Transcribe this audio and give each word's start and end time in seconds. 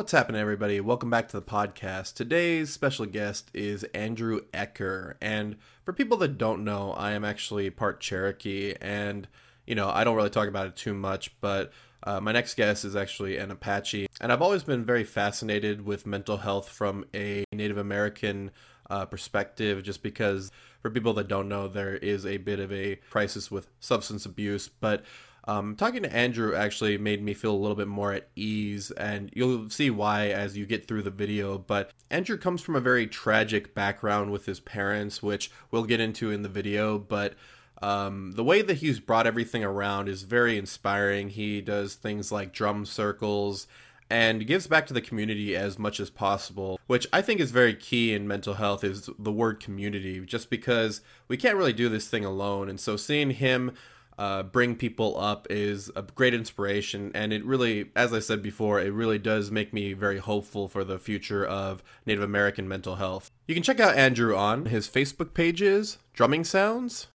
What's 0.00 0.12
happening, 0.12 0.40
everybody? 0.40 0.80
Welcome 0.80 1.10
back 1.10 1.28
to 1.28 1.36
the 1.36 1.42
podcast. 1.42 2.14
Today's 2.14 2.72
special 2.72 3.04
guest 3.04 3.50
is 3.52 3.84
Andrew 3.92 4.40
Ecker. 4.54 5.16
And 5.20 5.56
for 5.84 5.92
people 5.92 6.16
that 6.16 6.38
don't 6.38 6.64
know, 6.64 6.92
I 6.92 7.10
am 7.10 7.22
actually 7.22 7.68
part 7.68 8.00
Cherokee. 8.00 8.72
And, 8.80 9.28
you 9.66 9.74
know, 9.74 9.90
I 9.90 10.04
don't 10.04 10.16
really 10.16 10.30
talk 10.30 10.48
about 10.48 10.68
it 10.68 10.74
too 10.74 10.94
much, 10.94 11.38
but 11.42 11.70
uh, 12.02 12.18
my 12.18 12.32
next 12.32 12.54
guest 12.54 12.86
is 12.86 12.96
actually 12.96 13.36
an 13.36 13.50
Apache. 13.50 14.06
And 14.22 14.32
I've 14.32 14.40
always 14.40 14.62
been 14.62 14.86
very 14.86 15.04
fascinated 15.04 15.84
with 15.84 16.06
mental 16.06 16.38
health 16.38 16.70
from 16.70 17.04
a 17.14 17.44
Native 17.52 17.76
American 17.76 18.52
uh, 18.88 19.04
perspective, 19.04 19.82
just 19.82 20.02
because 20.02 20.50
for 20.80 20.88
people 20.88 21.12
that 21.12 21.28
don't 21.28 21.46
know, 21.46 21.68
there 21.68 21.94
is 21.94 22.24
a 22.24 22.38
bit 22.38 22.58
of 22.58 22.72
a 22.72 22.96
crisis 23.10 23.50
with 23.50 23.68
substance 23.80 24.24
abuse. 24.24 24.66
But 24.66 25.04
um, 25.50 25.74
talking 25.74 26.04
to 26.04 26.14
Andrew 26.14 26.54
actually 26.54 26.96
made 26.96 27.20
me 27.20 27.34
feel 27.34 27.52
a 27.52 27.58
little 27.58 27.74
bit 27.74 27.88
more 27.88 28.12
at 28.12 28.28
ease, 28.36 28.92
and 28.92 29.30
you'll 29.34 29.68
see 29.68 29.90
why 29.90 30.28
as 30.28 30.56
you 30.56 30.64
get 30.64 30.86
through 30.86 31.02
the 31.02 31.10
video. 31.10 31.58
But 31.58 31.90
Andrew 32.08 32.38
comes 32.38 32.62
from 32.62 32.76
a 32.76 32.80
very 32.80 33.08
tragic 33.08 33.74
background 33.74 34.30
with 34.30 34.46
his 34.46 34.60
parents, 34.60 35.24
which 35.24 35.50
we'll 35.72 35.82
get 35.82 35.98
into 35.98 36.30
in 36.30 36.42
the 36.42 36.48
video. 36.48 37.00
But 37.00 37.34
um, 37.82 38.30
the 38.36 38.44
way 38.44 38.62
that 38.62 38.74
he's 38.74 39.00
brought 39.00 39.26
everything 39.26 39.64
around 39.64 40.08
is 40.08 40.22
very 40.22 40.56
inspiring. 40.56 41.30
He 41.30 41.60
does 41.60 41.94
things 41.94 42.30
like 42.30 42.52
drum 42.52 42.86
circles 42.86 43.66
and 44.08 44.46
gives 44.46 44.68
back 44.68 44.86
to 44.86 44.94
the 44.94 45.00
community 45.00 45.56
as 45.56 45.80
much 45.80 45.98
as 45.98 46.10
possible, 46.10 46.78
which 46.86 47.08
I 47.12 47.22
think 47.22 47.40
is 47.40 47.50
very 47.50 47.74
key 47.74 48.14
in 48.14 48.28
mental 48.28 48.54
health 48.54 48.84
is 48.84 49.10
the 49.18 49.32
word 49.32 49.58
community, 49.58 50.20
just 50.20 50.48
because 50.48 51.00
we 51.26 51.36
can't 51.36 51.56
really 51.56 51.72
do 51.72 51.88
this 51.88 52.08
thing 52.08 52.24
alone. 52.24 52.68
And 52.68 52.78
so 52.78 52.96
seeing 52.96 53.30
him 53.30 53.72
uh, 54.20 54.42
bring 54.42 54.76
people 54.76 55.18
up 55.18 55.46
is 55.48 55.90
a 55.96 56.02
great 56.02 56.34
inspiration. 56.34 57.10
And 57.14 57.32
it 57.32 57.42
really, 57.42 57.90
as 57.96 58.12
I 58.12 58.18
said 58.18 58.42
before, 58.42 58.78
it 58.78 58.92
really 58.92 59.18
does 59.18 59.50
make 59.50 59.72
me 59.72 59.94
very 59.94 60.18
hopeful 60.18 60.68
for 60.68 60.84
the 60.84 60.98
future 60.98 61.42
of 61.42 61.82
Native 62.04 62.22
American 62.22 62.68
mental 62.68 62.96
health. 62.96 63.30
You 63.48 63.54
can 63.54 63.62
check 63.62 63.80
out 63.80 63.96
Andrew 63.96 64.36
on 64.36 64.66
his 64.66 64.86
Facebook 64.86 65.32
pages, 65.32 65.96
Drumming 66.12 66.44
Sounds, 66.44 67.06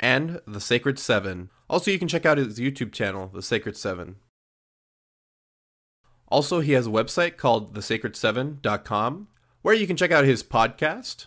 and 0.00 0.40
The 0.46 0.60
Sacred 0.60 0.98
Seven. 0.98 1.50
Also, 1.68 1.90
you 1.90 1.98
can 1.98 2.08
check 2.08 2.24
out 2.24 2.38
his 2.38 2.58
YouTube 2.58 2.92
channel, 2.92 3.30
The 3.32 3.42
Sacred 3.42 3.76
Seven. 3.76 4.16
Also, 6.28 6.60
he 6.60 6.72
has 6.72 6.86
a 6.86 6.90
website 6.90 7.36
called 7.36 7.74
thesacred7.com 7.74 9.28
where 9.60 9.74
you 9.74 9.86
can 9.86 9.98
check 9.98 10.12
out 10.12 10.24
his 10.24 10.42
podcast, 10.42 11.26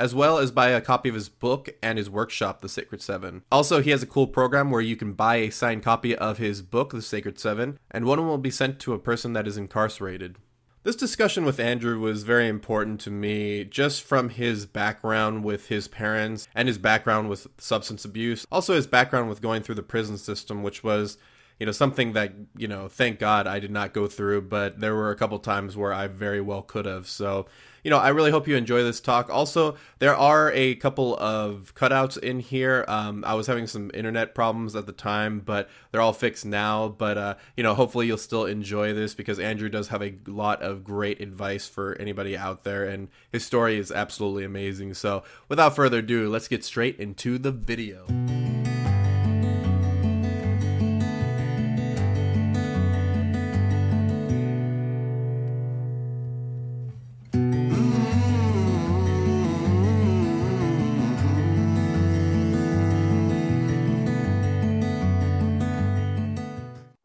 as 0.00 0.14
well 0.14 0.38
as 0.38 0.50
buy 0.50 0.70
a 0.70 0.80
copy 0.80 1.10
of 1.10 1.14
his 1.14 1.28
book 1.28 1.68
and 1.82 1.98
his 1.98 2.08
workshop, 2.08 2.62
The 2.62 2.70
Sacred 2.70 3.02
Seven. 3.02 3.42
Also, 3.52 3.82
he 3.82 3.90
has 3.90 4.02
a 4.02 4.06
cool 4.06 4.26
program 4.26 4.70
where 4.70 4.80
you 4.80 4.96
can 4.96 5.12
buy 5.12 5.36
a 5.36 5.50
signed 5.50 5.82
copy 5.82 6.16
of 6.16 6.38
his 6.38 6.62
book, 6.62 6.92
The 6.92 7.02
Sacred 7.02 7.38
Seven, 7.38 7.78
and 7.90 8.06
one 8.06 8.26
will 8.26 8.38
be 8.38 8.50
sent 8.50 8.80
to 8.80 8.94
a 8.94 8.98
person 8.98 9.34
that 9.34 9.46
is 9.46 9.58
incarcerated. 9.58 10.36
This 10.84 10.96
discussion 10.96 11.44
with 11.44 11.60
Andrew 11.60 12.00
was 12.00 12.22
very 12.22 12.48
important 12.48 12.98
to 13.02 13.10
me 13.10 13.64
just 13.64 14.02
from 14.02 14.30
his 14.30 14.64
background 14.64 15.44
with 15.44 15.68
his 15.68 15.86
parents 15.86 16.48
and 16.54 16.66
his 16.66 16.78
background 16.78 17.28
with 17.28 17.46
substance 17.58 18.06
abuse. 18.06 18.46
Also, 18.50 18.74
his 18.74 18.86
background 18.86 19.28
with 19.28 19.42
going 19.42 19.62
through 19.62 19.74
the 19.74 19.82
prison 19.82 20.16
system, 20.16 20.62
which 20.62 20.82
was 20.82 21.18
you 21.58 21.66
know 21.66 21.72
something 21.72 22.14
that 22.14 22.32
you 22.56 22.66
know 22.66 22.88
thank 22.88 23.18
god 23.18 23.46
i 23.46 23.60
did 23.60 23.70
not 23.70 23.92
go 23.92 24.06
through 24.06 24.40
but 24.40 24.80
there 24.80 24.94
were 24.94 25.10
a 25.10 25.14
couple 25.14 25.38
times 25.38 25.76
where 25.76 25.92
i 25.92 26.06
very 26.06 26.40
well 26.40 26.62
could 26.62 26.86
have 26.86 27.06
so 27.06 27.44
you 27.84 27.90
know 27.90 27.98
i 27.98 28.08
really 28.08 28.30
hope 28.30 28.46
you 28.46 28.56
enjoy 28.56 28.82
this 28.82 29.00
talk. 29.00 29.30
Also 29.30 29.76
there 29.98 30.14
are 30.14 30.52
a 30.52 30.74
couple 30.76 31.16
of 31.18 31.72
cutouts 31.74 32.18
in 32.18 32.40
here. 32.40 32.84
Um, 32.88 33.24
i 33.24 33.34
was 33.34 33.46
having 33.46 33.66
some 33.66 33.90
internet 33.94 34.34
problems 34.34 34.76
at 34.76 34.86
the 34.86 34.92
time 34.92 35.40
but 35.40 35.68
they're 35.90 36.00
all 36.00 36.12
fixed 36.12 36.44
now. 36.44 36.88
But 36.88 37.18
uh, 37.18 37.34
you 37.56 37.62
know 37.62 37.74
hopefully 37.74 38.06
you'll 38.06 38.18
still 38.18 38.46
enjoy 38.46 38.92
this 38.92 39.14
because 39.14 39.38
andrew 39.38 39.68
does 39.68 39.88
have 39.88 40.02
a 40.02 40.14
lot 40.26 40.62
of 40.62 40.84
great 40.84 41.20
advice 41.20 41.66
for 41.68 41.96
anybody 42.00 42.36
out 42.36 42.64
there 42.64 42.84
and 42.84 43.08
his 43.32 43.44
story 43.44 43.78
is 43.78 43.90
absolutely 43.90 44.44
amazing. 44.44 44.94
So 44.94 45.22
without 45.48 45.76
further 45.76 45.98
ado 45.98 46.28
let's 46.28 46.48
get 46.48 46.64
straight 46.64 46.98
into 46.98 47.38
the 47.38 47.52
video 47.52 48.06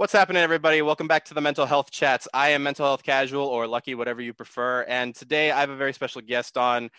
What's 0.06 0.14
happening, 0.14 0.44
everybody? 0.44 0.84
Welcome 0.84 1.08
back 1.08 1.26
to 1.26 1.34
the 1.34 1.42
Mental 1.42 1.66
Health 1.66 1.90
Chats. 1.90 2.28
I 2.32 2.50
am 2.50 2.62
Mental 2.62 2.86
Health 2.86 3.02
Casual 3.02 3.44
or 3.48 3.66
Lucky, 3.66 3.96
whatever 3.96 4.22
you 4.22 4.36
prefer. 4.36 4.84
And 4.84 5.16
today 5.16 5.50
I 5.50 5.62
have 5.62 5.72
a 5.72 5.76
very 5.76 5.94
special 5.94 6.22
guest 6.22 6.60
on. 6.60 6.92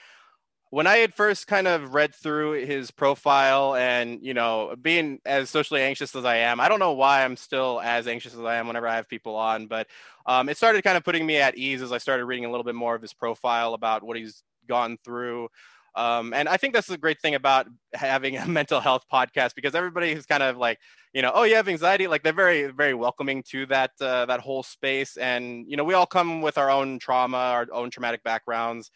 When 0.70 0.88
I 0.88 0.96
had 0.96 1.14
first 1.14 1.46
kind 1.46 1.68
of 1.68 1.94
read 1.94 2.16
through 2.16 2.66
his 2.66 2.90
profile 2.90 3.76
and, 3.76 4.18
you 4.22 4.34
know, 4.34 4.74
being 4.82 5.20
as 5.24 5.50
socially 5.50 5.82
anxious 5.82 6.16
as 6.16 6.24
I 6.24 6.38
am, 6.38 6.58
I 6.58 6.68
don't 6.68 6.80
know 6.80 6.94
why 6.94 7.24
I'm 7.24 7.36
still 7.36 7.80
as 7.80 8.08
anxious 8.08 8.34
as 8.34 8.40
I 8.40 8.56
am 8.56 8.66
whenever 8.66 8.88
I 8.88 8.96
have 8.96 9.08
people 9.08 9.36
on, 9.36 9.68
but 9.68 9.86
um, 10.26 10.48
it 10.48 10.56
started 10.56 10.82
kind 10.82 10.96
of 10.96 11.04
putting 11.04 11.24
me 11.24 11.36
at 11.36 11.56
ease 11.56 11.82
as 11.82 11.92
I 11.92 11.98
started 11.98 12.24
reading 12.24 12.44
a 12.44 12.50
little 12.50 12.64
bit 12.64 12.74
more 12.74 12.96
of 12.96 13.02
his 13.02 13.14
profile 13.14 13.74
about 13.74 14.02
what 14.02 14.16
he's 14.16 14.42
gone 14.66 14.98
through. 15.04 15.46
Um, 15.94 16.34
and 16.34 16.48
I 16.48 16.58
think 16.58 16.74
that's 16.74 16.88
the 16.88 16.98
great 16.98 17.20
thing 17.20 17.34
about 17.34 17.66
having 17.94 18.36
a 18.36 18.46
mental 18.48 18.80
health 18.80 19.04
podcast 19.10 19.54
because 19.54 19.74
everybody 19.74 20.10
is 20.10 20.26
kind 20.26 20.42
of 20.42 20.56
like, 20.56 20.78
you 21.16 21.22
know, 21.22 21.32
oh, 21.34 21.44
you 21.44 21.54
have 21.54 21.66
anxiety. 21.66 22.08
Like 22.08 22.22
they're 22.22 22.34
very, 22.34 22.66
very 22.66 22.92
welcoming 22.92 23.42
to 23.44 23.64
that 23.66 23.92
uh, 24.02 24.26
that 24.26 24.40
whole 24.40 24.62
space. 24.62 25.16
And 25.16 25.64
you 25.66 25.78
know, 25.78 25.82
we 25.82 25.94
all 25.94 26.04
come 26.04 26.42
with 26.42 26.58
our 26.58 26.70
own 26.70 26.98
trauma, 26.98 27.38
our 27.38 27.66
own 27.72 27.88
traumatic 27.88 28.22
backgrounds. 28.22 28.90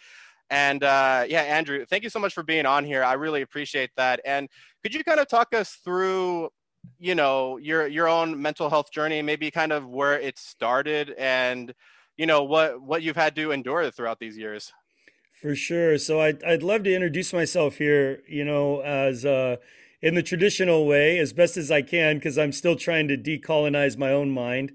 And 0.51 0.85
uh, 0.85 1.25
yeah, 1.27 1.41
Andrew, 1.41 1.87
thank 1.87 2.05
you 2.05 2.11
so 2.11 2.19
much 2.19 2.35
for 2.35 2.43
being 2.43 2.67
on 2.67 2.85
here. 2.85 3.03
I 3.03 3.15
really 3.15 3.41
appreciate 3.41 3.89
that. 3.97 4.21
And 4.27 4.51
could 4.83 4.93
you 4.93 5.03
kind 5.03 5.19
of 5.19 5.29
talk 5.29 5.55
us 5.55 5.79
through, 5.83 6.51
you 6.99 7.15
know, 7.15 7.57
your 7.57 7.87
your 7.87 8.07
own 8.07 8.43
mental 8.43 8.69
health 8.69 8.93
journey, 8.93 9.23
maybe 9.23 9.51
kind 9.51 9.73
of 9.73 9.89
where 9.89 10.21
it 10.21 10.39
started, 10.39 11.15
and 11.17 11.73
you 12.19 12.27
know 12.27 12.45
what 12.45 12.83
what 12.83 13.01
you've 13.01 13.17
had 13.17 13.35
to 13.37 13.51
endure 13.51 13.91
throughout 13.91 14.19
these 14.19 14.37
years? 14.37 14.71
For 15.41 15.55
sure. 15.55 15.97
So 15.97 16.21
I'd, 16.21 16.45
I'd 16.45 16.63
love 16.63 16.83
to 16.83 16.95
introduce 16.95 17.33
myself 17.33 17.77
here, 17.77 18.21
you 18.29 18.45
know, 18.45 18.81
as 18.83 19.25
uh, 19.25 19.57
in 20.03 20.15
the 20.15 20.22
traditional 20.22 20.87
way, 20.87 21.19
as 21.19 21.33
best 21.33 21.56
as 21.56 21.71
I 21.71 21.83
can, 21.83 22.16
because 22.16 22.38
I'm 22.38 22.53
still 22.53 22.77
trying 22.77 23.09
to 23.09 23.16
decolonize 23.16 23.99
my 23.99 24.11
own 24.11 24.31
mind. 24.31 24.72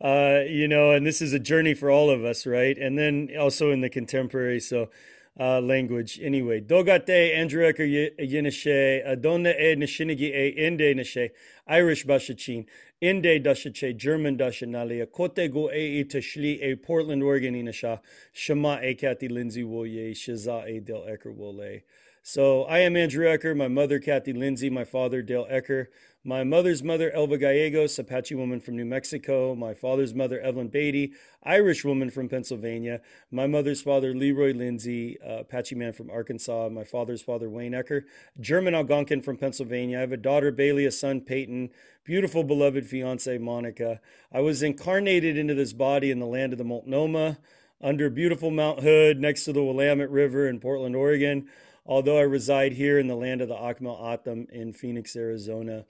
Uh, 0.00 0.40
you 0.48 0.66
know, 0.66 0.90
and 0.90 1.06
this 1.06 1.22
is 1.22 1.32
a 1.32 1.38
journey 1.38 1.74
for 1.74 1.90
all 1.90 2.10
of 2.10 2.24
us, 2.24 2.46
right? 2.46 2.76
And 2.76 2.98
then 2.98 3.30
also 3.38 3.70
in 3.70 3.82
the 3.82 3.88
contemporary 3.88 4.58
so 4.58 4.90
uh, 5.38 5.60
language. 5.60 6.18
Anyway, 6.20 6.60
dogate 6.60 7.08
Andrew 7.08 7.62
Ecker 7.70 8.16
Yinishe, 8.18 9.06
Adona 9.06 9.54
e 9.58 9.76
Nishinigi 9.76 10.34
e 10.34 10.48
Inde 10.66 10.96
Nishe, 10.96 11.30
Irish 11.68 12.04
Bashachin. 12.04 12.66
Inde 13.00 13.42
dashache 13.44 13.96
German 13.96 14.38
dashanali 14.38 15.04
kote 15.10 15.52
go 15.52 15.70
e 15.70 16.04
tashli 16.04 16.62
e 16.62 16.76
Portland 16.76 17.22
Oregon 17.22 17.54
inasha 17.54 18.00
shama 18.32 18.80
e 18.82 18.94
Kathy 18.94 19.28
Lindsay 19.28 19.64
woye 19.64 20.12
shaza 20.12 20.68
e 20.68 20.78
Dale 20.80 21.06
Ecker 21.06 21.34
wole. 21.34 21.82
So 22.24 22.62
I 22.66 22.78
am 22.78 22.96
Andrew 22.96 23.26
Ecker, 23.26 23.56
my 23.56 23.66
mother 23.66 23.98
Kathy 23.98 24.32
Lindsay, 24.32 24.70
my 24.70 24.84
father 24.84 25.22
Dale 25.22 25.46
Ecker. 25.50 25.86
My 26.22 26.44
mother's 26.44 26.80
mother, 26.80 27.10
Elva 27.10 27.36
Gallegos, 27.36 27.98
Apache 27.98 28.36
woman 28.36 28.60
from 28.60 28.76
New 28.76 28.84
Mexico. 28.84 29.56
My 29.56 29.74
father's 29.74 30.14
mother, 30.14 30.40
Evelyn 30.40 30.68
Beatty, 30.68 31.14
Irish 31.42 31.84
woman 31.84 32.10
from 32.10 32.28
Pennsylvania. 32.28 33.00
My 33.32 33.48
mother's 33.48 33.82
father, 33.82 34.14
Leroy 34.14 34.54
Lindsay, 34.54 35.18
uh, 35.20 35.40
Apache 35.40 35.74
man 35.74 35.92
from 35.92 36.10
Arkansas. 36.10 36.68
My 36.68 36.84
father's 36.84 37.22
father, 37.22 37.50
Wayne 37.50 37.72
Ecker, 37.72 38.02
German 38.38 38.76
Algonquin 38.76 39.20
from 39.20 39.36
Pennsylvania. 39.36 39.98
I 39.98 40.02
have 40.02 40.12
a 40.12 40.16
daughter, 40.16 40.52
Bailey, 40.52 40.86
a 40.86 40.92
son, 40.92 41.22
Peyton, 41.22 41.70
beautiful, 42.04 42.44
beloved 42.44 42.86
fiance, 42.86 43.36
Monica. 43.38 44.00
I 44.32 44.42
was 44.42 44.62
incarnated 44.62 45.36
into 45.36 45.54
this 45.54 45.72
body 45.72 46.12
in 46.12 46.20
the 46.20 46.26
land 46.26 46.52
of 46.52 46.58
the 46.58 46.64
Multnomah, 46.64 47.38
under 47.80 48.08
beautiful 48.08 48.52
Mount 48.52 48.78
Hood, 48.78 49.18
next 49.18 49.44
to 49.46 49.52
the 49.52 49.64
Willamette 49.64 50.08
River 50.08 50.46
in 50.46 50.60
Portland, 50.60 50.94
Oregon 50.94 51.48
although 51.84 52.18
I 52.18 52.22
reside 52.22 52.72
here 52.72 52.98
in 52.98 53.06
the 53.06 53.16
land 53.16 53.40
of 53.40 53.48
the 53.48 53.54
Akimel 53.54 54.00
O'odham 54.00 54.46
in 54.52 54.72
Phoenix, 54.72 55.16
Arizona. 55.16 55.84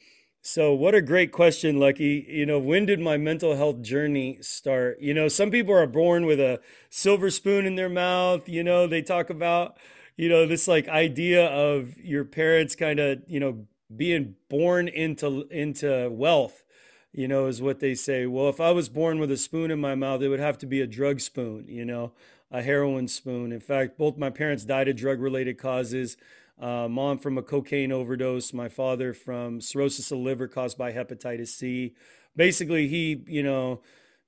So, 0.45 0.75
what 0.75 0.95
a 0.95 1.01
great 1.01 1.31
question, 1.31 1.79
Lucky. 1.79 2.27
You 2.29 2.47
know, 2.47 2.59
when 2.59 2.85
did 2.85 2.99
my 2.99 3.17
mental 3.17 3.55
health 3.55 3.81
journey 3.81 4.39
start? 4.41 5.01
You 5.01 5.15
know, 5.15 5.29
some 5.29 5.53
people 5.53 5.73
are 5.73 5.87
born 5.87 6.27
with 6.27 6.41
a 6.41 6.61
silver 6.91 7.31
spoon 7.31 7.65
in 7.65 7.77
their 7.77 7.89
mouth. 7.89 8.49
You 8.49 8.65
know, 8.65 8.89
they 8.89 9.03
talk 9.03 9.31
about, 9.31 9.77
you 10.17 10.29
know, 10.29 10.45
this 10.45 10.67
like 10.67 10.89
idea 10.89 11.47
of 11.47 11.97
your 11.99 12.25
parents 12.25 12.75
kind 12.75 12.99
of, 12.99 13.23
you 13.29 13.39
know, 13.39 13.67
being 13.95 14.35
born 14.49 14.89
into 14.89 15.47
into 15.51 16.11
wealth. 16.11 16.65
You 17.13 17.29
know, 17.29 17.47
is 17.47 17.63
what 17.63 17.79
they 17.79 17.95
say. 17.95 18.27
Well, 18.27 18.49
if 18.49 18.59
I 18.59 18.73
was 18.73 18.89
born 18.89 19.21
with 19.21 19.31
a 19.31 19.37
spoon 19.37 19.71
in 19.71 19.81
my 19.81 19.95
mouth, 19.95 20.23
it 20.23 20.29
would 20.29 20.41
have 20.41 20.59
to 20.59 20.67
be 20.67 20.81
a 20.81 20.87
drug 20.89 21.21
spoon. 21.21 21.67
You 21.69 21.85
know, 21.85 22.15
a 22.53 22.63
heroin 22.63 23.09
spoon. 23.09 23.51
In 23.51 23.61
fact, 23.61 23.99
both 23.99 24.19
my 24.19 24.31
parents 24.31 24.65
died 24.65 24.87
of 24.87 24.97
drug 24.97 25.21
related 25.21 25.59
causes. 25.59 26.17
Uh, 26.61 26.87
mom 26.87 27.19
from 27.19 27.39
a 27.39 27.43
cocaine 27.43 27.91
overdose, 27.91 28.53
my 28.53 28.69
father 28.69 29.15
from 29.15 29.61
cirrhosis 29.61 30.13
of 30.13 30.19
liver 30.19 30.47
caused 30.47 30.77
by 30.77 30.93
hepatitis 30.93 31.49
C. 31.49 31.95
Basically, 32.37 32.87
he, 32.87 33.25
you 33.27 33.43
know, 33.43 33.81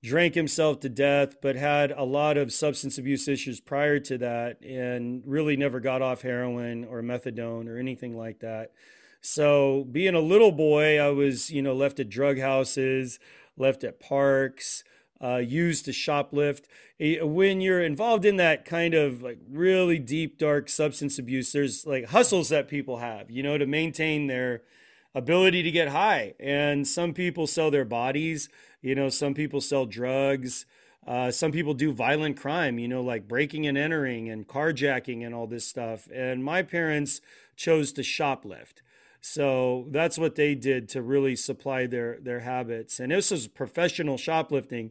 drank 0.03 0.35
himself 0.35 0.81
to 0.81 0.89
death, 0.89 1.41
but 1.43 1.55
had 1.55 1.93
a 1.93 2.03
lot 2.03 2.37
of 2.37 2.53
substance 2.53 2.99
abuse 2.99 3.29
issues 3.29 3.61
prior 3.61 4.01
to 4.01 4.19
that 4.19 4.61
and 4.63 5.23
really 5.27 5.57
never 5.57 5.79
got 5.79 6.03
off 6.03 6.23
heroin 6.23 6.85
or 6.85 7.03
methadone 7.03 7.69
or 7.69 7.79
anything 7.79 8.17
like 8.17 8.41
that. 8.41 8.73
So, 9.21 9.87
being 9.91 10.15
a 10.15 10.21
little 10.21 10.53
boy, 10.53 10.99
I 10.99 11.09
was, 11.09 11.51
you 11.51 11.63
know, 11.63 11.75
left 11.75 12.01
at 12.01 12.11
drug 12.11 12.39
houses, 12.39 13.19
left 13.57 13.85
at 13.85 14.01
parks, 14.01 14.85
uh, 15.25 15.39
used 15.39 15.87
to 15.87 15.91
shoplift. 15.91 16.65
When 17.01 17.61
you're 17.61 17.83
involved 17.83 18.25
in 18.25 18.37
that 18.37 18.65
kind 18.65 18.93
of 18.93 19.23
like 19.23 19.39
really 19.51 19.99
deep, 19.99 20.39
dark 20.39 20.69
substance 20.69 21.19
abuse, 21.19 21.53
there's 21.53 21.87
like 21.87 22.07
hustles 22.07 22.51
that 22.51 22.69
people 22.69 22.99
have, 22.99 23.31
you 23.31 23.43
know, 23.43 23.57
to 23.57 23.67
maintain 23.67 24.27
their 24.27 24.63
ability 25.15 25.63
to 25.63 25.71
get 25.71 25.89
high. 25.89 26.35
And 26.39 26.87
some 26.87 27.15
people 27.15 27.47
sell 27.47 27.71
their 27.71 27.85
bodies, 27.85 28.49
you 28.83 28.95
know, 28.95 29.09
some 29.09 29.33
people 29.33 29.61
sell 29.61 29.87
drugs. 29.87 30.67
Uh, 31.07 31.31
some 31.31 31.53
people 31.53 31.75
do 31.75 31.93
violent 31.93 32.35
crime, 32.35 32.79
you 32.79 32.89
know, 32.89 33.03
like 33.03 33.29
breaking 33.29 33.67
and 33.67 33.77
entering 33.77 34.31
and 34.31 34.49
carjacking 34.49 35.25
and 35.25 35.35
all 35.35 35.47
this 35.47 35.67
stuff. 35.67 36.09
And 36.13 36.43
my 36.43 36.63
parents 36.63 37.21
chose 37.57 37.93
to 37.93 38.01
shoplift. 38.01 38.81
So 39.27 39.87
that's 39.89 40.19
what 40.19 40.35
they 40.35 40.55
did 40.55 40.87
to 40.91 41.01
really 41.01 41.35
supply 41.35 41.87
their 41.87 42.19
their 42.21 42.41
habits. 42.41 43.01
And 43.01 43.11
this 43.11 43.31
was 43.31 43.49
professional 43.49 44.19
shoplifting. 44.19 44.91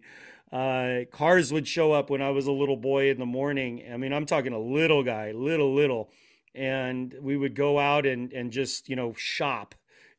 Uh, 0.51 1.01
cars 1.11 1.53
would 1.53 1.67
show 1.67 1.91
up 1.91 2.09
when 2.09 2.23
I 2.23 2.31
was 2.31 2.47
a 2.47 2.51
little 2.51 2.75
boy 2.75 3.11
in 3.11 3.19
the 3.19 3.27
morning. 3.27 3.83
I 3.93 3.95
mean, 3.97 4.11
I'm 4.11 4.25
talking 4.25 4.51
a 4.51 4.59
little 4.59 5.03
guy, 5.03 5.33
little 5.33 5.71
little, 5.71 6.09
and 6.55 7.13
we 7.21 7.37
would 7.37 7.53
go 7.53 7.77
out 7.77 8.07
and 8.07 8.33
and 8.33 8.51
just 8.51 8.89
you 8.89 8.95
know 8.95 9.13
shop, 9.15 9.75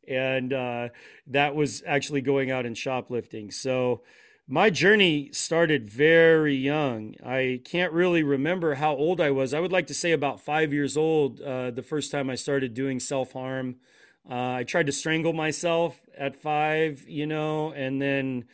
and 0.07 0.53
uh, 0.53 0.91
that 1.27 1.57
was 1.57 1.83
actually 1.85 2.21
going 2.21 2.53
out 2.53 2.67
and 2.67 2.79
shoplifting. 2.79 3.51
So 3.51 4.03
my 4.47 4.71
journey 4.71 5.31
started 5.33 5.89
very 5.89 6.55
young. 6.55 7.17
I 7.27 7.63
can't 7.65 7.93
really 7.93 8.23
remember 8.23 8.75
how 8.75 8.95
old 8.95 9.21
I 9.21 9.33
was. 9.33 9.53
I 9.53 9.59
would 9.59 9.73
like 9.73 9.89
to 9.89 9.95
say 9.95 10.13
about 10.13 10.41
five 10.41 10.73
years 10.73 10.97
old. 10.97 11.41
Uh, 11.41 11.73
the 11.73 11.83
first 11.83 12.13
time 12.13 12.31
I 12.31 12.37
started 12.37 12.75
doing 12.75 13.01
self 13.01 13.33
harm. 13.33 13.75
Uh, 14.29 14.55
I 14.55 14.65
tried 14.65 14.87
to 14.87 14.93
strangle 14.93 15.33
myself 15.33 16.01
at 16.17 16.35
five, 16.35 17.05
you 17.07 17.27
know, 17.27 17.73
and 17.73 18.01
then 18.01 18.45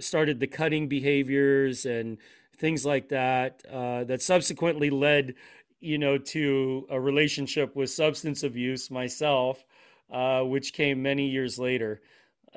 started 0.00 0.40
the 0.40 0.46
cutting 0.46 0.88
behaviors 0.88 1.86
and 1.86 2.18
things 2.56 2.84
like 2.84 3.08
that. 3.10 3.62
Uh, 3.70 4.04
that 4.04 4.22
subsequently 4.22 4.90
led, 4.90 5.34
you 5.80 5.98
know, 5.98 6.18
to 6.18 6.86
a 6.90 7.00
relationship 7.00 7.76
with 7.76 7.90
substance 7.90 8.42
abuse 8.42 8.90
myself, 8.90 9.64
uh, 10.10 10.42
which 10.42 10.72
came 10.72 11.02
many 11.02 11.28
years 11.28 11.58
later. 11.58 12.00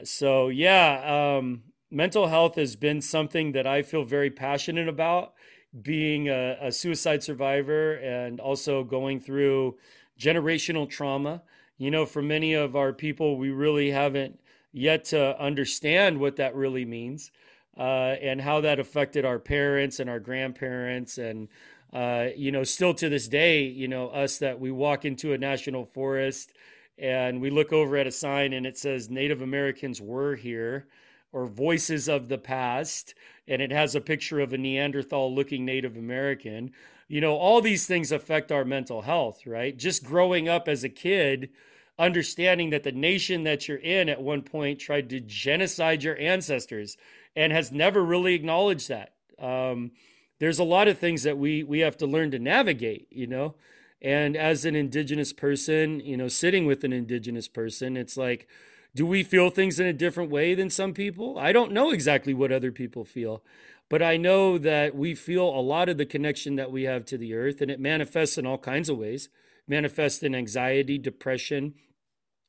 So 0.03 0.47
yeah, 0.47 1.37
um, 1.37 1.63
mental 1.91 2.27
health 2.27 2.55
has 2.55 2.75
been 2.75 3.01
something 3.01 3.51
that 3.51 3.67
I 3.67 3.83
feel 3.83 4.03
very 4.03 4.31
passionate 4.31 4.87
about. 4.87 5.33
Being 5.79 6.29
a, 6.29 6.57
a 6.59 6.71
suicide 6.71 7.21
survivor 7.21 7.93
and 7.93 8.39
also 8.39 8.83
going 8.83 9.19
through 9.19 9.77
generational 10.19 10.89
trauma 10.89 11.43
you 11.79 11.89
know, 11.89 12.05
for 12.05 12.21
many 12.21 12.53
of 12.53 12.75
our 12.75 12.93
people, 12.93 13.37
we 13.37 13.49
really 13.49 13.89
haven't 13.89 14.39
yet 14.71 15.05
to 15.05 15.41
understand 15.41 16.19
what 16.19 16.35
that 16.35 16.53
really 16.53 16.85
means 16.85 17.31
uh, 17.77 18.15
and 18.21 18.41
how 18.41 18.61
that 18.61 18.79
affected 18.79 19.25
our 19.25 19.39
parents 19.39 19.99
and 19.99 20.09
our 20.09 20.19
grandparents. 20.19 21.17
And, 21.17 21.47
uh, 21.93 22.27
you 22.35 22.51
know, 22.51 22.65
still 22.65 22.93
to 22.95 23.07
this 23.07 23.29
day, 23.29 23.63
you 23.63 23.87
know, 23.87 24.09
us 24.09 24.37
that 24.39 24.59
we 24.59 24.71
walk 24.71 25.05
into 25.05 25.31
a 25.31 25.37
national 25.37 25.85
forest 25.85 26.51
and 26.97 27.39
we 27.39 27.49
look 27.49 27.71
over 27.71 27.95
at 27.95 28.05
a 28.05 28.11
sign 28.11 28.51
and 28.51 28.67
it 28.67 28.77
says 28.77 29.09
Native 29.09 29.41
Americans 29.41 30.01
were 30.01 30.35
here 30.35 30.85
or 31.31 31.45
voices 31.45 32.09
of 32.09 32.27
the 32.27 32.37
past 32.37 33.15
and 33.47 33.61
it 33.61 33.71
has 33.71 33.95
a 33.95 34.01
picture 34.01 34.41
of 34.41 34.51
a 34.51 34.57
Neanderthal 34.57 35.33
looking 35.33 35.63
Native 35.63 35.95
American. 35.95 36.71
You 37.07 37.21
know, 37.21 37.37
all 37.37 37.61
these 37.61 37.87
things 37.87 38.11
affect 38.11 38.51
our 38.51 38.65
mental 38.65 39.03
health, 39.03 39.47
right? 39.47 39.75
Just 39.75 40.03
growing 40.03 40.49
up 40.49 40.67
as 40.67 40.83
a 40.83 40.89
kid, 40.89 41.49
understanding 41.99 42.69
that 42.69 42.83
the 42.83 42.91
nation 42.91 43.43
that 43.43 43.67
you're 43.67 43.77
in 43.77 44.09
at 44.09 44.21
one 44.21 44.41
point 44.41 44.79
tried 44.79 45.09
to 45.09 45.19
genocide 45.19 46.01
your 46.01 46.17
ancestors 46.17 46.97
and 47.35 47.51
has 47.51 47.71
never 47.71 48.03
really 48.03 48.33
acknowledged 48.33 48.89
that. 48.89 49.13
Um, 49.37 49.91
there's 50.39 50.59
a 50.59 50.63
lot 50.63 50.87
of 50.87 50.97
things 50.97 51.23
that 51.23 51.37
we 51.37 51.63
we 51.63 51.79
have 51.79 51.97
to 51.97 52.07
learn 52.07 52.31
to 52.31 52.39
navigate, 52.39 53.07
you 53.11 53.27
know. 53.27 53.55
And 54.01 54.37
as 54.37 54.63
an 54.63 54.75
indigenous 54.75 55.33
person, 55.33 55.99
you 55.99 56.15
know, 56.15 56.29
sitting 56.29 56.65
with 56.65 56.85
an 56.85 56.93
indigenous 56.93 57.49
person, 57.49 57.97
it's 57.97 58.15
like, 58.15 58.47
do 58.95 59.05
we 59.05 59.23
feel 59.23 59.49
things 59.49 59.79
in 59.79 59.85
a 59.85 59.93
different 59.93 60.31
way 60.31 60.55
than 60.55 60.69
some 60.69 60.93
people? 60.93 61.37
I 61.37 61.51
don't 61.51 61.73
know 61.73 61.91
exactly 61.91 62.33
what 62.33 62.53
other 62.53 62.71
people 62.71 63.03
feel, 63.03 63.43
but 63.89 64.01
I 64.01 64.15
know 64.15 64.57
that 64.57 64.95
we 64.95 65.15
feel 65.15 65.43
a 65.43 65.59
lot 65.59 65.89
of 65.89 65.97
the 65.97 66.05
connection 66.05 66.55
that 66.55 66.71
we 66.71 66.83
have 66.83 67.03
to 67.05 67.17
the 67.17 67.33
earth, 67.33 67.59
and 67.59 67.69
it 67.69 67.79
manifests 67.79 68.37
in 68.37 68.45
all 68.45 68.57
kinds 68.57 68.87
of 68.87 68.97
ways. 68.97 69.27
Manifests 69.67 70.23
in 70.23 70.33
anxiety, 70.33 70.97
depression, 70.97 71.75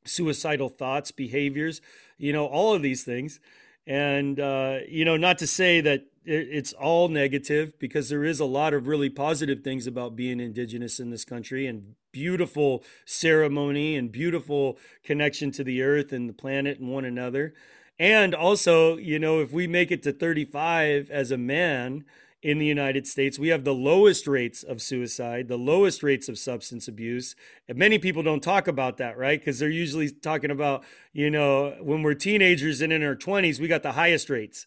suicidal 0.05 0.69
thoughts, 0.69 1.11
behaviors, 1.11 1.81
you 2.19 2.33
know, 2.33 2.47
all 2.47 2.75
of 2.75 2.83
these 2.83 3.05
things. 3.05 3.41
And, 3.87 4.39
uh, 4.39 4.79
you 4.89 5.05
know, 5.05 5.17
not 5.17 5.39
to 5.39 5.47
say 5.47 5.81
that 5.81 6.05
it's 6.25 6.73
all 6.75 7.09
negative 7.09 7.79
because 7.79 8.09
there 8.09 8.25
is 8.25 8.41
a 8.41 8.45
lot 8.45 8.75
of 8.75 8.87
really 8.87 9.09
positive 9.09 9.63
things 9.63 9.87
about 9.87 10.17
being 10.17 10.39
indigenous 10.39 11.01
in 11.01 11.11
this 11.11 11.25
country 11.25 11.67
and 11.67 11.95
beautiful 12.13 12.85
ceremony 13.07 13.97
and 13.97 14.13
beautiful 14.13 14.79
connection 15.03 15.51
to 15.53 15.65
the 15.65 15.83
earth 15.83 16.13
and 16.13 16.29
the 16.29 16.35
planet 16.35 16.79
and 16.79 16.91
one 16.91 17.05
another. 17.07 17.55
And 17.99 18.35
also, 18.35 18.97
you 18.97 19.19
know, 19.19 19.41
if 19.41 19.53
we 19.53 19.67
make 19.67 19.91
it 19.91 20.03
to 20.05 20.13
35 20.13 21.11
as 21.11 21.31
a 21.31 21.39
man, 21.39 22.05
in 22.43 22.59
the 22.59 22.67
United 22.67 23.07
States. 23.07 23.39
We 23.39 23.49
have 23.49 23.65
the 23.65 23.75
lowest 23.75 24.27
rates 24.27 24.63
of 24.63 24.81
suicide, 24.81 25.49
the 25.49 25.59
lowest 25.59 26.03
rates 26.03 26.29
of 26.29 26.39
substance 26.39 26.89
abuse. 26.89 27.37
And 27.69 27.77
many 27.77 27.99
people 27.99 28.23
don't 28.23 28.43
talk 28.43 28.67
about 28.67 28.97
that, 28.97 29.19
right? 29.19 29.39
Because 29.39 29.59
they're 29.59 29.69
usually 29.69 30.11
talking 30.11 30.51
about, 30.51 30.83
you 31.13 31.31
know, 31.31 31.77
when 31.81 32.03
we're 32.03 32.15
teenagers 32.15 32.81
and 32.81 32.93
in 32.93 33.03
our 33.03 33.17
20s, 33.17 33.61
we 33.61 33.69
got 33.69 33.83
the 33.83 33.93
highest 33.93 34.31
rates 34.31 34.67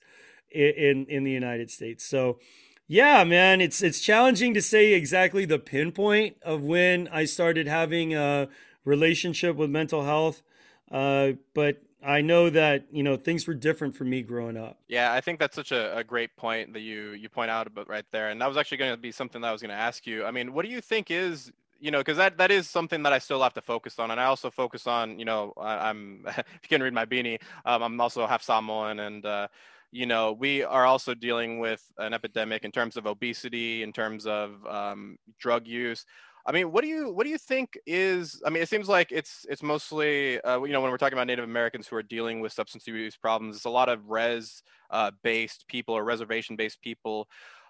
in, 0.52 0.72
in, 0.72 1.06
in 1.06 1.24
the 1.24 1.32
United 1.32 1.72
States. 1.72 2.06
So, 2.06 2.40
yeah, 2.88 3.24
man, 3.24 3.62
it's 3.62 3.82
it's 3.82 4.02
challenging 4.02 4.54
to 4.54 4.62
say 4.62 4.94
exactly 4.94 5.46
the 5.46 5.58
pinpoint 5.58 6.36
of 6.44 6.64
when 6.64 7.08
I 7.08 7.26
started 7.26 7.66
having 7.66 8.14
a 8.14 8.50
relationship 8.84 9.56
with 9.56 9.70
mental 9.70 10.04
health. 10.04 10.44
Uh, 10.92 11.32
but 11.56 11.82
I 12.06 12.22
know 12.22 12.50
that 12.50 12.86
you 12.92 13.04
know 13.04 13.16
things 13.16 13.48
were 13.48 13.54
different 13.54 13.96
for 13.96 14.04
me 14.04 14.22
growing 14.22 14.58
up. 14.58 14.78
Yeah, 14.88 15.14
I 15.14 15.22
think 15.22 15.40
that's 15.40 15.56
such 15.56 15.72
a, 15.72 15.98
a 15.98 16.04
great 16.04 16.36
point 16.36 16.74
that 16.74 16.82
you 16.82 17.12
you 17.12 17.30
point 17.30 17.50
out 17.50 17.68
about 17.68 17.88
right 17.88 18.06
there, 18.12 18.30
and 18.30 18.42
that 18.42 18.48
was 18.48 18.58
actually 18.58 18.78
going 18.78 18.92
to 18.92 18.98
be 18.98 19.12
something 19.12 19.42
that 19.42 19.48
I 19.48 19.52
was 19.52 19.62
going 19.62 19.70
to 19.70 19.76
ask 19.76 20.06
you. 20.06 20.26
I 20.26 20.32
mean, 20.32 20.54
what 20.54 20.66
do 20.66 20.72
you 20.72 20.82
think 20.82 21.12
is 21.12 21.52
you 21.80 21.92
know 21.92 22.00
because 22.00 22.18
that 22.18 22.38
that 22.38 22.52
is 22.52 22.70
something 22.70 23.04
that 23.04 23.14
I 23.14 23.20
still 23.20 23.42
have 23.42 23.54
to 23.54 23.62
focus 23.62 24.00
on, 24.00 24.12
and 24.12 24.20
I 24.20 24.26
also 24.26 24.52
focus 24.52 24.86
on 24.86 25.18
you 25.18 25.26
know 25.26 25.54
I, 25.58 25.90
am 25.90 26.24
if 26.28 26.38
you 26.38 26.70
can 26.70 26.84
read 26.84 26.94
my 26.94 27.06
beanie, 27.06 27.42
um, 27.66 27.82
I'm 27.84 28.02
also 28.02 28.28
half 28.28 28.44
Samoan, 28.44 29.00
and 29.00 29.26
uh, 29.26 29.48
you 29.92 30.06
know 30.06 30.34
we 30.34 30.64
are 30.64 30.86
also 30.86 31.14
dealing 31.14 31.60
with 31.60 31.84
an 31.98 32.14
epidemic 32.14 32.66
in 32.66 32.72
terms 32.72 32.98
of 32.98 33.06
obesity, 33.06 33.82
in 33.82 33.94
terms 33.94 34.26
of 34.28 34.66
um, 34.66 35.18
drug 35.40 35.68
use. 35.68 36.06
I 36.46 36.52
mean, 36.52 36.72
what 36.72 36.82
do 36.82 36.90
you 36.90 37.12
what 37.14 37.24
do 37.24 37.30
you 37.30 37.38
think 37.38 37.78
is? 37.86 38.42
I 38.46 38.50
mean, 38.50 38.62
it 38.62 38.68
seems 38.68 38.90
like 38.90 39.12
it's 39.12 39.46
it's 39.50 39.64
mostly 39.64 40.42
uh, 40.42 40.62
you 40.64 40.74
know 40.74 40.82
when 40.82 40.92
we're 40.92 40.98
talking 40.98 41.18
about 41.18 41.28
Native 41.28 41.46
Americans 41.46 41.88
who 41.88 41.96
are 41.96 42.04
dealing 42.04 42.42
with 42.42 42.52
substance 42.52 42.86
abuse 42.88 43.16
problems, 43.16 43.56
it's 43.56 43.66
a 43.66 43.70
lot 43.70 43.88
of 43.88 44.10
res 44.10 44.62
uh, 44.90 45.12
based 45.24 45.66
people 45.68 45.96
or 45.96 46.04
reservation 46.04 46.56
based 46.56 46.82
people. 46.82 47.30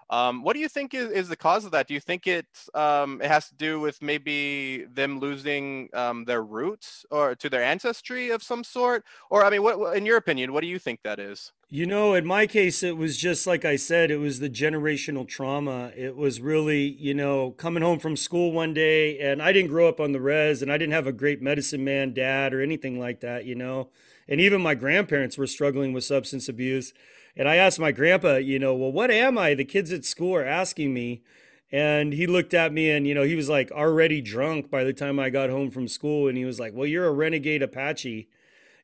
Um, 0.09 0.43
what 0.43 0.53
do 0.53 0.59
you 0.59 0.69
think 0.69 0.93
is, 0.93 1.09
is 1.11 1.29
the 1.29 1.35
cause 1.35 1.65
of 1.65 1.71
that? 1.71 1.87
Do 1.87 1.93
you 1.93 1.99
think 1.99 2.27
it 2.27 2.45
um, 2.73 3.21
it 3.21 3.27
has 3.27 3.49
to 3.49 3.55
do 3.55 3.79
with 3.79 4.01
maybe 4.01 4.85
them 4.85 5.19
losing 5.19 5.89
um, 5.93 6.25
their 6.25 6.43
roots 6.43 7.05
or 7.11 7.35
to 7.35 7.49
their 7.49 7.63
ancestry 7.63 8.29
of 8.29 8.43
some 8.43 8.63
sort? 8.63 9.03
Or 9.29 9.43
I 9.43 9.49
mean, 9.49 9.63
what 9.63 9.97
in 9.97 10.05
your 10.05 10.17
opinion, 10.17 10.53
what 10.53 10.61
do 10.61 10.67
you 10.67 10.79
think 10.79 11.01
that 11.03 11.19
is? 11.19 11.51
You 11.69 11.87
know, 11.87 12.13
in 12.13 12.25
my 12.25 12.45
case, 12.45 12.83
it 12.83 12.97
was 12.97 13.17
just 13.17 13.47
like 13.47 13.65
I 13.65 13.77
said, 13.77 14.11
it 14.11 14.17
was 14.17 14.39
the 14.39 14.49
generational 14.49 15.27
trauma. 15.27 15.91
It 15.97 16.15
was 16.15 16.39
really, 16.39 16.83
you 16.99 17.15
know, 17.15 17.51
coming 17.51 17.81
home 17.81 17.97
from 17.97 18.15
school 18.15 18.51
one 18.51 18.75
day, 18.75 19.17
and 19.17 19.41
I 19.41 19.51
didn't 19.51 19.71
grow 19.71 19.89
up 19.89 19.99
on 19.99 20.11
the 20.11 20.21
res, 20.21 20.61
and 20.61 20.71
I 20.71 20.77
didn't 20.77 20.93
have 20.93 21.07
a 21.07 21.11
great 21.11 21.41
medicine 21.41 21.83
man 21.83 22.13
dad 22.13 22.53
or 22.53 22.61
anything 22.61 22.99
like 22.99 23.21
that, 23.21 23.45
you 23.45 23.55
know. 23.55 23.89
And 24.27 24.39
even 24.39 24.61
my 24.61 24.75
grandparents 24.75 25.37
were 25.37 25.47
struggling 25.47 25.93
with 25.93 26.03
substance 26.03 26.47
abuse. 26.47 26.93
And 27.35 27.47
I 27.49 27.55
asked 27.55 27.79
my 27.79 27.91
grandpa, 27.91 28.35
you 28.35 28.59
know, 28.59 28.75
well, 28.75 28.91
what 28.91 29.11
am 29.11 29.37
I? 29.37 29.53
The 29.53 29.65
kids 29.65 29.91
at 29.91 30.05
school 30.05 30.35
are 30.35 30.45
asking 30.45 30.93
me. 30.93 31.23
And 31.71 32.13
he 32.13 32.27
looked 32.27 32.53
at 32.53 32.71
me 32.71 32.91
and, 32.91 33.07
you 33.07 33.15
know, 33.15 33.23
he 33.23 33.35
was 33.35 33.49
like 33.49 33.71
already 33.71 34.21
drunk 34.21 34.69
by 34.69 34.83
the 34.83 34.93
time 34.93 35.19
I 35.19 35.31
got 35.31 35.49
home 35.49 35.71
from 35.71 35.87
school. 35.87 36.27
And 36.27 36.37
he 36.37 36.45
was 36.45 36.59
like, 36.59 36.73
well, 36.75 36.85
you're 36.85 37.07
a 37.07 37.11
renegade 37.11 37.63
Apache 37.63 38.27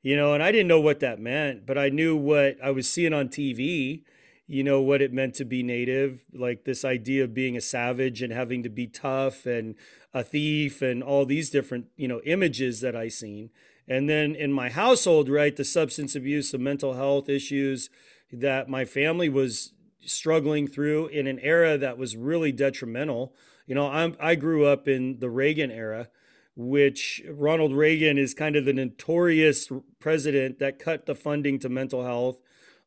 you 0.02 0.16
know, 0.16 0.34
and 0.34 0.42
I 0.42 0.52
didn't 0.52 0.68
know 0.68 0.80
what 0.80 1.02
that 1.02 1.20
meant, 1.20 1.66
but 1.66 1.78
I 1.78 1.90
knew 1.90 2.16
what 2.16 2.58
I 2.64 2.72
was 2.72 2.90
seeing 2.90 3.14
on 3.14 3.28
TV, 3.28 4.04
you 4.48 4.64
know, 4.64 4.82
what 4.82 5.02
it 5.02 5.12
meant 5.12 5.36
to 5.36 5.46
be 5.46 5.62
native, 5.62 6.22
like 6.34 6.64
this 6.64 6.86
idea 6.86 7.24
of 7.26 7.34
being 7.34 7.58
a 7.58 7.62
savage 7.62 8.22
and 8.22 8.32
having 8.32 8.64
to 8.64 8.70
be 8.70 8.88
tough 8.88 9.46
and 9.46 9.76
a 10.14 10.24
thief 10.24 10.82
and 10.82 11.04
all 11.04 11.26
these 11.26 11.50
different, 11.50 11.88
you 11.98 12.08
know, 12.08 12.22
images 12.26 12.82
that 12.82 12.96
I 12.96 13.10
seen. 13.10 13.50
And 13.88 14.10
then 14.10 14.36
in 14.36 14.54
my 14.54 14.70
household, 14.70 15.30
right, 15.30 15.56
the 15.56 15.66
substance 15.66 16.16
abuse, 16.16 16.52
the 16.52 16.58
mental 16.58 16.94
health 16.94 17.28
issues, 17.28 17.90
that 18.32 18.70
my 18.70 18.86
family 18.86 19.30
was 19.30 19.74
struggling 20.06 20.68
through 20.68 21.08
in 21.08 21.28
an 21.28 21.40
era 21.40 21.78
that 21.78 21.98
was 21.98 22.16
really 22.16 22.52
detrimental. 22.52 23.34
You 23.66 23.76
know, 23.76 23.88
I'm, 23.88 24.16
I 24.20 24.36
grew 24.36 24.66
up 24.66 24.88
in 24.88 25.20
the 25.20 25.30
Reagan 25.30 25.72
era, 25.72 26.10
which 26.56 27.22
Ronald 27.30 27.74
Reagan 27.74 28.18
is 28.18 28.34
kind 28.34 28.56
of 28.56 28.66
the 28.66 28.74
notorious 28.74 29.70
president 30.00 30.60
that 30.60 30.80
cut 30.80 31.06
the 31.06 31.16
funding 31.16 31.60
to 31.60 31.70
mental 31.70 32.04
health, 32.04 32.40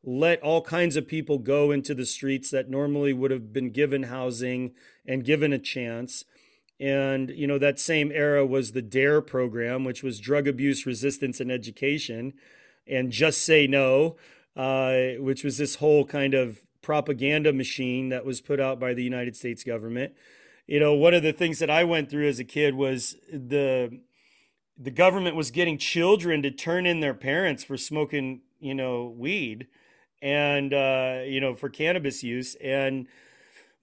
let 0.03 0.41
all 0.41 0.61
kinds 0.61 0.95
of 0.95 1.07
people 1.07 1.37
go 1.37 1.71
into 1.71 1.95
the 1.95 2.05
streets 2.05 2.51
that 2.51 2.69
normally 2.69 3.13
would 3.13 3.31
have 3.31 3.53
been 3.53 3.71
given 3.71 4.03
housing 4.03 4.73
and 5.05 5.23
given 5.23 5.53
a 5.53 5.59
chance. 5.59 6.25
And, 6.79 7.29
you 7.29 7.47
know, 7.47 7.57
that 7.59 7.79
same 7.79 8.11
era 8.11 8.45
was 8.45 8.71
the 8.71 8.81
DARE 8.81 9.21
program, 9.21 9.85
which 9.85 10.03
was 10.03 10.19
drug 10.19 10.47
abuse 10.47 10.85
resistance 10.85 11.39
and 11.39 11.51
education, 11.51 12.33
and 12.85 13.11
Just 13.11 13.43
Say 13.43 13.67
No, 13.67 14.17
uh, 14.55 15.19
which 15.19 15.43
was 15.43 15.57
this 15.57 15.75
whole 15.75 16.05
kind 16.05 16.33
of 16.33 16.59
propaganda 16.81 17.53
machine 17.53 18.09
that 18.09 18.25
was 18.25 18.41
put 18.41 18.59
out 18.59 18.79
by 18.79 18.93
the 18.93 19.03
United 19.03 19.35
States 19.35 19.63
government. 19.63 20.13
You 20.67 20.79
know, 20.79 20.93
one 20.93 21.13
of 21.13 21.23
the 21.23 21.33
things 21.33 21.59
that 21.59 21.69
I 21.69 21.83
went 21.83 22.09
through 22.09 22.27
as 22.27 22.39
a 22.39 22.43
kid 22.43 22.75
was 22.75 23.15
the 23.31 23.99
the 24.77 24.91
government 24.91 25.35
was 25.35 25.51
getting 25.51 25.77
children 25.77 26.41
to 26.41 26.49
turn 26.49 26.85
in 26.85 26.99
their 26.99 27.13
parents 27.13 27.63
for 27.63 27.77
smoking, 27.77 28.41
you 28.59 28.73
know, 28.73 29.13
weed 29.15 29.67
and 30.21 30.73
uh, 30.73 31.21
you 31.25 31.39
know, 31.39 31.53
for 31.53 31.69
cannabis 31.69 32.23
use 32.23 32.55
and 32.55 33.07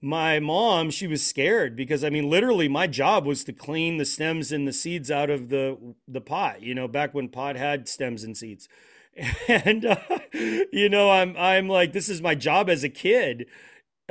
my 0.01 0.39
mom, 0.39 0.89
she 0.89 1.05
was 1.05 1.23
scared 1.25 1.75
because 1.75 2.03
I 2.03 2.09
mean, 2.09 2.29
literally, 2.29 2.67
my 2.67 2.87
job 2.87 3.25
was 3.25 3.43
to 3.43 3.53
clean 3.53 3.97
the 3.97 4.05
stems 4.05 4.51
and 4.51 4.67
the 4.67 4.73
seeds 4.73 5.11
out 5.11 5.29
of 5.29 5.49
the 5.49 5.77
the 6.07 6.21
pot. 6.21 6.63
You 6.63 6.73
know, 6.73 6.87
back 6.87 7.13
when 7.13 7.29
pot 7.29 7.55
had 7.55 7.87
stems 7.87 8.23
and 8.23 8.35
seeds, 8.35 8.67
and 9.47 9.85
uh, 9.85 9.97
you 10.33 10.89
know, 10.89 11.09
I'm 11.11 11.35
I'm 11.37 11.67
like, 11.67 11.93
this 11.93 12.09
is 12.09 12.21
my 12.21 12.35
job 12.35 12.69
as 12.69 12.83
a 12.83 12.89
kid. 12.89 13.45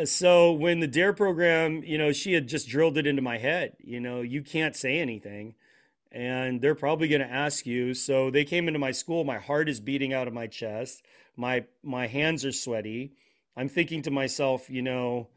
So 0.05 0.53
when 0.53 0.81
the 0.81 0.87
Dare 0.87 1.13
program, 1.13 1.83
you 1.85 1.99
know, 1.99 2.13
she 2.13 2.33
had 2.33 2.49
just 2.49 2.69
drilled 2.69 2.97
it 2.97 3.07
into 3.07 3.23
my 3.23 3.39
head. 3.39 3.77
You 3.81 4.01
know, 4.01 4.21
you 4.23 4.43
can't 4.43 4.77
say 4.77 4.99
anything, 4.99 5.55
and 6.11 6.61
they're 6.61 6.75
probably 6.75 7.09
going 7.09 7.21
to 7.21 7.33
ask 7.33 7.67
you. 7.67 7.95
So 7.95 8.31
they 8.31 8.45
came 8.45 8.67
into 8.69 8.79
my 8.79 8.93
school. 8.93 9.25
My 9.25 9.39
heart 9.39 9.69
is 9.69 9.81
beating 9.81 10.13
out 10.13 10.29
of 10.29 10.35
my 10.35 10.47
chest. 10.47 11.03
My 11.37 11.65
my 11.83 12.07
hands 12.07 12.45
are 12.45 12.53
sweaty. 12.53 13.13
I'm 13.57 13.69
thinking 13.69 14.03
to 14.03 14.11
myself, 14.11 14.71
you 14.71 14.83
know 14.83 15.29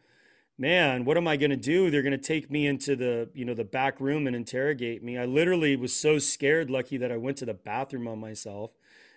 man, 0.58 1.06
what 1.06 1.18
am 1.18 1.28
I 1.28 1.38
going 1.38 1.50
to 1.50 1.58
do? 1.58 1.90
They're 1.90 2.02
going 2.02 2.12
to 2.12 2.18
take 2.18 2.52
me 2.52 2.68
into 2.68 2.96
the, 2.96 3.30
you 3.34 3.46
know, 3.46 3.54
the 3.54 3.64
back 3.64 4.00
room 4.00 4.28
and 4.28 4.36
interrogate 4.36 5.04
me. 5.04 5.18
I 5.18 5.26
literally 5.26 5.76
was 5.76 5.96
so 5.96 6.20
scared, 6.20 6.70
lucky 6.70 6.98
that 6.98 7.12
I 7.12 7.18
went 7.18 7.38
to 7.38 7.46
the 7.46 7.54
bathroom 7.54 8.08
on 8.08 8.20
myself. 8.20 8.72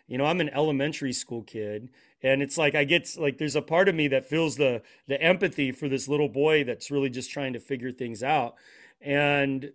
You 0.07 0.19
know, 0.19 0.25
I'm 0.25 0.41
an 0.41 0.51
elementary 0.51 1.13
school 1.13 1.43
kid 1.43 1.89
and 2.23 2.43
it's 2.43 2.57
like 2.57 2.75
I 2.75 2.85
get 2.85 3.09
like 3.19 3.39
there's 3.39 3.57
a 3.57 3.63
part 3.63 3.89
of 3.89 3.95
me 3.95 4.09
that 4.09 4.29
feels 4.29 4.57
the 4.57 4.83
the 5.07 5.21
empathy 5.21 5.73
for 5.73 5.89
this 5.89 6.09
little 6.09 6.29
boy 6.29 6.65
that's 6.65 6.91
really 6.91 7.11
just 7.11 7.31
trying 7.31 7.53
to 7.53 7.61
figure 7.61 7.91
things 7.91 8.23
out. 8.23 8.55
And 9.01 9.73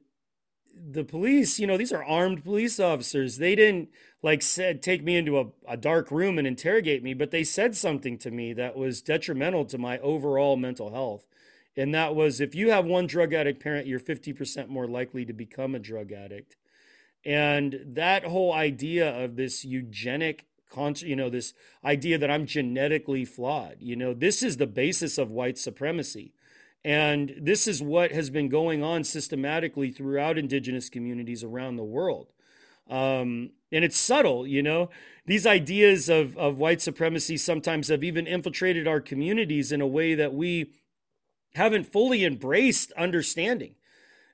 the 0.73 1.03
police, 1.03 1.59
you 1.59 1.67
know, 1.67 1.77
these 1.77 1.91
are 1.91 2.03
armed 2.03 2.43
police 2.43 2.79
officers. 2.79 3.37
They 3.37 3.55
didn't 3.55 3.89
like 4.23 4.41
said 4.41 4.81
take 4.81 5.03
me 5.03 5.17
into 5.17 5.39
a, 5.39 5.47
a 5.67 5.77
dark 5.77 6.11
room 6.11 6.37
and 6.37 6.47
interrogate 6.47 7.03
me, 7.03 7.13
but 7.13 7.31
they 7.31 7.43
said 7.43 7.75
something 7.75 8.17
to 8.19 8.31
me 8.31 8.53
that 8.53 8.75
was 8.75 9.01
detrimental 9.01 9.65
to 9.65 9.77
my 9.77 9.99
overall 9.99 10.55
mental 10.55 10.91
health 10.91 11.27
and 11.75 11.93
that 11.95 12.15
was 12.15 12.41
if 12.41 12.53
you 12.53 12.71
have 12.71 12.85
one 12.85 13.07
drug 13.07 13.33
addict 13.33 13.61
parent, 13.61 13.87
you're 13.87 13.99
50% 13.99 14.67
more 14.67 14.87
likely 14.87 15.25
to 15.25 15.33
become 15.33 15.73
a 15.73 15.79
drug 15.79 16.11
addict. 16.11 16.57
And 17.23 17.81
that 17.85 18.25
whole 18.25 18.53
idea 18.53 19.09
of 19.23 19.35
this 19.35 19.63
eugenic 19.63 20.45
you 20.99 21.17
know 21.17 21.29
this 21.29 21.53
idea 21.83 22.17
that 22.17 22.31
i'm 22.31 22.45
genetically 22.45 23.25
flawed 23.25 23.75
you 23.81 23.93
know 23.93 24.13
this 24.13 24.41
is 24.41 24.55
the 24.55 24.65
basis 24.65 25.17
of 25.17 25.29
white 25.29 25.57
supremacy. 25.57 26.33
And 26.83 27.35
this 27.37 27.67
is 27.67 27.81
what 27.81 28.11
has 28.11 28.29
been 28.29 28.49
going 28.49 28.81
on 28.81 29.03
systematically 29.03 29.91
throughout 29.91 30.37
indigenous 30.37 30.89
communities 30.89 31.43
around 31.43 31.75
the 31.75 31.83
world. 31.83 32.27
Um, 32.89 33.51
and 33.71 33.85
it's 33.85 33.97
subtle 33.97 34.47
you 34.47 34.63
know? 34.63 34.89
These 35.25 35.45
ideas 35.45 36.09
of, 36.09 36.35
of 36.37 36.57
white 36.57 36.81
supremacy 36.81 37.37
sometimes 37.37 37.89
have 37.89 38.03
even 38.03 38.25
infiltrated 38.25 38.87
our 38.87 38.99
communities 38.99 39.71
in 39.71 39.79
a 39.79 39.87
way 39.87 40.15
that 40.15 40.33
we 40.33 40.71
haven't 41.53 41.91
fully 41.91 42.25
embraced 42.25 42.91
understanding. 42.93 43.75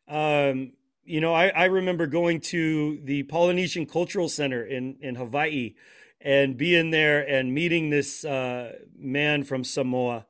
Um, 0.07 0.73
you 1.07 1.21
know, 1.21 1.33
I, 1.33 1.47
I 1.47 1.65
remember 1.65 2.05
going 2.05 2.41
to 2.41 2.99
the 3.03 3.23
Polynesian 3.23 3.85
Cultural 3.85 4.27
Center 4.27 4.63
in, 4.63 4.97
in 4.99 5.15
Hawaii 5.15 5.73
and 6.19 6.57
being 6.57 6.91
there 6.91 7.21
and 7.21 7.53
meeting 7.53 7.89
this 7.89 8.25
uh, 8.25 8.73
man 8.97 9.43
from 9.43 9.63
Samoa. 9.63 10.25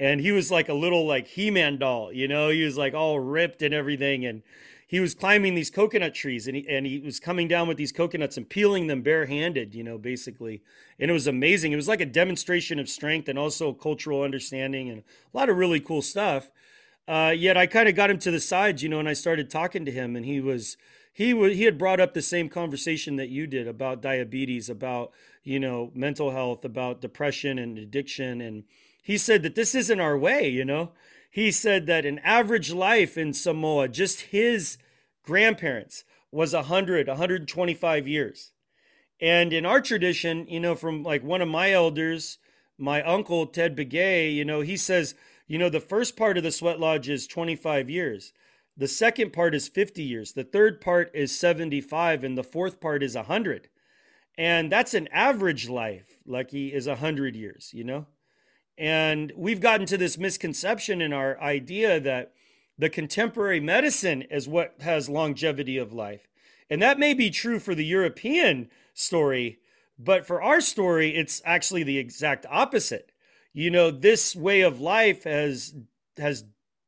And 0.00 0.20
he 0.20 0.32
was 0.32 0.50
like 0.50 0.68
a 0.68 0.74
little 0.74 1.06
like 1.06 1.28
He-Man 1.28 1.78
doll, 1.78 2.12
you 2.12 2.26
know, 2.26 2.48
he 2.48 2.64
was 2.64 2.78
like 2.78 2.94
all 2.94 3.20
ripped 3.20 3.60
and 3.60 3.74
everything. 3.74 4.24
And 4.24 4.42
he 4.86 5.00
was 5.00 5.14
climbing 5.14 5.54
these 5.54 5.70
coconut 5.70 6.14
trees 6.14 6.46
and 6.46 6.56
he, 6.56 6.68
and 6.68 6.86
he 6.86 6.98
was 6.98 7.20
coming 7.20 7.46
down 7.46 7.68
with 7.68 7.76
these 7.76 7.92
coconuts 7.92 8.36
and 8.36 8.48
peeling 8.48 8.86
them 8.86 9.02
barehanded, 9.02 9.74
you 9.74 9.84
know, 9.84 9.98
basically. 9.98 10.62
And 10.98 11.10
it 11.10 11.14
was 11.14 11.26
amazing. 11.26 11.72
It 11.72 11.76
was 11.76 11.88
like 11.88 12.00
a 12.00 12.06
demonstration 12.06 12.78
of 12.78 12.88
strength 12.88 13.28
and 13.28 13.38
also 13.38 13.74
cultural 13.74 14.22
understanding 14.22 14.88
and 14.88 15.02
a 15.32 15.36
lot 15.36 15.50
of 15.50 15.56
really 15.56 15.80
cool 15.80 16.02
stuff. 16.02 16.50
Uh, 17.08 17.32
yet 17.36 17.56
I 17.56 17.66
kind 17.66 17.88
of 17.88 17.94
got 17.94 18.10
him 18.10 18.18
to 18.20 18.30
the 18.30 18.40
sides, 18.40 18.82
you 18.82 18.88
know, 18.88 19.00
and 19.00 19.08
I 19.08 19.12
started 19.12 19.50
talking 19.50 19.84
to 19.84 19.92
him 19.92 20.14
and 20.14 20.24
he 20.24 20.40
was 20.40 20.76
he 21.12 21.34
was 21.34 21.54
he 21.54 21.64
had 21.64 21.78
brought 21.78 22.00
up 22.00 22.14
the 22.14 22.22
same 22.22 22.48
conversation 22.48 23.16
that 23.16 23.28
you 23.28 23.46
did 23.46 23.66
about 23.66 24.00
diabetes, 24.00 24.70
about, 24.70 25.10
you 25.42 25.58
know, 25.58 25.90
mental 25.94 26.30
health, 26.30 26.64
about 26.64 27.00
depression 27.00 27.58
and 27.58 27.76
addiction 27.76 28.40
and 28.40 28.64
he 29.04 29.18
said 29.18 29.42
that 29.42 29.56
this 29.56 29.74
isn't 29.74 29.98
our 30.00 30.16
way, 30.16 30.48
you 30.48 30.64
know 30.64 30.92
he 31.32 31.50
said 31.50 31.86
that 31.86 32.04
an 32.04 32.18
average 32.18 32.74
life 32.74 33.16
in 33.16 33.32
Samoa, 33.32 33.88
just 33.88 34.20
his 34.20 34.76
grandparents, 35.22 36.04
was 36.30 36.52
100, 36.52 37.08
125 37.08 38.06
years. 38.06 38.52
And 39.18 39.50
in 39.50 39.64
our 39.64 39.80
tradition, 39.80 40.46
you 40.46 40.60
know, 40.60 40.74
from 40.74 41.02
like 41.02 41.24
one 41.24 41.40
of 41.40 41.48
my 41.48 41.72
elders, 41.72 42.36
my 42.76 43.02
uncle 43.02 43.46
Ted 43.46 43.74
Begay, 43.74 44.34
you 44.34 44.44
know, 44.44 44.60
he 44.60 44.76
says, 44.76 45.14
you 45.46 45.58
know, 45.58 45.68
the 45.68 45.80
first 45.80 46.16
part 46.16 46.36
of 46.36 46.42
the 46.42 46.50
sweat 46.50 46.80
lodge 46.80 47.08
is 47.08 47.26
25 47.26 47.90
years. 47.90 48.32
The 48.76 48.88
second 48.88 49.32
part 49.32 49.54
is 49.54 49.68
50 49.68 50.02
years. 50.02 50.32
The 50.32 50.44
third 50.44 50.80
part 50.80 51.10
is 51.14 51.38
75. 51.38 52.24
And 52.24 52.38
the 52.38 52.42
fourth 52.42 52.80
part 52.80 53.02
is 53.02 53.14
100. 53.14 53.68
And 54.38 54.72
that's 54.72 54.94
an 54.94 55.08
average 55.12 55.68
life. 55.68 56.22
Lucky 56.26 56.72
is 56.72 56.86
100 56.86 57.36
years, 57.36 57.70
you 57.74 57.84
know? 57.84 58.06
And 58.78 59.32
we've 59.36 59.60
gotten 59.60 59.86
to 59.86 59.98
this 59.98 60.16
misconception 60.16 61.02
in 61.02 61.12
our 61.12 61.38
idea 61.40 62.00
that 62.00 62.32
the 62.78 62.88
contemporary 62.88 63.60
medicine 63.60 64.22
is 64.22 64.48
what 64.48 64.74
has 64.80 65.08
longevity 65.08 65.76
of 65.76 65.92
life. 65.92 66.26
And 66.70 66.80
that 66.80 66.98
may 66.98 67.12
be 67.12 67.28
true 67.28 67.58
for 67.58 67.74
the 67.74 67.84
European 67.84 68.70
story, 68.94 69.58
but 69.98 70.26
for 70.26 70.40
our 70.40 70.60
story, 70.60 71.14
it's 71.14 71.42
actually 71.44 71.82
the 71.82 71.98
exact 71.98 72.46
opposite. 72.50 73.11
You 73.52 73.70
know, 73.70 73.90
this 73.90 74.34
way 74.34 74.62
of 74.62 74.80
life 74.80 75.24
has 75.24 75.74
has 76.16 76.44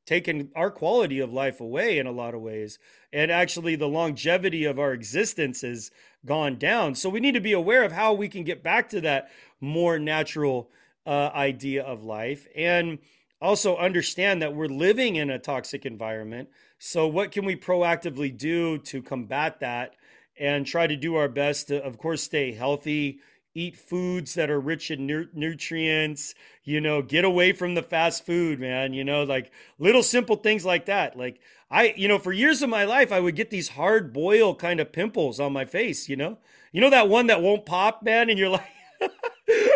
taken 0.07 0.51
our 0.55 0.71
quality 0.71 1.19
of 1.19 1.33
life 1.33 1.61
away 1.61 1.99
in 1.99 2.07
a 2.07 2.13
lot 2.13 2.35
of 2.35 2.41
ways. 2.41 2.79
And 3.13 3.31
actually 3.31 3.77
the 3.77 3.89
longevity 3.89 4.65
of 4.65 4.79
our 4.79 4.93
existence 4.93 5.63
has 5.63 5.91
gone 6.27 6.57
down. 6.57 6.95
So 6.95 7.09
we 7.09 7.21
need 7.21 7.33
to 7.33 7.41
be 7.41 7.53
aware 7.53 7.85
of 7.85 7.93
how 7.93 8.13
we 8.13 8.29
can 8.29 8.45
get 8.45 8.63
back 8.63 8.89
to 8.91 9.01
that 9.01 9.31
more 9.61 9.99
natural 9.99 10.71
uh, 11.07 11.31
idea 11.35 11.83
of 11.83 12.03
life 12.03 12.47
and 12.55 12.99
also 13.41 13.77
understand 13.77 14.41
that 14.41 14.55
we're 14.55 14.67
living 14.67 15.17
in 15.17 15.31
a 15.31 15.39
toxic 15.39 15.85
environment. 15.85 16.49
So, 16.79 17.07
what 17.07 17.31
can 17.31 17.45
we 17.45 17.57
proactively 17.57 18.37
do 18.37 18.79
to 18.79 19.03
combat 19.03 19.61
that 19.61 19.95
and 20.39 20.67
try 20.67 20.87
to 20.87 20.97
do 20.97 21.15
our 21.15 21.29
best 21.29 21.69
to, 21.69 21.83
of 21.83 21.99
course, 21.99 22.23
stay 22.23 22.53
healthy, 22.53 23.21
eat 23.55 23.77
foods 23.77 24.35
that 24.35 24.51
are 24.51 24.61
rich 24.61 24.91
in 24.91 25.07
nu- 25.07 25.29
nutrients, 25.33 26.35
you 26.65 26.81
know, 26.81 27.03
get 27.03 27.25
away 27.25 27.53
from 27.53 27.75
the 27.75 27.83
fast 27.83 28.27
food, 28.27 28.59
man, 28.59 28.93
you 28.93 29.05
know, 29.05 29.23
like 29.23 29.53
little 29.79 30.03
simple 30.03 30.37
things 30.37 30.65
like 30.65 30.87
that. 30.87 31.17
Like, 31.17 31.41
I, 31.71 31.95
you 31.97 32.09
know, 32.09 32.19
for 32.19 32.33
years 32.33 32.63
of 32.63 32.71
my 32.71 32.85
life, 32.85 33.13
I 33.13 33.21
would 33.21 33.37
get 33.37 33.51
these 33.51 33.71
hard 33.71 34.13
boil 34.13 34.55
kind 34.55 34.81
of 34.81 34.93
pimples 34.93 35.41
on 35.41 35.53
my 35.53 35.65
face, 35.65 36.09
you 36.09 36.17
know, 36.17 36.39
you 36.73 36.81
know, 36.81 36.91
that 36.91 37.09
one 37.09 37.29
that 37.29 37.43
won't 37.43 37.67
pop, 37.67 38.03
man, 38.03 38.29
and 38.29 38.39
you're 38.39 38.49
like, 38.51 38.67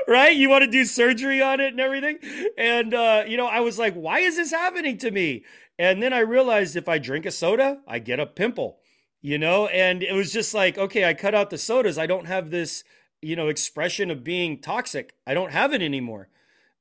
right? 0.06 0.34
You 0.34 0.48
want 0.48 0.64
to 0.64 0.70
do 0.70 0.84
surgery 0.84 1.42
on 1.42 1.60
it 1.60 1.68
and 1.68 1.80
everything. 1.80 2.18
And, 2.56 2.94
uh, 2.94 3.24
you 3.26 3.36
know, 3.36 3.46
I 3.46 3.60
was 3.60 3.78
like, 3.78 3.94
why 3.94 4.20
is 4.20 4.36
this 4.36 4.50
happening 4.50 4.98
to 4.98 5.10
me? 5.10 5.44
And 5.78 6.02
then 6.02 6.12
I 6.12 6.20
realized 6.20 6.76
if 6.76 6.88
I 6.88 6.98
drink 6.98 7.26
a 7.26 7.30
soda, 7.30 7.80
I 7.86 7.98
get 8.00 8.18
a 8.18 8.26
pimple, 8.26 8.80
you 9.20 9.38
know? 9.38 9.66
And 9.68 10.02
it 10.02 10.14
was 10.14 10.32
just 10.32 10.54
like, 10.54 10.76
okay, 10.78 11.04
I 11.04 11.14
cut 11.14 11.34
out 11.34 11.50
the 11.50 11.58
sodas. 11.58 11.98
I 11.98 12.06
don't 12.06 12.26
have 12.26 12.50
this, 12.50 12.82
you 13.22 13.36
know, 13.36 13.48
expression 13.48 14.10
of 14.10 14.24
being 14.24 14.60
toxic. 14.60 15.14
I 15.26 15.34
don't 15.34 15.52
have 15.52 15.72
it 15.72 15.82
anymore. 15.82 16.28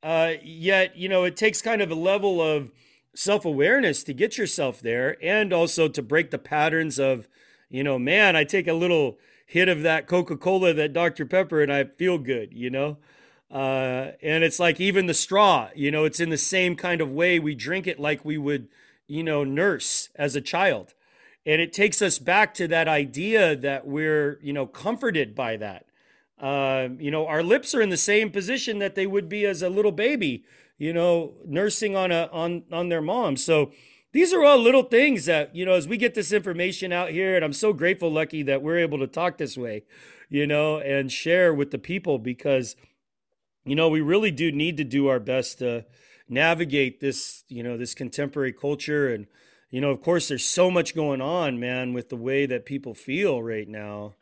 Uh, 0.03 0.33
yet, 0.43 0.95
you 0.95 1.09
know, 1.09 1.23
it 1.23 1.35
takes 1.35 1.61
kind 1.61 1.81
of 1.81 1.91
a 1.91 1.95
level 1.95 2.41
of 2.41 2.71
self 3.15 3.45
awareness 3.45 4.03
to 4.03 4.13
get 4.13 4.37
yourself 4.37 4.79
there 4.79 5.17
and 5.23 5.51
also 5.51 5.87
to 5.87 6.01
break 6.01 6.31
the 6.31 6.37
patterns 6.37 6.99
of, 6.99 7.27
you 7.69 7.83
know, 7.83 7.97
man, 7.97 8.35
I 8.35 8.43
take 8.43 8.67
a 8.67 8.73
little 8.73 9.17
hit 9.45 9.67
of 9.69 9.81
that 9.81 10.07
Coca 10.07 10.37
Cola, 10.37 10.73
that 10.73 10.93
Dr. 10.93 11.25
Pepper, 11.25 11.61
and 11.61 11.73
I 11.73 11.85
feel 11.85 12.17
good, 12.17 12.53
you 12.53 12.69
know? 12.69 12.97
Uh, 13.49 14.11
and 14.21 14.43
it's 14.43 14.59
like 14.59 14.79
even 14.79 15.07
the 15.07 15.13
straw, 15.13 15.69
you 15.73 15.89
know, 15.89 16.03
it's 16.03 16.19
in 16.19 16.29
the 16.29 16.37
same 16.37 16.75
kind 16.75 16.99
of 16.99 17.11
way 17.11 17.39
we 17.39 17.55
drink 17.55 17.87
it 17.87 17.99
like 17.99 18.25
we 18.25 18.37
would, 18.37 18.67
you 19.07 19.23
know, 19.23 19.43
nurse 19.45 20.09
as 20.15 20.35
a 20.35 20.41
child. 20.41 20.93
And 21.45 21.61
it 21.61 21.71
takes 21.71 22.01
us 22.01 22.19
back 22.19 22.53
to 22.55 22.67
that 22.67 22.89
idea 22.89 23.55
that 23.55 23.87
we're, 23.87 24.37
you 24.41 24.51
know, 24.51 24.67
comforted 24.67 25.33
by 25.33 25.55
that. 25.57 25.86
Uh, 26.39 26.89
you 26.99 27.09
know, 27.09 27.25
our 27.27 27.43
lips 27.43 27.73
are 27.73 27.81
in 27.81 27.89
the 27.89 27.97
same 27.97 28.29
position 28.29 28.79
that 28.79 28.95
they 28.95 29.07
would 29.07 29.27
be 29.27 29.45
as 29.45 29.61
a 29.61 29.69
little 29.69 29.91
baby, 29.91 30.43
you 30.77 30.93
know, 30.93 31.33
nursing 31.45 31.95
on 31.95 32.11
a 32.11 32.29
on 32.31 32.63
on 32.71 32.89
their 32.89 33.01
mom. 33.01 33.37
So 33.37 33.71
these 34.13 34.33
are 34.33 34.43
all 34.43 34.57
little 34.57 34.83
things 34.83 35.25
that, 35.25 35.55
you 35.55 35.65
know, 35.65 35.73
as 35.73 35.87
we 35.87 35.97
get 35.97 36.15
this 36.15 36.31
information 36.31 36.91
out 36.91 37.09
here, 37.09 37.35
and 37.35 37.43
I'm 37.43 37.53
so 37.53 37.73
grateful, 37.73 38.11
Lucky, 38.11 38.43
that 38.43 38.61
we're 38.61 38.79
able 38.79 38.99
to 38.99 39.07
talk 39.07 39.37
this 39.37 39.57
way, 39.57 39.83
you 40.29 40.47
know, 40.47 40.79
and 40.79 41.11
share 41.11 41.53
with 41.53 41.71
the 41.71 41.77
people 41.79 42.17
because 42.19 42.75
you 43.67 43.75
know, 43.75 43.89
we 43.89 43.99
really 43.99 44.31
do 44.31 44.51
need 44.51 44.77
to 44.77 44.85
do 44.85 45.07
our 45.07 45.19
best 45.19 45.59
to 45.59 45.85
navigate 46.29 47.01
this, 47.01 47.43
you 47.49 47.61
know, 47.61 47.75
this 47.75 47.93
contemporary 47.93 48.53
culture. 48.53 49.09
And, 49.13 49.27
you 49.69 49.81
know, 49.81 49.91
of 49.91 50.01
course, 50.01 50.29
there's 50.29 50.45
so 50.45 50.71
much 50.71 50.95
going 50.95 51.21
on, 51.21 51.59
man, 51.59 51.93
with 51.93 52.07
the 52.07 52.15
way 52.15 52.45
that 52.45 52.65
people 52.65 52.93
feel 52.93 53.43
right 53.43 53.67
now. 53.67 54.15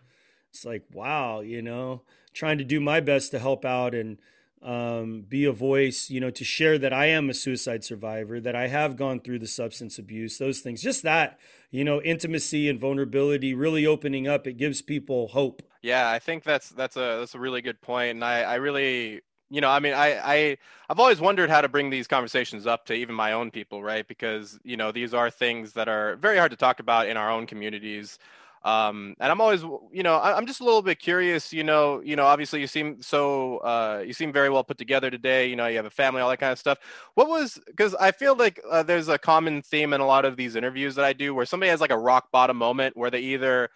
It's 0.55 0.63
like, 0.63 0.85
wow, 0.93 1.41
you 1.41 1.61
know, 1.61 2.03
trying 2.33 2.57
to 2.59 2.63
do 2.63 2.79
my 2.79 3.01
best 3.01 3.31
to 3.31 3.39
help 3.39 3.65
out 3.65 3.93
and 3.93 4.17
um, 4.61 5.25
be 5.27 5.43
a 5.43 5.51
voice, 5.51 6.09
you 6.09 6.21
know, 6.21 6.29
to 6.29 6.45
share 6.45 6.77
that 6.77 6.93
I 6.93 7.07
am 7.07 7.29
a 7.29 7.33
suicide 7.33 7.83
survivor, 7.83 8.39
that 8.39 8.55
I 8.55 8.69
have 8.69 8.95
gone 8.95 9.19
through 9.19 9.39
the 9.39 9.47
substance 9.47 9.99
abuse, 9.99 10.37
those 10.37 10.61
things. 10.61 10.81
Just 10.81 11.03
that, 11.03 11.37
you 11.71 11.83
know, 11.83 12.01
intimacy 12.01 12.69
and 12.69 12.79
vulnerability 12.79 13.53
really 13.53 13.85
opening 13.85 14.29
up, 14.29 14.47
it 14.47 14.53
gives 14.53 14.81
people 14.81 15.27
hope. 15.27 15.61
Yeah, 15.81 16.09
I 16.09 16.19
think 16.19 16.45
that's 16.45 16.69
that's 16.69 16.95
a 16.95 17.17
that's 17.19 17.35
a 17.35 17.39
really 17.39 17.61
good 17.61 17.81
point, 17.81 18.11
and 18.11 18.23
I 18.23 18.43
I 18.43 18.55
really 18.55 19.21
you 19.49 19.61
know, 19.61 19.69
I 19.69 19.79
mean, 19.79 19.93
I, 19.93 20.17
I, 20.17 20.57
I've 20.89 20.99
always 20.99 21.21
wondered 21.21 21.51
how 21.51 21.61
to 21.61 21.69
bring 21.69 21.91
these 21.91 22.07
conversations 22.07 22.65
up 22.65 22.85
to 22.87 22.93
even 22.93 23.13
my 23.13 23.33
own 23.33 23.51
people, 23.51 23.83
right? 23.83 24.07
Because 24.07 24.59
you 24.63 24.75
know, 24.75 24.91
these 24.91 25.13
are 25.13 25.29
things 25.29 25.73
that 25.73 25.87
are 25.87 26.15
very 26.15 26.37
hard 26.37 26.51
to 26.51 26.57
talk 26.57 26.79
about 26.79 27.07
in 27.07 27.17
our 27.17 27.29
own 27.29 27.45
communities. 27.45 28.17
Um, 28.65 29.15
and 29.19 29.31
I'm 29.31 29.39
always, 29.41 29.61
you 29.61 30.01
know, 30.01 30.15
I, 30.15 30.35
am 30.35 30.47
just 30.47 30.59
a 30.59 30.63
little 30.63 30.81
bit 30.81 30.97
curious. 30.97 31.53
You 31.53 31.63
know, 31.63 32.01
you 32.01 32.15
know, 32.15 32.25
obviously 32.25 32.61
you 32.61 32.67
seem 32.67 32.99
so, 32.99 33.59
uh, 33.59 34.03
you 34.05 34.11
seem 34.11 34.33
very 34.33 34.49
well 34.49 34.63
put 34.63 34.79
together 34.79 35.11
today. 35.11 35.47
You 35.47 35.55
know, 35.55 35.67
you 35.67 35.75
have 35.75 35.85
a 35.85 35.91
family, 35.91 36.19
all 36.19 36.29
that 36.29 36.39
kind 36.39 36.51
of 36.51 36.57
stuff. 36.57 36.79
What 37.13 37.27
was? 37.27 37.59
Because 37.67 37.93
I 37.93 38.11
feel 38.11 38.35
like 38.35 38.59
uh, 38.69 38.81
there's 38.81 39.07
a 39.07 39.19
common 39.19 39.61
theme 39.61 39.93
in 39.93 40.01
a 40.01 40.05
lot 40.05 40.25
of 40.25 40.35
these 40.35 40.55
interviews 40.55 40.95
that 40.95 41.05
I 41.05 41.13
do, 41.13 41.35
where 41.35 41.45
somebody 41.45 41.69
has 41.69 41.79
like 41.79 41.91
a 41.91 41.97
rock 41.97 42.31
bottom 42.31 42.57
moment 42.57 42.97
where 42.97 43.11
they 43.11 43.19
either 43.19 43.69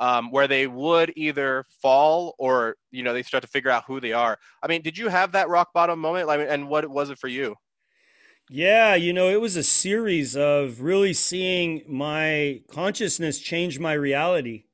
um, 0.00 0.32
where 0.32 0.48
they 0.48 0.66
would 0.66 1.12
either 1.14 1.64
fall 1.80 2.34
or 2.36 2.74
you 2.90 3.04
know 3.04 3.12
they 3.12 3.22
start 3.22 3.42
to 3.42 3.48
figure 3.48 3.70
out 3.70 3.84
who 3.86 4.00
they 4.00 4.12
are. 4.12 4.36
I 4.60 4.66
mean, 4.66 4.82
did 4.82 4.98
you 4.98 5.06
have 5.06 5.30
that 5.32 5.48
rock 5.50 5.72
bottom 5.72 6.00
moment? 6.00 6.28
I 6.28 6.36
mean, 6.36 6.48
and 6.48 6.68
what 6.68 6.88
was 6.90 7.10
it 7.10 7.18
for 7.18 7.28
you? 7.28 7.54
Yeah, 8.54 8.96
you 8.96 9.14
know, 9.14 9.30
it 9.30 9.40
was 9.40 9.56
a 9.56 9.62
series 9.62 10.36
of 10.36 10.82
really 10.82 11.14
seeing 11.14 11.84
my 11.88 12.60
consciousness 12.68 13.38
change 13.38 13.78
my 13.78 13.94
reality. 13.94 14.64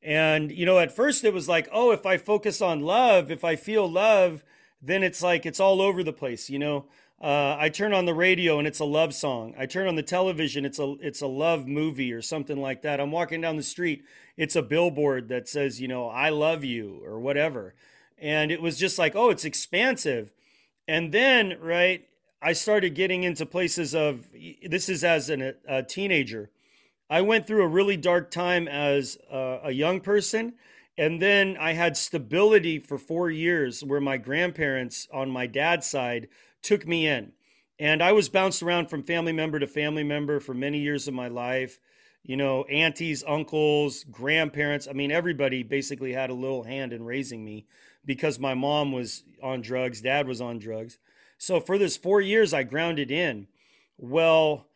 And, 0.00 0.52
you 0.52 0.64
know, 0.64 0.78
at 0.78 0.94
first 0.94 1.24
it 1.24 1.34
was 1.34 1.48
like, 1.48 1.68
oh, 1.72 1.90
if 1.90 2.06
I 2.06 2.18
focus 2.18 2.62
on 2.62 2.82
love, 2.82 3.28
if 3.28 3.42
I 3.42 3.56
feel 3.56 3.90
love, 3.90 4.44
then 4.80 5.02
it's 5.02 5.22
like 5.24 5.44
it's 5.44 5.58
all 5.58 5.82
over 5.82 6.04
the 6.04 6.12
place, 6.12 6.48
you 6.48 6.60
know. 6.60 6.84
Uh, 7.20 7.56
I 7.58 7.68
turn 7.68 7.92
on 7.92 8.04
the 8.04 8.14
radio 8.14 8.60
and 8.60 8.68
it's 8.68 8.78
a 8.78 8.84
love 8.84 9.12
song. 9.12 9.56
I 9.58 9.66
turn 9.66 9.88
on 9.88 9.96
the 9.96 10.04
television, 10.04 10.64
it's 10.64 10.78
a 10.78 10.94
it's 11.00 11.20
a 11.20 11.26
love 11.26 11.66
movie 11.66 12.12
or 12.12 12.22
something 12.22 12.60
like 12.60 12.82
that. 12.82 13.00
I'm 13.00 13.10
walking 13.10 13.40
down 13.40 13.56
the 13.56 13.64
street, 13.64 14.04
it's 14.36 14.54
a 14.54 14.62
billboard 14.62 15.28
that 15.30 15.48
says, 15.48 15.80
you 15.80 15.88
know, 15.88 16.08
I 16.08 16.28
love 16.28 16.62
you 16.62 17.02
or 17.04 17.18
whatever. 17.18 17.74
And 18.18 18.52
it 18.52 18.62
was 18.62 18.78
just 18.78 19.00
like, 19.00 19.16
oh, 19.16 19.30
it's 19.30 19.44
expansive. 19.44 20.32
And 20.86 21.10
then, 21.10 21.58
right, 21.60 22.06
I 22.42 22.52
started 22.52 22.94
getting 22.94 23.24
into 23.24 23.46
places 23.46 23.94
of 23.94 24.26
this 24.68 24.88
is 24.88 25.02
as 25.02 25.30
an, 25.30 25.54
a 25.66 25.82
teenager. 25.82 26.50
I 27.08 27.22
went 27.22 27.46
through 27.46 27.64
a 27.64 27.68
really 27.68 27.96
dark 27.96 28.30
time 28.30 28.68
as 28.68 29.16
a, 29.30 29.60
a 29.64 29.70
young 29.72 30.00
person. 30.00 30.54
And 30.98 31.20
then 31.20 31.56
I 31.58 31.74
had 31.74 31.96
stability 31.96 32.78
for 32.78 32.98
four 32.98 33.30
years 33.30 33.84
where 33.84 34.00
my 34.00 34.16
grandparents 34.16 35.06
on 35.12 35.30
my 35.30 35.46
dad's 35.46 35.86
side 35.86 36.28
took 36.62 36.86
me 36.86 37.06
in. 37.06 37.32
And 37.78 38.02
I 38.02 38.12
was 38.12 38.30
bounced 38.30 38.62
around 38.62 38.88
from 38.88 39.02
family 39.02 39.32
member 39.32 39.58
to 39.58 39.66
family 39.66 40.04
member 40.04 40.40
for 40.40 40.54
many 40.54 40.78
years 40.78 41.06
of 41.06 41.14
my 41.14 41.28
life. 41.28 41.78
You 42.22 42.36
know, 42.36 42.64
aunties, 42.64 43.22
uncles, 43.26 44.04
grandparents. 44.04 44.88
I 44.88 44.94
mean, 44.94 45.12
everybody 45.12 45.62
basically 45.62 46.12
had 46.12 46.30
a 46.30 46.34
little 46.34 46.64
hand 46.64 46.92
in 46.92 47.04
raising 47.04 47.44
me 47.44 47.66
because 48.04 48.38
my 48.38 48.54
mom 48.54 48.90
was 48.90 49.22
on 49.42 49.60
drugs, 49.60 50.00
dad 50.00 50.26
was 50.26 50.40
on 50.40 50.58
drugs. 50.58 50.98
So 51.38 51.60
for 51.60 51.78
this 51.78 51.96
four 51.96 52.20
years, 52.20 52.54
I 52.54 52.62
grounded 52.62 53.10
in. 53.10 53.48
Well, 53.98 54.66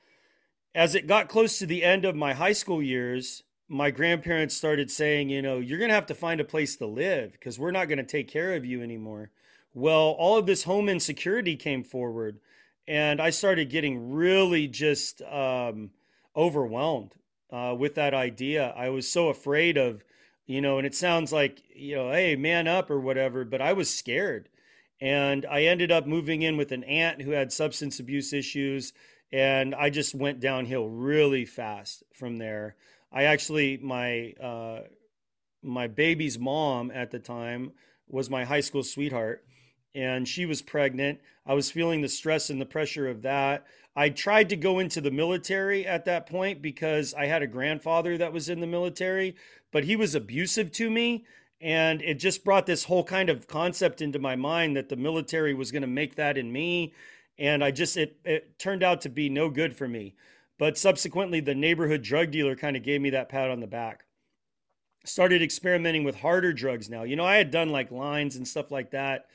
as 0.75 0.95
it 0.95 1.07
got 1.07 1.29
close 1.29 1.59
to 1.59 1.67
the 1.67 1.85
end 1.85 2.05
of 2.05 2.15
my 2.15 2.35
high 2.35 2.53
school 2.53 2.83
years, 2.83 3.43
my 3.69 3.91
grandparents 3.91 4.57
started 4.57 4.91
saying, 4.91 5.31
you 5.31 5.41
know, 5.41 5.59
you're 5.59 5.79
going 5.79 5.91
to 5.91 5.95
have 5.95 6.07
to 6.07 6.15
find 6.15 6.41
a 6.41 6.45
place 6.45 6.77
to 6.77 6.87
live 6.87 7.33
because 7.33 7.59
we're 7.59 7.71
not 7.71 7.87
going 7.87 7.99
to 7.99 8.05
take 8.05 8.29
care 8.29 8.55
of 8.55 8.65
you 8.65 8.83
anymore. 8.83 9.31
Well, 9.73 10.17
all 10.19 10.37
of 10.37 10.47
this 10.47 10.65
home 10.65 10.89
insecurity 10.89 11.55
came 11.55 11.85
forward, 11.85 12.41
and 12.89 13.21
I 13.21 13.31
started 13.31 13.71
getting 13.71 14.13
really 14.13 14.67
just 14.67 15.23
um, 15.23 15.91
overwhelmed 16.37 17.15
uh, 17.53 17.77
with 17.79 17.95
that 17.95 18.13
idea. 18.13 18.75
I 18.77 18.89
was 18.89 19.09
so 19.09 19.29
afraid 19.29 19.77
of, 19.77 20.05
you 20.47 20.61
know, 20.61 20.79
and 20.79 20.87
it 20.87 20.97
sounds 20.97 21.33
like, 21.33 21.63
you 21.73 21.95
know, 21.95 22.11
hey, 22.11 22.35
man 22.35 22.67
up 22.67 22.91
or 22.91 22.99
whatever, 22.99 23.45
but 23.45 23.61
I 23.61 23.73
was 23.73 23.95
scared. 23.95 24.49
And 25.01 25.47
I 25.47 25.63
ended 25.63 25.91
up 25.91 26.07
moving 26.07 26.43
in 26.43 26.57
with 26.57 26.73
an 26.73 26.85
aunt 26.85 27.23
who 27.23 27.31
had 27.31 27.53
substance 27.53 27.99
abuse 27.99 28.33
issues, 28.33 28.93
and 29.33 29.75
I 29.75 29.91
just 29.91 30.15
went 30.15 30.41
downhill 30.41 30.89
really 30.89 31.45
fast 31.45 32.03
from 32.15 32.37
there. 32.37 32.77
I 33.13 33.25
actually, 33.25 33.79
my, 33.79 34.35
uh, 34.43 34.81
my 35.63 35.87
baby's 35.87 36.39
mom 36.39 36.91
at 36.91 37.11
the 37.11 37.19
time 37.19 37.73
was 38.09 38.29
my 38.29 38.45
high 38.45 38.61
school 38.61 38.83
sweetheart 38.83 39.45
and 39.95 40.29
she 40.29 40.47
was 40.47 40.63
pregnant. 40.63 41.21
I 41.47 41.55
was 41.55 41.71
feeling 41.71 42.01
the 42.01 42.09
stress 42.09 42.51
and 42.51 42.61
the 42.61 42.67
pressure 42.67 43.09
of 43.09 43.23
that. 43.23 43.67
I 43.97 44.09
tried 44.09 44.49
to 44.51 44.57
go 44.57 44.79
into 44.79 45.01
the 45.01 45.11
military 45.11 45.87
at 45.87 46.05
that 46.05 46.29
point 46.29 46.63
because 46.63 47.13
I 47.15 47.27
had 47.27 47.43
a 47.43 47.49
grandfather 47.49 48.17
that 48.19 48.33
was 48.33 48.49
in 48.49 48.61
the 48.61 48.67
military, 48.67 49.35
but 49.73 49.85
he 49.85 49.97
was 49.97 50.15
abusive 50.15 50.71
to 50.73 50.91
me. 50.91 51.25
And 51.61 52.01
it 52.01 52.15
just 52.15 52.45
brought 52.45 52.67
this 52.67 52.85
whole 52.85 53.05
kind 53.05 53.29
of 53.29 53.47
concept 53.47 54.01
into 54.01 54.19
my 54.19 54.35
mind 54.35 54.77
that 54.77 54.89
the 54.89 54.97
military 54.97 55.53
was 55.53 55.71
going 55.71 55.83
to 55.83 55.89
make 55.89 56.17
that 56.17 56.39
in 56.39 56.53
me. 56.53 56.95
And 57.39 57.63
I 57.63 57.71
just, 57.71 57.97
it, 57.97 58.17
it 58.25 58.59
turned 58.59 58.83
out 58.83 59.03
to 59.03 59.09
be 59.09 59.29
no 59.29 59.51
good 59.51 59.77
for 59.77 59.87
me. 59.87 60.15
But 60.59 60.79
subsequently, 60.79 61.41
the 61.41 61.55
neighborhood 61.55 62.03
drug 62.03 62.31
dealer 62.31 62.57
kind 62.57 62.77
of 62.77 62.83
gave 62.83 63.01
me 63.01 63.11
that 63.11 63.29
pat 63.29 63.51
on 63.51 63.61
the 63.61 63.67
back. 63.67 64.05
Started 65.05 65.43
experimenting 65.43 66.05
with 66.05 66.21
harder 66.21 66.53
drugs 66.53 66.91
now. 66.91 67.03
You 67.03 67.17
know, 67.17 67.25
I 67.25 67.37
had 67.37 67.51
done 67.51 67.71
like 67.71 67.91
lines 67.91 68.37
and 68.37 68.47
stuff 68.47 68.71
like 68.71 68.91
that 68.91 69.27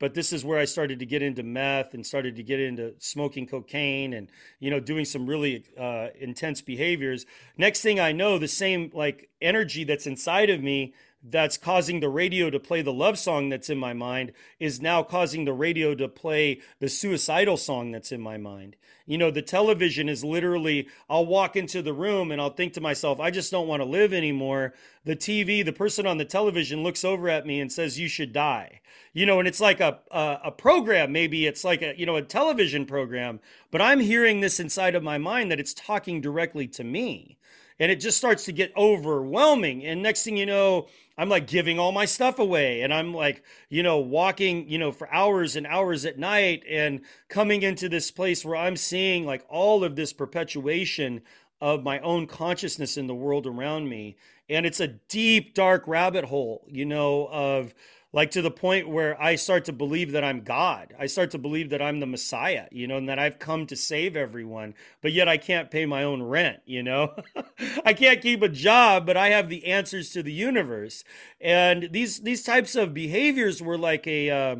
but 0.00 0.14
this 0.14 0.32
is 0.32 0.44
where 0.44 0.58
I 0.58 0.64
started 0.64 0.98
to 0.98 1.06
get 1.06 1.22
into 1.22 1.42
meth 1.42 1.94
and 1.94 2.04
started 2.04 2.36
to 2.36 2.42
get 2.42 2.60
into 2.60 2.94
smoking 2.98 3.46
cocaine 3.46 4.12
and 4.12 4.28
you 4.58 4.70
know 4.70 4.80
doing 4.80 5.04
some 5.04 5.26
really 5.26 5.64
uh, 5.78 6.08
intense 6.18 6.60
behaviors. 6.60 7.26
Next 7.56 7.80
thing 7.80 8.00
I 8.00 8.12
know, 8.12 8.38
the 8.38 8.48
same 8.48 8.90
like 8.92 9.30
energy 9.40 9.84
that's 9.84 10.06
inside 10.06 10.50
of 10.50 10.62
me 10.62 10.94
that's 11.26 11.56
causing 11.56 12.00
the 12.00 12.08
radio 12.08 12.50
to 12.50 12.60
play 12.60 12.82
the 12.82 12.92
love 12.92 13.18
song 13.18 13.48
that's 13.48 13.70
in 13.70 13.78
my 13.78 13.94
mind 13.94 14.32
is 14.60 14.82
now 14.82 15.02
causing 15.02 15.46
the 15.46 15.54
radio 15.54 15.94
to 15.94 16.06
play 16.06 16.60
the 16.80 16.88
suicidal 16.88 17.56
song 17.56 17.90
that's 17.90 18.12
in 18.12 18.20
my 18.20 18.36
mind. 18.36 18.76
You 19.06 19.18
know, 19.18 19.30
the 19.30 19.42
television 19.42 20.08
is 20.08 20.24
literally, 20.24 20.88
I'll 21.08 21.26
walk 21.26 21.56
into 21.56 21.82
the 21.82 21.92
room 21.92 22.30
and 22.30 22.40
I'll 22.40 22.50
think 22.50 22.74
to 22.74 22.80
myself, 22.80 23.20
I 23.20 23.30
just 23.30 23.50
don't 23.50 23.68
want 23.68 23.80
to 23.80 23.88
live 23.88 24.12
anymore. 24.12 24.74
The 25.04 25.16
TV, 25.16 25.64
the 25.64 25.72
person 25.72 26.06
on 26.06 26.18
the 26.18 26.24
television 26.24 26.82
looks 26.82 27.04
over 27.04 27.28
at 27.28 27.46
me 27.46 27.60
and 27.60 27.72
says, 27.72 27.98
You 27.98 28.08
should 28.08 28.32
die. 28.32 28.80
You 29.12 29.26
know, 29.26 29.38
and 29.38 29.46
it's 29.46 29.60
like 29.60 29.80
a, 29.80 30.00
a, 30.10 30.40
a 30.44 30.50
program, 30.50 31.12
maybe 31.12 31.46
it's 31.46 31.64
like 31.64 31.82
a, 31.82 31.94
you 31.96 32.04
know, 32.04 32.16
a 32.16 32.22
television 32.22 32.84
program, 32.84 33.40
but 33.70 33.80
I'm 33.80 34.00
hearing 34.00 34.40
this 34.40 34.58
inside 34.58 34.94
of 34.94 35.02
my 35.02 35.18
mind 35.18 35.50
that 35.50 35.60
it's 35.60 35.74
talking 35.74 36.20
directly 36.20 36.66
to 36.68 36.84
me. 36.84 37.38
And 37.80 37.90
it 37.90 37.96
just 37.96 38.18
starts 38.18 38.44
to 38.44 38.52
get 38.52 38.72
overwhelming. 38.76 39.84
And 39.84 40.02
next 40.02 40.22
thing 40.22 40.36
you 40.36 40.46
know, 40.46 40.86
I'm 41.16 41.28
like 41.28 41.46
giving 41.46 41.78
all 41.78 41.92
my 41.92 42.04
stuff 42.04 42.38
away 42.38 42.82
and 42.82 42.92
I'm 42.92 43.14
like, 43.14 43.44
you 43.68 43.82
know, 43.82 43.98
walking, 43.98 44.68
you 44.68 44.78
know, 44.78 44.92
for 44.92 45.12
hours 45.12 45.56
and 45.56 45.66
hours 45.66 46.04
at 46.04 46.18
night 46.18 46.64
and 46.68 47.00
coming 47.28 47.62
into 47.62 47.88
this 47.88 48.10
place 48.10 48.44
where 48.44 48.56
I'm 48.56 48.76
seeing 48.76 49.24
like 49.24 49.44
all 49.48 49.84
of 49.84 49.96
this 49.96 50.12
perpetuation 50.12 51.22
of 51.60 51.82
my 51.82 51.98
own 52.00 52.26
consciousness 52.26 52.96
in 52.96 53.06
the 53.06 53.14
world 53.14 53.46
around 53.46 53.88
me. 53.88 54.16
And 54.48 54.66
it's 54.66 54.80
a 54.80 54.88
deep, 54.88 55.54
dark 55.54 55.86
rabbit 55.86 56.24
hole, 56.24 56.66
you 56.68 56.84
know, 56.84 57.28
of 57.30 57.74
like 58.14 58.30
to 58.30 58.42
the 58.42 58.50
point 58.50 58.88
where 58.88 59.20
I 59.20 59.34
start 59.34 59.64
to 59.64 59.72
believe 59.72 60.12
that 60.12 60.22
I'm 60.22 60.42
God. 60.42 60.94
I 60.96 61.06
start 61.06 61.32
to 61.32 61.38
believe 61.38 61.70
that 61.70 61.82
I'm 61.82 61.98
the 61.98 62.06
Messiah, 62.06 62.68
you 62.70 62.86
know, 62.86 62.96
and 62.96 63.08
that 63.08 63.18
I've 63.18 63.40
come 63.40 63.66
to 63.66 63.74
save 63.74 64.16
everyone, 64.16 64.74
but 65.02 65.12
yet 65.12 65.28
I 65.28 65.36
can't 65.36 65.68
pay 65.68 65.84
my 65.84 66.04
own 66.04 66.22
rent, 66.22 66.60
you 66.64 66.84
know? 66.84 67.16
I 67.84 67.92
can't 67.92 68.22
keep 68.22 68.40
a 68.40 68.48
job, 68.48 69.04
but 69.04 69.16
I 69.16 69.30
have 69.30 69.48
the 69.48 69.66
answers 69.66 70.10
to 70.10 70.22
the 70.22 70.32
universe. 70.32 71.02
And 71.40 71.88
these 71.90 72.20
these 72.20 72.44
types 72.44 72.76
of 72.76 72.94
behaviors 72.94 73.60
were 73.60 73.76
like 73.76 74.06
a 74.06 74.30
uh, 74.30 74.56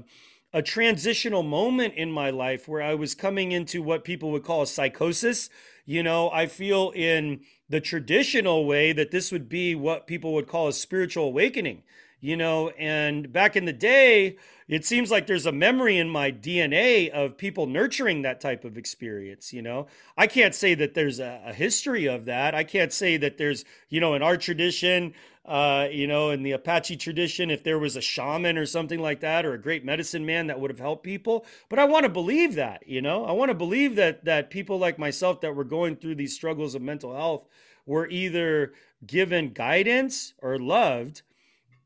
a 0.53 0.61
transitional 0.61 1.45
moment 1.45 1.95
in 1.95 2.11
my 2.11 2.31
life 2.31 2.67
where 2.67 2.83
I 2.83 2.95
was 2.95 3.15
coming 3.15 3.53
into 3.53 3.85
what 3.85 4.03
people 4.03 4.33
would 4.33 4.43
call 4.43 4.63
a 4.63 4.67
psychosis. 4.67 5.49
You 5.87 6.03
know, 6.03 6.29
I 6.33 6.47
feel 6.47 6.91
in 6.93 7.43
the 7.69 7.81
traditional 7.81 8.67
way 8.67 8.93
that 8.93 9.13
this 9.13 9.31
would 9.31 9.49
be 9.49 9.77
what 9.77 10.09
people 10.09 10.33
would 10.35 10.49
call 10.49 10.67
a 10.67 10.73
spiritual 10.73 11.27
awakening, 11.27 11.85
you 12.25 12.39
know, 12.39 12.71
and 12.71 13.31
back 13.31 13.55
in 13.55 13.67
the 13.67 13.73
day, 13.73 14.39
it 14.67 14.87
seems 14.87 15.11
like 15.11 15.27
there's 15.27 15.45
a 15.45 15.53
memory 15.53 15.99
in 15.99 16.09
my 16.09 16.33
DNA 16.33 17.11
of 17.11 17.37
people 17.37 17.67
nurturing 17.67 18.23
that 18.23 18.41
type 18.41 18.65
of 18.65 18.79
experience, 18.79 19.53
you 19.53 19.61
know. 19.61 19.89
I 20.17 20.27
can't 20.27 20.55
say 20.55 20.73
that 20.73 20.95
there's 20.95 21.21
a, 21.21 21.43
a 21.45 21.53
history 21.53 22.07
of 22.07 22.25
that. 22.25 22.55
I 22.55 22.65
can't 22.65 22.95
say 22.95 23.19
that 23.19 23.37
there's, 23.37 23.67
you 23.91 24.01
know, 24.01 24.15
in 24.15 24.23
our 24.23 24.39
tradition, 24.39 25.13
uh, 25.45 25.89
you 25.93 26.07
know, 26.07 26.31
in 26.31 26.43
the 26.43 26.53
Apache 26.53 26.97
tradition, 26.97 27.51
if 27.51 27.63
there 27.63 27.79
was 27.79 27.95
a 27.95 28.01
shaman 28.01 28.57
or 28.57 28.65
something 28.65 29.01
like 29.01 29.21
that, 29.21 29.45
or 29.45 29.53
a 29.53 29.61
great 29.61 29.85
medicine 29.85 30.25
man 30.25 30.47
that 30.47 30.59
would 30.59 30.71
have 30.71 30.81
helped 30.81 31.05
people. 31.05 31.45
But 31.69 31.79
I 31.79 31.85
want 31.85 32.05
to 32.05 32.09
believe 32.09 32.55
that, 32.55 32.89
you 32.89 33.03
know, 33.03 33.27
I 33.27 33.33
want 33.33 33.51
to 33.51 33.55
believe 33.55 33.97
that 33.97 34.25
that 34.25 34.49
people 34.49 34.79
like 34.79 34.99
myself 34.99 35.43
that 35.43 35.55
were 35.55 35.63
going 35.63 35.97
through 35.97 36.15
these 36.15 36.35
struggles 36.35 36.75
of 36.75 36.81
mental 36.81 37.15
health 37.15 37.47
were 37.85 38.09
either 38.09 38.73
given 39.07 39.53
guidance 39.53 40.33
or 40.41 40.59
loved, 40.59 41.21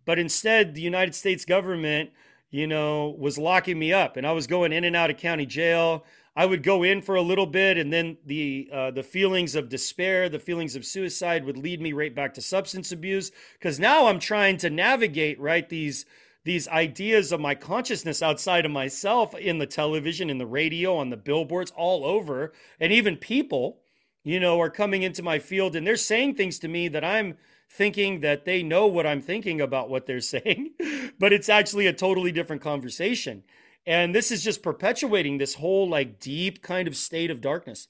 but 0.08 0.18
instead 0.18 0.74
the 0.74 0.80
United 0.80 1.14
States 1.14 1.44
government, 1.44 2.08
you 2.50 2.66
know, 2.66 3.14
was 3.18 3.36
locking 3.36 3.78
me 3.78 3.92
up, 3.92 4.16
and 4.16 4.26
I 4.26 4.32
was 4.32 4.46
going 4.46 4.72
in 4.72 4.84
and 4.84 4.96
out 4.96 5.10
of 5.10 5.18
county 5.18 5.44
jail. 5.44 6.02
I 6.34 6.46
would 6.46 6.62
go 6.62 6.82
in 6.82 7.02
for 7.02 7.14
a 7.14 7.20
little 7.20 7.44
bit, 7.44 7.76
and 7.76 7.92
then 7.92 8.16
the 8.24 8.70
uh, 8.72 8.90
the 8.90 9.02
feelings 9.02 9.54
of 9.54 9.68
despair, 9.68 10.30
the 10.30 10.38
feelings 10.38 10.74
of 10.74 10.86
suicide, 10.86 11.44
would 11.44 11.58
lead 11.58 11.82
me 11.82 11.92
right 11.92 12.14
back 12.14 12.32
to 12.34 12.40
substance 12.40 12.90
abuse. 12.90 13.30
Because 13.52 13.78
now 13.78 14.06
I'm 14.06 14.18
trying 14.18 14.56
to 14.58 14.70
navigate 14.70 15.38
right 15.38 15.68
these 15.68 16.06
these 16.42 16.68
ideas 16.68 17.30
of 17.30 17.38
my 17.38 17.54
consciousness 17.54 18.22
outside 18.22 18.64
of 18.64 18.70
myself 18.70 19.34
in 19.34 19.58
the 19.58 19.66
television, 19.66 20.30
in 20.30 20.38
the 20.38 20.46
radio, 20.46 20.96
on 20.96 21.10
the 21.10 21.18
billboards, 21.18 21.70
all 21.76 22.06
over, 22.06 22.54
and 22.80 22.94
even 22.94 23.18
people, 23.18 23.82
you 24.24 24.40
know, 24.40 24.58
are 24.58 24.70
coming 24.70 25.02
into 25.02 25.22
my 25.22 25.38
field 25.38 25.76
and 25.76 25.86
they're 25.86 25.96
saying 25.96 26.34
things 26.34 26.58
to 26.60 26.68
me 26.68 26.88
that 26.88 27.04
I'm 27.04 27.36
thinking 27.68 28.20
that 28.20 28.44
they 28.44 28.62
know 28.62 28.86
what 28.86 29.06
I'm 29.06 29.20
thinking 29.20 29.60
about 29.60 29.90
what 29.90 30.06
they're 30.06 30.20
saying, 30.20 30.70
but 31.18 31.32
it's 31.32 31.48
actually 31.48 31.86
a 31.86 31.92
totally 31.92 32.32
different 32.32 32.62
conversation. 32.62 33.42
And 33.86 34.14
this 34.14 34.30
is 34.30 34.44
just 34.44 34.62
perpetuating 34.62 35.38
this 35.38 35.54
whole 35.54 35.88
like 35.88 36.20
deep 36.20 36.62
kind 36.62 36.86
of 36.86 36.96
state 36.96 37.30
of 37.30 37.40
darkness. 37.40 37.88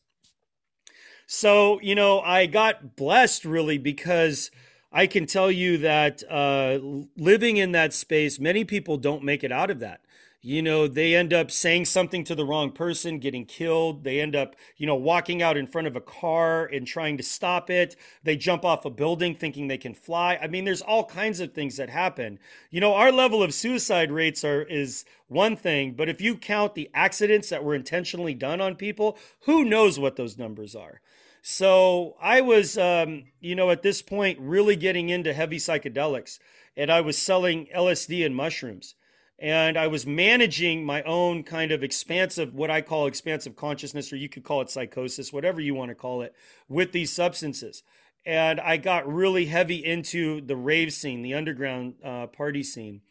So, 1.26 1.80
you 1.80 1.94
know, 1.94 2.20
I 2.20 2.46
got 2.46 2.96
blessed 2.96 3.44
really 3.44 3.76
because 3.78 4.50
I 4.90 5.06
can 5.06 5.26
tell 5.26 5.50
you 5.50 5.76
that 5.78 6.22
uh, 6.30 6.78
living 7.16 7.58
in 7.58 7.72
that 7.72 7.92
space, 7.92 8.38
many 8.38 8.64
people 8.64 8.96
don't 8.96 9.22
make 9.22 9.44
it 9.44 9.52
out 9.52 9.70
of 9.70 9.80
that 9.80 10.00
you 10.48 10.62
know, 10.62 10.88
they 10.88 11.14
end 11.14 11.34
up 11.34 11.50
saying 11.50 11.84
something 11.84 12.24
to 12.24 12.34
the 12.34 12.46
wrong 12.46 12.72
person, 12.72 13.18
getting 13.18 13.44
killed. 13.44 14.02
They 14.02 14.18
end 14.18 14.34
up, 14.34 14.56
you 14.78 14.87
know, 14.87 14.94
walking 14.94 15.42
out 15.42 15.58
in 15.58 15.66
front 15.66 15.87
of 15.87 15.94
a 15.94 16.00
car 16.00 16.64
and 16.64 16.87
trying 16.87 17.18
to 17.18 17.22
stop 17.22 17.68
it. 17.68 17.96
They 18.22 18.34
jump 18.34 18.64
off 18.64 18.87
a 18.87 18.90
building 18.90 19.34
thinking 19.34 19.68
they 19.68 19.76
can 19.76 19.92
fly. 19.92 20.38
I 20.40 20.46
mean, 20.46 20.64
there's 20.64 20.80
all 20.80 21.04
kinds 21.04 21.40
of 21.40 21.52
things 21.52 21.76
that 21.76 21.90
happen. 21.90 22.38
You 22.70 22.80
know, 22.80 22.94
our 22.94 23.12
level 23.12 23.42
of 23.42 23.52
suicide 23.52 24.11
rates 24.11 24.42
are 24.42 24.62
is 24.62 25.04
one 25.26 25.54
thing, 25.54 25.92
but 25.92 26.08
if 26.08 26.18
you 26.22 26.34
count 26.34 26.74
the 26.74 26.88
accidents 26.94 27.50
that 27.50 27.62
were 27.62 27.74
intentionally 27.74 28.32
done 28.32 28.62
on 28.62 28.74
people, 28.74 29.18
who 29.40 29.66
knows 29.66 29.98
what 29.98 30.16
those 30.16 30.38
numbers 30.38 30.74
are? 30.74 31.02
So 31.42 32.16
I 32.22 32.40
was, 32.40 32.78
um, 32.78 33.24
you 33.38 33.54
know, 33.54 33.68
at 33.70 33.82
this 33.82 34.00
point, 34.00 34.38
really 34.40 34.76
getting 34.76 35.11
into 35.11 35.34
heavy 35.34 35.58
psychedelics, 35.58 36.38
and 36.74 36.90
I 36.90 37.02
was 37.02 37.18
selling 37.18 37.66
LSD 37.66 38.24
and 38.24 38.34
mushrooms 38.34 38.94
and 39.38 39.77
I 39.79 39.87
was 39.87 40.05
managing 40.05 40.85
my 40.85 41.03
own 41.03 41.44
kind 41.44 41.70
of 41.70 41.85
expansive, 41.85 42.55
what 42.55 42.70
I 42.70 42.81
call 42.81 43.07
expansive 43.07 43.55
consciousness, 43.55 44.12
or 44.12 44.16
you 44.16 44.29
could 44.29 44.42
call 44.42 44.61
it 44.61 44.70
psychosis, 44.70 45.33
whatever 45.33 45.61
you 45.61 45.74
want 45.74 45.90
to 45.90 45.94
call 45.94 46.22
it, 46.22 46.35
with 46.68 46.90
these 46.90 47.12
substances. 47.12 47.85
And 48.27 48.61
I 48.61 48.79
got 48.79 49.11
really 49.11 49.46
heavy 49.46 49.85
into 49.85 50.40
the 50.40 50.57
rave 50.57 50.92
scene, 50.92 51.22
the 51.22 51.35
underground 51.35 51.94
uh, 52.05 52.27
party 52.27 52.64
scene. 52.64 53.03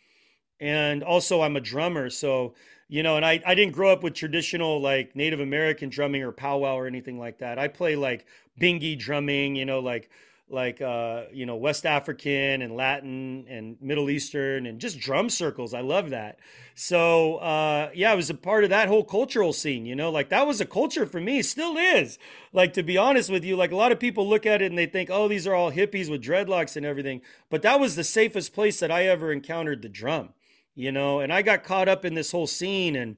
And 0.60 1.02
also, 1.02 1.42
I'm 1.42 1.56
a 1.56 1.62
drummer. 1.62 2.10
So, 2.10 2.56
you 2.90 3.04
know, 3.04 3.16
and 3.16 3.26
I, 3.26 3.42
I 3.46 3.56
didn't 3.56 3.74
grow 3.74 3.92
up 3.92 4.04
with 4.04 4.14
traditional 4.14 4.82
like 4.82 5.16
Native 5.16 5.40
American 5.40 5.90
drumming 5.90 6.24
or 6.24 6.32
powwow 6.32 6.76
or 6.78 6.88
anything 6.88 7.18
like 7.18 7.40
that. 7.40 7.58
I 7.58 7.70
play 7.70 7.96
like 7.96 8.26
bingy 8.60 9.00
drumming, 9.00 9.56
you 9.56 9.66
know, 9.66 9.80
like 9.80 10.10
like 10.50 10.82
uh, 10.82 11.24
you 11.34 11.46
know 11.46 11.56
West 11.56 11.86
African 11.86 12.62
and 12.62 12.76
Latin 12.76 13.46
and 13.50 13.78
Middle 13.82 14.10
Eastern 14.10 14.66
and 14.66 14.80
just 14.80 15.00
drum 15.00 15.30
circles. 15.30 15.74
I 15.74 15.82
love 15.82 16.10
that. 16.12 16.40
So 16.76 17.38
uh, 17.38 17.90
yeah, 17.94 18.12
I 18.12 18.16
was 18.16 18.30
a 18.30 18.34
part 18.34 18.64
of 18.64 18.70
that 18.70 18.88
whole 18.88 19.04
cultural 19.04 19.52
scene. 19.52 19.86
You 19.86 19.96
know, 19.96 20.10
like 20.10 20.30
that 20.30 20.48
was 20.48 20.62
a 20.62 20.66
culture 20.66 21.06
for 21.06 21.20
me, 21.20 21.42
still 21.42 21.78
is. 21.78 22.18
Like 22.54 22.74
to 22.74 22.84
be 22.84 22.98
honest 22.98 23.30
with 23.30 23.44
you, 23.44 23.56
like 23.56 23.72
a 23.72 23.76
lot 23.76 23.92
of 23.92 24.00
people 24.00 24.28
look 24.28 24.46
at 24.46 24.62
it 24.62 24.68
and 24.68 24.78
they 24.78 24.86
think, 24.86 25.10
oh, 25.12 25.28
these 25.28 25.46
are 25.46 25.56
all 25.56 25.72
hippies 25.72 26.10
with 26.10 26.24
dreadlocks 26.24 26.78
and 26.78 26.86
everything. 26.86 27.22
But 27.50 27.62
that 27.64 27.80
was 27.80 27.96
the 27.96 28.04
safest 28.04 28.54
place 28.54 28.80
that 28.80 28.92
I 28.92 29.06
ever 29.06 29.32
encountered 29.32 29.82
the 29.82 29.90
drum. 29.90 30.30
You 30.76 30.92
know, 30.92 31.20
and 31.20 31.34
I 31.34 31.42
got 31.42 31.64
caught 31.64 31.90
up 31.90 32.06
in 32.06 32.14
this 32.14 32.32
whole 32.32 32.48
scene 32.48 32.96
and 32.96 33.18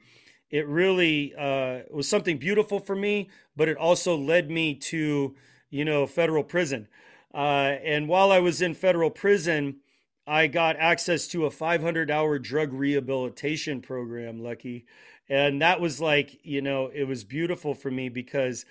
it 0.50 0.68
really 0.68 1.36
uh, 1.38 1.82
was 1.92 2.08
something 2.08 2.38
beautiful 2.38 2.80
for 2.80 2.96
me, 2.96 3.30
but 3.56 3.70
it 3.70 3.78
also 3.78 4.16
led 4.18 4.50
me 4.50 4.74
to, 4.74 5.36
you 5.70 5.86
know, 5.86 6.08
federal 6.08 6.44
prison. 6.44 6.88
Uh, 7.34 7.76
and 7.84 8.08
while 8.08 8.32
I 8.32 8.40
was 8.40 8.62
in 8.62 8.74
federal 8.74 9.12
prison, 9.12 9.78
I 10.26 10.48
got 10.48 10.78
access 10.78 11.28
to 11.30 11.46
a 11.46 11.52
500 11.52 12.12
hour 12.12 12.40
drug 12.40 12.74
rehabilitation 12.74 13.82
program, 13.82 14.42
Lucky. 14.42 14.86
And 15.28 15.62
that 15.62 15.80
was 15.80 16.02
like, 16.02 16.40
you 16.44 16.62
know, 16.62 16.90
it 16.94 17.04
was 17.04 17.24
beautiful 17.24 17.74
for 17.74 17.92
me 17.92 18.10
because 18.10 18.66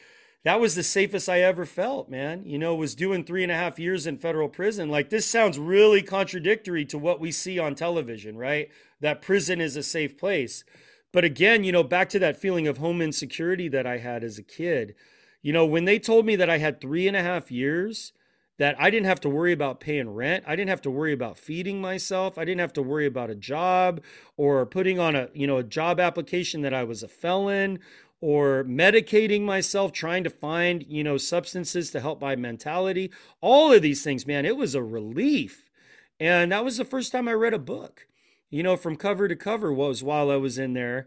that 0.45 0.61
was 0.61 0.75
the 0.75 0.83
safest 0.83 1.29
I 1.29 1.41
ever 1.41 1.65
felt, 1.65 2.09
man. 2.09 2.45
You 2.45 2.59
know, 2.59 2.75
was 2.75 2.95
doing 2.95 3.25
three 3.25 3.43
and 3.43 3.53
a 3.53 3.57
half 3.57 3.79
years 3.79 4.07
in 4.07 4.19
federal 4.19 4.49
prison. 4.49 4.89
Like, 4.89 5.11
this 5.11 5.27
sounds 5.27 5.59
really 5.59 6.03
contradictory 6.03 6.85
to 6.87 6.99
what 6.99 7.21
we 7.21 7.31
see 7.33 7.59
on 7.59 7.75
television, 7.75 8.37
right? 8.37 8.71
That 9.01 9.23
prison 9.23 9.61
is 9.61 9.77
a 9.77 9.83
safe 9.83 10.17
place. 10.17 10.65
But 11.13 11.25
again, 11.25 11.65
you 11.65 11.73
know, 11.73 11.83
back 11.83 12.09
to 12.11 12.19
that 12.19 12.41
feeling 12.41 12.69
of 12.69 12.79
home 12.79 13.01
insecurity 13.01 13.69
that 13.69 13.87
I 13.87 13.99
had 13.99 14.23
as 14.23 14.39
a 14.39 14.43
kid, 14.43 14.95
you 15.43 15.53
know, 15.53 15.65
when 15.65 15.85
they 15.85 15.99
told 15.99 16.27
me 16.27 16.37
that 16.37 16.51
I 16.51 16.59
had 16.59 16.81
three 16.81 17.09
and 17.09 17.17
a 17.17 17.23
half 17.23 17.51
years, 17.51 18.13
that 18.59 18.77
I 18.79 18.91
didn't 18.91 19.07
have 19.07 19.21
to 19.21 19.29
worry 19.29 19.53
about 19.53 19.81
paying 19.81 20.11
rent. 20.11 20.45
I 20.47 20.57
didn't 20.57 20.71
have 20.71 20.83
to 20.83 20.91
worry 20.91 21.13
about 21.13 21.39
feeding 21.39 21.81
myself. 21.81 22.37
I 22.37 22.45
didn't 22.45 22.61
have 22.61 22.73
to 22.75 22.83
worry 22.83 23.07
about 23.07 23.31
a 23.31 23.35
job 23.35 24.01
or 24.37 24.67
putting 24.67 24.99
on 24.99 25.15
a, 25.17 25.29
you 25.33 25.47
know, 25.47 25.59
a 25.59 25.63
job 25.63 26.01
application 26.01 26.63
that 26.63 26.75
I 26.75 26.85
was 26.85 27.03
a 27.03 27.09
felon 27.09 27.79
or 28.21 28.65
medicating 28.65 29.43
myself 29.43 29.93
trying 29.93 30.25
to 30.25 30.31
find, 30.31 30.85
you 30.89 31.05
know, 31.05 31.17
substances 31.17 31.91
to 31.93 32.01
help 32.01 32.21
my 32.21 32.35
mentality. 32.35 33.13
All 33.41 33.73
of 33.73 33.83
these 33.83 34.03
things, 34.03 34.27
man, 34.27 34.45
it 34.45 34.57
was 34.57 34.75
a 34.75 34.83
relief. 34.83 35.71
And 36.19 36.51
that 36.51 36.65
was 36.65 36.77
the 36.77 36.85
first 36.85 37.13
time 37.13 37.29
I 37.29 37.33
read 37.35 37.55
a 37.55 37.61
book. 37.61 38.09
You 38.51 38.63
know, 38.65 38.77
from 38.77 38.97
cover 38.97 39.29
to 39.29 39.37
cover 39.37 39.73
was 39.73 40.03
while 40.03 40.31
I 40.31 40.37
was 40.37 40.59
in 40.59 40.73
there 40.73 41.07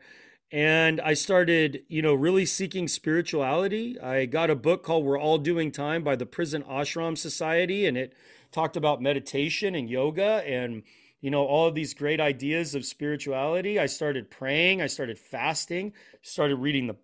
and 0.51 0.99
I 0.99 1.13
started, 1.13 1.83
you 1.87 2.01
know, 2.01 2.13
really 2.13 2.45
seeking 2.45 2.87
spirituality. 2.89 3.97
I 3.99 4.25
got 4.25 4.49
a 4.49 4.55
book 4.55 4.83
called 4.83 5.05
We're 5.05 5.19
All 5.19 5.37
Doing 5.37 5.71
Time 5.71 6.03
by 6.03 6.17
the 6.17 6.25
Prison 6.25 6.63
Ashram 6.63 7.17
Society, 7.17 7.85
and 7.85 7.97
it 7.97 8.13
talked 8.51 8.75
about 8.75 9.01
meditation 9.01 9.75
and 9.75 9.89
yoga 9.89 10.43
and, 10.45 10.83
you 11.21 11.31
know, 11.31 11.45
all 11.45 11.67
of 11.67 11.75
these 11.75 11.93
great 11.93 12.19
ideas 12.19 12.75
of 12.75 12.83
spirituality. 12.83 13.79
I 13.79 13.85
started 13.85 14.29
praying, 14.29 14.81
I 14.81 14.87
started 14.87 15.17
fasting, 15.17 15.93
started 16.21 16.57
reading 16.57 16.87
the, 16.87 16.97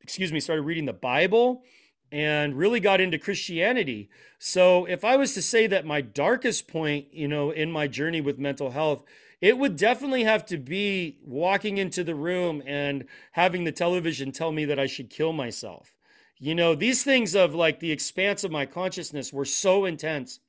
excuse 0.00 0.32
me, 0.32 0.40
started 0.40 0.62
reading 0.62 0.86
the 0.86 0.94
Bible 0.94 1.64
and 2.10 2.56
really 2.56 2.80
got 2.80 3.00
into 3.00 3.18
Christianity. 3.18 4.08
So 4.38 4.86
if 4.86 5.04
I 5.04 5.16
was 5.16 5.34
to 5.34 5.42
say 5.42 5.66
that 5.66 5.84
my 5.84 6.00
darkest 6.00 6.66
point, 6.66 7.12
you 7.12 7.28
know, 7.28 7.50
in 7.50 7.70
my 7.70 7.88
journey 7.88 8.22
with 8.22 8.38
mental 8.38 8.70
health, 8.70 9.02
it 9.40 9.58
would 9.58 9.76
definitely 9.76 10.24
have 10.24 10.46
to 10.46 10.56
be 10.56 11.18
walking 11.24 11.78
into 11.78 12.02
the 12.02 12.14
room 12.14 12.62
and 12.66 13.04
having 13.32 13.64
the 13.64 13.72
television 13.72 14.32
tell 14.32 14.52
me 14.52 14.64
that 14.64 14.78
I 14.78 14.86
should 14.86 15.10
kill 15.10 15.32
myself. 15.32 15.96
You 16.38 16.54
know, 16.54 16.74
these 16.74 17.02
things 17.02 17.34
of 17.34 17.54
like 17.54 17.80
the 17.80 17.92
expanse 17.92 18.44
of 18.44 18.50
my 18.50 18.66
consciousness 18.66 19.32
were 19.32 19.44
so 19.44 19.84
intense. 19.84 20.40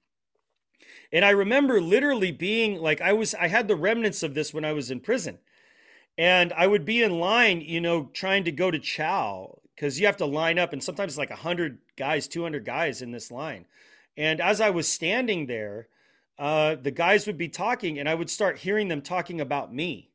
And 1.12 1.24
I 1.24 1.30
remember 1.30 1.80
literally 1.80 2.32
being 2.32 2.82
like, 2.82 3.02
I 3.02 3.14
was, 3.14 3.34
I 3.36 3.48
had 3.48 3.68
the 3.68 3.76
remnants 3.76 4.24
of 4.24 4.34
this 4.34 4.54
when 4.54 4.66
I 4.66 4.74
was 4.74 4.92
in 4.92 5.00
prison. 5.00 5.40
And 6.18 6.52
I 6.54 6.68
would 6.68 6.84
be 6.84 7.04
in 7.04 7.20
line, 7.20 7.62
you 7.62 7.80
know, 7.80 8.10
trying 8.14 8.44
to 8.46 8.52
go 8.52 8.72
to 8.72 8.80
chow 8.80 9.60
because 9.76 10.00
you 10.00 10.08
have 10.08 10.18
to 10.18 10.26
line 10.26 10.58
up. 10.58 10.74
And 10.74 10.84
sometimes 10.84 11.18
like 11.18 11.30
100 11.30 11.80
guys, 11.96 12.28
200 12.28 12.66
guys 12.66 13.02
in 13.02 13.12
this 13.12 13.32
line. 13.32 13.66
And 14.18 14.42
as 14.42 14.60
I 14.60 14.72
was 14.72 14.88
standing 14.88 15.46
there, 15.46 15.88
uh, 16.40 16.76
the 16.76 16.92
guys 16.92 17.26
would 17.28 17.38
be 17.38 17.50
talking 17.50 17.98
and 18.00 18.08
I 18.10 18.16
would 18.16 18.30
start 18.30 18.60
hearing 18.60 18.88
them 18.90 19.02
talking 19.02 19.42
about 19.42 19.74
me, 19.74 20.12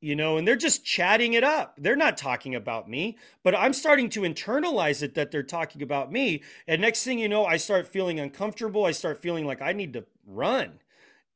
you 0.00 0.14
know, 0.16 0.36
and 0.36 0.46
they're 0.46 0.56
just 0.56 0.84
chatting 0.84 1.32
it 1.34 1.44
up. 1.44 1.74
They're 1.78 1.96
not 1.96 2.16
talking 2.16 2.54
about 2.54 2.88
me, 2.88 3.18
but 3.42 3.54
I'm 3.54 3.72
starting 3.72 4.08
to 4.10 4.20
internalize 4.22 5.02
it 5.02 5.14
that 5.14 5.30
they're 5.30 5.42
talking 5.42 5.82
about 5.82 6.12
me. 6.12 6.42
And 6.68 6.80
next 6.80 7.04
thing 7.04 7.18
you 7.18 7.28
know, 7.28 7.44
I 7.46 7.56
start 7.56 7.88
feeling 7.88 8.20
uncomfortable. 8.20 8.84
I 8.84 8.92
start 8.92 9.18
feeling 9.20 9.46
like 9.46 9.62
I 9.62 9.72
need 9.72 9.92
to 9.94 10.04
run. 10.26 10.80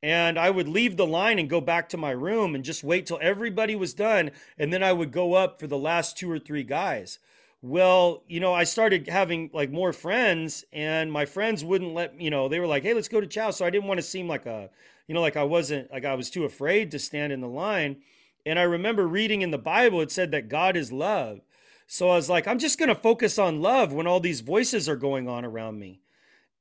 and 0.03 0.39
I 0.39 0.49
would 0.49 0.67
leave 0.67 0.97
the 0.97 1.05
line 1.05 1.37
and 1.39 1.49
go 1.49 1.61
back 1.61 1.89
to 1.89 1.97
my 1.97 2.11
room 2.11 2.55
and 2.55 2.63
just 2.63 2.83
wait 2.83 3.05
till 3.05 3.19
everybody 3.21 3.75
was 3.75 3.93
done. 3.93 4.31
And 4.57 4.73
then 4.73 4.81
I 4.83 4.93
would 4.93 5.11
go 5.11 5.33
up 5.35 5.59
for 5.59 5.67
the 5.67 5.77
last 5.77 6.17
two 6.17 6.31
or 6.31 6.39
three 6.39 6.63
guys. 6.63 7.19
Well, 7.61 8.23
you 8.27 8.39
know, 8.39 8.53
I 8.53 8.63
started 8.63 9.07
having 9.07 9.51
like 9.53 9.71
more 9.71 9.93
friends, 9.93 10.65
and 10.73 11.11
my 11.11 11.25
friends 11.25 11.63
wouldn't 11.63 11.93
let 11.93 12.19
you 12.19 12.29
know. 12.29 12.47
They 12.47 12.59
were 12.59 12.67
like, 12.67 12.83
"Hey, 12.83 12.93
let's 12.93 13.07
go 13.07 13.21
to 13.21 13.27
chow." 13.27 13.51
So 13.51 13.65
I 13.65 13.69
didn't 13.69 13.87
want 13.87 13.99
to 13.99 14.03
seem 14.03 14.27
like 14.27 14.45
a, 14.47 14.69
you 15.07 15.13
know, 15.13 15.21
like 15.21 15.37
I 15.37 15.43
wasn't 15.43 15.91
like 15.91 16.05
I 16.05 16.15
was 16.15 16.29
too 16.31 16.43
afraid 16.43 16.89
to 16.91 16.99
stand 16.99 17.31
in 17.31 17.41
the 17.41 17.47
line. 17.47 17.97
And 18.45 18.57
I 18.57 18.63
remember 18.63 19.07
reading 19.07 19.41
in 19.43 19.51
the 19.51 19.57
Bible, 19.57 20.01
it 20.01 20.11
said 20.11 20.31
that 20.31 20.49
God 20.49 20.75
is 20.75 20.91
love. 20.91 21.41
So 21.87 22.09
I 22.09 22.15
was 22.15 22.29
like, 22.29 22.47
I'm 22.47 22.57
just 22.57 22.79
going 22.79 22.89
to 22.89 22.95
focus 22.95 23.37
on 23.37 23.61
love 23.61 23.93
when 23.93 24.07
all 24.07 24.19
these 24.19 24.41
voices 24.41 24.89
are 24.89 24.95
going 24.95 25.27
on 25.27 25.45
around 25.45 25.79
me. 25.79 26.01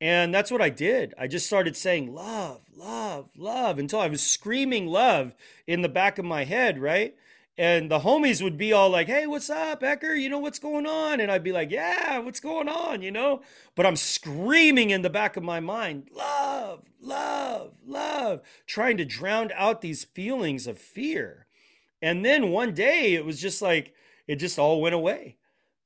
And 0.00 0.34
that's 0.34 0.50
what 0.50 0.62
I 0.62 0.70
did. 0.70 1.14
I 1.18 1.26
just 1.26 1.46
started 1.46 1.76
saying 1.76 2.12
love, 2.12 2.62
love, 2.74 3.30
love 3.36 3.78
until 3.78 4.00
I 4.00 4.08
was 4.08 4.22
screaming 4.22 4.86
love 4.86 5.34
in 5.66 5.82
the 5.82 5.88
back 5.88 6.18
of 6.18 6.24
my 6.24 6.44
head, 6.44 6.78
right? 6.78 7.14
And 7.60 7.90
the 7.90 7.98
homies 7.98 8.40
would 8.42 8.56
be 8.56 8.72
all 8.72 8.88
like, 8.88 9.06
hey, 9.06 9.26
what's 9.26 9.50
up, 9.50 9.82
Ecker? 9.82 10.18
You 10.18 10.30
know 10.30 10.38
what's 10.38 10.58
going 10.58 10.86
on? 10.86 11.20
And 11.20 11.30
I'd 11.30 11.44
be 11.44 11.52
like, 11.52 11.70
yeah, 11.70 12.18
what's 12.18 12.40
going 12.40 12.70
on? 12.70 13.02
You 13.02 13.10
know? 13.10 13.42
But 13.74 13.84
I'm 13.84 13.96
screaming 13.96 14.88
in 14.88 15.02
the 15.02 15.10
back 15.10 15.36
of 15.36 15.42
my 15.42 15.60
mind, 15.60 16.08
love, 16.10 16.88
love, 17.02 17.76
love, 17.86 18.40
trying 18.66 18.96
to 18.96 19.04
drown 19.04 19.50
out 19.54 19.82
these 19.82 20.04
feelings 20.04 20.66
of 20.66 20.78
fear. 20.78 21.48
And 22.00 22.24
then 22.24 22.48
one 22.48 22.72
day 22.72 23.12
it 23.12 23.26
was 23.26 23.38
just 23.38 23.60
like, 23.60 23.92
it 24.26 24.36
just 24.36 24.58
all 24.58 24.80
went 24.80 24.94
away. 24.94 25.36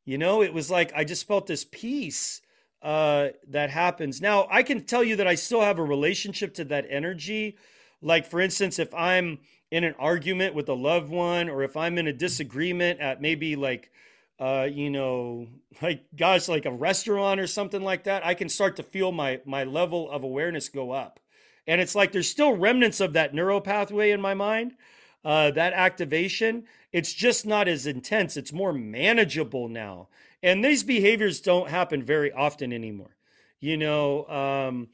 You 0.04 0.16
know, 0.16 0.44
it 0.44 0.54
was 0.54 0.70
like 0.70 0.92
I 0.94 1.02
just 1.02 1.26
felt 1.26 1.48
this 1.48 1.64
peace 1.64 2.40
uh, 2.82 3.30
that 3.48 3.70
happens. 3.70 4.20
Now, 4.20 4.46
I 4.48 4.62
can 4.62 4.84
tell 4.84 5.02
you 5.02 5.16
that 5.16 5.26
I 5.26 5.34
still 5.34 5.62
have 5.62 5.80
a 5.80 5.84
relationship 5.84 6.54
to 6.54 6.64
that 6.66 6.86
energy. 6.88 7.56
Like, 8.00 8.26
for 8.26 8.40
instance, 8.40 8.78
if 8.78 8.94
I'm 8.94 9.40
in 9.74 9.82
an 9.82 9.96
argument 9.98 10.54
with 10.54 10.68
a 10.68 10.72
loved 10.72 11.10
one, 11.10 11.48
or 11.48 11.64
if 11.64 11.76
I'm 11.76 11.98
in 11.98 12.06
a 12.06 12.12
disagreement 12.12 13.00
at 13.00 13.20
maybe 13.20 13.56
like, 13.56 13.90
uh, 14.38 14.68
you 14.70 14.88
know, 14.88 15.48
like 15.82 16.04
gosh, 16.14 16.46
like 16.46 16.64
a 16.64 16.70
restaurant 16.70 17.40
or 17.40 17.48
something 17.48 17.82
like 17.82 18.04
that, 18.04 18.24
I 18.24 18.34
can 18.34 18.48
start 18.48 18.76
to 18.76 18.84
feel 18.84 19.10
my 19.10 19.40
my 19.44 19.64
level 19.64 20.08
of 20.08 20.22
awareness 20.22 20.68
go 20.68 20.92
up, 20.92 21.18
and 21.66 21.80
it's 21.80 21.96
like 21.96 22.12
there's 22.12 22.30
still 22.30 22.52
remnants 22.52 23.00
of 23.00 23.14
that 23.14 23.34
neural 23.34 23.60
pathway 23.60 24.12
in 24.12 24.20
my 24.20 24.32
mind, 24.32 24.76
uh, 25.24 25.50
that 25.50 25.72
activation. 25.72 26.66
It's 26.92 27.12
just 27.12 27.44
not 27.44 27.66
as 27.66 27.84
intense. 27.84 28.36
It's 28.36 28.52
more 28.52 28.72
manageable 28.72 29.66
now. 29.68 30.06
And 30.40 30.64
these 30.64 30.84
behaviors 30.84 31.40
don't 31.40 31.68
happen 31.68 32.00
very 32.00 32.30
often 32.30 32.72
anymore. 32.72 33.16
You 33.58 33.76
know, 33.76 34.24
um, 34.28 34.90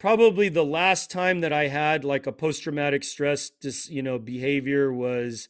probably 0.00 0.48
the 0.48 0.64
last 0.64 1.10
time 1.10 1.40
that 1.42 1.52
I 1.52 1.68
had 1.68 2.04
like 2.04 2.26
a 2.26 2.32
post 2.32 2.64
traumatic 2.64 3.04
stress, 3.04 3.50
dis, 3.50 3.88
you 3.88 4.02
know, 4.02 4.18
behavior 4.18 4.92
was 4.92 5.48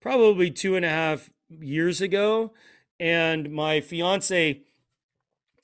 probably 0.00 0.50
two 0.50 0.74
and 0.74 0.84
a 0.84 0.88
half 0.88 1.30
years 1.60 2.00
ago. 2.00 2.52
And 2.98 3.52
my 3.52 3.80
fiance 3.80 4.62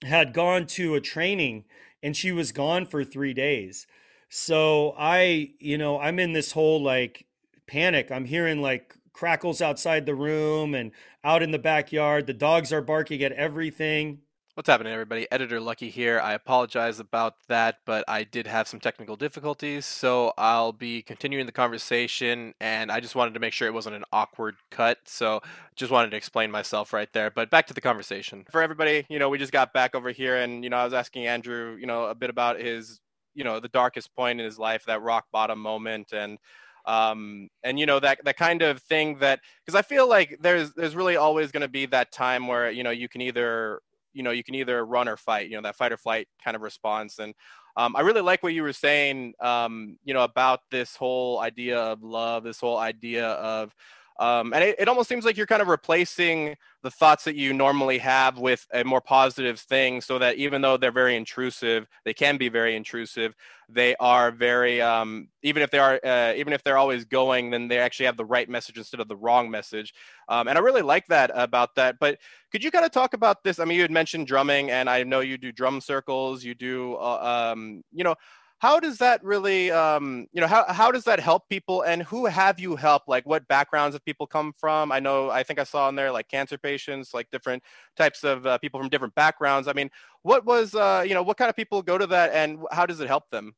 had 0.02 0.34
gone 0.34 0.66
to 0.66 0.94
a 0.94 1.00
training 1.00 1.64
and 2.02 2.14
she 2.16 2.30
was 2.30 2.52
gone 2.52 2.86
for 2.86 3.02
three 3.02 3.32
days. 3.32 3.86
So 4.28 4.94
I, 4.98 5.54
you 5.58 5.78
know, 5.78 5.98
I'm 5.98 6.18
in 6.18 6.34
this 6.34 6.52
whole 6.52 6.82
like 6.82 7.26
panic. 7.66 8.12
I'm 8.12 8.26
hearing 8.26 8.60
like 8.60 8.94
crackles 9.14 9.62
outside 9.62 10.04
the 10.04 10.14
room 10.14 10.74
and 10.74 10.92
out 11.24 11.42
in 11.42 11.52
the 11.52 11.58
backyard. 11.58 12.26
The 12.26 12.34
dogs 12.34 12.70
are 12.70 12.82
barking 12.82 13.22
at 13.22 13.32
everything. 13.32 14.20
What's 14.56 14.70
happening, 14.70 14.94
everybody? 14.94 15.30
Editor 15.30 15.60
Lucky 15.60 15.90
here. 15.90 16.18
I 16.18 16.32
apologize 16.32 16.98
about 16.98 17.34
that, 17.48 17.80
but 17.84 18.06
I 18.08 18.24
did 18.24 18.46
have 18.46 18.66
some 18.66 18.80
technical 18.80 19.14
difficulties, 19.14 19.84
so 19.84 20.32
I'll 20.38 20.72
be 20.72 21.02
continuing 21.02 21.44
the 21.44 21.52
conversation. 21.52 22.54
And 22.58 22.90
I 22.90 23.00
just 23.00 23.14
wanted 23.14 23.34
to 23.34 23.40
make 23.40 23.52
sure 23.52 23.68
it 23.68 23.74
wasn't 23.74 23.96
an 23.96 24.04
awkward 24.14 24.54
cut, 24.70 25.00
so 25.04 25.42
just 25.74 25.92
wanted 25.92 26.10
to 26.12 26.16
explain 26.16 26.50
myself 26.50 26.94
right 26.94 27.12
there. 27.12 27.30
But 27.30 27.50
back 27.50 27.66
to 27.66 27.74
the 27.74 27.82
conversation. 27.82 28.46
For 28.50 28.62
everybody, 28.62 29.04
you 29.10 29.18
know, 29.18 29.28
we 29.28 29.36
just 29.36 29.52
got 29.52 29.74
back 29.74 29.94
over 29.94 30.10
here, 30.10 30.38
and 30.38 30.64
you 30.64 30.70
know, 30.70 30.78
I 30.78 30.84
was 30.84 30.94
asking 30.94 31.26
Andrew, 31.26 31.76
you 31.78 31.86
know, 31.86 32.06
a 32.06 32.14
bit 32.14 32.30
about 32.30 32.58
his, 32.58 32.98
you 33.34 33.44
know, 33.44 33.60
the 33.60 33.68
darkest 33.68 34.14
point 34.16 34.40
in 34.40 34.46
his 34.46 34.58
life, 34.58 34.86
that 34.86 35.02
rock 35.02 35.26
bottom 35.30 35.58
moment, 35.58 36.14
and 36.14 36.38
um, 36.86 37.50
and 37.62 37.78
you 37.78 37.84
know 37.84 38.00
that 38.00 38.20
that 38.24 38.38
kind 38.38 38.62
of 38.62 38.80
thing 38.80 39.18
that 39.18 39.40
because 39.66 39.78
I 39.78 39.82
feel 39.82 40.08
like 40.08 40.38
there's 40.40 40.72
there's 40.72 40.96
really 40.96 41.16
always 41.16 41.52
going 41.52 41.60
to 41.60 41.68
be 41.68 41.84
that 41.86 42.10
time 42.10 42.46
where 42.46 42.70
you 42.70 42.84
know 42.84 42.90
you 42.90 43.06
can 43.06 43.20
either 43.20 43.80
you 44.16 44.22
know 44.22 44.30
you 44.30 44.42
can 44.42 44.54
either 44.54 44.84
run 44.84 45.08
or 45.08 45.16
fight 45.16 45.48
you 45.48 45.56
know 45.56 45.62
that 45.62 45.76
fight 45.76 45.92
or 45.92 45.96
flight 45.96 46.26
kind 46.42 46.56
of 46.56 46.62
response. 46.62 47.18
And 47.18 47.34
um, 47.76 47.94
I 47.94 48.00
really 48.00 48.22
like 48.22 48.42
what 48.42 48.54
you 48.54 48.62
were 48.62 48.72
saying 48.72 49.34
um, 49.40 49.98
you 50.04 50.14
know 50.14 50.24
about 50.24 50.60
this 50.70 50.96
whole 50.96 51.40
idea 51.40 51.78
of 51.78 52.02
love 52.02 52.42
this 52.44 52.60
whole 52.60 52.78
idea 52.78 53.28
of 53.28 53.74
um, 54.18 54.52
and 54.54 54.64
it, 54.64 54.76
it 54.78 54.88
almost 54.88 55.08
seems 55.08 55.24
like 55.24 55.36
you're 55.36 55.46
kind 55.46 55.62
of 55.62 55.68
replacing 55.68 56.56
the 56.82 56.90
thoughts 56.90 57.24
that 57.24 57.34
you 57.34 57.52
normally 57.52 57.98
have 57.98 58.38
with 58.38 58.66
a 58.72 58.84
more 58.84 59.00
positive 59.00 59.58
thing 59.58 60.00
so 60.00 60.18
that 60.18 60.36
even 60.36 60.62
though 60.62 60.76
they're 60.76 60.92
very 60.92 61.16
intrusive, 61.16 61.86
they 62.04 62.14
can 62.14 62.36
be 62.36 62.48
very 62.48 62.76
intrusive. 62.76 63.34
They 63.68 63.96
are 63.96 64.30
very, 64.30 64.80
um, 64.80 65.28
even 65.42 65.62
if 65.62 65.70
they 65.70 65.78
are, 65.78 66.00
uh, 66.04 66.32
even 66.36 66.52
if 66.52 66.62
they're 66.62 66.78
always 66.78 67.04
going, 67.04 67.50
then 67.50 67.68
they 67.68 67.78
actually 67.78 68.06
have 68.06 68.16
the 68.16 68.24
right 68.24 68.48
message 68.48 68.78
instead 68.78 69.00
of 69.00 69.08
the 69.08 69.16
wrong 69.16 69.50
message. 69.50 69.92
Um, 70.28 70.46
and 70.48 70.56
I 70.56 70.60
really 70.60 70.82
like 70.82 71.06
that 71.08 71.30
about 71.34 71.74
that. 71.74 71.96
But 71.98 72.18
could 72.52 72.62
you 72.62 72.70
kind 72.70 72.84
of 72.84 72.92
talk 72.92 73.14
about 73.14 73.42
this? 73.42 73.58
I 73.58 73.64
mean, 73.64 73.76
you 73.76 73.82
had 73.82 73.90
mentioned 73.90 74.28
drumming, 74.28 74.70
and 74.70 74.88
I 74.88 75.02
know 75.02 75.20
you 75.20 75.38
do 75.38 75.50
drum 75.52 75.80
circles, 75.80 76.44
you 76.44 76.54
do, 76.54 76.94
uh, 76.94 77.52
um, 77.52 77.82
you 77.92 78.04
know, 78.04 78.14
how 78.58 78.80
does 78.80 78.98
that 78.98 79.22
really 79.22 79.70
um, 79.70 80.26
you 80.32 80.40
know 80.40 80.46
how, 80.46 80.64
how 80.72 80.90
does 80.90 81.04
that 81.04 81.20
help 81.20 81.48
people? 81.48 81.82
And 81.82 82.02
who 82.02 82.26
have 82.26 82.58
you 82.58 82.76
helped 82.76 83.08
like 83.08 83.26
what 83.26 83.46
backgrounds 83.48 83.94
have 83.94 84.04
people 84.04 84.26
come 84.26 84.52
from? 84.58 84.90
I 84.92 85.00
know 85.00 85.30
i 85.30 85.42
think 85.42 85.58
i 85.58 85.64
saw 85.64 85.88
in 85.88 85.94
there 85.94 86.10
like 86.10 86.28
cancer 86.28 86.58
patients 86.58 87.12
like 87.12 87.30
different 87.30 87.62
types 87.96 88.24
of 88.24 88.46
uh, 88.46 88.58
people 88.58 88.80
from 88.80 88.88
different 88.88 89.14
backgrounds. 89.14 89.68
I 89.68 89.72
mean 89.72 89.90
what 90.22 90.44
was 90.44 90.74
uh, 90.74 91.04
you 91.06 91.14
know 91.14 91.22
what 91.22 91.36
kind 91.36 91.50
of 91.50 91.56
people 91.56 91.82
go 91.82 91.98
to 91.98 92.06
that 92.08 92.32
and 92.32 92.58
how 92.72 92.86
does 92.86 93.00
it 93.00 93.08
help 93.08 93.24
them? 93.30 93.54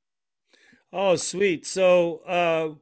Oh 0.92 1.16
sweet. 1.16 1.66
So 1.66 2.18
uh, 2.26 2.74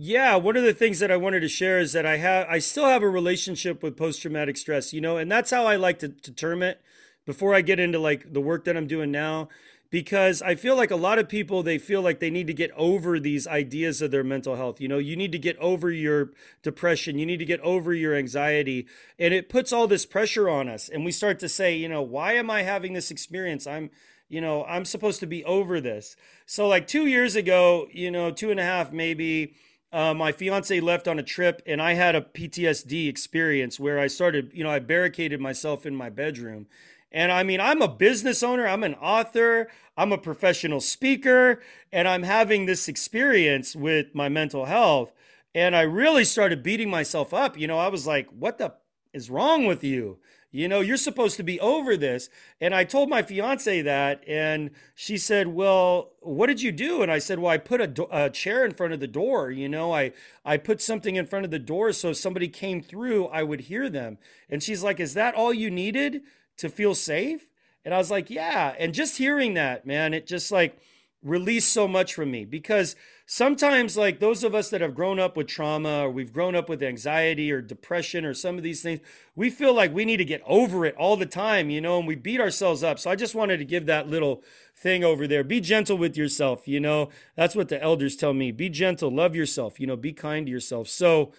yeah 0.00 0.36
one 0.36 0.56
of 0.56 0.62
the 0.62 0.72
things 0.72 1.00
that 1.00 1.10
i 1.10 1.16
wanted 1.16 1.40
to 1.40 1.48
share 1.48 1.80
is 1.80 1.92
that 1.92 2.06
i 2.06 2.18
have 2.18 2.46
i 2.48 2.60
still 2.60 2.84
have 2.84 3.02
a 3.02 3.08
relationship 3.08 3.82
with 3.82 3.96
post-traumatic 3.96 4.56
stress 4.56 4.92
you 4.92 5.00
know 5.00 5.16
and 5.16 5.30
that's 5.30 5.50
how 5.50 5.66
i 5.66 5.74
like 5.74 5.98
to, 5.98 6.08
to 6.08 6.30
term 6.30 6.62
it 6.62 6.80
before 7.26 7.52
i 7.52 7.60
get 7.60 7.80
into 7.80 7.98
like 7.98 8.32
the 8.32 8.40
work 8.40 8.64
that 8.64 8.76
i'm 8.76 8.86
doing 8.86 9.10
now 9.10 9.48
because 9.90 10.42
I 10.42 10.54
feel 10.54 10.76
like 10.76 10.90
a 10.90 10.96
lot 10.96 11.18
of 11.18 11.28
people 11.28 11.62
they 11.62 11.78
feel 11.78 12.02
like 12.02 12.20
they 12.20 12.30
need 12.30 12.46
to 12.46 12.54
get 12.54 12.70
over 12.76 13.18
these 13.18 13.46
ideas 13.46 14.02
of 14.02 14.10
their 14.10 14.24
mental 14.24 14.56
health. 14.56 14.80
You 14.80 14.88
know, 14.88 14.98
you 14.98 15.16
need 15.16 15.32
to 15.32 15.38
get 15.38 15.56
over 15.58 15.90
your 15.90 16.32
depression, 16.62 17.18
you 17.18 17.26
need 17.26 17.38
to 17.38 17.44
get 17.44 17.60
over 17.60 17.94
your 17.94 18.14
anxiety, 18.14 18.86
and 19.18 19.32
it 19.32 19.48
puts 19.48 19.72
all 19.72 19.86
this 19.86 20.06
pressure 20.06 20.48
on 20.48 20.68
us. 20.68 20.88
And 20.88 21.04
we 21.04 21.12
start 21.12 21.38
to 21.40 21.48
say, 21.48 21.76
you 21.76 21.88
know, 21.88 22.02
why 22.02 22.34
am 22.34 22.50
I 22.50 22.62
having 22.62 22.92
this 22.92 23.10
experience? 23.10 23.66
I'm 23.66 23.90
you 24.28 24.42
know, 24.42 24.64
I'm 24.64 24.84
supposed 24.84 25.20
to 25.20 25.26
be 25.26 25.44
over 25.44 25.80
this. 25.80 26.14
So, 26.44 26.68
like 26.68 26.86
two 26.86 27.06
years 27.06 27.34
ago, 27.34 27.88
you 27.90 28.10
know, 28.10 28.30
two 28.30 28.50
and 28.50 28.60
a 28.60 28.62
half 28.62 28.92
maybe, 28.92 29.54
uh, 29.90 30.12
my 30.12 30.32
fiance 30.32 30.80
left 30.80 31.08
on 31.08 31.18
a 31.18 31.22
trip 31.22 31.62
and 31.66 31.80
I 31.80 31.94
had 31.94 32.14
a 32.14 32.20
PTSD 32.20 33.08
experience 33.08 33.80
where 33.80 33.98
I 33.98 34.06
started, 34.06 34.50
you 34.52 34.62
know, 34.62 34.70
I 34.70 34.80
barricaded 34.80 35.40
myself 35.40 35.86
in 35.86 35.96
my 35.96 36.10
bedroom 36.10 36.66
and 37.10 37.32
I 37.32 37.42
mean, 37.42 37.60
I'm 37.60 37.82
a 37.82 37.88
business 37.88 38.42
owner, 38.42 38.66
I'm 38.66 38.84
an 38.84 38.94
author, 38.94 39.68
I'm 39.96 40.12
a 40.12 40.18
professional 40.18 40.80
speaker, 40.80 41.60
and 41.92 42.06
I'm 42.06 42.22
having 42.22 42.66
this 42.66 42.88
experience 42.88 43.74
with 43.74 44.14
my 44.14 44.28
mental 44.28 44.66
health. 44.66 45.12
And 45.54 45.74
I 45.74 45.82
really 45.82 46.24
started 46.24 46.62
beating 46.62 46.90
myself 46.90 47.32
up. 47.32 47.58
You 47.58 47.66
know, 47.66 47.78
I 47.78 47.88
was 47.88 48.06
like, 48.06 48.28
what 48.30 48.58
the 48.58 48.74
is 49.12 49.30
wrong 49.30 49.64
with 49.64 49.82
you? 49.82 50.18
You 50.50 50.66
know, 50.66 50.80
you're 50.80 50.96
supposed 50.96 51.36
to 51.36 51.42
be 51.42 51.60
over 51.60 51.96
this. 51.96 52.30
And 52.60 52.74
I 52.74 52.84
told 52.84 53.10
my 53.10 53.22
fiance 53.22 53.82
that, 53.82 54.22
and 54.26 54.70
she 54.94 55.18
said, 55.18 55.48
"Well, 55.48 56.12
what 56.20 56.46
did 56.46 56.62
you 56.62 56.72
do?" 56.72 57.02
And 57.02 57.12
I 57.12 57.18
said, 57.18 57.38
"Well, 57.38 57.50
I 57.50 57.58
put 57.58 57.82
a, 57.82 57.86
do- 57.86 58.08
a, 58.10 58.30
chair 58.30 58.64
in 58.64 58.72
front 58.72 58.94
of 58.94 59.00
the 59.00 59.06
door. 59.06 59.50
You 59.50 59.68
know, 59.68 59.92
I 59.92 60.12
I 60.46 60.56
put 60.56 60.80
something 60.80 61.16
in 61.16 61.26
front 61.26 61.44
of 61.44 61.50
the 61.50 61.58
door 61.58 61.92
so 61.92 62.10
if 62.10 62.16
somebody 62.16 62.48
came 62.48 62.80
through, 62.80 63.26
I 63.26 63.42
would 63.42 63.62
hear 63.62 63.90
them." 63.90 64.16
And 64.48 64.62
she's 64.62 64.82
like, 64.82 65.00
"Is 65.00 65.12
that 65.14 65.34
all 65.34 65.52
you 65.52 65.70
needed?" 65.70 66.22
To 66.58 66.68
feel 66.68 66.94
safe? 66.94 67.50
And 67.84 67.94
I 67.94 67.98
was 67.98 68.10
like, 68.10 68.30
yeah. 68.30 68.74
And 68.78 68.92
just 68.92 69.18
hearing 69.18 69.54
that, 69.54 69.86
man, 69.86 70.12
it 70.12 70.26
just 70.26 70.52
like 70.52 70.78
released 71.22 71.72
so 71.72 71.88
much 71.88 72.14
from 72.14 72.30
me 72.30 72.44
because 72.44 72.94
sometimes, 73.26 73.96
like 73.96 74.20
those 74.20 74.44
of 74.44 74.54
us 74.54 74.70
that 74.70 74.80
have 74.80 74.94
grown 74.94 75.18
up 75.18 75.36
with 75.36 75.46
trauma 75.46 76.04
or 76.04 76.10
we've 76.10 76.32
grown 76.32 76.54
up 76.54 76.68
with 76.68 76.82
anxiety 76.82 77.50
or 77.50 77.60
depression 77.60 78.24
or 78.24 78.34
some 78.34 78.56
of 78.56 78.62
these 78.62 78.82
things, 78.82 79.00
we 79.34 79.50
feel 79.50 79.74
like 79.74 79.92
we 79.92 80.04
need 80.04 80.18
to 80.18 80.24
get 80.24 80.42
over 80.46 80.84
it 80.84 80.94
all 80.96 81.16
the 81.16 81.26
time, 81.26 81.70
you 81.70 81.80
know, 81.80 81.98
and 81.98 82.06
we 82.06 82.14
beat 82.14 82.40
ourselves 82.40 82.84
up. 82.84 82.98
So 82.98 83.10
I 83.10 83.16
just 83.16 83.34
wanted 83.34 83.58
to 83.58 83.64
give 83.64 83.86
that 83.86 84.08
little 84.08 84.42
thing 84.76 85.02
over 85.02 85.26
there. 85.26 85.42
Be 85.42 85.60
gentle 85.60 85.98
with 85.98 86.16
yourself, 86.16 86.68
you 86.68 86.78
know. 86.78 87.08
That's 87.36 87.56
what 87.56 87.68
the 87.68 87.82
elders 87.82 88.16
tell 88.16 88.32
me. 88.32 88.52
Be 88.52 88.68
gentle, 88.68 89.10
love 89.10 89.34
yourself, 89.34 89.80
you 89.80 89.86
know, 89.86 89.96
be 89.96 90.12
kind 90.12 90.46
to 90.46 90.52
yourself. 90.52 90.88
So 90.88 91.32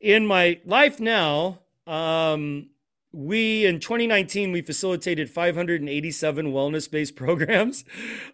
in 0.00 0.26
my 0.26 0.60
life 0.64 0.98
now, 0.98 1.60
um, 1.86 2.69
we 3.12 3.66
in 3.66 3.80
2019 3.80 4.52
we 4.52 4.62
facilitated 4.62 5.30
587 5.30 6.52
wellness-based 6.52 7.16
programs. 7.16 7.84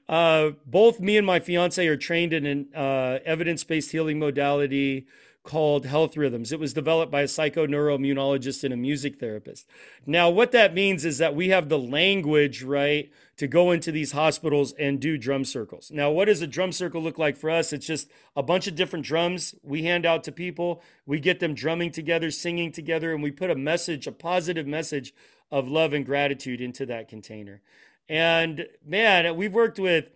Uh, 0.08 0.50
both 0.66 1.00
me 1.00 1.16
and 1.16 1.26
my 1.26 1.40
fiance 1.40 1.86
are 1.86 1.96
trained 1.96 2.32
in 2.32 2.46
an 2.46 2.68
uh, 2.74 3.18
evidence-based 3.24 3.92
healing 3.92 4.18
modality 4.18 5.06
called 5.46 5.86
Health 5.86 6.16
Rhythms. 6.16 6.52
It 6.52 6.60
was 6.60 6.74
developed 6.74 7.10
by 7.10 7.22
a 7.22 7.26
psychoneuroimmunologist 7.26 8.64
and 8.64 8.74
a 8.74 8.76
music 8.76 9.18
therapist. 9.18 9.66
Now, 10.04 10.28
what 10.28 10.52
that 10.52 10.74
means 10.74 11.04
is 11.04 11.18
that 11.18 11.34
we 11.34 11.48
have 11.48 11.68
the 11.68 11.78
language, 11.78 12.62
right, 12.62 13.10
to 13.38 13.46
go 13.46 13.70
into 13.70 13.92
these 13.92 14.12
hospitals 14.12 14.72
and 14.72 15.00
do 15.00 15.16
drum 15.16 15.44
circles. 15.44 15.90
Now, 15.90 16.10
what 16.10 16.26
does 16.26 16.42
a 16.42 16.46
drum 16.46 16.72
circle 16.72 17.02
look 17.02 17.18
like 17.18 17.36
for 17.36 17.48
us? 17.48 17.72
It's 17.72 17.86
just 17.86 18.10
a 18.34 18.42
bunch 18.42 18.66
of 18.66 18.74
different 18.74 19.06
drums 19.06 19.54
we 19.62 19.84
hand 19.84 20.04
out 20.04 20.24
to 20.24 20.32
people. 20.32 20.82
We 21.06 21.20
get 21.20 21.40
them 21.40 21.54
drumming 21.54 21.92
together, 21.92 22.30
singing 22.30 22.72
together, 22.72 23.14
and 23.14 23.22
we 23.22 23.30
put 23.30 23.50
a 23.50 23.56
message, 23.56 24.06
a 24.06 24.12
positive 24.12 24.66
message 24.66 25.14
of 25.50 25.68
love 25.68 25.92
and 25.92 26.04
gratitude 26.04 26.60
into 26.60 26.84
that 26.86 27.08
container. 27.08 27.62
And 28.08 28.66
man, 28.84 29.36
we've 29.36 29.54
worked 29.54 29.78
with 29.78 30.10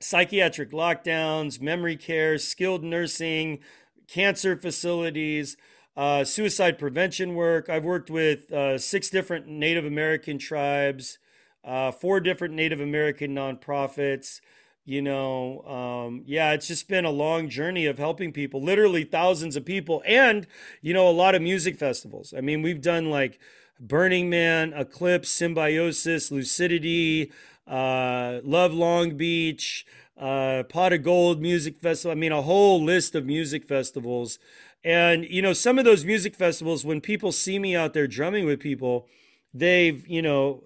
psychiatric 0.00 0.72
lockdowns, 0.72 1.60
memory 1.60 1.96
care, 1.96 2.38
skilled 2.38 2.84
nursing, 2.84 3.60
cancer 4.08 4.56
facilities, 4.56 5.56
uh, 5.96 6.24
suicide 6.24 6.78
prevention 6.78 7.34
work. 7.34 7.68
I've 7.68 7.84
worked 7.84 8.10
with 8.10 8.52
uh, 8.52 8.78
six 8.78 9.10
different 9.10 9.48
Native 9.48 9.84
American 9.84 10.38
tribes, 10.38 11.18
uh, 11.64 11.90
four 11.90 12.20
different 12.20 12.54
Native 12.54 12.80
American 12.80 13.34
nonprofits. 13.34 14.40
You 14.84 15.02
know, 15.02 15.62
um, 15.62 16.22
yeah, 16.26 16.52
it's 16.52 16.68
just 16.68 16.86
been 16.86 17.04
a 17.04 17.10
long 17.10 17.48
journey 17.48 17.86
of 17.86 17.98
helping 17.98 18.30
people, 18.30 18.62
literally 18.62 19.02
thousands 19.02 19.56
of 19.56 19.64
people, 19.64 20.00
and, 20.06 20.46
you 20.80 20.94
know, 20.94 21.08
a 21.08 21.10
lot 21.10 21.34
of 21.34 21.42
music 21.42 21.76
festivals. 21.76 22.32
I 22.36 22.40
mean, 22.40 22.62
we've 22.62 22.80
done 22.80 23.10
like 23.10 23.40
Burning 23.80 24.30
Man, 24.30 24.72
Eclipse, 24.72 25.28
Symbiosis, 25.28 26.30
Lucidity, 26.30 27.32
uh, 27.66 28.38
Love 28.44 28.72
Long 28.72 29.16
Beach 29.16 29.84
uh, 30.18 30.62
Pot 30.68 30.92
of 30.92 31.02
Gold 31.02 31.40
Music 31.40 31.78
Festival. 31.78 32.12
I 32.12 32.14
mean, 32.14 32.32
a 32.32 32.42
whole 32.42 32.82
list 32.82 33.14
of 33.14 33.26
music 33.26 33.64
festivals. 33.64 34.38
And, 34.84 35.24
you 35.24 35.42
know, 35.42 35.52
some 35.52 35.78
of 35.78 35.84
those 35.84 36.04
music 36.04 36.34
festivals, 36.34 36.84
when 36.84 37.00
people 37.00 37.32
see 37.32 37.58
me 37.58 37.74
out 37.74 37.92
there 37.92 38.06
drumming 38.06 38.46
with 38.46 38.60
people, 38.60 39.06
they've, 39.52 40.06
you 40.06 40.22
know, 40.22 40.62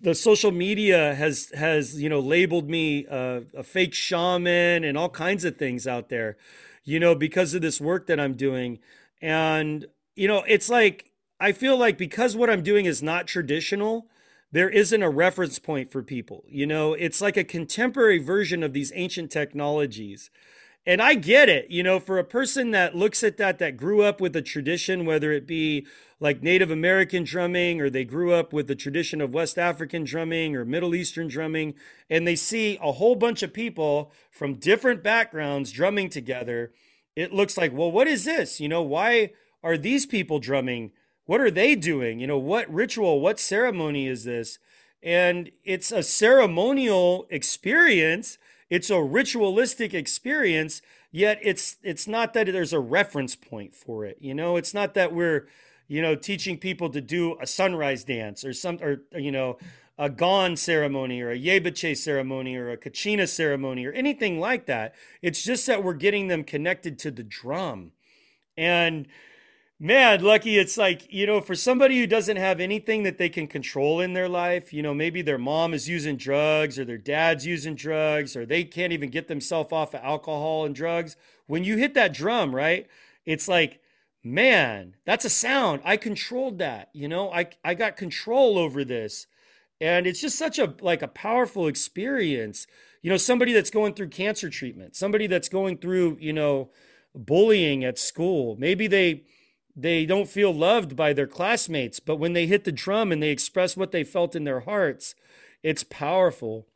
the 0.00 0.14
social 0.14 0.50
media 0.50 1.14
has 1.14 1.50
has 1.54 2.00
you 2.00 2.08
know 2.08 2.20
labeled 2.20 2.68
me 2.68 3.04
a, 3.06 3.42
a, 3.54 3.62
fake 3.62 3.92
shaman 3.92 4.84
and 4.84 4.96
all 4.96 5.10
kinds 5.10 5.44
of 5.44 5.56
things 5.56 5.86
out 5.86 6.08
there 6.08 6.36
you 6.84 6.98
know 6.98 7.14
because 7.14 7.52
of 7.52 7.60
this 7.60 7.78
work 7.80 8.06
that 8.06 8.18
i'm 8.18 8.32
doing 8.32 8.78
and 9.20 9.86
you 10.14 10.26
know 10.26 10.42
it's 10.48 10.70
like 10.70 11.10
i 11.40 11.52
feel 11.52 11.76
like 11.76 11.98
because 11.98 12.34
what 12.34 12.48
i'm 12.48 12.62
doing 12.62 12.86
is 12.86 13.02
not 13.02 13.26
traditional 13.26 14.06
there 14.52 14.70
isn't 14.70 15.02
a 15.02 15.10
reference 15.10 15.58
point 15.58 15.90
for 15.90 16.02
people. 16.02 16.44
You 16.48 16.66
know, 16.66 16.94
it's 16.94 17.20
like 17.20 17.36
a 17.36 17.44
contemporary 17.44 18.18
version 18.18 18.62
of 18.62 18.72
these 18.72 18.92
ancient 18.94 19.30
technologies. 19.30 20.30
And 20.88 21.02
I 21.02 21.14
get 21.14 21.48
it, 21.48 21.68
you 21.68 21.82
know, 21.82 21.98
for 21.98 22.16
a 22.16 22.24
person 22.24 22.70
that 22.70 22.94
looks 22.94 23.24
at 23.24 23.38
that, 23.38 23.58
that 23.58 23.76
grew 23.76 24.02
up 24.02 24.20
with 24.20 24.36
a 24.36 24.42
tradition, 24.42 25.04
whether 25.04 25.32
it 25.32 25.44
be 25.44 25.84
like 26.20 26.44
Native 26.44 26.70
American 26.70 27.24
drumming 27.24 27.80
or 27.80 27.90
they 27.90 28.04
grew 28.04 28.32
up 28.32 28.52
with 28.52 28.68
the 28.68 28.76
tradition 28.76 29.20
of 29.20 29.34
West 29.34 29.58
African 29.58 30.04
drumming 30.04 30.54
or 30.54 30.64
Middle 30.64 30.94
Eastern 30.94 31.26
drumming, 31.26 31.74
and 32.08 32.24
they 32.24 32.36
see 32.36 32.78
a 32.80 32.92
whole 32.92 33.16
bunch 33.16 33.42
of 33.42 33.52
people 33.52 34.12
from 34.30 34.54
different 34.54 35.02
backgrounds 35.02 35.72
drumming 35.72 36.08
together, 36.08 36.72
it 37.16 37.32
looks 37.32 37.56
like, 37.56 37.72
well, 37.72 37.90
what 37.90 38.06
is 38.06 38.24
this? 38.24 38.60
You 38.60 38.68
know, 38.68 38.82
why 38.82 39.32
are 39.64 39.76
these 39.76 40.06
people 40.06 40.38
drumming? 40.38 40.92
What 41.26 41.40
are 41.40 41.50
they 41.50 41.74
doing? 41.74 42.20
You 42.20 42.28
know, 42.28 42.38
what 42.38 42.72
ritual, 42.72 43.20
what 43.20 43.38
ceremony 43.38 44.06
is 44.06 44.24
this? 44.24 44.58
And 45.02 45.50
it's 45.64 45.92
a 45.92 46.02
ceremonial 46.02 47.26
experience. 47.30 48.38
It's 48.70 48.90
a 48.90 49.02
ritualistic 49.02 49.94
experience, 49.94 50.82
yet 51.12 51.38
it's 51.42 51.76
it's 51.82 52.08
not 52.08 52.32
that 52.34 52.46
there's 52.46 52.72
a 52.72 52.80
reference 52.80 53.36
point 53.36 53.74
for 53.74 54.04
it. 54.04 54.18
You 54.20 54.34
know, 54.34 54.56
it's 54.56 54.74
not 54.74 54.94
that 54.94 55.12
we're, 55.12 55.46
you 55.86 56.02
know, 56.02 56.16
teaching 56.16 56.58
people 56.58 56.90
to 56.90 57.00
do 57.00 57.36
a 57.40 57.46
sunrise 57.46 58.02
dance 58.02 58.44
or 58.44 58.52
some 58.52 58.78
or 58.82 59.02
you 59.16 59.30
know, 59.30 59.58
a 59.98 60.10
gong 60.10 60.56
ceremony 60.56 61.20
or 61.20 61.30
a 61.30 61.38
yebache 61.38 61.96
ceremony 61.96 62.56
or 62.56 62.70
a 62.70 62.76
kachina 62.76 63.28
ceremony 63.28 63.86
or 63.86 63.92
anything 63.92 64.40
like 64.40 64.66
that. 64.66 64.94
It's 65.22 65.44
just 65.44 65.66
that 65.66 65.84
we're 65.84 65.94
getting 65.94 66.26
them 66.26 66.42
connected 66.42 66.98
to 67.00 67.10
the 67.12 67.22
drum. 67.22 67.92
And 68.56 69.06
Man, 69.78 70.22
lucky 70.22 70.56
it's 70.56 70.78
like, 70.78 71.12
you 71.12 71.26
know, 71.26 71.42
for 71.42 71.54
somebody 71.54 71.98
who 71.98 72.06
doesn't 72.06 72.38
have 72.38 72.60
anything 72.60 73.02
that 73.02 73.18
they 73.18 73.28
can 73.28 73.46
control 73.46 74.00
in 74.00 74.14
their 74.14 74.28
life, 74.28 74.72
you 74.72 74.82
know, 74.82 74.94
maybe 74.94 75.20
their 75.20 75.36
mom 75.36 75.74
is 75.74 75.86
using 75.86 76.16
drugs 76.16 76.78
or 76.78 76.86
their 76.86 76.96
dad's 76.96 77.44
using 77.44 77.74
drugs 77.74 78.34
or 78.34 78.46
they 78.46 78.64
can't 78.64 78.94
even 78.94 79.10
get 79.10 79.28
themselves 79.28 79.72
off 79.72 79.94
of 79.94 80.00
alcohol 80.02 80.64
and 80.64 80.74
drugs. 80.74 81.14
When 81.46 81.62
you 81.62 81.76
hit 81.76 81.92
that 81.92 82.14
drum, 82.14 82.54
right? 82.54 82.86
It's 83.26 83.48
like, 83.48 83.80
man, 84.24 84.94
that's 85.04 85.26
a 85.26 85.30
sound. 85.30 85.82
I 85.84 85.98
controlled 85.98 86.58
that, 86.58 86.88
you 86.94 87.06
know? 87.06 87.30
I 87.30 87.50
I 87.62 87.74
got 87.74 87.98
control 87.98 88.56
over 88.56 88.82
this. 88.82 89.26
And 89.78 90.06
it's 90.06 90.22
just 90.22 90.38
such 90.38 90.58
a 90.58 90.74
like 90.80 91.02
a 91.02 91.08
powerful 91.08 91.66
experience. 91.66 92.66
You 93.02 93.10
know, 93.10 93.18
somebody 93.18 93.52
that's 93.52 93.70
going 93.70 93.92
through 93.92 94.08
cancer 94.08 94.48
treatment, 94.48 94.96
somebody 94.96 95.26
that's 95.26 95.50
going 95.50 95.76
through, 95.76 96.16
you 96.18 96.32
know, 96.32 96.70
bullying 97.14 97.84
at 97.84 97.98
school. 97.98 98.56
Maybe 98.58 98.86
they 98.86 99.24
they 99.76 100.06
don't 100.06 100.28
feel 100.28 100.52
loved 100.52 100.96
by 100.96 101.12
their 101.12 101.26
classmates, 101.26 102.00
but 102.00 102.16
when 102.16 102.32
they 102.32 102.46
hit 102.46 102.64
the 102.64 102.72
drum 102.72 103.12
and 103.12 103.22
they 103.22 103.28
express 103.28 103.76
what 103.76 103.92
they 103.92 104.02
felt 104.02 104.34
in 104.34 104.44
their 104.44 104.60
hearts, 104.60 105.14
it's 105.62 105.84
powerful. 105.84 106.66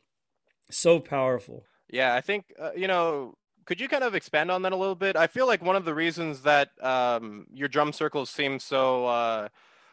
So 0.69 0.99
powerful. 0.99 1.65
Yeah, 1.89 2.13
I 2.13 2.21
think, 2.21 2.53
uh, 2.59 2.71
you 2.75 2.87
know, 2.87 3.33
could 3.65 3.81
you 3.81 3.87
kind 3.87 4.03
of 4.03 4.15
expand 4.15 4.51
on 4.51 4.61
that 4.61 4.71
a 4.71 4.77
little 4.77 4.95
bit? 4.95 5.15
I 5.15 5.27
feel 5.27 5.47
like 5.47 5.63
one 5.63 5.75
of 5.75 5.83
the 5.83 5.93
reasons 5.93 6.41
that 6.43 6.69
um, 6.81 7.47
your 7.51 7.67
drum 7.67 7.91
circles 7.91 8.29
seem 8.29 8.59
so 8.59 9.07
uh, 9.07 9.47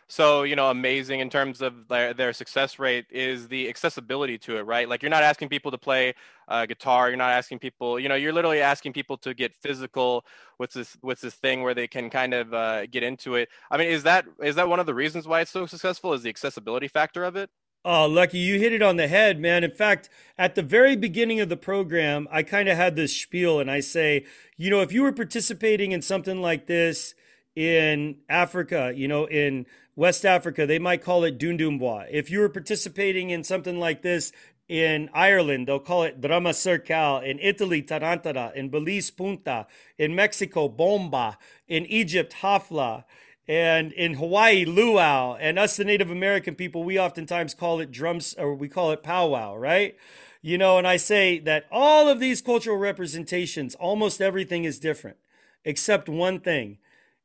so 0.09 0.43
you 0.43 0.57
know 0.57 0.71
amazing 0.71 1.21
in 1.21 1.31
terms 1.31 1.61
of 1.61 1.89
their, 1.89 2.15
their 2.15 2.33
success 2.33 2.79
rate 2.79 3.07
is 3.11 3.49
the 3.49 3.69
accessibility 3.69 4.39
to 4.39 4.57
it 4.57 4.63
right? 4.63 4.89
Like 4.89 5.03
you're 5.03 5.11
not 5.11 5.23
asking 5.23 5.49
people 5.49 5.71
to 5.71 5.79
play 5.79 6.15
uh, 6.49 6.67
guitar 6.67 7.09
you're 7.09 7.17
not 7.17 7.31
asking 7.31 7.59
people 7.59 8.01
you 8.01 8.09
know 8.09 8.15
you're 8.15 8.33
literally 8.33 8.61
asking 8.61 8.93
people 8.93 9.17
to 9.19 9.35
get 9.35 9.55
physical 9.55 10.25
with 10.59 10.73
this 10.73 10.97
with 11.03 11.21
this 11.21 11.35
thing 11.35 11.63
where 11.63 11.75
they 11.75 11.87
can 11.87 12.11
kind 12.11 12.35
of 12.35 12.53
uh, 12.55 12.87
get 12.87 13.03
into 13.03 13.35
it. 13.35 13.49
I 13.71 13.77
mean 13.77 13.89
is 13.89 14.03
that 14.05 14.27
is 14.43 14.57
that 14.57 14.69
one 14.69 14.81
of 14.81 14.87
the 14.87 14.95
reasons 14.95 15.29
why 15.29 15.41
it's 15.41 15.51
so 15.51 15.67
successful 15.67 16.13
is 16.13 16.23
the 16.23 16.31
accessibility 16.31 16.89
factor 16.89 17.25
of 17.25 17.37
it? 17.37 17.51
Oh, 17.85 18.07
Lucky, 18.07 18.39
you 18.39 18.59
hit 18.59 18.73
it 18.73 18.83
on 18.83 18.97
the 18.97 19.09
head, 19.09 19.41
man. 19.41 19.63
In 19.63 19.71
fact, 19.71 20.11
at 20.37 20.55
the 20.55 20.63
very 20.63 20.97
beginning 20.97 21.41
of 21.41 21.49
the 21.49 21.57
program, 21.57 22.27
I 22.31 22.43
kind 22.43 22.69
of 22.69 22.77
had 22.77 22.97
this 22.97 23.17
spiel 23.17 23.61
and 23.61 23.71
I 23.71 23.81
say, 23.81 24.27
you 24.57 24.69
know, 24.69 24.83
if 24.83 24.93
you 24.93 25.03
were 25.03 25.13
participating 25.13 25.93
in 25.93 26.03
something 26.03 26.43
like 26.43 26.67
this 26.67 27.15
in 27.59 28.19
Africa, 28.29 28.93
you 28.95 29.09
know, 29.09 29.25
in 29.27 29.67
West 29.97 30.25
Africa, 30.25 30.65
they 30.65 30.79
might 30.79 31.03
call 31.03 31.25
it 31.25 31.41
Dundumbois. 31.41 32.07
If 32.09 32.31
you 32.31 32.39
were 32.39 32.49
participating 32.49 33.31
in 33.31 33.43
something 33.43 33.81
like 33.81 34.03
this 34.03 34.31
in 34.69 35.11
Ireland, 35.13 35.67
they'll 35.67 35.81
call 35.81 36.05
it 36.05 36.21
Drama 36.21 36.55
Circle. 36.55 37.19
In 37.19 37.41
Italy, 37.41 37.83
Tarantara. 37.83 38.55
In 38.55 38.69
Belize, 38.69 39.11
Punta. 39.11 39.67
In 39.99 40.15
Mexico, 40.15 40.69
Bomba. 40.69 41.37
In 41.67 41.85
Egypt, 41.87 42.37
Hafla. 42.43 43.03
And 43.49 43.91
in 43.91 44.15
Hawaii, 44.15 44.65
Luau. 44.65 45.35
And 45.35 45.59
us, 45.59 45.77
the 45.77 45.85
Native 45.85 46.13
American 46.13 46.55
people, 46.55 46.85
we 46.85 46.97
oftentimes 46.97 47.55
call 47.55 47.81
it 47.81 47.91
drums, 47.91 48.37
or 48.39 48.55
we 48.55 48.69
call 48.69 48.93
it 48.93 49.03
powwow, 49.03 49.57
right? 49.57 49.97
You 50.43 50.59
know, 50.59 50.79
and 50.79 50.87
I 50.87 50.97
say 50.97 51.41
that 51.41 51.67
all 51.73 52.09
of 52.09 52.21
these 52.21 52.41
cultural 52.41 52.77
representations, 52.77 53.75
almost 53.75 54.21
everything 54.21 54.63
is 54.63 54.79
different, 54.79 55.17
except 55.65 56.09
one 56.09 56.39
thing 56.39 56.79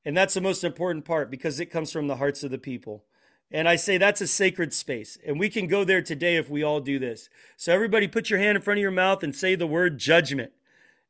and 0.06 0.16
that's 0.16 0.34
the 0.34 0.42
most 0.42 0.64
important 0.64 1.06
part 1.06 1.32
because 1.32 1.60
it 1.60 1.68
comes 1.68 1.92
from 1.92 2.08
the 2.08 2.18
hearts 2.18 2.44
of 2.44 2.52
the 2.52 2.58
people. 2.58 3.04
And 3.52 3.70
I 3.70 3.76
say 3.76 3.98
that's 3.98 4.22
a 4.22 4.28
sacred 4.28 4.74
space. 4.74 5.18
And 5.26 5.40
we 5.40 5.50
can 5.50 5.68
go 5.68 5.84
there 5.84 6.02
today 6.02 6.38
if 6.38 6.50
we 6.50 6.64
all 6.64 6.80
do 6.80 6.98
this. 6.98 7.30
So, 7.56 7.72
everybody, 7.72 8.08
put 8.08 8.30
your 8.30 8.40
hand 8.40 8.56
in 8.56 8.64
front 8.64 8.80
of 8.80 8.82
your 8.82 8.92
mouth 8.92 9.22
and 9.22 9.36
say 9.36 9.56
the 9.56 9.68
word 9.68 10.00
judgment. 10.00 10.52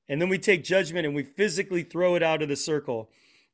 And 0.10 0.22
then 0.22 0.28
we 0.28 0.38
take 0.38 0.64
judgment 0.64 1.06
and 1.06 1.16
we 1.16 1.24
physically 1.24 1.84
throw 1.84 2.16
it 2.16 2.24
out 2.24 2.42
of 2.42 2.50
the 2.50 2.58
circle. 2.58 3.10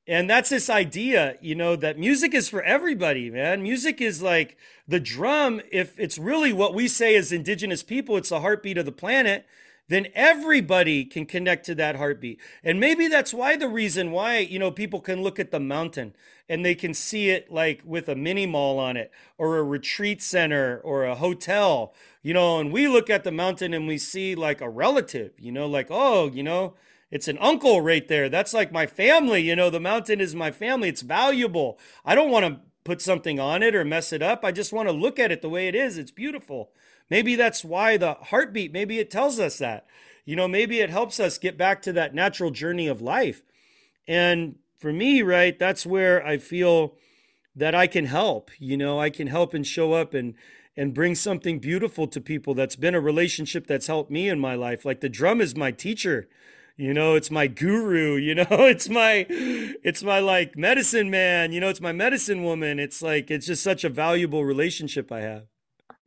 And 0.07 0.27
that's 0.27 0.49
this 0.49 0.71
idea, 0.71 1.35
you 1.39 1.53
know, 1.53 1.75
that 1.75 1.99
music 1.99 2.33
is 2.33 2.49
for 2.49 2.63
everybody, 2.63 3.29
man. 3.29 3.61
Music 3.61 4.01
is 4.01 4.23
like 4.23 4.57
the 4.87 4.99
drum. 4.99 5.61
If 5.71 5.99
it's 5.99 6.17
really 6.17 6.51
what 6.51 6.73
we 6.73 6.87
say 6.87 7.15
as 7.15 7.31
indigenous 7.31 7.83
people, 7.83 8.17
it's 8.17 8.29
the 8.29 8.39
heartbeat 8.39 8.79
of 8.79 8.87
the 8.87 8.91
planet 8.91 9.45
then 9.89 10.07
everybody 10.15 11.03
can 11.03 11.25
connect 11.25 11.65
to 11.65 11.75
that 11.75 11.97
heartbeat. 11.97 12.39
And 12.63 12.79
maybe 12.79 13.07
that's 13.07 13.33
why 13.33 13.57
the 13.57 13.67
reason 13.67 14.11
why, 14.11 14.37
you 14.37 14.57
know, 14.57 14.71
people 14.71 15.01
can 15.01 15.21
look 15.21 15.39
at 15.39 15.51
the 15.51 15.59
mountain 15.59 16.15
and 16.47 16.63
they 16.63 16.75
can 16.75 16.93
see 16.93 17.29
it 17.29 17.51
like 17.51 17.81
with 17.83 18.07
a 18.07 18.15
mini 18.15 18.45
mall 18.45 18.79
on 18.79 18.95
it 18.95 19.11
or 19.37 19.57
a 19.57 19.63
retreat 19.63 20.21
center 20.21 20.79
or 20.79 21.03
a 21.03 21.15
hotel, 21.15 21.93
you 22.21 22.33
know, 22.33 22.59
and 22.59 22.71
we 22.71 22.87
look 22.87 23.09
at 23.09 23.23
the 23.23 23.31
mountain 23.31 23.73
and 23.73 23.87
we 23.87 23.97
see 23.97 24.35
like 24.35 24.61
a 24.61 24.69
relative, 24.69 25.33
you 25.39 25.51
know, 25.51 25.67
like, 25.67 25.87
oh, 25.89 26.31
you 26.31 26.43
know, 26.43 26.75
it's 27.11 27.27
an 27.27 27.39
uncle 27.39 27.81
right 27.81 28.07
there. 28.07 28.29
That's 28.29 28.53
like 28.53 28.71
my 28.71 28.85
family, 28.85 29.41
you 29.41 29.55
know, 29.55 29.71
the 29.71 29.79
mountain 29.79 30.21
is 30.21 30.35
my 30.35 30.51
family. 30.51 30.89
It's 30.89 31.01
valuable. 31.01 31.79
I 32.05 32.13
don't 32.13 32.31
want 32.31 32.45
to 32.45 32.61
put 32.83 33.01
something 33.01 33.39
on 33.39 33.63
it 33.63 33.75
or 33.75 33.83
mess 33.83 34.13
it 34.13 34.21
up. 34.21 34.45
I 34.45 34.51
just 34.51 34.73
want 34.73 34.87
to 34.87 34.93
look 34.93 35.19
at 35.19 35.31
it 35.31 35.41
the 35.41 35.49
way 35.49 35.67
it 35.67 35.75
is. 35.75 35.97
It's 35.97 36.11
beautiful. 36.11 36.71
Maybe 37.09 37.35
that's 37.35 37.63
why 37.63 37.97
the 37.97 38.13
heartbeat, 38.15 38.71
maybe 38.71 38.99
it 38.99 39.09
tells 39.09 39.39
us 39.39 39.57
that. 39.57 39.85
You 40.25 40.35
know, 40.35 40.47
maybe 40.47 40.79
it 40.79 40.89
helps 40.89 41.19
us 41.19 41.37
get 41.37 41.57
back 41.57 41.81
to 41.83 41.93
that 41.93 42.13
natural 42.13 42.51
journey 42.51 42.87
of 42.87 43.01
life. 43.01 43.41
And 44.07 44.55
for 44.77 44.93
me, 44.93 45.21
right, 45.21 45.57
that's 45.57 45.85
where 45.85 46.25
I 46.25 46.37
feel 46.37 46.95
that 47.55 47.75
I 47.75 47.87
can 47.87 48.05
help. 48.05 48.51
You 48.59 48.77
know, 48.77 48.99
I 48.99 49.09
can 49.09 49.27
help 49.27 49.53
and 49.53 49.65
show 49.65 49.93
up 49.93 50.13
and 50.13 50.35
and 50.77 50.93
bring 50.93 51.13
something 51.13 51.59
beautiful 51.59 52.07
to 52.07 52.21
people 52.21 52.53
that's 52.53 52.77
been 52.77 52.95
a 52.95 53.01
relationship 53.01 53.67
that's 53.67 53.87
helped 53.87 54.09
me 54.09 54.29
in 54.29 54.39
my 54.39 54.55
life. 54.55 54.85
Like 54.85 55.01
the 55.01 55.09
drum 55.09 55.41
is 55.41 55.55
my 55.55 55.71
teacher. 55.71 56.29
You 56.77 56.93
know, 56.93 57.15
it's 57.15 57.29
my 57.29 57.47
guru, 57.47 58.15
you 58.15 58.35
know, 58.35 58.45
it's 58.49 58.87
my 58.87 59.25
it's 59.29 60.03
my 60.03 60.19
like 60.19 60.57
medicine 60.57 61.09
man, 61.09 61.51
you 61.51 61.59
know, 61.59 61.69
it's 61.69 61.81
my 61.81 61.91
medicine 61.91 62.43
woman. 62.43 62.79
It's 62.79 63.01
like 63.01 63.29
it's 63.29 63.47
just 63.47 63.63
such 63.63 63.83
a 63.83 63.89
valuable 63.89 64.45
relationship 64.45 65.11
I 65.11 65.21
have. 65.21 65.47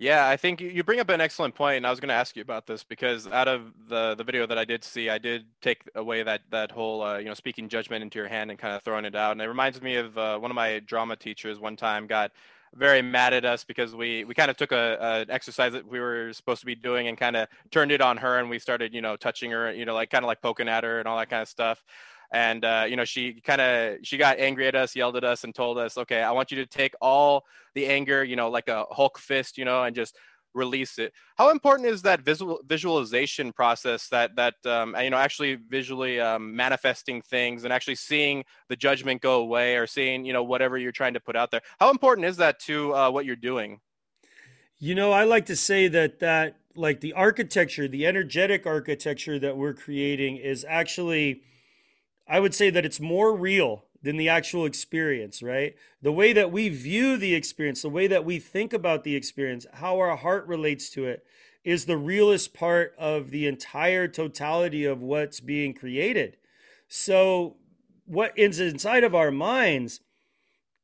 Yeah, 0.02 0.26
I 0.26 0.36
think 0.36 0.60
you 0.60 0.82
bring 0.82 0.98
up 0.98 1.10
an 1.10 1.20
excellent 1.20 1.54
point, 1.54 1.76
and 1.76 1.86
I 1.86 1.90
was 1.90 2.00
going 2.00 2.08
to 2.08 2.14
ask 2.14 2.34
you 2.34 2.42
about 2.42 2.66
this 2.66 2.82
because 2.82 3.28
out 3.28 3.46
of 3.46 3.72
the 3.88 4.16
the 4.16 4.24
video 4.24 4.48
that 4.48 4.58
I 4.58 4.64
did 4.64 4.82
see, 4.82 5.08
I 5.08 5.18
did 5.18 5.44
take 5.60 5.88
away 5.94 6.24
that 6.24 6.40
that 6.50 6.72
whole 6.72 7.04
uh, 7.04 7.18
you 7.18 7.26
know 7.26 7.34
speaking 7.34 7.68
judgment 7.68 8.02
into 8.02 8.18
your 8.18 8.26
hand 8.26 8.50
and 8.50 8.58
kind 8.58 8.74
of 8.74 8.82
throwing 8.82 9.04
it 9.04 9.14
out, 9.14 9.30
and 9.30 9.40
it 9.40 9.46
reminds 9.46 9.80
me 9.80 9.94
of 9.94 10.18
uh, 10.18 10.40
one 10.40 10.50
of 10.50 10.56
my 10.56 10.80
drama 10.80 11.14
teachers. 11.14 11.60
One 11.60 11.76
time 11.76 12.08
got 12.08 12.32
very 12.74 13.00
mad 13.00 13.32
at 13.32 13.44
us 13.44 13.62
because 13.62 13.94
we 13.94 14.24
we 14.24 14.34
kind 14.34 14.50
of 14.50 14.56
took 14.56 14.72
a, 14.72 15.24
a, 15.30 15.32
exercise 15.32 15.72
that 15.72 15.86
we 15.86 16.00
were 16.00 16.32
supposed 16.32 16.58
to 16.58 16.66
be 16.66 16.74
doing 16.74 17.06
and 17.06 17.16
kind 17.16 17.36
of 17.36 17.46
turned 17.70 17.92
it 17.92 18.00
on 18.00 18.16
her, 18.16 18.40
and 18.40 18.50
we 18.50 18.58
started 18.58 18.92
you 18.92 19.02
know 19.02 19.14
touching 19.14 19.52
her, 19.52 19.72
you 19.72 19.84
know 19.84 19.94
like 19.94 20.10
kind 20.10 20.24
of 20.24 20.26
like 20.26 20.42
poking 20.42 20.68
at 20.68 20.82
her 20.82 20.98
and 20.98 21.06
all 21.06 21.16
that 21.16 21.30
kind 21.30 21.42
of 21.42 21.48
stuff 21.48 21.84
and 22.32 22.64
uh, 22.64 22.84
you 22.88 22.96
know 22.96 23.04
she 23.04 23.40
kind 23.40 23.60
of 23.60 23.98
she 24.02 24.16
got 24.16 24.38
angry 24.38 24.66
at 24.66 24.74
us 24.74 24.96
yelled 24.96 25.16
at 25.16 25.24
us 25.24 25.44
and 25.44 25.54
told 25.54 25.78
us 25.78 25.96
okay 25.96 26.22
i 26.22 26.32
want 26.32 26.50
you 26.50 26.56
to 26.56 26.66
take 26.66 26.94
all 27.00 27.44
the 27.74 27.86
anger 27.86 28.24
you 28.24 28.36
know 28.36 28.50
like 28.50 28.68
a 28.68 28.84
hulk 28.90 29.18
fist 29.18 29.56
you 29.58 29.64
know 29.64 29.84
and 29.84 29.94
just 29.94 30.16
release 30.54 30.98
it. 30.98 31.12
How 31.36 31.50
important 31.50 31.88
is 31.88 32.02
that 32.02 32.20
visual 32.20 32.60
visualization 32.66 33.52
process 33.52 34.08
that 34.08 34.36
that 34.36 34.54
um, 34.66 34.94
you 35.00 35.10
know 35.10 35.16
actually 35.16 35.54
visually 35.54 36.20
um, 36.20 36.54
manifesting 36.54 37.22
things 37.22 37.64
and 37.64 37.72
actually 37.72 37.94
seeing 37.94 38.44
the 38.68 38.76
judgment 38.76 39.22
go 39.22 39.40
away 39.40 39.76
or 39.76 39.86
seeing 39.86 40.24
you 40.24 40.32
know 40.32 40.42
whatever 40.42 40.78
you're 40.78 40.92
trying 40.92 41.14
to 41.14 41.20
put 41.20 41.36
out 41.36 41.50
there? 41.50 41.62
How 41.78 41.90
important 41.90 42.26
is 42.26 42.36
that 42.38 42.60
to 42.60 42.94
uh, 42.94 43.10
what 43.10 43.24
you're 43.24 43.36
doing? 43.36 43.80
You 44.78 44.94
know 44.94 45.12
i 45.12 45.24
like 45.24 45.46
to 45.46 45.54
say 45.54 45.86
that 45.88 46.18
that 46.18 46.56
like 46.74 47.00
the 47.00 47.12
architecture 47.12 47.86
the 47.86 48.04
energetic 48.04 48.66
architecture 48.66 49.38
that 49.38 49.56
we're 49.56 49.74
creating 49.74 50.38
is 50.38 50.66
actually 50.68 51.42
I 52.28 52.40
would 52.40 52.54
say 52.54 52.70
that 52.70 52.84
it's 52.84 53.00
more 53.00 53.36
real 53.36 53.84
than 54.02 54.16
the 54.16 54.28
actual 54.28 54.66
experience, 54.66 55.42
right? 55.42 55.74
The 56.00 56.12
way 56.12 56.32
that 56.32 56.50
we 56.50 56.68
view 56.68 57.16
the 57.16 57.34
experience, 57.34 57.82
the 57.82 57.88
way 57.88 58.06
that 58.08 58.24
we 58.24 58.38
think 58.38 58.72
about 58.72 59.04
the 59.04 59.14
experience, 59.14 59.66
how 59.74 59.98
our 59.98 60.16
heart 60.16 60.46
relates 60.46 60.90
to 60.90 61.06
it 61.06 61.24
is 61.64 61.84
the 61.84 61.96
realest 61.96 62.52
part 62.52 62.94
of 62.98 63.30
the 63.30 63.46
entire 63.46 64.08
totality 64.08 64.84
of 64.84 65.02
what's 65.02 65.38
being 65.38 65.72
created. 65.72 66.36
So, 66.88 67.56
what 68.04 68.36
is 68.36 68.58
inside 68.58 69.04
of 69.04 69.14
our 69.14 69.30
minds 69.30 70.00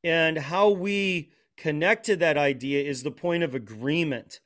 and 0.04 0.38
how 0.38 0.70
we 0.70 1.30
connect 1.56 2.06
to 2.06 2.16
that 2.16 2.38
idea 2.38 2.82
is 2.82 3.02
the 3.02 3.10
point 3.10 3.42
of 3.42 3.54
agreement. 3.54 4.38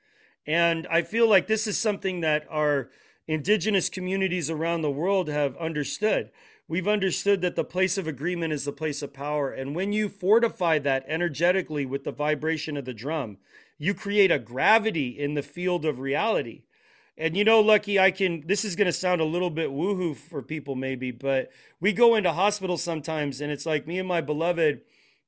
And 0.47 0.87
I 0.91 1.03
feel 1.03 1.29
like 1.29 1.47
this 1.47 1.67
is 1.67 1.77
something 1.77 2.21
that 2.21 2.47
our 2.51 2.91
indigenous 3.29 3.89
communities 3.91 4.51
around 4.51 4.81
the 4.81 4.91
world 4.91 5.29
have 5.29 5.57
understood 5.59 6.31
we've 6.69 6.89
understood 6.89 7.41
that 7.43 7.57
the 7.57 7.65
place 7.65 7.99
of 7.99 8.07
agreement 8.07 8.53
is 8.53 8.65
the 8.65 8.73
place 8.73 9.03
of 9.03 9.13
power. 9.13 9.51
And 9.51 9.75
when 9.75 9.93
you 9.93 10.09
fortify 10.09 10.79
that 10.81 11.05
energetically 11.07 11.85
with 11.87 12.05
the 12.05 12.13
vibration 12.13 12.77
of 12.77 12.85
the 12.85 12.95
drum, 12.95 13.39
you 13.79 13.95
create 13.95 14.31
a 14.31 14.39
gravity 14.39 15.09
in 15.19 15.35
the 15.35 15.43
field 15.43 15.85
of 15.85 16.01
reality. 16.01 16.63
And 17.19 17.37
you 17.37 17.45
know, 17.45 17.61
Lucky, 17.61 17.99
I 17.99 18.11
can, 18.11 18.47
this 18.47 18.65
is 18.65 18.77
going 18.77 18.87
to 18.87 18.93
sound 18.93 19.21
a 19.21 19.27
little 19.27 19.51
bit 19.51 19.71
woohoo 19.71 20.17
for 20.17 20.43
people 20.43 20.75
maybe, 20.75 21.11
but 21.11 21.51
we 21.81 21.93
go 21.93 22.15
into 22.15 22.33
hospitals 22.33 22.83
sometimes 22.83 23.41
and 23.41 23.53
it's 23.53 23.67
like 23.67 23.87
me 23.87 23.99
and 23.99 24.09
my 24.09 24.21
beloved 24.21 24.81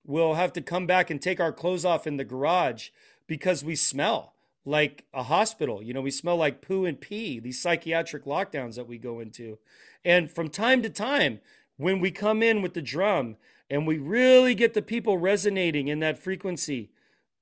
will 0.07 0.35
have 0.35 0.53
to 0.55 0.61
come 0.61 0.87
back 0.87 1.11
and 1.11 1.21
take 1.21 1.41
our 1.41 1.53
clothes 1.53 1.85
off 1.85 2.07
in 2.07 2.17
the 2.17 2.25
garage 2.25 2.89
because 3.27 3.65
we 3.65 3.77
smell 3.77 4.35
like 4.65 5.05
a 5.13 5.25
hospital. 5.25 5.83
You 5.83 5.93
know, 5.95 6.01
we 6.01 6.11
smell 6.11 6.37
like 6.37 6.63
poo 6.63 6.85
and 6.85 7.01
pee, 7.01 7.39
these 7.39 7.61
psychiatric 7.61 8.25
lockdowns 8.25 8.77
that 8.77 8.89
we 8.89 8.99
go 8.99 9.21
into. 9.21 9.59
And 10.05 10.31
from 10.31 10.51
time 10.51 10.83
to 10.83 10.91
time, 10.91 11.41
when 11.77 12.01
we 12.01 12.11
come 12.11 12.43
in 12.43 12.63
with 12.63 12.75
the 12.75 12.83
drum 12.83 13.37
and 13.71 13.87
we 13.87 13.99
really 13.99 14.55
get 14.55 14.75
the 14.75 14.83
people 14.83 15.19
resonating 15.19 15.89
in 15.89 16.01
that 16.01 16.19
frequency, 16.19 16.91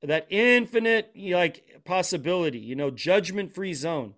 that 0.03 0.27
infinite 0.31 1.11
like 1.17 1.83
possibility, 1.85 2.59
you 2.59 2.75
know, 2.75 2.91
judgment 2.91 3.53
free 3.53 3.75
zone, 3.75 4.15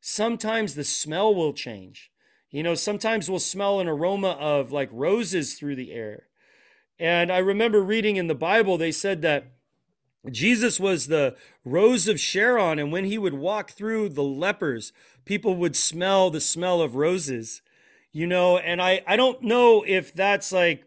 sometimes 0.00 0.74
the 0.74 0.84
smell 0.84 1.34
will 1.34 1.52
change. 1.52 2.10
You 2.50 2.62
know, 2.62 2.74
sometimes 2.74 3.28
we'll 3.28 3.40
smell 3.40 3.80
an 3.80 3.88
aroma 3.88 4.30
of 4.30 4.72
like 4.72 4.88
roses 4.92 5.54
through 5.54 5.76
the 5.76 5.92
air. 5.92 6.24
And 6.98 7.30
I 7.30 7.38
remember 7.38 7.82
reading 7.82 8.16
in 8.16 8.26
the 8.26 8.34
Bible, 8.34 8.78
they 8.78 8.90
said 8.90 9.22
that 9.22 9.52
Jesus 10.30 10.80
was 10.80 11.06
the 11.06 11.36
rose 11.64 12.08
of 12.08 12.18
Sharon, 12.18 12.78
and 12.78 12.90
when 12.90 13.04
he 13.04 13.18
would 13.18 13.34
walk 13.34 13.70
through 13.70 14.08
the 14.08 14.22
lepers, 14.24 14.92
people 15.24 15.54
would 15.56 15.76
smell 15.76 16.30
the 16.30 16.40
smell 16.40 16.80
of 16.80 16.96
roses 16.96 17.62
you 18.18 18.26
know 18.26 18.58
and 18.58 18.82
i 18.82 19.00
i 19.06 19.14
don't 19.14 19.42
know 19.42 19.84
if 19.86 20.12
that's 20.12 20.50
like 20.50 20.84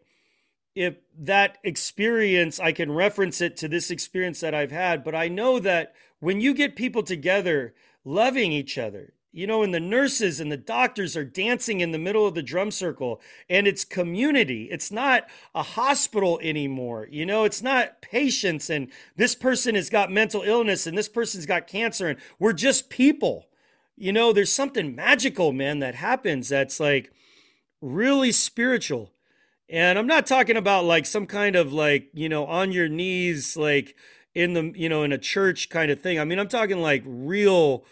if 0.76 0.96
that 1.18 1.58
experience 1.64 2.60
i 2.60 2.72
can 2.74 2.92
reference 2.92 3.40
it 3.40 3.56
to 3.56 3.70
this 3.70 3.90
experience 3.90 4.42
that 4.42 4.54
i've 4.54 4.72
had 4.72 5.02
but 5.04 5.16
i 5.16 5.28
know 5.28 5.58
that 5.58 5.94
when 6.20 6.42
you 6.42 6.54
get 6.54 6.76
people 6.76 7.04
together 7.04 7.74
loving 8.04 8.52
each 8.52 8.78
other 8.78 9.14
you 9.32 9.48
know 9.48 9.64
and 9.64 9.74
the 9.74 9.80
nurses 9.80 10.42
and 10.42 10.52
the 10.52 10.58
doctors 10.58 11.16
are 11.16 11.24
dancing 11.24 11.80
in 11.80 11.94
the 11.94 11.98
middle 11.98 12.28
of 12.28 12.36
the 12.36 12.44
drum 12.44 12.70
circle 12.70 13.22
and 13.50 13.66
it's 13.66 13.86
community 13.86 14.68
it's 14.70 14.92
not 14.92 15.26
a 15.56 15.64
hospital 15.64 16.38
anymore 16.44 17.08
you 17.12 17.26
know 17.26 17.46
it's 17.46 17.62
not 17.62 18.02
patients 18.02 18.70
and 18.70 18.92
this 19.16 19.36
person 19.36 19.74
has 19.76 19.90
got 19.90 20.12
mental 20.12 20.42
illness 20.42 20.86
and 20.86 20.98
this 20.98 21.08
person's 21.08 21.46
got 21.46 21.66
cancer 21.66 22.10
and 22.10 22.20
we're 22.40 22.54
just 22.54 22.90
people. 22.90 23.48
You 23.98 24.12
know, 24.12 24.34
there's 24.34 24.52
something 24.52 24.96
magical, 24.96 25.52
man, 25.52 25.78
that 25.80 25.94
happens 25.94 26.50
that's 26.50 26.80
like 26.80 27.12
really 27.82 28.32
spiritual. 28.32 29.12
And 29.70 29.98
I'm 29.98 30.08
not 30.08 30.26
talking 30.28 30.58
about 30.58 30.86
like 30.86 31.06
some 31.06 31.26
kind 31.26 31.56
of 31.56 31.74
like, 31.74 32.10
you 32.14 32.30
know, 32.30 32.46
on 32.46 32.72
your 32.72 32.90
knees, 32.90 33.58
like 33.58 33.96
in 34.36 34.54
the, 34.54 34.72
you 34.76 34.90
know, 34.90 35.04
in 35.04 35.12
a 35.12 35.18
church 35.18 35.70
kind 35.70 35.92
of 35.92 36.02
thing. 36.02 36.20
I 36.20 36.26
mean, 36.26 36.40
I'm 36.40 36.48
talking 36.48 36.82
like 36.82 37.04
real, 37.06 37.86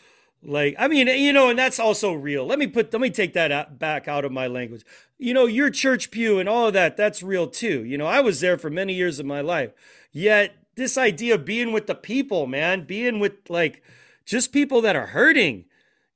like, 0.44 0.76
I 0.78 0.88
mean, 0.88 1.08
you 1.08 1.34
know, 1.34 1.50
and 1.50 1.58
that's 1.58 1.80
also 1.80 2.14
real. 2.14 2.46
Let 2.46 2.60
me 2.60 2.68
put, 2.68 2.92
let 2.94 3.02
me 3.02 3.10
take 3.10 3.34
that 3.34 3.52
out, 3.52 3.80
back 3.80 4.08
out 4.08 4.26
of 4.26 4.32
my 4.32 4.48
language. 4.48 4.84
You 5.18 5.34
know, 5.34 5.46
your 5.46 5.70
church 5.70 6.12
pew 6.12 6.40
and 6.40 6.48
all 6.48 6.68
of 6.68 6.74
that, 6.74 6.98
that's 6.98 7.24
real 7.24 7.48
too. 7.48 7.84
You 7.84 7.98
know, 7.98 8.08
I 8.08 8.20
was 8.22 8.42
there 8.42 8.58
for 8.58 8.70
many 8.70 8.94
years 8.94 9.20
of 9.20 9.26
my 9.26 9.42
life. 9.42 9.72
Yet 10.12 10.56
this 10.76 10.98
idea 10.98 11.36
of 11.36 11.46
being 11.46 11.72
with 11.72 11.88
the 11.88 11.96
people, 11.96 12.48
man, 12.48 12.86
being 12.86 13.20
with 13.20 13.50
like 13.50 13.84
just 14.26 14.52
people 14.54 14.82
that 14.82 14.96
are 14.96 15.08
hurting, 15.08 15.66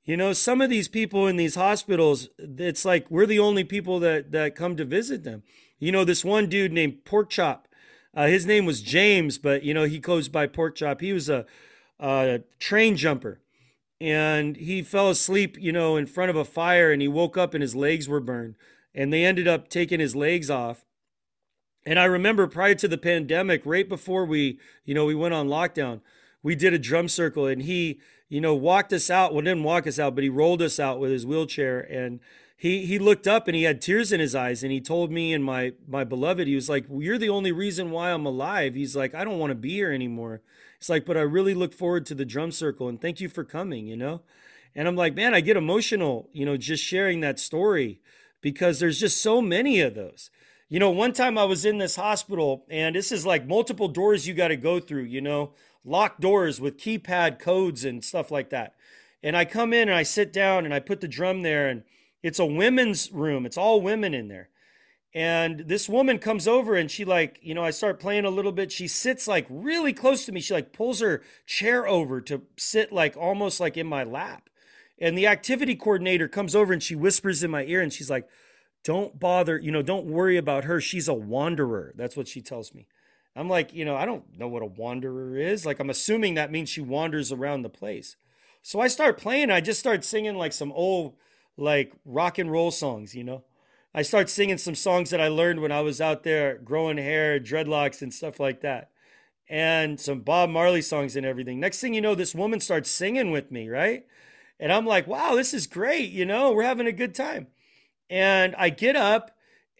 you 0.04 0.16
know, 0.16 0.32
some 0.32 0.60
of 0.60 0.68
these 0.68 0.88
people 0.88 1.26
in 1.26 1.36
these 1.36 1.54
hospitals, 1.54 2.28
it's 2.38 2.84
like 2.84 3.10
we're 3.10 3.26
the 3.26 3.38
only 3.38 3.64
people 3.64 3.98
that 4.00 4.32
that 4.32 4.54
come 4.54 4.76
to 4.76 4.84
visit 4.84 5.24
them. 5.24 5.42
You 5.78 5.92
know, 5.92 6.04
this 6.04 6.24
one 6.24 6.48
dude 6.48 6.72
named 6.72 7.04
Pork 7.04 7.30
Chop, 7.30 7.68
uh, 8.14 8.26
his 8.26 8.46
name 8.46 8.66
was 8.66 8.82
James, 8.82 9.38
but 9.38 9.62
you 9.62 9.72
know 9.72 9.84
he 9.84 9.98
goes 9.98 10.28
by 10.28 10.46
Pork 10.46 10.76
Chop. 10.76 11.00
He 11.00 11.12
was 11.12 11.28
a, 11.28 11.46
a 11.98 12.40
train 12.58 12.96
jumper, 12.96 13.40
and 14.00 14.56
he 14.56 14.82
fell 14.82 15.08
asleep, 15.08 15.56
you 15.58 15.72
know, 15.72 15.96
in 15.96 16.06
front 16.06 16.30
of 16.30 16.36
a 16.36 16.44
fire, 16.44 16.92
and 16.92 17.00
he 17.00 17.08
woke 17.08 17.38
up 17.38 17.54
and 17.54 17.62
his 17.62 17.74
legs 17.74 18.08
were 18.08 18.20
burned, 18.20 18.56
and 18.94 19.12
they 19.12 19.24
ended 19.24 19.48
up 19.48 19.68
taking 19.68 20.00
his 20.00 20.14
legs 20.14 20.50
off. 20.50 20.84
And 21.86 21.98
I 21.98 22.04
remember 22.04 22.46
prior 22.46 22.74
to 22.76 22.88
the 22.88 22.98
pandemic, 22.98 23.62
right 23.64 23.88
before 23.88 24.24
we, 24.24 24.58
you 24.84 24.94
know, 24.94 25.04
we 25.04 25.14
went 25.14 25.34
on 25.34 25.48
lockdown, 25.48 26.00
we 26.42 26.54
did 26.54 26.72
a 26.72 26.78
drum 26.78 27.08
circle, 27.08 27.46
and 27.46 27.62
he 27.62 28.00
you 28.28 28.40
know, 28.40 28.54
walked 28.54 28.92
us 28.92 29.10
out. 29.10 29.32
Well, 29.32 29.42
didn't 29.42 29.62
walk 29.64 29.86
us 29.86 29.98
out, 29.98 30.14
but 30.14 30.24
he 30.24 30.30
rolled 30.30 30.62
us 30.62 30.80
out 30.80 30.98
with 30.98 31.10
his 31.10 31.26
wheelchair. 31.26 31.80
And 31.80 32.20
he 32.56 32.86
he 32.86 32.98
looked 32.98 33.26
up 33.26 33.46
and 33.46 33.54
he 33.54 33.64
had 33.64 33.80
tears 33.80 34.12
in 34.12 34.20
his 34.20 34.34
eyes. 34.34 34.62
And 34.62 34.72
he 34.72 34.80
told 34.80 35.10
me 35.10 35.32
and 35.32 35.44
my 35.44 35.72
my 35.86 36.04
beloved, 36.04 36.46
he 36.46 36.54
was 36.54 36.68
like, 36.68 36.86
well, 36.88 37.02
"You're 37.02 37.18
the 37.18 37.28
only 37.28 37.52
reason 37.52 37.90
why 37.90 38.10
I'm 38.12 38.26
alive." 38.26 38.74
He's 38.74 38.96
like, 38.96 39.14
"I 39.14 39.24
don't 39.24 39.38
want 39.38 39.50
to 39.50 39.56
be 39.56 39.70
here 39.70 39.92
anymore." 39.92 40.42
It's 40.78 40.88
like, 40.88 41.06
but 41.06 41.16
I 41.16 41.22
really 41.22 41.54
look 41.54 41.72
forward 41.72 42.06
to 42.06 42.14
the 42.14 42.24
drum 42.24 42.52
circle 42.52 42.88
and 42.88 43.00
thank 43.00 43.20
you 43.20 43.28
for 43.28 43.44
coming. 43.44 43.86
You 43.86 43.96
know, 43.96 44.22
and 44.74 44.88
I'm 44.88 44.96
like, 44.96 45.14
man, 45.14 45.34
I 45.34 45.40
get 45.40 45.56
emotional. 45.56 46.28
You 46.32 46.46
know, 46.46 46.56
just 46.56 46.82
sharing 46.82 47.20
that 47.20 47.38
story 47.38 48.00
because 48.40 48.80
there's 48.80 49.00
just 49.00 49.20
so 49.20 49.40
many 49.40 49.80
of 49.80 49.94
those. 49.94 50.30
You 50.68 50.80
know, 50.80 50.90
one 50.90 51.12
time 51.12 51.38
I 51.38 51.44
was 51.44 51.64
in 51.64 51.78
this 51.78 51.96
hospital, 51.96 52.64
and 52.68 52.96
this 52.96 53.12
is 53.12 53.24
like 53.24 53.46
multiple 53.46 53.88
doors 53.88 54.26
you 54.26 54.34
got 54.34 54.48
to 54.48 54.56
go 54.56 54.80
through. 54.80 55.04
You 55.04 55.20
know, 55.20 55.52
locked 55.84 56.20
doors 56.20 56.60
with 56.60 56.78
keypad 56.78 57.38
codes 57.38 57.84
and 57.84 58.04
stuff 58.04 58.30
like 58.30 58.50
that. 58.50 58.74
And 59.22 59.36
I 59.36 59.44
come 59.44 59.72
in 59.72 59.88
and 59.88 59.96
I 59.96 60.02
sit 60.02 60.32
down 60.32 60.64
and 60.64 60.74
I 60.74 60.80
put 60.80 61.00
the 61.00 61.08
drum 61.08 61.42
there 61.42 61.68
and 61.68 61.82
it's 62.22 62.38
a 62.38 62.46
women's 62.46 63.12
room. 63.12 63.46
It's 63.46 63.56
all 63.56 63.80
women 63.80 64.14
in 64.14 64.28
there. 64.28 64.48
And 65.14 65.60
this 65.60 65.88
woman 65.88 66.18
comes 66.18 66.48
over 66.48 66.74
and 66.74 66.90
she 66.90 67.04
like, 67.04 67.38
you 67.40 67.54
know, 67.54 67.62
I 67.64 67.70
start 67.70 68.00
playing 68.00 68.24
a 68.24 68.30
little 68.30 68.50
bit. 68.50 68.72
She 68.72 68.88
sits 68.88 69.28
like 69.28 69.46
really 69.48 69.92
close 69.92 70.26
to 70.26 70.32
me. 70.32 70.40
She 70.40 70.54
like 70.54 70.72
pulls 70.72 71.00
her 71.00 71.22
chair 71.46 71.86
over 71.86 72.20
to 72.22 72.42
sit 72.56 72.92
like 72.92 73.16
almost 73.16 73.60
like 73.60 73.76
in 73.76 73.86
my 73.86 74.02
lap. 74.02 74.50
And 74.98 75.16
the 75.16 75.26
activity 75.26 75.76
coordinator 75.76 76.26
comes 76.26 76.56
over 76.56 76.72
and 76.72 76.82
she 76.82 76.96
whispers 76.96 77.44
in 77.44 77.50
my 77.50 77.64
ear 77.64 77.80
and 77.80 77.92
she's 77.92 78.10
like, 78.10 78.28
don't 78.84 79.18
bother, 79.18 79.56
you 79.58 79.70
know, 79.70 79.82
don't 79.82 80.06
worry 80.06 80.36
about 80.36 80.64
her. 80.64 80.80
She's 80.80 81.08
a 81.08 81.14
wanderer. 81.14 81.94
That's 81.96 82.16
what 82.16 82.28
she 82.28 82.42
tells 82.42 82.74
me. 82.74 82.86
I'm 83.36 83.48
like, 83.48 83.72
you 83.74 83.84
know, 83.84 83.96
I 83.96 84.04
don't 84.04 84.38
know 84.38 84.48
what 84.48 84.62
a 84.62 84.66
wanderer 84.66 85.36
is. 85.36 85.66
Like, 85.66 85.80
I'm 85.80 85.90
assuming 85.90 86.34
that 86.34 86.52
means 86.52 86.68
she 86.68 86.80
wanders 86.80 87.32
around 87.32 87.62
the 87.62 87.68
place. 87.68 88.16
So 88.62 88.80
I 88.80 88.86
start 88.86 89.18
playing. 89.18 89.50
I 89.50 89.60
just 89.60 89.80
start 89.80 90.04
singing 90.04 90.36
like 90.36 90.52
some 90.52 90.72
old, 90.72 91.16
like 91.56 91.92
rock 92.04 92.38
and 92.38 92.50
roll 92.50 92.70
songs, 92.70 93.14
you 93.14 93.24
know. 93.24 93.44
I 93.94 94.02
start 94.02 94.28
singing 94.28 94.58
some 94.58 94.74
songs 94.74 95.10
that 95.10 95.20
I 95.20 95.28
learned 95.28 95.60
when 95.60 95.70
I 95.70 95.80
was 95.80 96.00
out 96.00 96.24
there 96.24 96.58
growing 96.58 96.98
hair, 96.98 97.38
dreadlocks, 97.38 98.02
and 98.02 98.12
stuff 98.12 98.40
like 98.40 98.60
that, 98.62 98.90
and 99.48 100.00
some 100.00 100.20
Bob 100.20 100.50
Marley 100.50 100.82
songs 100.82 101.14
and 101.14 101.24
everything. 101.24 101.60
Next 101.60 101.80
thing 101.80 101.94
you 101.94 102.00
know, 102.00 102.16
this 102.16 102.34
woman 102.34 102.58
starts 102.58 102.90
singing 102.90 103.30
with 103.30 103.52
me, 103.52 103.68
right? 103.68 104.04
And 104.58 104.72
I'm 104.72 104.86
like, 104.86 105.06
wow, 105.06 105.36
this 105.36 105.54
is 105.54 105.68
great. 105.68 106.10
You 106.10 106.26
know, 106.26 106.50
we're 106.50 106.64
having 106.64 106.88
a 106.88 106.92
good 106.92 107.14
time. 107.14 107.48
And 108.10 108.54
I 108.56 108.70
get 108.70 108.96
up 108.96 109.30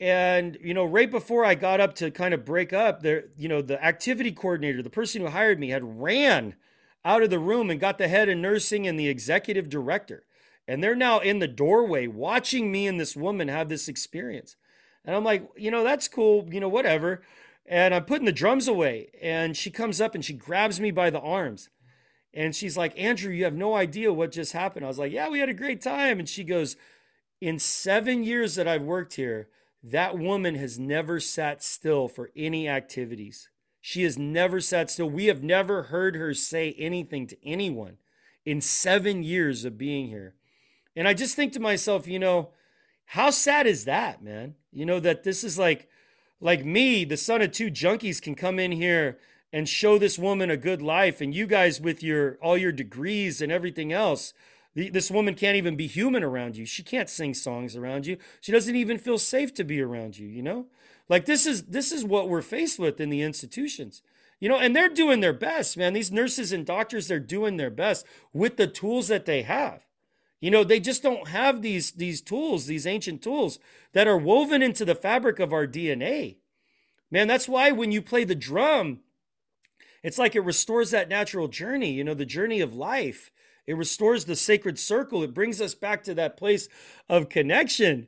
and, 0.04 0.58
you 0.60 0.74
know, 0.74 0.84
right 0.84 1.10
before 1.10 1.46
I 1.46 1.54
got 1.54 1.80
up 1.80 1.94
to 1.94 2.10
kind 2.10 2.34
of 2.34 2.44
break 2.44 2.74
up, 2.74 3.00
there, 3.00 3.24
you 3.38 3.48
know, 3.48 3.62
the 3.62 3.82
activity 3.82 4.32
coordinator, 4.32 4.82
the 4.82 4.90
person 4.90 5.22
who 5.22 5.28
hired 5.28 5.58
me, 5.58 5.70
had 5.70 5.98
ran 5.98 6.56
out 7.06 7.22
of 7.22 7.30
the 7.30 7.38
room 7.38 7.70
and 7.70 7.80
got 7.80 7.96
the 7.96 8.08
head 8.08 8.28
of 8.28 8.36
nursing 8.36 8.86
and 8.86 9.00
the 9.00 9.08
executive 9.08 9.70
director. 9.70 10.26
And 10.68 10.84
they're 10.84 10.94
now 10.94 11.20
in 11.20 11.38
the 11.38 11.48
doorway 11.48 12.06
watching 12.06 12.70
me 12.70 12.86
and 12.86 13.00
this 13.00 13.16
woman 13.16 13.48
have 13.48 13.70
this 13.70 13.88
experience. 13.88 14.56
And 15.06 15.16
I'm 15.16 15.24
like, 15.24 15.48
you 15.56 15.70
know, 15.70 15.82
that's 15.82 16.06
cool, 16.06 16.46
you 16.50 16.60
know, 16.60 16.68
whatever. 16.68 17.22
And 17.64 17.94
I'm 17.94 18.04
putting 18.04 18.26
the 18.26 18.32
drums 18.32 18.68
away. 18.68 19.08
And 19.22 19.56
she 19.56 19.70
comes 19.70 20.02
up 20.02 20.14
and 20.14 20.22
she 20.22 20.34
grabs 20.34 20.80
me 20.80 20.90
by 20.90 21.08
the 21.08 21.20
arms. 21.20 21.70
And 22.34 22.54
she's 22.54 22.76
like, 22.76 22.92
Andrew, 23.00 23.32
you 23.32 23.44
have 23.44 23.54
no 23.54 23.74
idea 23.74 24.12
what 24.12 24.32
just 24.32 24.52
happened. 24.52 24.84
I 24.84 24.88
was 24.88 24.98
like, 24.98 25.12
yeah, 25.12 25.30
we 25.30 25.40
had 25.40 25.48
a 25.48 25.54
great 25.54 25.80
time. 25.80 26.18
And 26.18 26.28
she 26.28 26.44
goes, 26.44 26.76
in 27.40 27.58
seven 27.58 28.22
years 28.22 28.54
that 28.56 28.68
I've 28.68 28.82
worked 28.82 29.14
here, 29.14 29.48
that 29.84 30.18
woman 30.18 30.54
has 30.54 30.78
never 30.78 31.20
sat 31.20 31.62
still 31.62 32.08
for 32.08 32.30
any 32.34 32.66
activities. 32.66 33.50
She 33.82 34.02
has 34.04 34.18
never 34.18 34.58
sat 34.60 34.90
still. 34.90 35.10
We 35.10 35.26
have 35.26 35.42
never 35.42 35.84
heard 35.84 36.16
her 36.16 36.32
say 36.32 36.74
anything 36.78 37.26
to 37.26 37.46
anyone 37.46 37.98
in 38.46 38.62
seven 38.62 39.22
years 39.22 39.66
of 39.66 39.76
being 39.76 40.06
here. 40.06 40.36
And 40.96 41.06
I 41.06 41.12
just 41.12 41.36
think 41.36 41.52
to 41.52 41.60
myself, 41.60 42.06
you 42.06 42.18
know, 42.18 42.50
how 43.04 43.28
sad 43.28 43.66
is 43.66 43.84
that, 43.84 44.22
man? 44.22 44.54
You 44.72 44.86
know, 44.86 45.00
that 45.00 45.22
this 45.22 45.44
is 45.44 45.58
like, 45.58 45.86
like 46.40 46.64
me, 46.64 47.04
the 47.04 47.18
son 47.18 47.42
of 47.42 47.52
two 47.52 47.70
junkies, 47.70 48.22
can 48.22 48.34
come 48.34 48.58
in 48.58 48.72
here 48.72 49.18
and 49.52 49.68
show 49.68 49.98
this 49.98 50.18
woman 50.18 50.50
a 50.50 50.56
good 50.56 50.80
life. 50.80 51.20
And 51.20 51.34
you 51.34 51.46
guys, 51.46 51.78
with 51.78 52.02
your 52.02 52.38
all 52.40 52.56
your 52.56 52.72
degrees 52.72 53.42
and 53.42 53.52
everything 53.52 53.92
else, 53.92 54.32
this 54.74 55.10
woman 55.10 55.34
can't 55.34 55.56
even 55.56 55.76
be 55.76 55.86
human 55.86 56.24
around 56.24 56.56
you. 56.56 56.66
She 56.66 56.82
can't 56.82 57.08
sing 57.08 57.34
songs 57.34 57.76
around 57.76 58.06
you. 58.06 58.16
She 58.40 58.52
doesn't 58.52 58.74
even 58.74 58.98
feel 58.98 59.18
safe 59.18 59.54
to 59.54 59.64
be 59.64 59.80
around 59.80 60.18
you, 60.18 60.26
you 60.26 60.42
know? 60.42 60.66
Like 61.08 61.26
this 61.26 61.46
is 61.46 61.64
this 61.64 61.92
is 61.92 62.04
what 62.04 62.28
we're 62.28 62.42
faced 62.42 62.78
with 62.78 63.00
in 63.00 63.10
the 63.10 63.22
institutions. 63.22 64.02
You 64.40 64.48
know, 64.48 64.58
and 64.58 64.74
they're 64.74 64.88
doing 64.88 65.20
their 65.20 65.32
best, 65.32 65.76
man. 65.76 65.92
These 65.92 66.12
nurses 66.12 66.52
and 66.52 66.66
doctors 66.66 67.08
they're 67.08 67.20
doing 67.20 67.56
their 67.56 67.70
best 67.70 68.04
with 68.32 68.56
the 68.56 68.66
tools 68.66 69.08
that 69.08 69.26
they 69.26 69.42
have. 69.42 69.86
You 70.40 70.50
know, 70.50 70.64
they 70.64 70.80
just 70.80 71.02
don't 71.02 71.28
have 71.28 71.62
these 71.62 71.92
these 71.92 72.20
tools, 72.20 72.66
these 72.66 72.86
ancient 72.86 73.22
tools 73.22 73.58
that 73.92 74.08
are 74.08 74.18
woven 74.18 74.62
into 74.62 74.84
the 74.84 74.94
fabric 74.94 75.38
of 75.38 75.52
our 75.52 75.66
DNA. 75.66 76.36
Man, 77.10 77.28
that's 77.28 77.48
why 77.48 77.70
when 77.70 77.92
you 77.92 78.02
play 78.02 78.24
the 78.24 78.34
drum, 78.34 79.00
it's 80.02 80.18
like 80.18 80.34
it 80.34 80.40
restores 80.40 80.90
that 80.90 81.08
natural 81.08 81.48
journey, 81.48 81.92
you 81.92 82.04
know, 82.04 82.14
the 82.14 82.26
journey 82.26 82.60
of 82.60 82.74
life. 82.74 83.30
It 83.66 83.76
restores 83.76 84.24
the 84.24 84.36
sacred 84.36 84.78
circle. 84.78 85.22
It 85.22 85.34
brings 85.34 85.60
us 85.60 85.74
back 85.74 86.04
to 86.04 86.14
that 86.14 86.36
place 86.36 86.68
of 87.08 87.28
connection. 87.28 88.06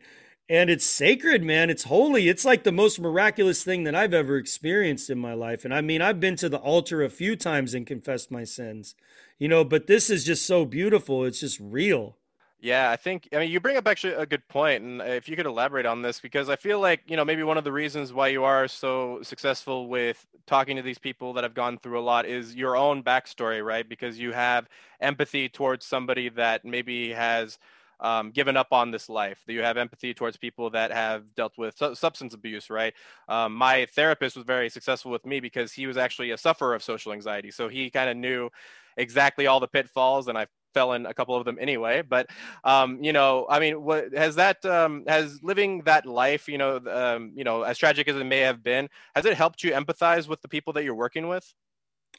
And 0.48 0.70
it's 0.70 0.86
sacred, 0.86 1.42
man. 1.42 1.70
It's 1.70 1.84
holy. 1.84 2.28
It's 2.28 2.44
like 2.44 2.62
the 2.62 2.72
most 2.72 3.00
miraculous 3.00 3.64
thing 3.64 3.84
that 3.84 3.94
I've 3.94 4.14
ever 4.14 4.36
experienced 4.36 5.10
in 5.10 5.18
my 5.18 5.34
life. 5.34 5.64
And 5.64 5.74
I 5.74 5.80
mean, 5.80 6.02
I've 6.02 6.20
been 6.20 6.36
to 6.36 6.48
the 6.48 6.58
altar 6.58 7.02
a 7.02 7.10
few 7.10 7.34
times 7.34 7.74
and 7.74 7.86
confessed 7.86 8.30
my 8.30 8.44
sins, 8.44 8.94
you 9.38 9.48
know, 9.48 9.64
but 9.64 9.88
this 9.88 10.08
is 10.08 10.24
just 10.24 10.46
so 10.46 10.64
beautiful. 10.64 11.24
It's 11.24 11.40
just 11.40 11.58
real. 11.60 12.16
Yeah, 12.58 12.90
I 12.90 12.96
think 12.96 13.28
I 13.32 13.38
mean 13.38 13.50
you 13.50 13.60
bring 13.60 13.76
up 13.76 13.86
actually 13.86 14.14
a 14.14 14.24
good 14.24 14.46
point, 14.48 14.82
and 14.82 15.02
if 15.02 15.28
you 15.28 15.36
could 15.36 15.44
elaborate 15.46 15.84
on 15.84 16.00
this, 16.00 16.20
because 16.20 16.48
I 16.48 16.56
feel 16.56 16.80
like 16.80 17.02
you 17.06 17.16
know 17.16 17.24
maybe 17.24 17.42
one 17.42 17.58
of 17.58 17.64
the 17.64 17.72
reasons 17.72 18.12
why 18.14 18.28
you 18.28 18.44
are 18.44 18.66
so 18.66 19.20
successful 19.22 19.88
with 19.88 20.26
talking 20.46 20.76
to 20.76 20.82
these 20.82 20.98
people 20.98 21.34
that 21.34 21.44
have 21.44 21.52
gone 21.54 21.78
through 21.78 21.98
a 21.98 22.02
lot 22.02 22.24
is 22.24 22.54
your 22.56 22.74
own 22.76 23.02
backstory, 23.02 23.64
right? 23.64 23.86
Because 23.86 24.18
you 24.18 24.32
have 24.32 24.68
empathy 25.00 25.48
towards 25.50 25.84
somebody 25.84 26.30
that 26.30 26.64
maybe 26.64 27.12
has 27.12 27.58
um, 28.00 28.30
given 28.30 28.56
up 28.56 28.72
on 28.72 28.90
this 28.90 29.10
life. 29.10 29.42
That 29.46 29.52
you 29.52 29.62
have 29.62 29.76
empathy 29.76 30.14
towards 30.14 30.38
people 30.38 30.70
that 30.70 30.90
have 30.92 31.34
dealt 31.34 31.58
with 31.58 31.76
su- 31.76 31.94
substance 31.94 32.32
abuse, 32.32 32.70
right? 32.70 32.94
Um, 33.28 33.54
my 33.54 33.86
therapist 33.94 34.34
was 34.34 34.46
very 34.46 34.70
successful 34.70 35.10
with 35.10 35.26
me 35.26 35.40
because 35.40 35.72
he 35.74 35.86
was 35.86 35.98
actually 35.98 36.30
a 36.30 36.38
sufferer 36.38 36.74
of 36.74 36.82
social 36.82 37.12
anxiety, 37.12 37.50
so 37.50 37.68
he 37.68 37.90
kind 37.90 38.08
of 38.08 38.16
knew 38.16 38.48
exactly 38.96 39.46
all 39.46 39.60
the 39.60 39.68
pitfalls, 39.68 40.28
and 40.28 40.38
I 40.38 40.46
fell 40.74 40.92
in 40.92 41.06
a 41.06 41.14
couple 41.14 41.36
of 41.36 41.44
them 41.44 41.58
anyway. 41.60 42.02
But 42.02 42.28
um, 42.64 43.02
you 43.02 43.12
know, 43.12 43.46
I 43.48 43.60
mean, 43.60 43.82
what 43.82 44.12
has 44.14 44.36
that 44.36 44.64
um, 44.64 45.04
has 45.06 45.42
living 45.42 45.82
that 45.82 46.06
life, 46.06 46.48
you 46.48 46.58
know, 46.58 46.80
um, 46.88 47.32
you 47.34 47.44
know, 47.44 47.62
as 47.62 47.78
tragic 47.78 48.08
as 48.08 48.16
it 48.16 48.24
may 48.24 48.40
have 48.40 48.62
been, 48.62 48.88
has 49.14 49.24
it 49.24 49.36
helped 49.36 49.62
you 49.62 49.72
empathize 49.72 50.28
with 50.28 50.42
the 50.42 50.48
people 50.48 50.72
that 50.74 50.84
you're 50.84 50.94
working 50.94 51.28
with? 51.28 51.52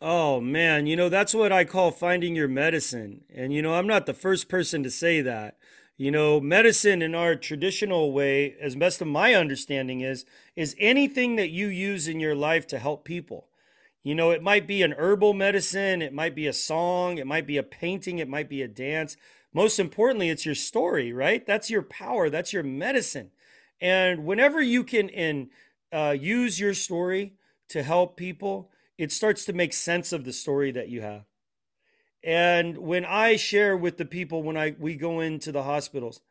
Oh 0.01 0.39
man, 0.41 0.85
you 0.85 0.95
know, 0.95 1.09
that's 1.09 1.33
what 1.33 1.51
I 1.51 1.65
call 1.65 1.91
finding 1.91 2.35
your 2.35 2.47
medicine. 2.47 3.25
And 3.33 3.51
you 3.53 3.61
know, 3.61 3.75
I'm 3.75 3.87
not 3.87 4.05
the 4.05 4.13
first 4.13 4.47
person 4.49 4.83
to 4.83 4.91
say 4.91 5.21
that. 5.21 5.57
You 5.97 6.11
know, 6.11 6.39
medicine 6.39 7.01
in 7.01 7.15
our 7.15 7.35
traditional 7.35 8.11
way, 8.13 8.55
as 8.61 8.75
best 8.75 9.01
of 9.01 9.07
my 9.07 9.33
understanding 9.33 10.01
is, 10.01 10.25
is 10.55 10.75
anything 10.77 11.35
that 11.37 11.49
you 11.49 11.67
use 11.67 12.07
in 12.07 12.19
your 12.19 12.35
life 12.35 12.67
to 12.67 12.77
help 12.77 13.03
people. 13.03 13.49
You 14.07 14.15
know, 14.15 14.31
it 14.31 14.41
might 14.41 14.65
be 14.65 14.83
an 14.83 14.93
herbal 14.93 15.33
medicine, 15.33 16.01
it 16.01 16.13
might 16.13 16.33
be 16.33 16.47
a 16.47 16.53
song, 16.53 17.17
it 17.17 17.27
might 17.27 17.45
be 17.45 17.57
a 17.57 17.61
painting, 17.63 18.19
it 18.19 18.29
might 18.29 18.47
be 18.47 18.61
a 18.61 18.67
dance. 18.69 19.17
Most 19.53 19.79
importantly, 19.79 20.29
it's 20.29 20.45
your 20.45 20.55
story, 20.55 21.11
right? 21.11 21.45
That's 21.45 21.69
your 21.69 21.81
power, 21.81 22.29
that's 22.29 22.53
your 22.53 22.63
medicine. 22.63 23.31
And 23.81 24.23
whenever 24.23 24.61
you 24.61 24.85
can 24.85 25.09
in, 25.09 25.49
uh, 25.91 26.15
use 26.17 26.57
your 26.57 26.73
story 26.73 27.33
to 27.67 27.83
help 27.83 28.15
people, 28.15 28.71
it 28.97 29.11
starts 29.11 29.43
to 29.43 29.51
make 29.51 29.73
sense 29.73 30.13
of 30.13 30.23
the 30.23 30.31
story 30.31 30.71
that 30.71 30.87
you 30.87 31.01
have. 31.01 31.25
And 32.23 32.77
when 32.77 33.03
I 33.03 33.35
share 33.35 33.75
with 33.75 33.97
the 33.97 34.05
people 34.05 34.41
when 34.41 34.55
I 34.55 34.73
we 34.79 34.95
go 34.95 35.19
into 35.19 35.51
the 35.51 35.63
hospitals, 35.63 36.21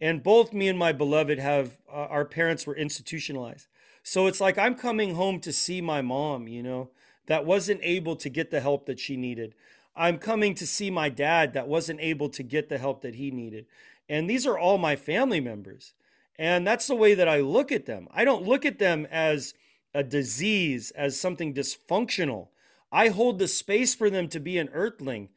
and 0.00 0.22
both 0.22 0.54
me 0.54 0.66
and 0.66 0.78
my 0.78 0.92
beloved 0.92 1.38
have 1.38 1.76
uh, 1.92 2.06
our 2.08 2.24
parents 2.24 2.66
were 2.66 2.74
institutionalized. 2.74 3.66
So 4.02 4.28
it's 4.28 4.40
like 4.40 4.56
I'm 4.56 4.74
coming 4.74 5.14
home 5.14 5.40
to 5.40 5.52
see 5.52 5.82
my 5.82 6.00
mom, 6.00 6.48
you 6.48 6.62
know, 6.62 6.88
that 7.28 7.46
wasn't 7.46 7.80
able 7.82 8.16
to 8.16 8.28
get 8.28 8.50
the 8.50 8.60
help 8.60 8.86
that 8.86 8.98
she 8.98 9.16
needed. 9.16 9.54
I'm 9.94 10.18
coming 10.18 10.54
to 10.56 10.66
see 10.66 10.90
my 10.90 11.08
dad 11.08 11.52
that 11.52 11.68
wasn't 11.68 12.00
able 12.00 12.28
to 12.30 12.42
get 12.42 12.68
the 12.68 12.78
help 12.78 13.02
that 13.02 13.14
he 13.14 13.30
needed. 13.30 13.66
And 14.08 14.28
these 14.28 14.46
are 14.46 14.58
all 14.58 14.78
my 14.78 14.96
family 14.96 15.40
members. 15.40 15.94
And 16.38 16.66
that's 16.66 16.86
the 16.86 16.94
way 16.94 17.14
that 17.14 17.28
I 17.28 17.40
look 17.40 17.70
at 17.70 17.86
them. 17.86 18.08
I 18.12 18.24
don't 18.24 18.44
look 18.44 18.64
at 18.64 18.78
them 18.78 19.06
as 19.10 19.54
a 19.92 20.02
disease, 20.02 20.90
as 20.92 21.20
something 21.20 21.52
dysfunctional. 21.52 22.48
I 22.90 23.08
hold 23.08 23.38
the 23.38 23.48
space 23.48 23.94
for 23.94 24.08
them 24.08 24.28
to 24.28 24.40
be 24.40 24.56
an 24.56 24.70
earthling 24.72 25.28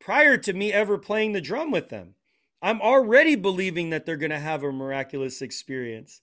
prior 0.00 0.36
to 0.38 0.52
me 0.52 0.72
ever 0.72 0.98
playing 0.98 1.32
the 1.32 1.40
drum 1.40 1.70
with 1.70 1.88
them. 1.88 2.14
I'm 2.60 2.80
already 2.80 3.36
believing 3.36 3.90
that 3.90 4.04
they're 4.04 4.16
going 4.16 4.30
to 4.30 4.38
have 4.38 4.62
a 4.64 4.72
miraculous 4.72 5.40
experience. 5.40 6.20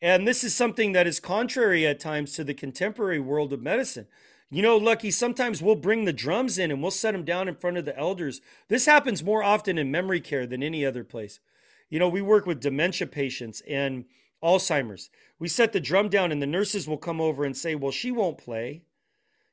And 0.00 0.26
this 0.26 0.42
is 0.42 0.54
something 0.54 0.92
that 0.92 1.06
is 1.06 1.20
contrary 1.20 1.86
at 1.86 2.00
times 2.00 2.32
to 2.32 2.44
the 2.44 2.54
contemporary 2.54 3.20
world 3.20 3.52
of 3.52 3.62
medicine. 3.62 4.06
You 4.50 4.62
know, 4.62 4.76
Lucky, 4.76 5.10
sometimes 5.10 5.60
we'll 5.60 5.74
bring 5.74 6.04
the 6.04 6.12
drums 6.12 6.56
in 6.56 6.70
and 6.70 6.80
we'll 6.80 6.92
set 6.92 7.12
them 7.12 7.24
down 7.24 7.48
in 7.48 7.56
front 7.56 7.78
of 7.78 7.84
the 7.84 7.98
elders. 7.98 8.40
This 8.68 8.86
happens 8.86 9.24
more 9.24 9.42
often 9.42 9.76
in 9.76 9.90
memory 9.90 10.20
care 10.20 10.46
than 10.46 10.62
any 10.62 10.86
other 10.86 11.02
place. 11.02 11.40
You 11.90 11.98
know, 11.98 12.08
we 12.08 12.22
work 12.22 12.46
with 12.46 12.60
dementia 12.60 13.08
patients 13.08 13.60
and 13.68 14.04
Alzheimer's. 14.42 15.10
We 15.38 15.48
set 15.48 15.72
the 15.72 15.80
drum 15.80 16.08
down 16.08 16.30
and 16.30 16.40
the 16.40 16.46
nurses 16.46 16.86
will 16.86 16.96
come 16.96 17.20
over 17.20 17.44
and 17.44 17.56
say, 17.56 17.74
Well, 17.74 17.90
she 17.90 18.12
won't 18.12 18.38
play. 18.38 18.82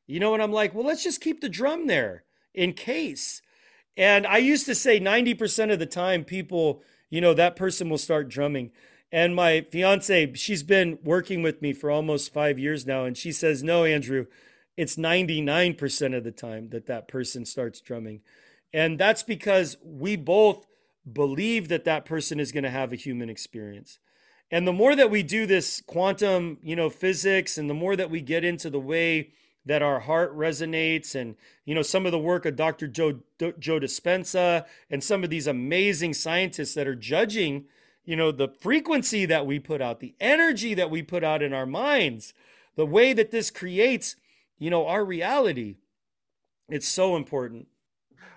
You 0.05 0.19
know, 0.19 0.33
and 0.33 0.43
I'm 0.43 0.51
like, 0.51 0.75
Well, 0.75 0.85
let's 0.85 1.03
just 1.03 1.21
keep 1.21 1.41
the 1.41 1.49
drum 1.49 1.87
there 1.87 2.23
in 2.53 2.73
case. 2.73 3.41
And 3.97 4.27
I 4.27 4.37
used 4.37 4.65
to 4.67 4.75
say 4.75 4.99
90% 4.99 5.71
of 5.71 5.79
the 5.79 5.85
time, 5.85 6.23
people, 6.23 6.81
you 7.09 7.21
know, 7.21 7.33
that 7.33 7.55
person 7.55 7.89
will 7.89 7.97
start 7.97 8.29
drumming. 8.29 8.71
And 9.11 9.35
my 9.35 9.61
fiance, 9.61 10.33
she's 10.33 10.63
been 10.63 10.97
working 11.03 11.43
with 11.43 11.61
me 11.61 11.73
for 11.73 11.91
almost 11.91 12.33
five 12.33 12.57
years 12.57 12.85
now. 12.85 13.05
And 13.05 13.17
she 13.17 13.31
says, 13.31 13.63
No, 13.63 13.85
Andrew, 13.85 14.25
it's 14.77 14.95
99% 14.95 16.17
of 16.17 16.23
the 16.23 16.31
time 16.31 16.69
that 16.69 16.87
that 16.87 17.07
person 17.07 17.45
starts 17.45 17.79
drumming. 17.79 18.21
And 18.73 18.99
that's 18.99 19.23
because 19.23 19.77
we 19.83 20.15
both 20.15 20.65
believe 21.11 21.67
that 21.67 21.85
that 21.85 22.05
person 22.05 22.39
is 22.39 22.51
going 22.51 22.63
to 22.63 22.69
have 22.69 22.91
a 22.91 22.97
human 22.97 23.29
experience. 23.29 23.99
And 24.49 24.67
the 24.67 24.73
more 24.73 24.95
that 24.95 25.11
we 25.11 25.23
do 25.23 25.45
this 25.45 25.81
quantum, 25.81 26.57
you 26.61 26.75
know, 26.75 26.89
physics 26.89 27.57
and 27.57 27.69
the 27.69 27.73
more 27.73 27.95
that 27.95 28.09
we 28.09 28.21
get 28.21 28.43
into 28.43 28.69
the 28.69 28.79
way 28.79 29.31
that 29.65 29.81
our 29.81 30.01
heart 30.01 30.35
resonates 30.35 31.15
and 31.15 31.35
you 31.65 31.73
know 31.73 31.81
some 31.81 32.05
of 32.05 32.11
the 32.11 32.19
work 32.19 32.45
of 32.45 32.55
Dr. 32.55 32.87
Joe 32.87 33.19
Joe 33.39 33.79
Dispenza 33.79 34.65
and 34.89 35.03
some 35.03 35.23
of 35.23 35.29
these 35.29 35.47
amazing 35.47 36.13
scientists 36.13 36.73
that 36.73 36.87
are 36.87 36.95
judging 36.95 37.65
you 38.03 38.15
know 38.15 38.31
the 38.31 38.49
frequency 38.49 39.25
that 39.25 39.45
we 39.45 39.59
put 39.59 39.81
out 39.81 39.99
the 39.99 40.15
energy 40.19 40.73
that 40.73 40.89
we 40.89 41.01
put 41.01 41.23
out 41.23 41.41
in 41.41 41.53
our 41.53 41.65
minds 41.65 42.33
the 42.75 42.85
way 42.85 43.13
that 43.13 43.31
this 43.31 43.49
creates 43.49 44.15
you 44.59 44.69
know 44.69 44.87
our 44.87 45.03
reality 45.03 45.77
it's 46.69 46.87
so 46.87 47.15
important 47.15 47.67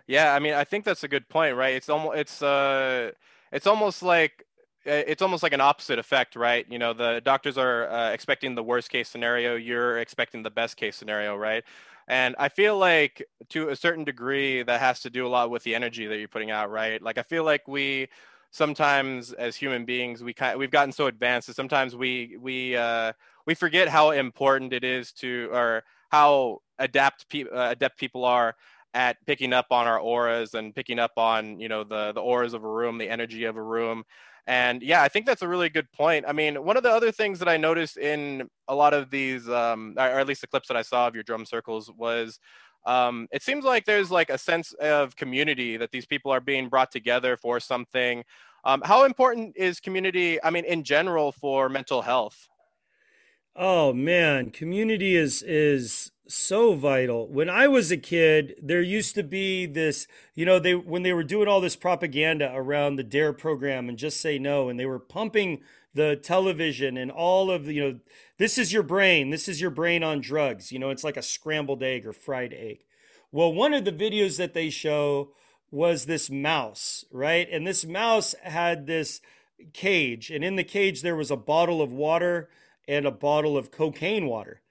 yeah 0.07 0.35
i 0.35 0.39
mean 0.39 0.55
i 0.55 0.64
think 0.64 0.85
that's 0.85 1.05
a 1.05 1.09
good 1.09 1.29
point 1.29 1.57
right 1.57 1.75
it's 1.75 1.89
almost 1.89 2.17
it's 2.17 2.43
uh 2.43 3.11
it's 3.53 3.67
almost 3.67 4.03
like 4.03 4.47
it's 4.87 5.23
almost 5.23 5.43
like 5.43 5.53
an 5.53 5.61
opposite 5.61 5.99
effect, 5.99 6.37
right? 6.37 6.64
You 6.71 6.79
know, 6.79 6.93
the 6.93 7.21
doctors 7.25 7.59
are 7.59 7.89
uh, 7.91 8.11
expecting 8.11 8.55
the 8.55 8.62
worst 8.62 8.89
case 8.89 9.09
scenario, 9.09 9.57
you're 9.57 9.99
expecting 9.99 10.43
the 10.43 10.51
best 10.51 10.77
case 10.77 10.97
scenario, 10.97 11.37
right? 11.37 11.64
And 12.09 12.37
I 12.39 12.49
feel 12.49 12.79
like 12.79 13.27
to 13.49 13.71
a 13.71 13.77
certain 13.77 14.05
degree 14.05 14.62
that 14.62 14.81
has 14.81 15.01
to 15.01 15.11
do 15.11 15.27
a 15.27 15.29
lot 15.29 15.51
with 15.51 15.64
the 15.64 15.75
energy 15.75 16.07
that 16.07 16.19
you're 16.19 16.29
putting 16.29 16.53
out, 16.53 16.71
right? 16.71 17.03
Like 17.03 17.19
I 17.19 17.23
feel 17.23 17.43
like 17.43 17.67
we 17.67 18.09
sometimes 18.53 19.33
as 19.33 19.57
human 19.57 19.85
beings 19.85 20.23
we 20.23 20.33
kind 20.33 20.57
we've 20.57 20.71
gotten 20.71 20.93
so 20.93 21.09
advanced 21.09 21.49
that 21.49 21.57
sometimes 21.57 21.97
we 21.97 22.37
we 22.41 22.77
uh, 22.77 23.12
we 23.45 23.55
forget 23.55 23.89
how 23.89 24.11
important 24.11 24.73
it 24.73 24.85
is 24.85 25.12
to 25.12 25.49
or 25.53 25.83
how 26.11 26.59
adapt 26.79 27.29
pe- 27.29 27.49
uh, 27.49 27.71
adept 27.71 27.99
people 27.99 28.25
are 28.25 28.55
at 28.95 29.17
picking 29.27 29.53
up 29.53 29.67
on 29.71 29.87
our 29.87 29.99
auras 29.99 30.55
and 30.55 30.75
picking 30.75 30.99
up 30.99 31.13
on 31.17 31.61
you 31.61 31.69
know 31.69 31.85
the 31.85 32.13
the 32.13 32.21
auras 32.21 32.55
of 32.55 32.65
a 32.65 32.69
room 32.69 32.99
the 32.99 33.09
energy 33.09 33.45
of 33.45 33.57
a 33.57 33.63
room 33.63 34.05
and 34.47 34.83
yeah, 34.83 35.03
I 35.03 35.09
think 35.09 35.27
that's 35.27 35.43
a 35.43 35.49
really 35.49 35.69
good 35.69 35.91
point. 35.93 36.25
I 36.27 36.33
mean, 36.33 36.63
one 36.63 36.77
of 36.77 36.85
the 36.85 36.91
other 36.91 37.11
things 37.11 37.41
that 37.41 37.49
I 37.49 37.57
noticed 37.57 37.97
in 37.97 38.49
a 38.69 38.75
lot 38.75 38.95
of 38.95 39.11
these, 39.11 39.49
um, 39.49 39.95
or 39.97 40.03
at 40.03 40.27
least 40.27 40.41
the 40.41 40.47
clips 40.47 40.69
that 40.69 40.77
I 40.77 40.83
saw 40.83 41.09
of 41.09 41.15
your 41.15 41.25
drum 41.25 41.45
circles, 41.45 41.91
was 41.91 42.39
um, 42.87 43.27
it 43.33 43.43
seems 43.43 43.65
like 43.65 43.85
there's 43.85 44.13
like 44.13 44.31
a 44.31 44.39
sense 44.39 44.73
of 44.75 45.17
community 45.17 45.77
that 45.77 45.91
these 45.91 46.07
people 46.07 46.31
are 46.31 46.41
being 46.41 46.69
brought 46.69 46.93
together 46.93 47.37
for 47.37 47.59
something. 47.59 48.23
Um, 48.65 48.83
how 48.85 49.05
important 49.05 49.57
is 49.57 49.81
community? 49.81 50.43
I 50.43 50.51
mean, 50.51 50.65
in 50.65 50.85
general, 50.85 51.33
for 51.33 51.69
mental 51.69 52.03
health. 52.03 52.49
Oh 53.59 53.95
man, 53.95 54.51
community 54.51 55.17
is 55.17 55.43
is 55.43 56.13
so 56.29 56.75
vital. 56.75 57.27
When 57.27 57.49
I 57.49 57.69
was 57.69 57.91
a 57.91 57.97
kid, 57.97 58.55
there 58.63 58.83
used 58.83 59.15
to 59.15 59.23
be 59.23 59.65
this, 59.65 60.07
you 60.35 60.45
know, 60.45 60.59
they 60.59 60.75
when 60.75 61.05
they 61.05 61.15
were 61.15 61.25
doing 61.25 61.49
all 61.49 61.63
this 61.63 61.77
propaganda 61.77 62.53
around 62.55 62.97
the 62.97 63.03
DARE 63.03 63.33
program 63.33 63.89
and 63.89 63.97
just 63.97 64.21
say 64.21 64.39
no 64.39 64.69
and 64.69 64.79
they 64.79 64.85
were 64.85 64.99
pumping 64.99 65.61
the 65.95 66.17
television 66.17 66.99
and 66.99 67.11
all 67.11 67.51
of 67.51 67.65
the, 67.65 67.73
you 67.73 67.81
know, 67.81 67.99
this 68.37 68.59
is 68.59 68.75
your 68.75 68.83
brain, 68.83 69.31
this 69.31 69.49
is 69.49 69.59
your 69.59 69.71
brain 69.71 70.03
on 70.03 70.21
drugs. 70.21 70.71
You 70.71 70.79
know, 70.79 70.91
it's 70.91 71.05
like 71.05 71.17
a 71.17 71.23
scrambled 71.23 71.83
egg 71.83 72.07
or 72.07 72.13
fried 72.13 72.53
egg. 72.53 72.85
Well, 73.33 73.55
one 73.55 73.73
of 73.73 73.87
the 73.87 73.93
videos 73.93 74.37
that 74.37 74.53
they 74.53 74.69
show 74.69 75.31
was 75.71 76.05
this 76.05 76.29
mouse, 76.29 77.07
right? 77.11 77.49
And 77.51 77.67
this 77.67 77.87
mouse 77.87 78.35
had 78.43 78.87
this 78.87 79.23
cage 79.73 80.31
and 80.31 80.45
in 80.45 80.57
the 80.57 80.65
cage 80.65 81.01
there 81.01 81.17
was 81.17 81.31
a 81.31 81.37
bottle 81.37 81.81
of 81.81 81.91
water 81.91 82.51
and 82.89 83.07
a 83.07 83.11
bottle 83.11 83.57
of 83.57 83.70
cocaine 83.70 84.26
water 84.26 84.62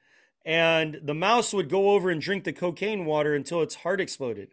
and 0.45 0.99
the 1.01 1.15
mouse 1.15 1.53
would 1.53 1.69
go 1.69 1.89
over 1.91 2.11
and 2.11 2.21
drink 2.21 2.43
the 2.43 2.53
cocaine 2.53 3.05
water 3.05 3.33
until 3.33 3.63
its 3.63 3.75
heart 3.75 3.99
exploded. 3.99 4.49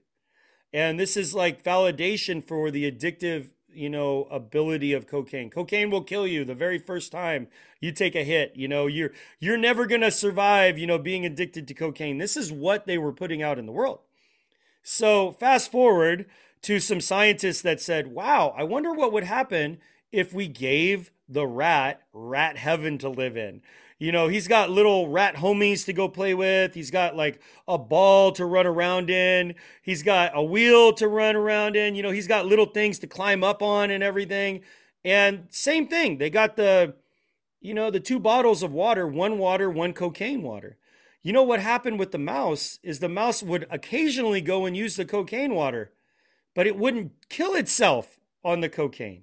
And 0.73 0.99
this 0.99 1.19
is 1.19 1.35
like 1.35 1.63
validation 1.63 2.43
for 2.43 2.71
the 2.71 2.91
addictive, 2.91 3.49
you 3.71 3.91
know, 3.91 4.25
ability 4.31 4.95
of 4.95 5.07
cocaine. 5.07 5.51
Cocaine 5.51 5.91
will 5.91 6.03
kill 6.03 6.27
you 6.27 6.47
the 6.47 6.55
very 6.55 6.79
first 6.79 7.13
time 7.13 7.49
you 7.79 7.93
take 7.93 8.15
a 8.15 8.25
hit. 8.25 8.57
You 8.57 8.69
know, 8.69 8.87
you're 8.87 9.11
you're 9.39 9.59
never 9.59 9.87
to 9.87 10.11
survive, 10.11 10.79
you 10.79 10.87
know, 10.87 10.99
being 10.99 11.27
addicted 11.27 11.69
to 11.69 11.75
cocaine. 11.75 12.17
This 12.17 12.39
is 12.39 12.51
what 12.51 12.87
they 12.87 12.97
were 12.97 13.13
putting 13.13 13.43
out 13.43 13.59
in 13.59 13.67
the 13.67 13.73
world. 13.73 14.01
So, 14.83 15.33
fast 15.33 15.71
forward 15.71 16.25
to 16.63 16.81
some 16.81 17.03
scientists 17.03 17.61
that 17.63 17.83
said, 17.83 18.09
"Wow, 18.09 18.55
I 18.57 18.63
wonder 18.65 18.93
what 18.95 19.13
would 19.13 19.25
happen 19.25 19.79
if 20.13 20.33
we 20.33 20.47
gave 20.49 21.11
the 21.29 21.47
rat 21.47 22.03
rat 22.13 22.57
heaven 22.57 22.99
to 22.99 23.09
live 23.09 23.37
in." 23.37 23.63
You 23.99 24.11
know, 24.11 24.27
he's 24.27 24.49
got 24.49 24.69
little 24.69 25.09
rat 25.09 25.37
homies 25.37 25.85
to 25.85 25.93
go 25.93 26.09
play 26.09 26.35
with. 26.35 26.75
He's 26.75 26.91
got 26.91 27.15
like 27.15 27.41
a 27.69 27.79
ball 27.79 28.33
to 28.33 28.45
run 28.45 28.67
around 28.67 29.11
in. 29.11 29.55
He's 29.81 30.03
got 30.03 30.33
a 30.35 30.43
wheel 30.43 30.93
to 30.95 31.07
run 31.07 31.37
around 31.37 31.77
in. 31.77 31.95
You 31.95 32.03
know, 32.03 32.11
he's 32.11 32.27
got 32.27 32.45
little 32.45 32.67
things 32.67 32.99
to 32.99 33.07
climb 33.07 33.45
up 33.45 33.63
on 33.63 33.93
and 33.93 34.03
everything. 34.03 34.63
And 35.05 35.47
same 35.51 35.87
thing. 35.87 36.19
They 36.19 36.31
got 36.31 36.57
the, 36.57 36.95
you 37.61 37.75
know, 37.75 37.91
the 37.93 38.01
two 38.01 38.19
bottles 38.19 38.65
of 38.65 38.73
water, 38.73 39.07
one 39.07 39.39
water, 39.39 39.71
one 39.71 39.93
cocaine 39.93 40.43
water. 40.43 40.79
You 41.23 41.33
know 41.33 41.45
what 41.45 41.61
happened 41.61 42.01
with 42.01 42.11
the 42.11 42.19
mouse 42.19 42.81
is 42.83 42.99
the 42.99 43.09
mouse 43.09 43.41
would 43.41 43.69
occasionally 43.71 44.41
go 44.41 44.67
and 44.67 44.77
use 44.77 44.97
the 44.97 45.05
cocaine 45.05 45.55
water, 45.55 45.93
but 46.57 46.67
it 46.67 46.77
wouldn't 46.77 47.13
kill 47.29 47.55
itself 47.55 48.19
on 48.45 48.61
the 48.61 48.69
cocaine. 48.69 49.23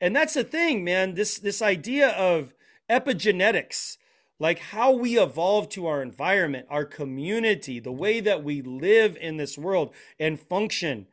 And 0.00 0.14
that's 0.14 0.34
the 0.34 0.44
thing, 0.44 0.84
man. 0.84 1.14
This 1.14 1.38
this 1.38 1.62
idea 1.62 2.10
of 2.10 2.54
epigenetics, 2.90 3.96
like 4.38 4.58
how 4.58 4.92
we 4.92 5.18
evolve 5.18 5.68
to 5.70 5.86
our 5.86 6.02
environment, 6.02 6.66
our 6.68 6.84
community, 6.84 7.80
the 7.80 7.92
way 7.92 8.20
that 8.20 8.44
we 8.44 8.60
live 8.60 9.16
in 9.20 9.36
this 9.36 9.56
world 9.56 9.94
and 10.18 10.38
function 10.38 11.06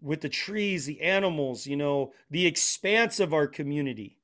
with 0.00 0.20
the 0.20 0.28
trees, 0.28 0.86
the 0.86 1.00
animals, 1.00 1.66
you 1.66 1.76
know, 1.76 2.12
the 2.30 2.46
expanse 2.46 3.20
of 3.20 3.32
our 3.32 3.46
community, 3.46 4.18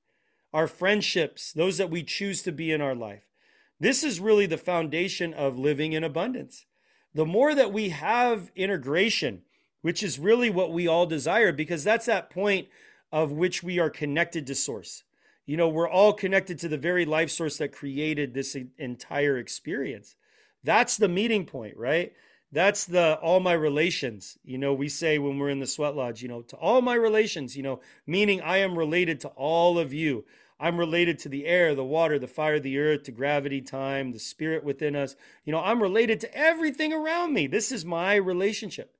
our 0.52 0.66
friendships, 0.66 1.52
those 1.52 1.78
that 1.78 1.90
we 1.90 2.02
choose 2.02 2.42
to 2.42 2.52
be 2.52 2.70
in 2.70 2.80
our 2.80 2.94
life. 2.94 3.28
This 3.78 4.04
is 4.04 4.20
really 4.20 4.46
the 4.46 4.58
foundation 4.58 5.32
of 5.32 5.58
living 5.58 5.94
in 5.94 6.04
abundance. 6.04 6.66
The 7.14 7.24
more 7.24 7.54
that 7.54 7.72
we 7.72 7.88
have 7.88 8.50
integration, 8.54 9.42
which 9.80 10.02
is 10.02 10.18
really 10.18 10.50
what 10.50 10.72
we 10.72 10.86
all 10.86 11.06
desire, 11.06 11.50
because 11.52 11.82
that's 11.82 12.06
that 12.06 12.28
point 12.28 12.68
of 13.12 13.32
which 13.32 13.62
we 13.62 13.78
are 13.78 13.90
connected 13.90 14.46
to 14.46 14.54
source 14.54 15.04
you 15.50 15.56
know, 15.56 15.68
we're 15.68 15.88
all 15.88 16.12
connected 16.12 16.60
to 16.60 16.68
the 16.68 16.78
very 16.78 17.04
life 17.04 17.28
source 17.28 17.56
that 17.58 17.72
created 17.72 18.34
this 18.34 18.56
entire 18.78 19.36
experience. 19.36 20.14
That's 20.62 20.96
the 20.96 21.08
meeting 21.08 21.44
point, 21.44 21.76
right? 21.76 22.12
That's 22.52 22.84
the 22.84 23.14
all 23.16 23.40
my 23.40 23.54
relations. 23.54 24.38
You 24.44 24.58
know, 24.58 24.72
we 24.72 24.88
say 24.88 25.18
when 25.18 25.38
we're 25.38 25.50
in 25.50 25.58
the 25.58 25.66
sweat 25.66 25.96
lodge, 25.96 26.22
you 26.22 26.28
know, 26.28 26.42
to 26.42 26.56
all 26.56 26.82
my 26.82 26.94
relations, 26.94 27.56
you 27.56 27.64
know, 27.64 27.80
meaning 28.06 28.40
I 28.40 28.58
am 28.58 28.78
related 28.78 29.18
to 29.22 29.28
all 29.30 29.76
of 29.76 29.92
you. 29.92 30.24
I'm 30.60 30.78
related 30.78 31.18
to 31.20 31.28
the 31.28 31.46
air, 31.46 31.74
the 31.74 31.82
water, 31.82 32.16
the 32.16 32.28
fire, 32.28 32.60
the 32.60 32.78
earth, 32.78 33.02
to 33.04 33.10
gravity, 33.10 33.60
time, 33.60 34.12
the 34.12 34.20
spirit 34.20 34.62
within 34.62 34.94
us. 34.94 35.16
You 35.44 35.50
know, 35.50 35.60
I'm 35.60 35.82
related 35.82 36.20
to 36.20 36.32
everything 36.32 36.92
around 36.92 37.34
me. 37.34 37.48
This 37.48 37.72
is 37.72 37.84
my 37.84 38.14
relationship. 38.14 38.94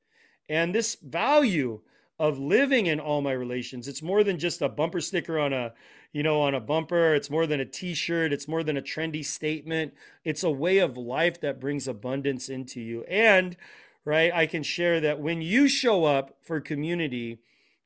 And 0.48 0.74
this 0.74 0.96
value 0.96 1.82
of 2.20 2.38
living 2.38 2.86
in 2.86 3.00
all 3.00 3.20
my 3.20 3.32
relations, 3.32 3.88
it's 3.88 4.02
more 4.02 4.22
than 4.22 4.38
just 4.38 4.62
a 4.62 4.68
bumper 4.68 5.00
sticker 5.00 5.40
on 5.40 5.52
a 5.52 5.72
you 6.12 6.22
know, 6.22 6.40
on 6.40 6.54
a 6.54 6.60
bumper. 6.60 7.14
It's 7.14 7.30
more 7.30 7.46
than 7.46 7.60
a 7.60 7.64
t 7.64 7.94
shirt, 7.94 8.32
it's 8.32 8.48
more 8.48 8.62
than 8.62 8.76
a 8.76 8.82
trendy 8.82 9.24
statement. 9.24 9.94
It's 10.24 10.42
a 10.42 10.50
way 10.50 10.78
of 10.78 10.96
life 10.96 11.40
that 11.40 11.60
brings 11.60 11.86
abundance 11.86 12.48
into 12.48 12.80
you. 12.80 13.04
And, 13.04 13.56
right, 14.04 14.32
I 14.34 14.46
can 14.46 14.62
share 14.62 15.00
that 15.00 15.20
when 15.20 15.42
you 15.42 15.68
show 15.68 16.04
up 16.04 16.36
for 16.40 16.60
community, 16.60 17.38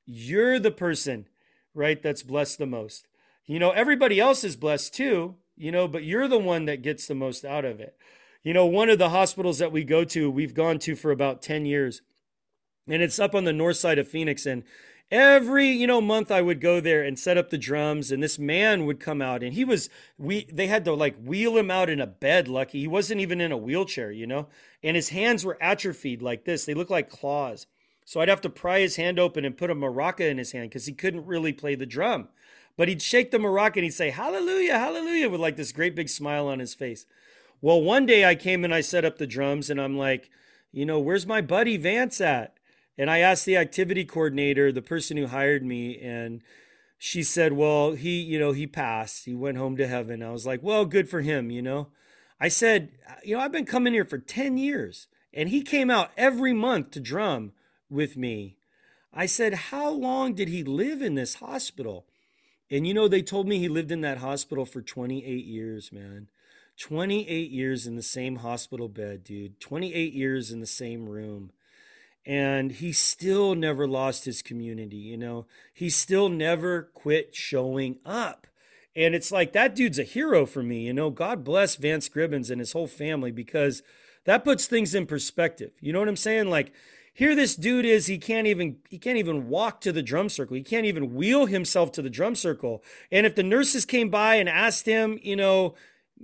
you're 0.07 0.59
the 0.59 0.71
person, 0.71 1.29
right, 1.75 2.03
that's 2.03 2.23
blessed 2.23 2.59
the 2.59 2.67
most. 2.67 3.07
You 3.47 3.59
know, 3.59 3.71
everybody 3.71 4.19
else 4.21 4.43
is 4.43 4.57
blessed 4.57 4.95
too, 4.95 5.37
you 5.57 5.71
know, 5.71 5.87
but 5.87 6.05
you're 6.05 6.29
the 6.29 6.39
one 6.39 6.65
that 6.65 6.83
gets 6.83 7.07
the 7.07 7.15
most 7.15 7.45
out 7.45 7.65
of 7.65 7.79
it. 7.79 7.97
You 8.43 8.55
know, 8.55 8.67
one 8.67 8.91
of 8.91 8.99
the 8.99 9.11
hospitals 9.11 9.59
that 9.59 9.73
we 9.73 9.85
go 9.85 10.05
to, 10.05 10.31
we've 10.31 10.55
gone 10.55 10.79
to 10.81 10.97
for 10.97 11.11
about 11.11 11.43
10 11.43 11.67
years, 11.67 12.03
and 12.87 13.03
it's 13.03 13.19
up 13.19 13.35
on 13.35 13.45
the 13.45 13.53
north 13.53 13.77
side 13.77 13.99
of 13.99 14.09
Phoenix. 14.09 14.47
And 14.47 14.65
every 15.11 15.69
you 15.69 15.87
know 15.87 16.01
month 16.01 16.31
i 16.31 16.41
would 16.41 16.61
go 16.61 16.81
there 16.81 17.03
and 17.03 17.19
set 17.19 17.37
up 17.37 17.51
the 17.51 17.59
drums 17.59 18.11
and 18.11 18.23
this 18.23 18.39
man 18.39 18.87
would 18.87 18.99
come 18.99 19.21
out 19.21 19.43
and 19.43 19.53
he 19.53 19.65
was 19.65 19.91
we 20.17 20.47
they 20.51 20.67
had 20.67 20.85
to 20.85 20.95
like 20.95 21.15
wheel 21.23 21.59
him 21.59 21.71
out 21.71 21.91
in 21.91 22.01
a 22.01 22.07
bed 22.07 22.49
lucky. 22.49 22.81
He 22.81 22.89
wasn't 22.89 23.21
even 23.21 23.41
in 23.41 23.53
a 23.53 23.57
wheelchair 23.57 24.11
you 24.11 24.27
know? 24.27 24.49
And 24.83 24.97
his 24.97 25.11
hands 25.11 25.45
were 25.45 25.59
atrophied 25.61 26.23
like 26.23 26.45
this. 26.45 26.65
They 26.65 26.75
looked 26.75 26.91
like 26.91 27.11
claws. 27.11 27.67
So 28.07 28.21
i'd 28.21 28.29
have 28.29 28.41
to 28.43 28.51
pry 28.51 28.81
his 28.81 28.97
hand 28.97 29.19
open 29.19 29.45
and 29.45 29.57
put 29.57 29.71
a 29.71 29.75
maraca 29.75 30.29
in 30.29 30.39
his 30.39 30.53
hand 30.53 30.71
because 30.71 30.87
he 30.87 30.93
couldn't 30.93 31.27
really 31.27 31.53
play 31.53 31.75
the 31.75 31.87
drum. 31.87 32.29
But 32.77 32.89
he'd 32.89 33.03
shake 33.03 33.31
the 33.31 33.39
maraca 33.39 33.77
and 33.77 33.85
he'd 33.85 33.91
say 33.91 34.11
hallelujah 34.11 34.79
hallelujah 34.79 35.29
with 35.29 35.41
like 35.41 35.57
this 35.57 35.73
great 35.73 35.95
big 35.95 36.09
smile 36.09 36.49
on 36.49 36.61
his 36.61 36.75
face. 36.75 37.07
Well 37.61 37.83
one 37.83 38.07
day 38.07 38.25
i 38.25 38.35
came 38.35 38.65
and 38.65 38.75
i 38.75 38.81
set 38.81 39.05
up 39.05 39.19
the 39.19 39.27
drums 39.27 39.69
and 39.69 39.81
i'm 39.81 39.97
like 39.99 40.31
you 40.73 40.87
know 40.87 40.99
where's 40.99 41.27
my 41.27 41.41
buddy 41.41 41.77
vance 41.77 42.21
at 42.21 42.57
and 42.97 43.11
I 43.11 43.19
asked 43.19 43.45
the 43.45 43.57
activity 43.57 44.05
coordinator, 44.05 44.71
the 44.71 44.83
person 44.83 45.17
who 45.17 45.27
hired 45.27 45.65
me, 45.65 45.99
and 45.99 46.43
she 46.99 47.23
said, 47.23 47.53
Well, 47.53 47.93
he, 47.93 48.21
you 48.21 48.39
know, 48.39 48.53
he 48.53 48.67
passed. 48.67 49.25
He 49.25 49.35
went 49.35 49.59
home 49.59 49.77
to 49.77 49.87
heaven. 49.87 50.23
I 50.23 50.31
was 50.31 50.47
like, 50.47 50.63
Well, 50.63 50.85
good 50.87 51.09
for 51.09 51.21
him, 51.21 51.51
you 51.51 51.63
know. 51.63 51.89
I 52.41 52.49
said, 52.49 52.93
You 53.25 53.37
know, 53.37 53.43
I've 53.43 53.53
been 53.53 53.67
coming 53.67 53.93
here 53.93 54.05
for 54.05 54.19
10 54.19 54.57
years, 54.59 55.09
and 55.33 55.49
he 55.49 55.63
came 55.63 55.91
out 55.91 56.13
every 56.17 56.53
month 56.53 56.93
to 56.93 57.01
drum 57.01 57.53
with 57.91 58.17
me. 58.17 58.57
I 59.13 59.27
said, 59.27 59.55
How 59.55 59.91
long 59.91 60.35
did 60.35 60.49
he 60.49 60.63
live 60.63 61.03
in 61.03 61.15
this 61.15 61.35
hospital? 61.35 62.07
And 62.71 62.87
you 62.87 62.95
know, 62.95 63.09
they 63.09 63.23
told 63.23 63.47
me 63.47 63.59
he 63.59 63.69
lived 63.69 63.93
in 63.93 64.01
that 64.01 64.19
hospital 64.19 64.65
for 64.65 64.81
28 64.81 65.45
years, 65.45 65.93
man. 65.93 66.29
28 66.79 67.51
years 67.51 67.87
in 67.87 67.95
the 67.95 68.03
same 68.03 68.37
hospital 68.37 68.89
bed, 68.89 69.23
dude. 69.23 69.61
28 69.61 70.13
years 70.13 70.51
in 70.51 70.61
the 70.61 70.67
same 70.67 71.09
room. 71.09 71.53
And 72.27 72.73
he 72.73 72.93
still 72.93 73.55
never 73.55 73.87
lost 73.87 74.25
his 74.25 74.41
community, 74.41 74.97
you 74.97 75.19
know. 75.19 75.47
He 75.73 75.91
still 75.91 76.29
never 76.29 76.91
quit 76.95 77.35
showing 77.35 77.99
up. 78.05 78.47
And 78.97 79.15
it's 79.15 79.33
like 79.33 79.53
that 79.53 79.75
dude's 79.75 79.99
a 79.99 80.05
hero 80.05 80.47
for 80.47 80.63
me, 80.63 80.87
you 80.87 80.95
know. 80.95 81.11
God 81.11 81.45
bless 81.45 81.77
Vance 81.77 82.09
Gribbons 82.09 82.51
and 82.51 82.61
his 82.61 82.73
whole 82.73 82.87
family 82.87 83.31
because 83.31 83.83
that 84.25 84.45
puts 84.45 84.67
things 84.67 84.95
in 84.95 85.07
perspective. 85.07 85.73
You 85.81 85.93
know 85.93 85.99
what 85.99 86.09
I'm 86.09 86.17
saying? 86.17 86.49
Like 86.49 86.73
here 87.15 87.37
this 87.37 87.55
dude 87.55 87.85
is 87.85 88.07
he 88.07 88.19
can't 88.19 88.47
even 88.47 88.77
he 88.91 88.99
can't 88.99 89.17
even 89.17 89.49
walk 89.49 89.81
to 89.81 89.93
the 89.93 90.03
drum 90.03 90.29
circle 90.29 90.57
he 90.57 90.63
can't 90.63 90.85
even 90.85 91.15
wheel 91.15 91.47
himself 91.47 91.93
to 91.93 92.03
the 92.03 92.11
drum 92.11 92.35
circle 92.35 92.83
and 93.11 93.25
if 93.25 93.35
the 93.37 93.43
nurses 93.43 93.85
came 93.87 94.11
by 94.11 94.35
and 94.35 94.49
asked 94.49 94.85
him 94.85 95.19
you 95.23 95.37
know 95.37 95.75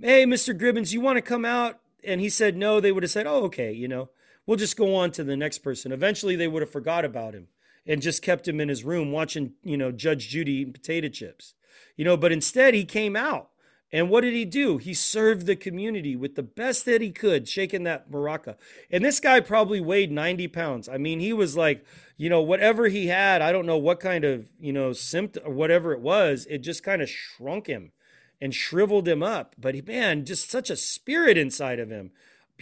hey 0.01 0.25
mr 0.25 0.55
gribbons 0.55 0.93
you 0.93 1.01
want 1.01 1.15
to 1.15 1.21
come 1.21 1.45
out 1.45 1.79
and 2.03 2.21
he 2.21 2.29
said 2.29 2.55
no 2.55 2.79
they 2.79 2.91
would 2.91 3.03
have 3.03 3.11
said 3.11 3.25
oh 3.25 3.43
okay 3.45 3.71
you 3.71 3.87
know 3.87 4.09
we'll 4.51 4.57
just 4.57 4.75
go 4.75 4.93
on 4.93 5.11
to 5.11 5.23
the 5.23 5.37
next 5.37 5.59
person 5.59 5.93
eventually 5.93 6.35
they 6.35 6.45
would 6.45 6.61
have 6.61 6.69
forgot 6.69 7.05
about 7.05 7.33
him 7.33 7.47
and 7.87 8.01
just 8.01 8.21
kept 8.21 8.49
him 8.49 8.59
in 8.59 8.67
his 8.67 8.83
room 8.83 9.09
watching 9.09 9.53
you 9.63 9.77
know 9.77 9.93
judge 9.93 10.27
judy 10.27 10.51
eating 10.55 10.73
potato 10.73 11.07
chips 11.07 11.53
you 11.95 12.03
know 12.03 12.17
but 12.17 12.33
instead 12.33 12.73
he 12.73 12.83
came 12.83 13.15
out 13.15 13.47
and 13.93 14.09
what 14.09 14.21
did 14.21 14.33
he 14.33 14.45
do? 14.45 14.77
He 14.77 14.93
served 14.93 15.45
the 15.45 15.55
community 15.55 16.15
with 16.15 16.35
the 16.35 16.43
best 16.43 16.85
that 16.85 17.01
he 17.01 17.11
could, 17.11 17.49
shaking 17.49 17.83
that 17.83 18.09
maraca. 18.09 18.55
And 18.89 19.03
this 19.03 19.19
guy 19.19 19.41
probably 19.41 19.81
weighed 19.81 20.13
90 20.13 20.47
pounds. 20.47 20.87
I 20.87 20.97
mean, 20.97 21.19
he 21.19 21.33
was 21.33 21.57
like, 21.57 21.85
you 22.15 22.29
know, 22.29 22.41
whatever 22.41 22.87
he 22.87 23.07
had, 23.07 23.41
I 23.41 23.51
don't 23.51 23.65
know 23.65 23.77
what 23.77 23.99
kind 23.99 24.23
of, 24.23 24.47
you 24.61 24.71
know, 24.71 24.93
symptom 24.93 25.55
whatever 25.55 25.91
it 25.91 25.99
was, 25.99 26.47
it 26.49 26.59
just 26.59 26.83
kind 26.83 27.01
of 27.01 27.09
shrunk 27.09 27.67
him 27.67 27.91
and 28.39 28.55
shriveled 28.55 29.09
him 29.09 29.21
up. 29.21 29.55
But 29.57 29.75
he, 29.75 29.81
man, 29.81 30.23
just 30.23 30.49
such 30.49 30.69
a 30.69 30.77
spirit 30.77 31.37
inside 31.37 31.79
of 31.79 31.89
him. 31.89 32.11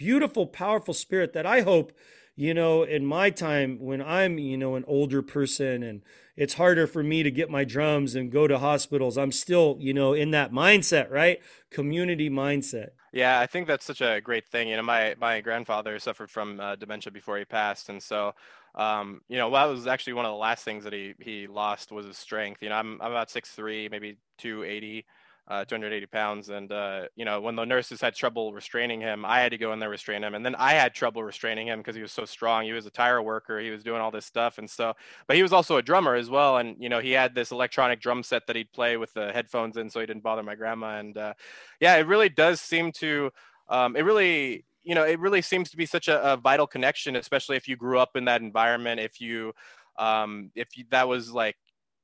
Beautiful, 0.00 0.46
powerful 0.46 0.94
spirit 0.94 1.34
that 1.34 1.44
I 1.44 1.60
hope, 1.60 1.92
you 2.34 2.54
know, 2.54 2.84
in 2.84 3.04
my 3.04 3.28
time 3.28 3.78
when 3.78 4.00
I'm, 4.00 4.38
you 4.38 4.56
know, 4.56 4.74
an 4.74 4.84
older 4.86 5.20
person 5.20 5.82
and 5.82 6.00
it's 6.36 6.54
harder 6.54 6.86
for 6.86 7.02
me 7.02 7.22
to 7.22 7.30
get 7.30 7.50
my 7.50 7.64
drums 7.64 8.14
and 8.14 8.32
go 8.32 8.46
to 8.46 8.58
hospitals. 8.58 9.18
I'm 9.18 9.30
still, 9.30 9.76
you 9.78 9.92
know, 9.92 10.14
in 10.14 10.30
that 10.30 10.52
mindset, 10.52 11.10
right? 11.10 11.38
Community 11.70 12.30
mindset. 12.30 12.92
Yeah, 13.12 13.40
I 13.40 13.46
think 13.46 13.66
that's 13.66 13.84
such 13.84 14.00
a 14.00 14.22
great 14.22 14.48
thing. 14.48 14.68
You 14.68 14.78
know, 14.78 14.82
my 14.82 15.16
my 15.20 15.42
grandfather 15.42 15.98
suffered 15.98 16.30
from 16.30 16.60
uh, 16.60 16.76
dementia 16.76 17.12
before 17.12 17.36
he 17.36 17.44
passed, 17.44 17.90
and 17.90 18.02
so, 18.02 18.32
um, 18.76 19.20
you 19.28 19.36
know, 19.36 19.50
well, 19.50 19.68
that 19.68 19.74
was 19.74 19.86
actually 19.86 20.14
one 20.14 20.24
of 20.24 20.30
the 20.30 20.36
last 20.36 20.64
things 20.64 20.82
that 20.84 20.94
he 20.94 21.12
he 21.20 21.46
lost 21.46 21.92
was 21.92 22.06
his 22.06 22.16
strength. 22.16 22.62
You 22.62 22.70
know, 22.70 22.76
I'm 22.76 23.02
I'm 23.02 23.10
about 23.10 23.28
six 23.28 23.50
three, 23.50 23.90
maybe 23.90 24.16
two 24.38 24.64
eighty, 24.64 25.04
uh, 25.50 25.64
280 25.64 26.06
pounds. 26.06 26.48
And, 26.48 26.70
uh, 26.70 27.06
you 27.16 27.24
know, 27.24 27.40
when 27.40 27.56
the 27.56 27.64
nurses 27.64 28.00
had 28.00 28.14
trouble 28.14 28.52
restraining 28.54 29.00
him, 29.00 29.24
I 29.24 29.40
had 29.40 29.50
to 29.50 29.58
go 29.58 29.72
in 29.72 29.80
there 29.80 29.90
restrain 29.90 30.22
him. 30.22 30.34
And 30.34 30.46
then 30.46 30.54
I 30.54 30.74
had 30.74 30.94
trouble 30.94 31.24
restraining 31.24 31.66
him 31.66 31.80
because 31.80 31.96
he 31.96 32.02
was 32.02 32.12
so 32.12 32.24
strong. 32.24 32.64
He 32.64 32.72
was 32.72 32.86
a 32.86 32.90
tire 32.90 33.20
worker. 33.20 33.58
He 33.58 33.70
was 33.70 33.82
doing 33.82 34.00
all 34.00 34.12
this 34.12 34.24
stuff. 34.24 34.58
And 34.58 34.70
so, 34.70 34.94
but 35.26 35.36
he 35.36 35.42
was 35.42 35.52
also 35.52 35.76
a 35.76 35.82
drummer 35.82 36.14
as 36.14 36.30
well. 36.30 36.58
And, 36.58 36.76
you 36.78 36.88
know, 36.88 37.00
he 37.00 37.10
had 37.10 37.34
this 37.34 37.50
electronic 37.50 38.00
drum 38.00 38.22
set 38.22 38.46
that 38.46 38.54
he'd 38.54 38.70
play 38.72 38.96
with 38.96 39.12
the 39.12 39.32
headphones 39.32 39.76
in 39.76 39.90
so 39.90 39.98
he 39.98 40.06
didn't 40.06 40.22
bother 40.22 40.44
my 40.44 40.54
grandma. 40.54 41.00
And 41.00 41.18
uh, 41.18 41.34
yeah, 41.80 41.96
it 41.96 42.06
really 42.06 42.28
does 42.28 42.60
seem 42.60 42.92
to, 42.92 43.32
um, 43.68 43.96
it 43.96 44.02
really, 44.02 44.64
you 44.84 44.94
know, 44.94 45.04
it 45.04 45.18
really 45.18 45.42
seems 45.42 45.68
to 45.70 45.76
be 45.76 45.84
such 45.84 46.06
a, 46.06 46.32
a 46.32 46.36
vital 46.36 46.68
connection, 46.68 47.16
especially 47.16 47.56
if 47.56 47.66
you 47.66 47.74
grew 47.74 47.98
up 47.98 48.14
in 48.14 48.24
that 48.26 48.40
environment. 48.40 49.00
If 49.00 49.20
you, 49.20 49.52
um, 49.98 50.52
if 50.54 50.76
you, 50.78 50.84
that 50.90 51.08
was 51.08 51.32
like 51.32 51.56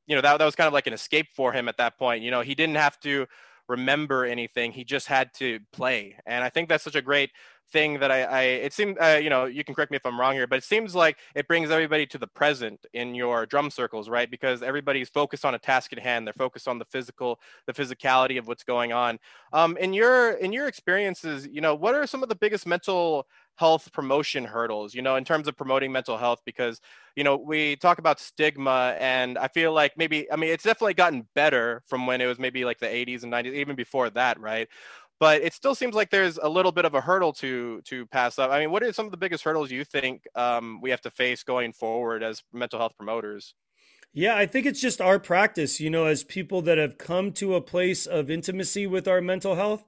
you 0.06 0.14
know 0.16 0.22
that 0.22 0.38
that 0.38 0.44
was 0.44 0.56
kind 0.56 0.68
of 0.68 0.72
like 0.72 0.86
an 0.86 0.92
escape 0.92 1.28
for 1.34 1.52
him 1.52 1.68
at 1.68 1.76
that 1.78 1.98
point. 1.98 2.22
You 2.22 2.30
know, 2.30 2.40
he 2.42 2.54
didn't 2.54 2.76
have 2.76 2.98
to 3.00 3.26
remember 3.68 4.24
anything; 4.24 4.72
he 4.72 4.84
just 4.84 5.08
had 5.08 5.32
to 5.34 5.60
play, 5.72 6.16
and 6.26 6.44
I 6.44 6.50
think 6.50 6.68
that's 6.68 6.84
such 6.84 6.94
a 6.96 7.02
great 7.02 7.30
thing 7.72 7.98
that 8.00 8.10
I, 8.10 8.22
I 8.22 8.42
it 8.42 8.72
seemed 8.72 8.98
uh, 9.00 9.18
you 9.22 9.30
know 9.30 9.44
you 9.46 9.64
can 9.64 9.74
correct 9.74 9.90
me 9.90 9.96
if 9.96 10.06
I'm 10.06 10.18
wrong 10.18 10.34
here, 10.34 10.46
but 10.46 10.58
it 10.58 10.64
seems 10.64 10.94
like 10.94 11.18
it 11.34 11.48
brings 11.48 11.70
everybody 11.70 12.06
to 12.06 12.18
the 12.18 12.26
present 12.26 12.86
in 12.92 13.14
your 13.14 13.46
drum 13.46 13.70
circles, 13.70 14.08
right? 14.08 14.30
Because 14.30 14.62
everybody's 14.62 15.08
focused 15.08 15.44
on 15.44 15.54
a 15.54 15.58
task 15.58 15.92
at 15.92 15.98
hand. 15.98 16.26
They're 16.26 16.34
focused 16.34 16.68
on 16.68 16.78
the 16.78 16.84
physical, 16.84 17.40
the 17.66 17.72
physicality 17.72 18.38
of 18.38 18.46
what's 18.46 18.64
going 18.64 18.92
on. 18.92 19.18
Um, 19.52 19.76
in 19.78 19.92
your 19.92 20.32
in 20.32 20.52
your 20.52 20.68
experiences, 20.68 21.48
you 21.50 21.60
know, 21.60 21.74
what 21.74 21.94
are 21.94 22.06
some 22.06 22.22
of 22.22 22.28
the 22.28 22.36
biggest 22.36 22.66
mental 22.66 23.26
health 23.56 23.90
promotion 23.92 24.44
hurdles 24.44 24.94
you 24.94 25.00
know 25.00 25.16
in 25.16 25.24
terms 25.24 25.48
of 25.48 25.56
promoting 25.56 25.90
mental 25.90 26.18
health 26.18 26.42
because 26.44 26.78
you 27.16 27.24
know 27.24 27.36
we 27.36 27.74
talk 27.76 27.98
about 27.98 28.20
stigma 28.20 28.94
and 29.00 29.38
i 29.38 29.48
feel 29.48 29.72
like 29.72 29.96
maybe 29.96 30.30
i 30.30 30.36
mean 30.36 30.50
it's 30.50 30.64
definitely 30.64 30.92
gotten 30.92 31.26
better 31.34 31.82
from 31.86 32.06
when 32.06 32.20
it 32.20 32.26
was 32.26 32.38
maybe 32.38 32.66
like 32.66 32.78
the 32.78 32.86
80s 32.86 33.22
and 33.22 33.32
90s 33.32 33.54
even 33.54 33.74
before 33.74 34.10
that 34.10 34.38
right 34.38 34.68
but 35.18 35.42
it 35.42 35.54
still 35.54 35.74
seems 35.74 35.94
like 35.94 36.10
there's 36.10 36.38
a 36.38 36.48
little 36.48 36.72
bit 36.72 36.84
of 36.84 36.94
a 36.94 37.00
hurdle 37.00 37.32
to 37.34 37.80
to 37.82 38.06
pass 38.06 38.38
up. 38.38 38.50
I 38.50 38.60
mean, 38.60 38.70
what 38.70 38.82
are 38.82 38.92
some 38.92 39.06
of 39.06 39.10
the 39.10 39.16
biggest 39.16 39.44
hurdles 39.44 39.70
you 39.70 39.84
think 39.84 40.26
um, 40.34 40.80
we 40.80 40.90
have 40.90 41.00
to 41.02 41.10
face 41.10 41.42
going 41.42 41.72
forward 41.72 42.22
as 42.22 42.42
mental 42.52 42.78
health 42.78 42.96
promoters? 42.96 43.54
Yeah, 44.12 44.34
I 44.34 44.46
think 44.46 44.64
it's 44.64 44.80
just 44.80 45.00
our 45.00 45.18
practice, 45.18 45.78
you 45.78 45.90
know, 45.90 46.06
as 46.06 46.24
people 46.24 46.62
that 46.62 46.78
have 46.78 46.96
come 46.96 47.32
to 47.32 47.54
a 47.54 47.60
place 47.60 48.06
of 48.06 48.30
intimacy 48.30 48.86
with 48.86 49.06
our 49.06 49.20
mental 49.20 49.56
health, 49.56 49.84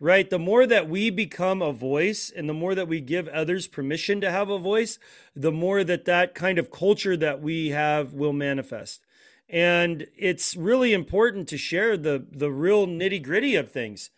right? 0.00 0.28
The 0.28 0.38
more 0.38 0.66
that 0.66 0.88
we 0.88 1.10
become 1.10 1.62
a 1.62 1.72
voice 1.72 2.28
and 2.34 2.48
the 2.48 2.54
more 2.54 2.74
that 2.74 2.88
we 2.88 3.00
give 3.00 3.28
others 3.28 3.68
permission 3.68 4.20
to 4.20 4.32
have 4.32 4.48
a 4.48 4.58
voice, 4.58 4.98
the 5.34 5.52
more 5.52 5.84
that 5.84 6.06
that 6.06 6.34
kind 6.34 6.58
of 6.58 6.72
culture 6.72 7.16
that 7.16 7.40
we 7.40 7.68
have 7.68 8.12
will 8.12 8.32
manifest. 8.32 9.04
And 9.48 10.08
it's 10.16 10.56
really 10.56 10.92
important 10.92 11.48
to 11.48 11.56
share 11.56 11.96
the 11.96 12.26
the 12.30 12.50
real 12.50 12.86
nitty 12.86 13.22
gritty 13.22 13.54
of 13.54 13.70
things. 13.70 14.10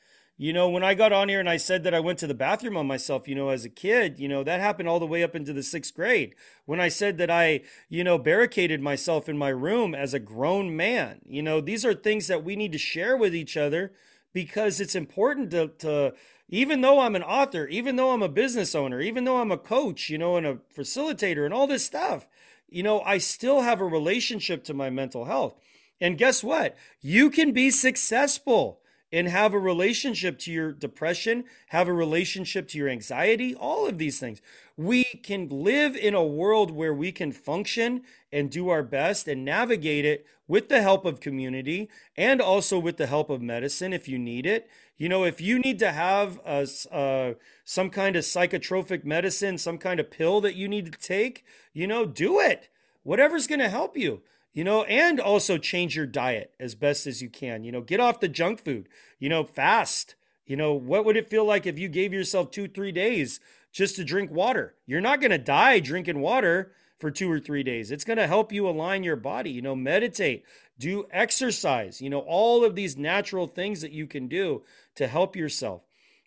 You 0.43 0.55
know, 0.55 0.70
when 0.70 0.82
I 0.82 0.95
got 0.95 1.12
on 1.12 1.28
here 1.28 1.38
and 1.38 1.51
I 1.51 1.59
said 1.59 1.84
that 1.84 1.93
I 1.93 2.01
went 2.01 2.18
to 2.20 2.26
the 2.26 2.32
bathroom 2.32 2.74
on 2.74 2.86
myself, 2.86 3.28
you 3.28 3.34
know, 3.34 3.51
as 3.51 3.66
a 3.66 3.68
kid, 3.68 4.18
you 4.18 4.26
know, 4.26 4.43
that 4.43 4.59
happened 4.59 4.88
all 4.88 4.99
the 4.99 5.07
way 5.07 5.22
up 5.22 5.36
into 5.36 5.53
the 5.53 5.62
sixth 5.62 5.95
grade. 5.95 6.34
When 6.64 6.80
I 6.80 6.88
said 6.88 7.18
that 7.18 7.30
I, 7.30 7.61
you 7.91 8.03
know, 8.03 8.16
barricaded 8.16 8.80
myself 8.80 9.28
in 9.28 9.36
my 9.36 9.51
room 9.51 9.95
as 9.95 10.14
a 10.14 10.18
grown 10.18 10.74
man, 10.74 11.20
you 11.26 11.43
know, 11.43 11.61
these 11.61 11.84
are 11.84 11.93
things 11.93 12.26
that 12.28 12.43
we 12.43 12.57
need 12.57 12.72
to 12.72 12.78
share 12.78 13.18
with 13.18 13.34
each 13.34 13.59
other 13.59 13.93
because 14.32 14.80
it's 14.80 14.95
important 14.95 15.51
to, 15.51 15.68
to 15.80 16.14
even 16.49 16.80
though 16.80 17.01
I'm 17.01 17.16
an 17.16 17.22
author, 17.22 17.66
even 17.66 17.97
though 17.97 18.12
I'm 18.12 18.22
a 18.22 18.28
business 18.30 18.74
owner, 18.74 18.99
even 18.99 19.24
though 19.24 19.43
I'm 19.43 19.53
a 19.53 19.59
coach, 19.59 20.09
you 20.09 20.16
know, 20.16 20.38
and 20.38 20.47
a 20.47 20.61
facilitator 20.74 21.45
and 21.45 21.53
all 21.53 21.66
this 21.66 21.84
stuff, 21.84 22.26
you 22.66 22.82
know, 22.82 23.03
I 23.03 23.18
still 23.18 23.61
have 23.61 23.82
a 23.82 23.84
relationship 23.84 24.64
to 24.64 24.72
my 24.72 24.88
mental 24.88 25.26
health. 25.26 25.61
And 26.01 26.16
guess 26.16 26.43
what? 26.43 26.78
You 27.03 27.28
can 27.28 27.53
be 27.53 27.70
successful 27.70 28.80
and 29.13 29.29
have 29.29 29.53
a 29.53 29.59
relationship 29.59 30.39
to 30.39 30.53
your 30.53 30.73
depression, 30.73 31.45
have 31.69 31.89
a 31.89 31.93
relationship 31.93 32.69
to 32.69 32.79
your 32.79 32.89
anxiety, 32.89 33.55
all 33.55 33.87
of 33.87 33.99
these 33.99 34.21
things. 34.21 34.41
We 34.77 35.05
can 35.05 35.49
live 35.49 35.97
in 35.97 36.15
a 36.15 36.25
world 36.25 36.71
where 36.71 36.95
we 36.95 37.13
can 37.13 37.33
function 37.33 38.03
and 38.33 38.51
do 38.51 38.69
our 38.69 38.83
best 38.83 39.27
and 39.27 39.45
navigate 39.45 40.05
it 40.05 40.27
with 40.47 40.69
the 40.69 40.83
help 40.83 41.05
of 41.05 41.21
community 41.21 41.89
and 42.17 42.41
also 42.41 42.79
with 42.79 42.97
the 42.97 43.07
help 43.07 43.31
of 43.31 43.43
medicine 43.43 43.93
if 43.93 44.09
you 44.09 44.19
need 44.19 44.47
it. 44.47 44.69
You 44.97 45.09
know, 45.09 45.25
if 45.25 45.41
you 45.41 45.59
need 45.59 45.79
to 45.79 45.93
have 45.93 46.41
a, 46.45 46.67
uh, 46.93 47.35
some 47.65 47.91
kind 47.91 48.17
of 48.17 48.25
psychotropic 48.25 49.05
medicine, 49.05 49.59
some 49.59 49.79
kind 49.79 49.99
of 49.99 50.11
pill 50.11 50.41
that 50.43 50.57
you 50.57 50.69
need 50.69 50.93
to 50.93 50.99
take, 50.99 51.45
you 51.73 51.87
know, 51.87 52.05
do 52.05 52.39
it. 52.39 52.69
Whatever's 53.03 53.47
going 53.47 53.61
to 53.61 53.69
help 53.69 53.97
you 53.97 54.23
you 54.53 54.64
know, 54.64 54.84
and 54.84 55.20
also 55.20 55.59
change 55.59 55.96
your 55.96 56.07
diet 56.07 56.53
as 56.59 56.74
best 56.74 57.07
as 57.07 57.22
you 57.22 57.28
can. 57.28 57.64
You 57.64 57.72
know, 57.72 57.80
get 57.80 58.01
off 58.01 58.20
the 58.20 58.28
junk 58.28 58.64
food, 58.64 58.88
you 59.18 59.28
know, 59.28 59.44
fast. 59.44 60.16
You 60.46 60.57
know, 60.57 60.74
what 60.74 61.05
would 61.05 61.16
it 61.16 61.30
feel 61.30 61.44
like 61.44 61.66
if 61.66 61.78
you 61.78 61.88
gave 61.88 62.12
yourself 62.12 62.51
two, 62.51 62.66
three 62.66 62.90
days 62.90 63.38
just 63.72 63.96
to 63.96 64.05
drink 64.05 64.30
water? 64.32 64.74
You're 64.86 65.01
not 65.01 65.20
going 65.20 65.30
to 65.30 65.38
die 65.38 65.78
drinking 65.78 66.20
water 66.20 66.72
for 66.98 67.11
two 67.11 67.30
or 67.30 67.38
three 67.38 67.62
days. 67.62 67.90
It's 67.90 68.05
going 68.05 68.18
to 68.18 68.26
help 68.26 68.53
you 68.53 68.68
align 68.68 69.05
your 69.05 69.16
body, 69.16 69.51
you 69.51 69.62
know, 69.62 69.76
meditate, 69.76 70.44
do 70.78 71.07
exercise, 71.12 72.01
you 72.01 72.11
know, 72.11 72.20
all 72.20 72.64
of 72.64 72.74
these 72.74 72.96
natural 72.96 73.46
things 73.46 73.80
that 73.80 73.92
you 73.92 74.07
can 74.07 74.26
do 74.26 74.62
to 74.96 75.07
help 75.07 75.36
yourself. 75.36 75.82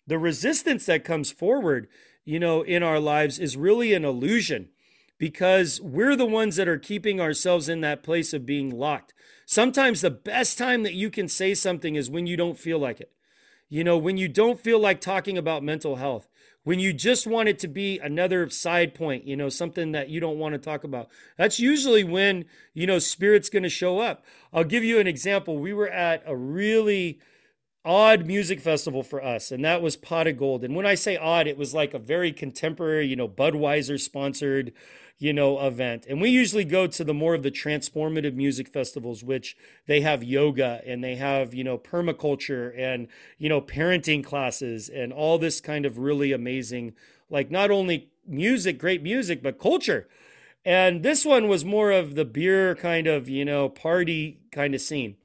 The 0.06 0.18
resistance 0.18 0.86
that 0.86 1.04
comes 1.04 1.30
forward, 1.30 1.88
you 2.24 2.40
know, 2.40 2.62
in 2.62 2.82
our 2.82 2.98
lives 2.98 3.38
is 3.38 3.56
really 3.56 3.92
an 3.92 4.04
illusion 4.04 4.70
because 5.18 5.80
we're 5.80 6.16
the 6.16 6.26
ones 6.26 6.56
that 6.56 6.68
are 6.68 6.78
keeping 6.78 7.20
ourselves 7.20 7.68
in 7.68 7.80
that 7.80 8.02
place 8.02 8.32
of 8.32 8.46
being 8.46 8.70
locked. 8.70 9.14
Sometimes 9.46 10.00
the 10.00 10.10
best 10.10 10.58
time 10.58 10.82
that 10.82 10.94
you 10.94 11.10
can 11.10 11.28
say 11.28 11.54
something 11.54 11.94
is 11.94 12.10
when 12.10 12.26
you 12.26 12.36
don't 12.36 12.58
feel 12.58 12.78
like 12.78 13.00
it. 13.00 13.12
You 13.68 13.84
know, 13.84 13.98
when 13.98 14.16
you 14.16 14.28
don't 14.28 14.60
feel 14.60 14.78
like 14.78 15.00
talking 15.00 15.38
about 15.38 15.62
mental 15.62 15.96
health, 15.96 16.28
when 16.64 16.78
you 16.78 16.92
just 16.92 17.26
want 17.26 17.48
it 17.48 17.58
to 17.60 17.68
be 17.68 17.98
another 17.98 18.48
side 18.48 18.94
point, 18.94 19.24
you 19.24 19.36
know, 19.36 19.48
something 19.48 19.92
that 19.92 20.08
you 20.08 20.18
don't 20.18 20.38
want 20.38 20.54
to 20.54 20.58
talk 20.58 20.82
about. 20.82 21.08
That's 21.36 21.60
usually 21.60 22.04
when, 22.04 22.46
you 22.72 22.86
know, 22.86 22.98
spirit's 22.98 23.50
going 23.50 23.64
to 23.64 23.68
show 23.68 23.98
up. 23.98 24.24
I'll 24.52 24.64
give 24.64 24.82
you 24.82 24.98
an 24.98 25.06
example. 25.06 25.58
We 25.58 25.74
were 25.74 25.90
at 25.90 26.22
a 26.26 26.34
really 26.34 27.20
odd 27.84 28.26
music 28.26 28.60
festival 28.60 29.02
for 29.02 29.22
us, 29.22 29.52
and 29.52 29.62
that 29.64 29.82
was 29.82 29.96
Pot 29.96 30.26
of 30.26 30.38
Gold. 30.38 30.64
And 30.64 30.74
when 30.74 30.86
I 30.86 30.94
say 30.94 31.18
odd, 31.18 31.46
it 31.46 31.58
was 31.58 31.74
like 31.74 31.92
a 31.92 31.98
very 31.98 32.32
contemporary, 32.32 33.06
you 33.06 33.16
know, 33.16 33.28
Budweiser 33.28 34.00
sponsored, 34.00 34.72
you 35.18 35.32
know, 35.32 35.64
event. 35.64 36.06
And 36.08 36.20
we 36.20 36.28
usually 36.30 36.64
go 36.64 36.86
to 36.86 37.04
the 37.04 37.14
more 37.14 37.34
of 37.34 37.42
the 37.42 37.50
transformative 37.50 38.34
music 38.34 38.68
festivals, 38.68 39.22
which 39.22 39.56
they 39.86 40.00
have 40.00 40.24
yoga 40.24 40.82
and 40.86 41.02
they 41.02 41.16
have, 41.16 41.54
you 41.54 41.64
know, 41.64 41.78
permaculture 41.78 42.76
and, 42.78 43.08
you 43.38 43.48
know, 43.48 43.60
parenting 43.60 44.24
classes 44.24 44.88
and 44.88 45.12
all 45.12 45.38
this 45.38 45.60
kind 45.60 45.86
of 45.86 45.98
really 45.98 46.32
amazing, 46.32 46.94
like 47.30 47.50
not 47.50 47.70
only 47.70 48.10
music, 48.26 48.78
great 48.78 49.02
music, 49.02 49.42
but 49.42 49.58
culture. 49.58 50.08
And 50.64 51.02
this 51.02 51.24
one 51.24 51.46
was 51.46 51.64
more 51.64 51.90
of 51.90 52.14
the 52.14 52.24
beer 52.24 52.74
kind 52.74 53.06
of, 53.06 53.28
you 53.28 53.44
know, 53.44 53.68
party 53.68 54.40
kind 54.50 54.74
of 54.74 54.80
scene. 54.80 55.16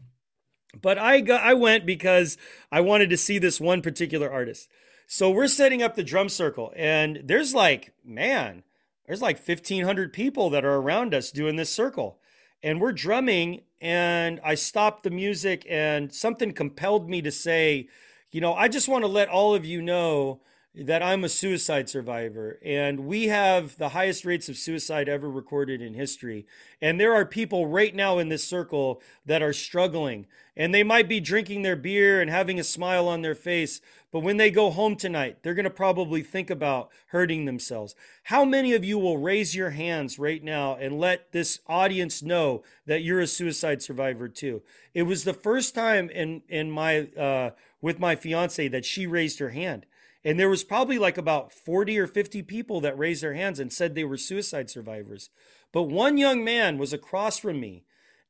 But 0.79 0.97
I 0.97 1.21
got, 1.21 1.41
I 1.41 1.53
went 1.55 1.85
because 1.85 2.37
I 2.71 2.81
wanted 2.81 3.09
to 3.09 3.17
see 3.17 3.39
this 3.39 3.59
one 3.59 3.81
particular 3.81 4.31
artist. 4.31 4.69
So 5.07 5.31
we're 5.31 5.47
setting 5.47 5.81
up 5.81 5.95
the 5.95 6.03
drum 6.03 6.29
circle, 6.29 6.71
and 6.75 7.21
there's 7.23 7.55
like, 7.55 7.93
man, 8.05 8.61
there's 9.10 9.24
like 9.24 9.43
1,500 9.43 10.14
people 10.14 10.51
that 10.51 10.64
are 10.64 10.76
around 10.76 11.16
us 11.16 11.32
doing 11.32 11.55
this 11.55 11.72
circle. 11.72 12.20
And 12.62 12.80
we're 12.80 12.91
drumming, 12.91 13.62
and 13.82 14.39
I 14.43 14.53
stopped 14.53 15.01
the 15.01 15.10
music, 15.10 15.66
and 15.68 16.14
something 16.14 16.53
compelled 16.53 17.10
me 17.10 17.24
to 17.24 17.32
say, 17.32 17.88
you 18.32 18.39
know, 18.39 18.53
I 18.53 18.68
just 18.68 18.88
want 18.88 19.03
to 19.03 19.07
let 19.07 19.28
all 19.28 19.55
of 19.55 19.66
you 19.66 19.82
know 19.82 20.41
that 20.76 21.01
I'm 21.01 21.24
a 21.24 21.30
suicide 21.30 21.89
survivor, 21.89 22.59
and 22.63 23.01
we 23.01 23.28
have 23.28 23.78
the 23.78 23.89
highest 23.89 24.24
rates 24.24 24.49
of 24.49 24.57
suicide 24.57 25.09
ever 25.09 25.30
recorded 25.30 25.82
in 25.82 25.95
history. 25.95 26.45
And 26.80 26.99
there 26.99 27.13
are 27.13 27.26
people 27.26 27.65
right 27.65 27.93
now 27.93 28.20
in 28.20 28.30
this 28.30 28.47
circle 28.47 29.01
that 29.26 29.41
are 29.41 29.51
struggling, 29.51 30.28
and 30.55 30.74
they 30.74 30.84
might 30.84 31.09
be 31.09 31.20
drinking 31.20 31.63
their 31.63 31.76
beer 31.76 32.22
and 32.22 32.30
having 32.30 32.59
a 32.59 32.63
smile 32.63 33.07
on 33.07 33.24
their 33.24 33.34
face, 33.34 33.82
but 34.11 34.20
when 34.20 34.38
they 34.38 34.51
go 34.51 34.70
home 34.70 34.95
tonight, 34.95 35.39
they're 35.41 35.55
going 35.55 35.63
to 35.63 35.72
probably 35.72 36.22
think 36.22 36.51
about 36.51 36.89
hurting 37.07 37.45
themselves. 37.45 37.95
How 38.24 38.45
many 38.45 38.74
of 38.74 38.86
you 38.86 38.99
will 38.99 39.17
raise 39.17 39.55
your 39.55 39.72
hands 39.72 40.20
right 40.20 40.43
now 40.43 40.76
and 40.76 40.99
let 40.99 41.32
this 41.32 41.61
audience 41.65 42.22
know 42.22 42.61
that 42.86 43.01
you're 43.01 43.22
a 43.22 43.28
suicide 43.28 43.82
survivor 43.82 44.28
too? 44.28 44.61
It 44.93 45.03
was 45.03 45.24
the 45.24 45.34
first 45.34 45.74
time 45.74 46.09
in 46.11 46.43
in 46.47 46.70
my 46.70 47.01
uh, 47.17 47.51
with 47.82 47.99
my 47.99 48.15
fiance 48.15 48.67
that 48.67 48.86
she 48.86 49.07
raised 49.07 49.39
her 49.39 49.49
hand 49.49 49.86
and 50.24 50.39
there 50.39 50.49
was 50.49 50.63
probably 50.63 50.99
like 50.99 51.17
about 51.17 51.51
40 51.51 51.97
or 51.97 52.07
50 52.07 52.41
people 52.43 52.82
that 52.82 52.97
raised 52.97 53.24
their 53.24 53.34
hands 53.34 53.59
and 53.59 53.72
said 53.72 53.95
they 53.95 54.03
were 54.03 54.17
suicide 54.17 54.70
survivors. 54.70 55.30
But 55.72 55.84
one 55.84 56.17
young 56.17 56.43
man 56.43 56.78
was 56.78 56.93
across 56.93 57.39
from 57.39 57.59
me. 57.59 57.86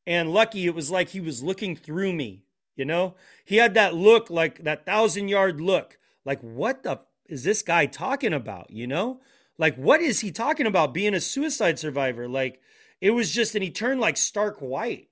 And 0.06 0.32
lucky 0.32 0.66
it 0.66 0.76
was 0.76 0.92
like 0.92 1.10
he 1.10 1.20
was 1.20 1.44
looking 1.44 1.76
through 1.76 2.14
me, 2.14 2.44
you 2.76 2.86
know? 2.86 3.16
He 3.46 3.58
had 3.58 3.74
that 3.74 3.96
look, 3.96 4.30
like 4.30 4.64
that 4.64 4.86
thousand 4.86 5.30
yard 5.30 5.62
look. 5.62 5.98
Like, 6.26 6.42
what 6.42 6.84
the 6.84 6.92
f- 6.92 7.06
is 7.28 7.44
this 7.44 7.62
guy 7.62 7.86
talking 7.86 8.34
about, 8.34 8.72
you 8.72 8.88
know? 8.88 9.22
Like, 9.58 9.76
what 9.76 10.02
is 10.02 10.22
he 10.22 10.32
talking 10.32 10.66
about 10.66 10.94
being 10.94 11.14
a 11.14 11.20
suicide 11.20 11.80
survivor? 11.80 12.28
Like, 12.28 12.62
it 13.02 13.12
was 13.12 13.32
just, 13.32 13.56
and 13.56 13.64
he 13.64 13.72
turned 13.72 14.00
like 14.00 14.18
stark 14.18 14.60
white. 14.60 15.10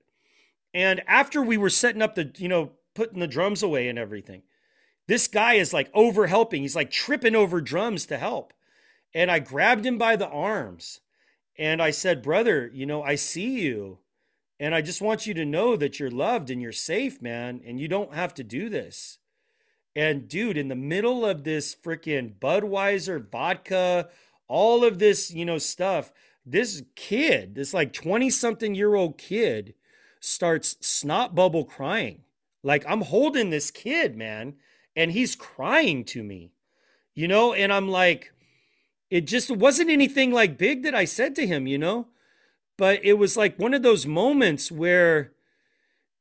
And 0.74 1.02
after 1.06 1.42
we 1.42 1.56
were 1.56 1.70
setting 1.70 2.02
up 2.02 2.14
the, 2.14 2.32
you 2.36 2.48
know, 2.48 2.72
putting 2.94 3.20
the 3.20 3.26
drums 3.26 3.62
away 3.62 3.88
and 3.88 3.98
everything, 3.98 4.42
this 5.08 5.26
guy 5.26 5.54
is 5.54 5.72
like 5.72 5.90
over 5.94 6.28
helping. 6.28 6.62
He's 6.62 6.76
like 6.76 6.90
tripping 6.90 7.34
over 7.34 7.60
drums 7.60 8.06
to 8.06 8.18
help. 8.18 8.52
And 9.14 9.30
I 9.30 9.38
grabbed 9.38 9.84
him 9.84 9.98
by 9.98 10.16
the 10.16 10.28
arms 10.28 11.00
and 11.58 11.82
I 11.82 11.90
said, 11.90 12.22
Brother, 12.22 12.70
you 12.72 12.86
know, 12.86 13.02
I 13.02 13.16
see 13.16 13.60
you. 13.60 13.98
And 14.60 14.74
I 14.74 14.82
just 14.82 15.00
want 15.00 15.26
you 15.26 15.34
to 15.34 15.46
know 15.46 15.76
that 15.76 15.98
you're 15.98 16.10
loved 16.10 16.50
and 16.50 16.60
you're 16.60 16.72
safe, 16.72 17.22
man. 17.22 17.62
And 17.66 17.80
you 17.80 17.88
don't 17.88 18.14
have 18.14 18.34
to 18.34 18.44
do 18.44 18.68
this. 18.68 19.18
And 19.96 20.28
dude, 20.28 20.58
in 20.58 20.68
the 20.68 20.76
middle 20.76 21.24
of 21.24 21.42
this 21.42 21.74
freaking 21.74 22.34
Budweiser 22.38 23.30
vodka, 23.30 24.10
all 24.46 24.84
of 24.84 24.98
this, 24.98 25.30
you 25.30 25.44
know, 25.46 25.58
stuff, 25.58 26.12
this 26.44 26.82
kid, 26.96 27.54
this 27.54 27.72
like 27.72 27.94
20 27.94 28.28
something 28.28 28.74
year 28.74 28.94
old 28.94 29.16
kid, 29.16 29.74
starts 30.20 30.76
snot 30.86 31.34
bubble 31.34 31.64
crying. 31.64 32.24
Like 32.62 32.84
I'm 32.86 33.02
holding 33.02 33.48
this 33.48 33.70
kid, 33.70 34.14
man 34.14 34.56
and 34.98 35.12
he's 35.12 35.36
crying 35.36 36.02
to 36.02 36.24
me, 36.24 36.50
you 37.14 37.28
know, 37.28 37.54
and 37.54 37.72
I'm 37.72 37.88
like, 37.88 38.32
it 39.10 39.28
just 39.28 39.48
wasn't 39.48 39.90
anything 39.90 40.32
like 40.32 40.58
big 40.58 40.82
that 40.82 40.94
I 40.94 41.04
said 41.04 41.36
to 41.36 41.46
him, 41.46 41.68
you 41.68 41.78
know, 41.78 42.08
but 42.76 42.98
it 43.04 43.12
was 43.12 43.36
like 43.36 43.60
one 43.60 43.74
of 43.74 43.84
those 43.84 44.06
moments 44.06 44.72
where 44.72 45.30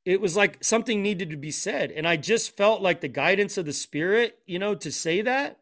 it 0.06 0.22
was 0.22 0.38
like 0.38 0.64
something 0.64 1.02
needed 1.02 1.32
to 1.32 1.38
be 1.38 1.50
said. 1.50 1.92
And 1.92 2.08
I 2.08 2.18
just 2.18 2.56
felt 2.56 2.84
like 2.84 3.02
the 3.02 3.08
guidance 3.08 3.58
of 3.58 3.66
the 3.66 3.74
spirit, 3.74 4.38
you 4.46 4.60
know, 4.60 4.76
to 4.76 4.92
say 4.92 5.24
that. 5.24 5.58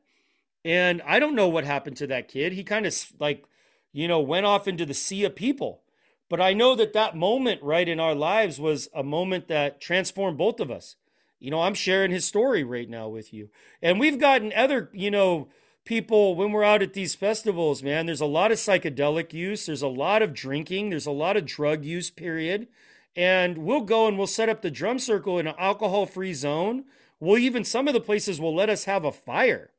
And 0.66 1.02
I 1.04 1.18
don't 1.20 1.36
know 1.36 1.48
what 1.48 1.64
happened 1.64 1.96
to 1.98 2.08
that 2.08 2.28
kid. 2.28 2.52
He 2.52 2.66
kind 2.66 2.86
of 2.86 2.94
like, 3.18 3.46
you 3.94 4.10
know, 4.10 4.20
went 4.20 4.46
off 4.46 4.68
into 4.68 4.86
the 4.86 4.94
sea 4.94 5.24
of 5.24 5.38
people. 5.38 5.84
But 6.30 6.42
I 6.42 6.52
know 6.52 6.76
that 6.76 6.92
that 6.92 7.16
moment, 7.16 7.64
right, 7.64 7.88
in 7.88 8.00
our 8.02 8.14
lives 8.14 8.60
was 8.60 8.90
a 8.94 9.04
moment 9.04 9.48
that 9.48 9.80
transformed 9.80 10.38
both 10.38 10.60
of 10.60 10.70
us. 10.70 10.98
You 11.40 11.52
know, 11.52 11.62
I'm 11.62 11.74
sharing 11.74 12.12
his 12.12 12.26
story 12.26 12.64
right 12.64 12.90
now 12.90 13.08
with 13.08 13.34
you. 13.34 13.50
And 13.82 14.00
we've 14.00 14.20
gotten 14.20 14.54
other, 14.54 14.90
you 14.94 15.12
know, 15.12 15.50
people 15.86 16.36
when 16.36 16.52
we're 16.52 16.64
out 16.64 16.82
at 16.82 16.94
these 16.94 17.16
festivals, 17.16 17.84
man, 17.84 18.06
there's 18.06 18.22
a 18.22 18.26
lot 18.26 18.52
of 18.52 18.58
psychedelic 18.58 19.34
use, 19.34 19.66
there's 19.66 19.82
a 19.82 19.88
lot 19.88 20.22
of 20.22 20.34
drinking, 20.34 20.90
there's 20.90 21.06
a 21.06 21.12
lot 21.12 21.38
of 21.38 21.46
drug 21.46 21.86
use, 21.86 22.10
period. 22.10 22.68
And 23.16 23.60
we'll 23.60 23.82
go 23.82 24.08
and 24.08 24.18
we'll 24.18 24.28
set 24.28 24.50
up 24.50 24.62
the 24.62 24.72
drum 24.72 25.00
circle 25.00 25.40
in 25.40 25.48
an 25.48 25.56
alcohol 25.58 26.06
free 26.06 26.34
zone. 26.34 26.86
Well, 27.20 27.38
even 27.38 27.64
some 27.64 27.88
of 27.88 27.94
the 27.94 28.02
places 28.02 28.42
will 28.42 28.54
let 28.54 28.70
us 28.70 28.86
have 28.86 29.06
a 29.06 29.12
fire 29.12 29.72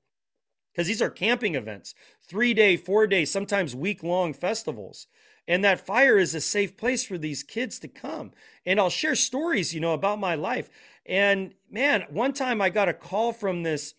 because 0.72 0.86
these 0.88 1.02
are 1.02 1.10
camping 1.10 1.54
events, 1.54 1.94
three 2.22 2.54
day, 2.54 2.76
four 2.76 3.06
day, 3.06 3.24
sometimes 3.24 3.74
week 3.74 4.02
long 4.02 4.32
festivals. 4.32 5.06
And 5.48 5.64
that 5.64 5.86
fire 5.86 6.18
is 6.18 6.34
a 6.34 6.40
safe 6.40 6.76
place 6.76 7.04
for 7.06 7.16
these 7.16 7.42
kids 7.42 7.78
to 7.78 7.88
come. 7.88 8.32
And 8.64 8.80
I'll 8.80 8.90
share 8.90 9.14
stories, 9.14 9.74
you 9.74 9.80
know, 9.80 9.94
about 9.94 10.18
my 10.18 10.34
life. 10.34 10.68
And 11.08 11.54
man, 11.70 12.04
one 12.10 12.32
time 12.32 12.60
I 12.60 12.70
got 12.70 12.88
a 12.88 12.94
call 12.94 13.32
from 13.32 13.62
this 13.62 13.94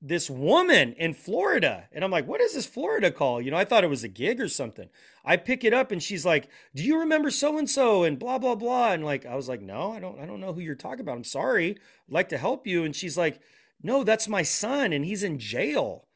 this 0.00 0.28
woman 0.28 0.92
in 0.92 1.14
Florida. 1.14 1.88
And 1.90 2.04
I'm 2.04 2.10
like, 2.10 2.28
what 2.28 2.40
is 2.40 2.54
this 2.54 2.66
Florida 2.66 3.10
call? 3.10 3.40
You 3.40 3.50
know, 3.50 3.56
I 3.56 3.64
thought 3.64 3.82
it 3.82 3.90
was 3.90 4.04
a 4.04 4.08
gig 4.08 4.40
or 4.40 4.48
something. 4.48 4.88
I 5.24 5.36
pick 5.36 5.64
it 5.64 5.72
up 5.72 5.90
and 5.90 6.02
she's 6.02 6.24
like, 6.24 6.48
Do 6.74 6.84
you 6.84 6.98
remember 7.00 7.30
so 7.30 7.58
and 7.58 7.68
so? 7.68 8.04
And 8.04 8.18
blah, 8.18 8.38
blah, 8.38 8.54
blah. 8.54 8.92
And 8.92 9.04
like, 9.04 9.26
I 9.26 9.34
was 9.34 9.48
like, 9.48 9.60
No, 9.60 9.92
I 9.92 9.98
don't, 9.98 10.20
I 10.20 10.26
don't 10.26 10.40
know 10.40 10.52
who 10.52 10.60
you're 10.60 10.74
talking 10.74 11.00
about. 11.00 11.16
I'm 11.16 11.24
sorry. 11.24 11.70
I'd 11.70 12.14
like 12.14 12.28
to 12.28 12.38
help 12.38 12.66
you. 12.66 12.84
And 12.84 12.94
she's 12.94 13.16
like, 13.16 13.40
No, 13.82 14.04
that's 14.04 14.28
my 14.28 14.42
son, 14.42 14.92
and 14.92 15.04
he's 15.04 15.24
in 15.24 15.38
jail. 15.38 16.06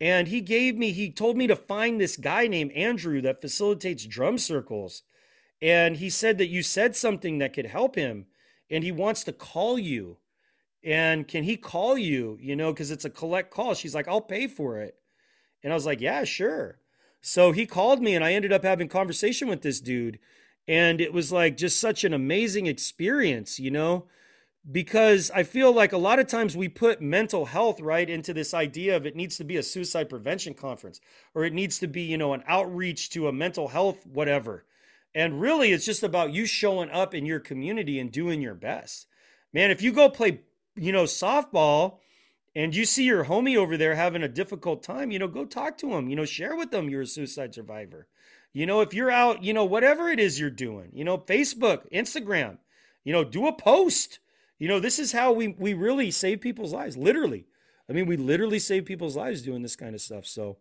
And 0.00 0.28
he 0.28 0.40
gave 0.40 0.76
me, 0.76 0.92
he 0.92 1.10
told 1.10 1.36
me 1.36 1.46
to 1.46 1.56
find 1.56 2.00
this 2.00 2.16
guy 2.16 2.46
named 2.46 2.72
Andrew 2.72 3.20
that 3.22 3.40
facilitates 3.40 4.06
drum 4.06 4.38
circles. 4.38 5.02
And 5.62 5.96
he 5.98 6.10
said 6.10 6.38
that 6.38 6.48
you 6.48 6.62
said 6.62 6.96
something 6.96 7.38
that 7.38 7.52
could 7.52 7.66
help 7.66 7.94
him 7.94 8.26
and 8.74 8.82
he 8.82 8.90
wants 8.90 9.22
to 9.22 9.32
call 9.32 9.78
you. 9.78 10.18
And 10.82 11.28
can 11.28 11.44
he 11.44 11.56
call 11.56 11.96
you? 11.96 12.36
You 12.40 12.56
know, 12.56 12.72
because 12.72 12.90
it's 12.90 13.04
a 13.04 13.10
collect 13.10 13.52
call. 13.52 13.74
She's 13.74 13.94
like, 13.94 14.08
I'll 14.08 14.20
pay 14.20 14.48
for 14.48 14.80
it. 14.80 14.96
And 15.62 15.72
I 15.72 15.76
was 15.76 15.86
like, 15.86 16.00
yeah, 16.00 16.24
sure. 16.24 16.80
So 17.20 17.52
he 17.52 17.66
called 17.66 18.02
me 18.02 18.16
and 18.16 18.24
I 18.24 18.32
ended 18.32 18.52
up 18.52 18.64
having 18.64 18.88
conversation 18.88 19.46
with 19.46 19.62
this 19.62 19.80
dude. 19.80 20.18
And 20.66 21.00
it 21.00 21.12
was 21.12 21.30
like 21.30 21.56
just 21.56 21.78
such 21.78 22.02
an 22.02 22.12
amazing 22.12 22.66
experience, 22.66 23.60
you 23.60 23.70
know, 23.70 24.06
because 24.70 25.30
I 25.30 25.44
feel 25.44 25.72
like 25.72 25.92
a 25.92 25.98
lot 25.98 26.18
of 26.18 26.26
times 26.26 26.56
we 26.56 26.68
put 26.68 27.00
mental 27.00 27.46
health 27.46 27.80
right 27.80 28.10
into 28.10 28.34
this 28.34 28.52
idea 28.52 28.96
of 28.96 29.06
it 29.06 29.14
needs 29.14 29.36
to 29.36 29.44
be 29.44 29.56
a 29.56 29.62
suicide 29.62 30.08
prevention 30.08 30.52
conference 30.52 31.00
or 31.32 31.44
it 31.44 31.52
needs 31.52 31.78
to 31.78 31.86
be, 31.86 32.02
you 32.02 32.18
know, 32.18 32.32
an 32.34 32.42
outreach 32.48 33.10
to 33.10 33.28
a 33.28 33.32
mental 33.32 33.68
health, 33.68 34.04
whatever. 34.04 34.64
And 35.14 35.40
really, 35.40 35.72
it's 35.72 35.84
just 35.84 36.02
about 36.02 36.32
you 36.32 36.44
showing 36.44 36.90
up 36.90 37.14
in 37.14 37.24
your 37.24 37.40
community 37.40 38.00
and 38.00 38.10
doing 38.10 38.40
your 38.40 38.54
best. 38.54 39.06
Man, 39.52 39.70
if 39.70 39.80
you 39.80 39.92
go 39.92 40.08
play, 40.08 40.40
you 40.74 40.90
know, 40.90 41.04
softball 41.04 41.98
and 42.56 42.74
you 42.74 42.84
see 42.84 43.04
your 43.04 43.26
homie 43.26 43.56
over 43.56 43.76
there 43.76 43.94
having 43.94 44.22
a 44.22 44.28
difficult 44.28 44.82
time, 44.82 45.12
you 45.12 45.18
know, 45.20 45.28
go 45.28 45.44
talk 45.44 45.78
to 45.78 45.94
him, 45.94 46.08
you 46.08 46.16
know, 46.16 46.24
share 46.24 46.56
with 46.56 46.72
them 46.72 46.88
you're 46.88 47.02
a 47.02 47.06
suicide 47.06 47.54
survivor. 47.54 48.08
You 48.52 48.66
know, 48.66 48.80
if 48.80 48.94
you're 48.94 49.10
out, 49.10 49.42
you 49.42 49.52
know, 49.52 49.64
whatever 49.64 50.08
it 50.08 50.20
is 50.20 50.38
you're 50.40 50.50
doing, 50.50 50.90
you 50.92 51.04
know, 51.04 51.18
Facebook, 51.18 51.90
Instagram, 51.92 52.58
you 53.04 53.12
know, 53.12 53.24
do 53.24 53.46
a 53.46 53.52
post. 53.52 54.18
You 54.58 54.68
know, 54.68 54.80
this 54.80 54.98
is 54.98 55.12
how 55.12 55.32
we 55.32 55.48
we 55.48 55.74
really 55.74 56.10
save 56.10 56.40
people's 56.40 56.72
lives, 56.72 56.96
literally. 56.96 57.46
I 57.88 57.92
mean, 57.92 58.06
we 58.06 58.16
literally 58.16 58.60
save 58.60 58.84
people's 58.86 59.16
lives 59.16 59.42
doing 59.42 59.62
this 59.62 59.76
kind 59.76 59.94
of 59.94 60.00
stuff. 60.00 60.26
So, 60.26 60.58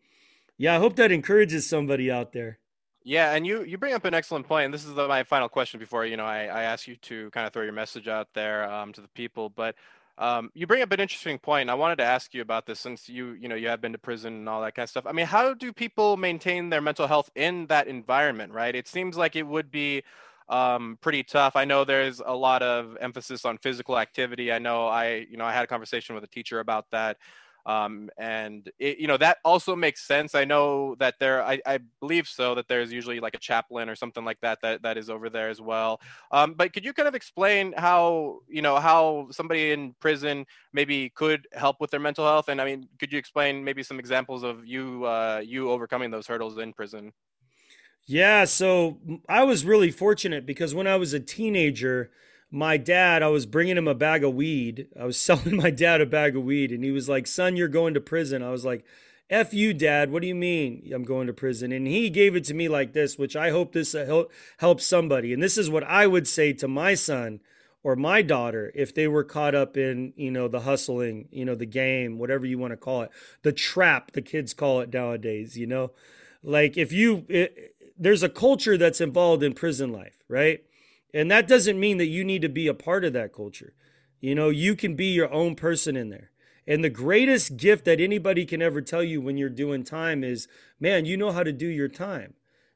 yeah, 0.58 0.76
I 0.76 0.80
hope 0.80 0.96
that 0.98 1.12
encourages 1.12 1.70
somebody 1.70 2.12
out 2.12 2.34
there. 2.34 2.60
Yeah, 3.04 3.34
and 3.34 3.46
you 3.46 3.64
you 3.64 3.78
bring 3.78 3.94
up 3.94 4.06
an 4.06 4.14
excellent 4.14 4.48
point, 4.48 4.66
and 4.66 4.74
this 4.74 4.86
is 4.86 4.94
the, 4.94 5.08
my 5.08 5.24
final 5.24 5.50
question 5.50 5.80
before 5.80 6.06
you 6.06 6.16
know 6.16 6.26
I, 6.26 6.46
I 6.46 6.64
ask 6.64 6.88
you 6.88 6.96
to 6.98 7.30
kind 7.32 7.46
of 7.46 7.52
throw 7.52 7.64
your 7.64 7.74
message 7.74 8.08
out 8.08 8.30
there 8.34 8.70
um, 8.72 8.94
to 8.94 9.02
the 9.02 9.10
people. 9.10 9.50
But 9.50 9.76
um, 10.18 10.52
you 10.54 10.68
bring 10.68 10.82
up 10.82 10.92
an 10.92 11.02
interesting 11.02 11.38
point. 11.38 11.70
I 11.70 11.74
wanted 11.74 11.98
to 11.98 12.06
ask 12.06 12.34
you 12.34 12.42
about 12.42 12.66
this 12.66 12.80
since 12.80 13.10
you 13.10 13.34
you 13.34 13.50
know 13.50 13.56
you 13.56 13.68
have 13.68 13.82
been 13.82 13.92
to 13.92 13.98
prison 13.98 14.34
and 14.34 14.50
all 14.50 14.62
that 14.62 14.76
kind 14.76 14.86
of 14.86 14.90
stuff. 14.90 15.06
I 15.06 15.12
mean, 15.12 15.26
how 15.26 15.54
do 15.54 15.74
people 15.74 16.16
maintain 16.16 16.70
their 16.70 16.82
mental 16.82 17.08
health 17.08 17.30
in 17.36 17.68
that 17.68 17.88
environment? 17.88 18.54
Right? 18.54 18.74
It 18.74 18.88
seems 18.88 19.18
like 19.18 19.36
it 19.36 19.44
would 19.48 19.70
be 19.70 20.04
um, 20.48 20.98
pretty 21.02 21.24
tough. 21.24 21.56
I 21.58 21.66
know 21.66 21.84
there's 21.84 22.22
a 22.26 22.34
lot 22.36 22.62
of 22.62 22.98
emphasis 23.02 23.44
on 23.44 23.58
physical 23.58 23.98
activity. 23.98 24.52
I 24.52 24.60
know 24.60 24.88
I, 24.88 25.26
you 25.30 25.36
know, 25.38 25.46
I 25.46 25.54
had 25.54 25.64
a 25.64 25.68
conversation 25.68 26.16
with 26.16 26.24
a 26.24 26.28
teacher 26.28 26.62
about 26.62 26.90
that. 26.92 27.18
Um, 27.66 28.10
and 28.18 28.70
it, 28.78 28.98
you 28.98 29.08
know 29.08 29.18
that 29.18 29.38
also 29.46 29.76
makes 29.76 30.06
sense. 30.06 30.36
I 30.36 30.44
know 30.44 30.96
that 30.96 31.16
there, 31.20 31.44
I, 31.44 31.62
I, 31.66 31.80
believe 32.02 32.28
so, 32.28 32.56
that 32.56 32.68
there's 32.68 32.92
usually 32.92 33.22
like 33.22 33.36
a 33.36 33.40
chaplain 33.40 33.88
or 33.88 33.96
something 33.96 34.26
like 34.26 34.40
that 34.42 34.60
that 34.62 34.82
that 34.82 34.98
is 34.98 35.10
over 35.10 35.30
there 35.30 35.50
as 35.50 35.62
well. 35.62 36.02
Um, 36.32 36.56
but 36.56 36.74
could 36.74 36.84
you 36.84 36.92
kind 36.92 37.08
of 37.08 37.16
explain 37.16 37.74
how 37.78 38.40
you 38.50 38.62
know 38.62 38.76
how 38.80 39.28
somebody 39.32 39.72
in 39.72 39.94
prison 40.02 40.46
maybe 40.74 41.10
could 41.12 41.48
help 41.54 41.80
with 41.80 41.90
their 41.90 42.02
mental 42.02 42.26
health? 42.26 42.50
And 42.50 42.60
I 42.60 42.66
mean, 42.66 42.88
could 43.00 43.14
you 43.14 43.18
explain 43.18 43.64
maybe 43.64 43.82
some 43.82 44.00
examples 44.00 44.44
of 44.44 44.66
you 44.66 45.06
uh, 45.06 45.42
you 45.44 45.72
overcoming 45.72 46.12
those 46.12 46.28
hurdles 46.28 46.58
in 46.58 46.74
prison? 46.74 47.14
Yeah, 48.06 48.44
so 48.44 49.00
I 49.30 49.46
was 49.46 49.64
really 49.64 49.90
fortunate 49.90 50.46
because 50.46 50.76
when 50.76 50.88
I 50.88 50.98
was 50.98 51.14
a 51.14 51.20
teenager, 51.22 52.12
my 52.54 52.78
dad, 52.78 53.24
I 53.24 53.30
was 53.30 53.48
bringing 53.48 53.78
him 53.78 53.88
a 53.88 53.96
bag 53.96 54.24
of 54.24 54.36
weed. 54.36 54.88
I 54.98 55.06
was 55.06 55.18
selling 55.20 55.58
my 55.58 55.72
dad 55.72 56.00
a 56.00 56.06
bag 56.06 56.38
of 56.38 56.44
weed, 56.44 56.72
and 56.72 56.84
he 56.84 56.92
was 56.92 57.10
like, 57.10 57.26
Son, 57.26 57.58
you're 57.58 57.68
going 57.68 57.96
to 57.96 58.02
prison. 58.02 58.44
I 58.44 58.52
was 58.52 58.64
like, 58.64 58.86
F 59.30 59.54
you, 59.54 59.74
dad. 59.74 60.12
What 60.12 60.22
do 60.22 60.28
you 60.28 60.36
mean 60.36 60.88
I'm 60.94 61.04
going 61.04 61.26
to 61.28 61.34
prison? 61.34 61.72
And 61.72 61.88
he 61.88 62.12
gave 62.12 62.36
it 62.36 62.44
to 62.46 62.54
me 62.54 62.70
like 62.70 62.94
this, 62.94 63.18
which 63.18 63.36
I 63.36 63.50
hope 63.50 63.72
this 63.72 63.96
helps 64.58 64.86
somebody. 64.86 65.34
And 65.34 65.42
this 65.42 65.58
is 65.58 65.70
what 65.70 65.84
I 65.86 66.06
would 66.06 66.28
say 66.28 66.54
to 66.54 66.68
my 66.68 66.94
son 66.94 67.40
or 67.82 67.96
my 67.96 68.22
daughter 68.22 68.72
if 68.76 68.94
they 68.94 69.08
were 69.08 69.24
caught 69.24 69.56
up 69.56 69.76
in, 69.76 70.14
you 70.16 70.30
know, 70.30 70.48
the 70.48 70.62
hustling, 70.62 71.30
you 71.32 71.46
know, 71.46 71.56
the 71.56 71.66
game, 71.66 72.20
whatever 72.20 72.46
you 72.46 72.60
want 72.60 72.74
to 72.74 72.78
call 72.78 73.02
it, 73.02 73.12
the 73.42 73.54
trap, 73.54 74.12
the 74.12 74.22
kids 74.22 74.54
call 74.54 74.82
it 74.82 74.94
nowadays, 74.94 75.58
you 75.58 75.66
know? 75.66 75.92
Like 76.44 76.78
if 76.78 76.92
you, 76.92 77.26
it, 77.30 77.76
there's 77.98 78.24
a 78.24 78.30
culture 78.30 78.78
that's 78.78 79.02
involved 79.02 79.42
in 79.42 79.54
prison 79.54 79.92
life, 79.92 80.24
right? 80.28 80.64
And 81.14 81.30
that 81.30 81.48
doesn't 81.48 81.80
mean 81.80 81.98
that 81.98 82.08
you 82.08 82.24
need 82.24 82.42
to 82.42 82.50
be 82.50 82.68
a 82.68 82.74
part 82.74 83.06
of 83.06 83.14
that 83.14 83.34
culture. 83.34 83.74
You 84.20 84.36
know, 84.36 84.50
you 84.50 84.76
can 84.76 84.96
be 84.96 85.08
your 85.08 85.32
own 85.32 85.56
person 85.56 85.96
in 85.96 86.10
there. 86.10 86.32
And 86.66 86.84
the 86.84 86.90
greatest 86.90 87.58
gift 87.58 87.86
that 87.86 88.00
anybody 88.00 88.46
can 88.46 88.62
ever 88.62 88.82
tell 88.82 89.04
you 89.04 89.22
when 89.22 89.38
you're 89.38 89.50
doing 89.50 89.84
time 89.84 90.24
is, 90.24 90.48
man, 90.80 91.06
you 91.06 91.18
know 91.18 91.32
how 91.32 91.44
to 91.44 91.52
do 91.52 91.68
your 91.68 91.90
time. 91.90 92.36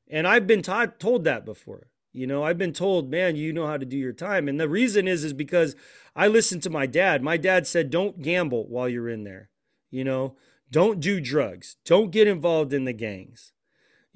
And 0.10 0.28
I've 0.28 0.46
been 0.46 0.62
taught, 0.62 1.00
told 1.00 1.24
that 1.24 1.46
before. 1.46 1.88
You 2.12 2.28
know, 2.28 2.44
I've 2.44 2.58
been 2.58 2.74
told, 2.74 3.10
man, 3.10 3.36
you 3.36 3.54
know 3.54 3.68
how 3.68 3.78
to 3.78 3.86
do 3.86 3.98
your 3.98 4.14
time. 4.14 4.48
And 4.48 4.60
the 4.60 4.68
reason 4.68 5.08
is, 5.08 5.24
is 5.24 5.34
because 5.34 5.76
I 6.16 6.28
listened 6.28 6.64
to 6.64 6.70
my 6.70 6.86
dad. 6.86 7.22
My 7.22 7.38
dad 7.38 7.68
said, 7.68 7.90
don't 7.90 8.22
gamble 8.22 8.68
while 8.68 8.90
you're 8.90 9.10
in 9.10 9.24
there. 9.24 9.50
You 9.90 10.04
know, 10.04 10.36
don't 10.70 11.00
do 11.00 11.22
drugs. 11.22 11.78
Don't 11.86 12.12
get 12.12 12.28
involved 12.28 12.74
in 12.74 12.86
the 12.86 12.94
gangs. 12.94 13.54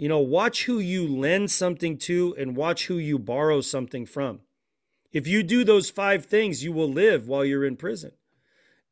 You 0.02 0.10
know, 0.10 0.18
watch 0.18 0.66
who 0.66 0.80
you 0.80 1.08
lend 1.08 1.52
something 1.52 1.96
to 2.00 2.34
and 2.36 2.58
watch 2.58 2.88
who 2.88 2.98
you 2.98 3.20
borrow 3.20 3.62
something 3.62 4.08
from. 4.08 4.40
If 5.12 5.28
you 5.28 5.44
do 5.44 5.64
those 5.64 5.92
five 5.92 6.26
things, 6.26 6.64
you 6.64 6.72
will 6.72 6.92
live 6.92 7.28
while 7.28 7.46
you're 7.46 7.64
in 7.64 7.76
prison. 7.76 8.14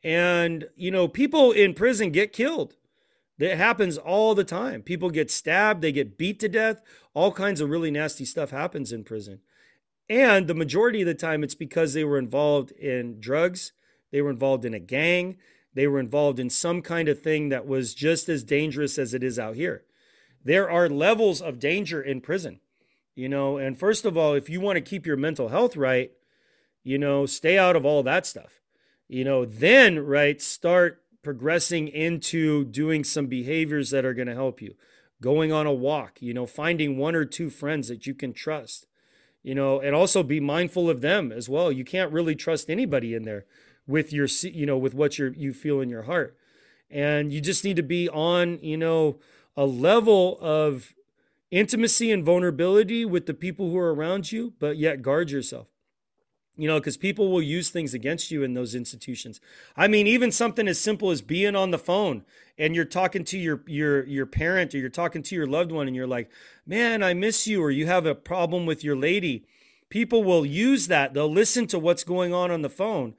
And, 0.04 0.68
you 0.76 0.92
know, 0.92 1.08
people 1.08 1.52
in 1.52 1.74
prison 1.74 2.12
get 2.12 2.32
killed. 2.32 2.76
It 3.40 3.58
happens 3.58 3.98
all 3.98 4.36
the 4.36 4.44
time. 4.44 4.84
People 4.84 5.10
get 5.10 5.32
stabbed, 5.32 5.82
they 5.82 5.92
get 5.92 6.16
beat 6.16 6.40
to 6.42 6.48
death. 6.48 6.80
All 7.16 7.32
kinds 7.32 7.60
of 7.60 7.72
really 7.72 7.90
nasty 7.90 8.24
stuff 8.24 8.52
happens 8.52 8.92
in 8.92 9.04
prison. 9.04 9.40
And 10.08 10.46
the 10.46 10.54
majority 10.54 11.02
of 11.02 11.08
the 11.08 11.16
time, 11.16 11.44
it's 11.44 11.56
because 11.56 11.96
they 11.96 12.04
were 12.04 12.20
involved 12.20 12.70
in 12.74 13.20
drugs, 13.20 13.72
they 14.12 14.22
were 14.22 14.30
involved 14.30 14.64
in 14.64 14.76
a 14.76 14.80
gang, 14.80 15.38
they 15.74 15.88
were 15.88 16.00
involved 16.00 16.40
in 16.40 16.52
some 16.52 16.84
kind 16.84 17.10
of 17.10 17.20
thing 17.20 17.50
that 17.50 17.66
was 17.66 17.96
just 17.96 18.30
as 18.30 18.44
dangerous 18.44 19.00
as 19.00 19.16
it 19.16 19.24
is 19.24 19.40
out 19.40 19.56
here 19.56 19.86
there 20.44 20.70
are 20.70 20.90
levels 20.90 21.42
of 21.42 21.60
danger 21.60 22.02
in 22.02 22.22
prison, 22.22 22.60
you 23.16 23.30
know. 23.30 23.58
And 23.58 23.78
first 23.78 24.06
of 24.06 24.18
all, 24.18 24.34
if 24.34 24.50
you 24.50 24.62
want 24.62 24.78
to 24.78 24.82
keep 24.82 25.06
your 25.06 25.18
mental 25.18 25.50
health 25.50 25.76
right, 25.76 26.12
you 26.84 26.98
know, 26.98 27.26
stay 27.26 27.58
out 27.58 27.76
of 27.76 27.86
all 27.86 28.04
that 28.04 28.26
stuff, 28.26 28.62
you 29.08 29.24
know, 29.24 29.46
then, 29.46 30.00
right, 30.00 30.42
start 30.42 31.04
progressing 31.22 31.88
into 31.88 32.64
doing 32.66 33.04
some 33.04 33.28
behaviors 33.28 33.90
that 33.90 34.06
are 34.06 34.14
going 34.14 34.28
to 34.28 34.34
help 34.34 34.62
you. 34.62 34.76
Going 35.22 35.52
on 35.52 35.68
a 35.68 35.74
walk, 35.74 36.22
you 36.22 36.34
know, 36.34 36.46
finding 36.46 36.98
one 36.98 37.14
or 37.14 37.26
two 37.26 37.50
friends 37.50 37.90
that 37.90 38.08
you 38.08 38.14
can 38.14 38.32
trust, 38.32 38.88
you 39.44 39.54
know, 39.54 39.82
and 39.82 39.94
also 39.94 40.24
be 40.24 40.40
mindful 40.40 40.90
of 40.90 41.02
them 41.02 41.34
as 41.34 41.50
well. 41.50 41.74
You 41.74 41.84
can't 41.84 42.14
really 42.14 42.36
trust 42.36 42.70
anybody 42.70 43.14
in 43.14 43.24
there 43.24 43.46
with 43.86 44.14
your, 44.14 44.28
you 44.44 44.66
know, 44.66 44.78
with 44.78 44.94
what 44.94 45.20
you're 45.20 45.34
you 45.34 45.52
feel 45.52 45.82
in 45.82 45.90
your 45.90 46.04
heart. 46.04 46.38
And 46.90 47.34
you 47.34 47.42
just 47.42 47.66
need 47.66 47.76
to 47.76 47.84
be 47.84 48.08
on, 48.08 48.60
you 48.62 48.78
know, 48.78 49.20
a 49.60 49.66
level 49.66 50.38
of 50.40 50.96
intimacy 51.52 52.14
and 52.14 52.24
vulnerability 52.24 53.04
with 53.04 53.26
the 53.26 53.34
people 53.34 53.70
who 53.70 53.78
are 53.78 53.94
around 53.94 54.32
you, 54.32 54.54
but 54.58 54.78
yet 54.78 55.02
guard 55.02 55.30
yourself. 55.30 55.68
You 56.56 56.70
know, 56.70 56.80
because 56.80 56.96
people 56.96 57.30
will 57.30 57.42
use 57.42 57.70
things 57.70 57.94
against 57.94 58.32
you 58.32 58.42
in 58.42 58.54
those 58.54 58.74
institutions. 58.74 59.42
I 59.76 59.90
mean, 59.90 60.08
even 60.08 60.32
something 60.32 60.66
as 60.66 60.80
simple 60.80 61.12
as 61.12 61.22
being 61.22 61.58
on 61.58 61.72
the 61.72 61.78
phone 61.78 62.24
and 62.58 62.74
you're 62.74 62.86
talking 62.86 63.26
to 63.26 63.38
your 63.38 63.62
your 63.68 64.06
your 64.06 64.26
parent 64.26 64.74
or 64.74 64.78
you're 64.78 64.90
talking 64.90 65.24
to 65.24 65.36
your 65.36 65.48
loved 65.48 65.74
one 65.74 65.88
and 65.88 65.96
you're 65.96 66.08
like, 66.08 66.32
"Man, 66.66 67.04
I 67.04 67.14
miss 67.14 67.46
you," 67.46 67.62
or 67.62 67.70
you 67.70 67.86
have 67.86 68.06
a 68.06 68.16
problem 68.16 68.66
with 68.66 68.82
your 68.82 68.96
lady. 68.96 69.46
People 69.90 70.24
will 70.24 70.46
use 70.46 70.88
that. 70.88 71.14
They'll 71.14 71.32
listen 71.32 71.68
to 71.68 71.80
what's 71.80 72.06
going 72.06 72.34
on 72.34 72.50
on 72.50 72.62
the 72.62 72.70
phone 72.70 73.14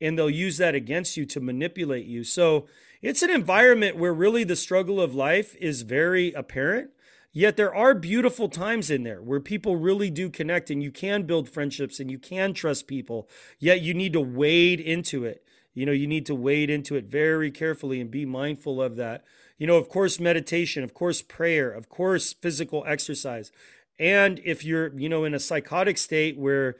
and 0.00 0.18
they'll 0.18 0.30
use 0.30 0.58
that 0.58 0.74
against 0.74 1.16
you 1.16 1.24
to 1.24 1.40
manipulate 1.40 2.06
you. 2.06 2.24
So, 2.24 2.66
it's 3.02 3.22
an 3.22 3.30
environment 3.30 3.96
where 3.96 4.14
really 4.14 4.44
the 4.44 4.56
struggle 4.56 5.00
of 5.00 5.14
life 5.14 5.54
is 5.56 5.82
very 5.82 6.32
apparent. 6.32 6.90
Yet 7.32 7.58
there 7.58 7.74
are 7.74 7.94
beautiful 7.94 8.48
times 8.48 8.90
in 8.90 9.02
there 9.02 9.20
where 9.20 9.40
people 9.40 9.76
really 9.76 10.08
do 10.08 10.30
connect 10.30 10.70
and 10.70 10.82
you 10.82 10.90
can 10.90 11.24
build 11.24 11.50
friendships 11.50 12.00
and 12.00 12.10
you 12.10 12.18
can 12.18 12.54
trust 12.54 12.86
people. 12.86 13.28
Yet 13.58 13.82
you 13.82 13.92
need 13.92 14.14
to 14.14 14.22
wade 14.22 14.80
into 14.80 15.24
it. 15.24 15.44
You 15.74 15.84
know, 15.84 15.92
you 15.92 16.06
need 16.06 16.24
to 16.26 16.34
wade 16.34 16.70
into 16.70 16.96
it 16.96 17.04
very 17.04 17.50
carefully 17.50 18.00
and 18.00 18.10
be 18.10 18.24
mindful 18.24 18.80
of 18.80 18.96
that. 18.96 19.24
You 19.58 19.66
know, 19.66 19.76
of 19.76 19.90
course, 19.90 20.18
meditation, 20.18 20.82
of 20.82 20.94
course, 20.94 21.20
prayer, 21.20 21.70
of 21.70 21.90
course, 21.90 22.32
physical 22.32 22.82
exercise. 22.86 23.52
And 23.98 24.40
if 24.42 24.64
you're, 24.64 24.98
you 24.98 25.10
know, 25.10 25.24
in 25.24 25.34
a 25.34 25.38
psychotic 25.38 25.98
state 25.98 26.38
where 26.38 26.76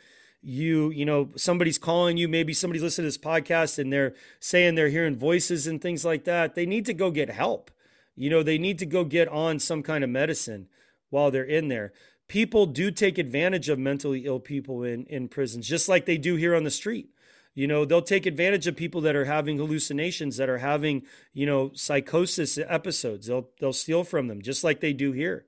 you 0.46 0.90
you 0.90 1.04
know 1.04 1.28
somebody's 1.34 1.76
calling 1.76 2.16
you 2.16 2.28
maybe 2.28 2.52
somebody's 2.52 2.82
listening 2.82 3.02
to 3.02 3.08
this 3.08 3.18
podcast 3.18 3.80
and 3.80 3.92
they're 3.92 4.14
saying 4.38 4.76
they're 4.76 4.88
hearing 4.88 5.16
voices 5.16 5.66
and 5.66 5.82
things 5.82 6.04
like 6.04 6.22
that 6.22 6.54
they 6.54 6.64
need 6.64 6.86
to 6.86 6.94
go 6.94 7.10
get 7.10 7.28
help. 7.28 7.70
You 8.14 8.30
know 8.30 8.44
they 8.44 8.56
need 8.56 8.78
to 8.78 8.86
go 8.86 9.04
get 9.04 9.26
on 9.26 9.58
some 9.58 9.82
kind 9.82 10.04
of 10.04 10.10
medicine 10.10 10.68
while 11.10 11.32
they're 11.32 11.42
in 11.42 11.66
there. 11.66 11.92
People 12.28 12.66
do 12.66 12.92
take 12.92 13.18
advantage 13.18 13.68
of 13.68 13.78
mentally 13.78 14.24
ill 14.24 14.38
people 14.38 14.84
in 14.84 15.04
in 15.06 15.28
prisons 15.28 15.66
just 15.66 15.88
like 15.88 16.06
they 16.06 16.16
do 16.16 16.36
here 16.36 16.54
on 16.54 16.62
the 16.62 16.70
street. 16.70 17.10
You 17.54 17.66
know 17.66 17.84
they'll 17.84 18.00
take 18.00 18.24
advantage 18.24 18.68
of 18.68 18.76
people 18.76 19.00
that 19.00 19.16
are 19.16 19.24
having 19.24 19.58
hallucinations 19.58 20.36
that 20.36 20.48
are 20.48 20.58
having 20.58 21.02
you 21.32 21.46
know 21.46 21.72
psychosis 21.74 22.56
episodes. 22.56 23.26
They'll 23.26 23.48
they'll 23.58 23.72
steal 23.72 24.04
from 24.04 24.28
them 24.28 24.42
just 24.42 24.62
like 24.62 24.78
they 24.78 24.92
do 24.92 25.10
here. 25.10 25.44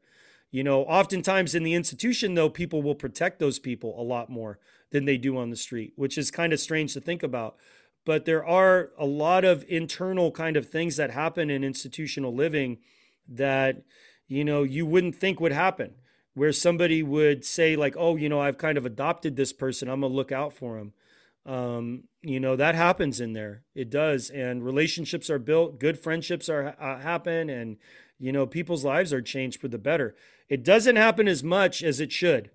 You 0.51 0.65
know 0.65 0.83
oftentimes 0.83 1.55
in 1.55 1.63
the 1.63 1.75
institution 1.75 2.35
though 2.35 2.51
people 2.51 2.83
will 2.83 2.97
protect 2.97 3.39
those 3.39 3.61
people 3.61 3.95
a 3.97 4.03
lot 4.03 4.29
more 4.29 4.59
than 4.91 5.05
they 5.05 5.19
do 5.19 5.37
on 5.37 5.51
the 5.51 5.57
street, 5.57 5.93
which 5.97 6.17
is 6.17 6.31
kind 6.31 6.53
of 6.53 6.61
strange 6.61 6.95
to 6.95 7.01
think 7.01 7.23
about. 7.23 7.57
But 8.05 8.25
there 8.25 8.45
are 8.45 8.91
a 8.99 9.07
lot 9.07 9.45
of 9.45 9.65
internal 9.69 10.31
kind 10.31 10.57
of 10.57 10.69
things 10.69 10.97
that 10.97 11.11
happen 11.11 11.51
in 11.51 11.63
institutional 11.63 12.35
living 12.35 12.79
that, 13.29 13.83
you 14.27 14.45
know, 14.45 14.63
you 14.63 14.87
wouldn't 14.87 15.17
think 15.17 15.41
would 15.41 15.53
happen. 15.53 15.95
Where 16.35 16.53
somebody 16.53 17.03
would 17.03 17.45
say, 17.45 17.75
like, 17.75 17.97
oh, 17.99 18.15
you 18.15 18.29
know, 18.29 18.41
I've 18.41 18.59
kind 18.59 18.79
of 18.79 18.87
adopted 18.87 19.35
this 19.35 19.53
person, 19.53 19.89
I'm 19.89 20.03
to 20.03 20.07
look 20.07 20.31
out 20.31 20.53
for 20.53 20.79
him. 20.79 20.93
Um, 21.45 22.05
you 22.23 22.39
know, 22.39 22.55
that 22.55 22.77
happens 22.77 23.19
in 23.21 23.33
there. 23.33 23.65
It 23.75 23.91
does. 23.91 24.31
And 24.31 24.65
relationships 24.65 25.31
are 25.31 25.41
built, 25.41 25.81
good 25.81 25.99
friendships 25.99 26.49
are 26.49 26.77
uh, 26.81 27.01
happen, 27.01 27.51
and, 27.51 27.77
you 28.21 28.31
know, 28.31 28.47
people's 28.47 28.85
lives 28.85 29.13
are 29.13 29.21
changed 29.21 29.61
for 29.61 29.67
the 29.67 29.79
better. 29.79 30.15
It 30.49 30.63
doesn't 30.63 30.95
happen 30.95 31.27
as 31.27 31.43
much 31.43 31.83
as 31.83 31.99
it 31.99 32.13
should. 32.13 32.51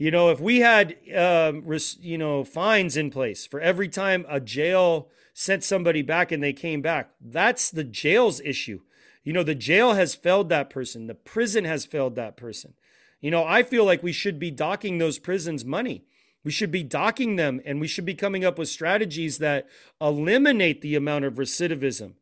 You 0.00 0.10
know, 0.10 0.30
if 0.30 0.40
we 0.40 0.60
had, 0.60 0.96
um, 1.14 1.62
you 2.00 2.16
know, 2.16 2.42
fines 2.42 2.96
in 2.96 3.10
place 3.10 3.46
for 3.46 3.60
every 3.60 3.86
time 3.86 4.24
a 4.30 4.40
jail 4.40 5.10
sent 5.34 5.62
somebody 5.62 6.00
back 6.00 6.32
and 6.32 6.42
they 6.42 6.54
came 6.54 6.80
back, 6.80 7.10
that's 7.20 7.70
the 7.70 7.84
jail's 7.84 8.40
issue. 8.40 8.80
You 9.24 9.34
know, 9.34 9.42
the 9.42 9.54
jail 9.54 9.92
has 9.92 10.14
failed 10.14 10.48
that 10.48 10.70
person, 10.70 11.06
the 11.06 11.14
prison 11.14 11.66
has 11.66 11.84
failed 11.84 12.14
that 12.14 12.34
person. 12.38 12.72
You 13.20 13.30
know, 13.30 13.44
I 13.44 13.62
feel 13.62 13.84
like 13.84 14.02
we 14.02 14.10
should 14.10 14.38
be 14.38 14.50
docking 14.50 14.96
those 14.96 15.18
prisons 15.18 15.66
money. 15.66 16.04
We 16.44 16.50
should 16.50 16.70
be 16.70 16.82
docking 16.82 17.36
them 17.36 17.60
and 17.66 17.78
we 17.78 17.86
should 17.86 18.06
be 18.06 18.14
coming 18.14 18.42
up 18.42 18.58
with 18.58 18.70
strategies 18.70 19.36
that 19.36 19.68
eliminate 20.00 20.80
the 20.80 20.94
amount 20.94 21.26
of 21.26 21.34
recidivism. 21.34 22.14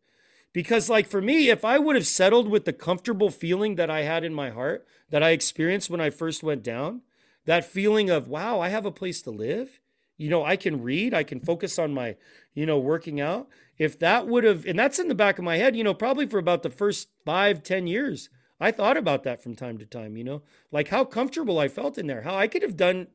Because, 0.52 0.90
like, 0.90 1.06
for 1.06 1.22
me, 1.22 1.48
if 1.48 1.64
I 1.64 1.78
would 1.78 1.94
have 1.94 2.08
settled 2.08 2.48
with 2.48 2.64
the 2.64 2.72
comfortable 2.72 3.30
feeling 3.30 3.76
that 3.76 3.88
I 3.88 4.02
had 4.02 4.24
in 4.24 4.34
my 4.34 4.50
heart 4.50 4.84
that 5.10 5.22
I 5.22 5.30
experienced 5.30 5.90
when 5.90 6.00
I 6.00 6.10
first 6.10 6.42
went 6.42 6.64
down, 6.64 7.02
that 7.48 7.64
feeling 7.64 8.10
of, 8.10 8.28
wow, 8.28 8.60
I 8.60 8.68
have 8.68 8.84
a 8.84 8.90
place 8.90 9.22
to 9.22 9.30
live. 9.30 9.80
You 10.18 10.28
know, 10.28 10.44
I 10.44 10.54
can 10.54 10.82
read, 10.82 11.14
I 11.14 11.22
can 11.22 11.40
focus 11.40 11.78
on 11.78 11.94
my, 11.94 12.16
you 12.52 12.66
know, 12.66 12.78
working 12.78 13.22
out. 13.22 13.48
If 13.78 13.98
that 14.00 14.26
would 14.26 14.44
have, 14.44 14.66
and 14.66 14.78
that's 14.78 14.98
in 14.98 15.08
the 15.08 15.14
back 15.14 15.38
of 15.38 15.46
my 15.46 15.56
head, 15.56 15.74
you 15.74 15.82
know, 15.82 15.94
probably 15.94 16.26
for 16.26 16.36
about 16.36 16.62
the 16.62 16.68
first 16.68 17.08
five, 17.24 17.62
ten 17.62 17.86
years, 17.86 18.28
I 18.60 18.70
thought 18.70 18.98
about 18.98 19.22
that 19.22 19.42
from 19.42 19.56
time 19.56 19.78
to 19.78 19.86
time, 19.86 20.14
you 20.18 20.24
know, 20.24 20.42
like 20.70 20.88
how 20.88 21.06
comfortable 21.06 21.58
I 21.58 21.68
felt 21.68 21.96
in 21.96 22.06
there, 22.06 22.20
how 22.20 22.36
I 22.36 22.48
could 22.48 22.60
have 22.60 22.76
done 22.76 23.06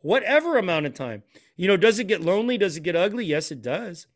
whatever 0.00 0.56
amount 0.56 0.86
of 0.86 0.94
time. 0.94 1.22
You 1.54 1.68
know, 1.68 1.76
does 1.76 1.98
it 1.98 2.08
get 2.08 2.22
lonely? 2.22 2.56
Does 2.56 2.78
it 2.78 2.84
get 2.84 2.96
ugly? 2.96 3.26
Yes, 3.26 3.50
it 3.50 3.60
does. 3.60 4.06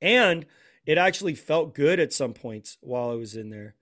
And 0.00 0.46
it 0.86 0.96
actually 0.96 1.34
felt 1.34 1.74
good 1.74 2.00
at 2.00 2.14
some 2.14 2.32
points 2.32 2.78
while 2.80 3.10
I 3.10 3.14
was 3.14 3.36
in 3.36 3.50
there. 3.50 3.74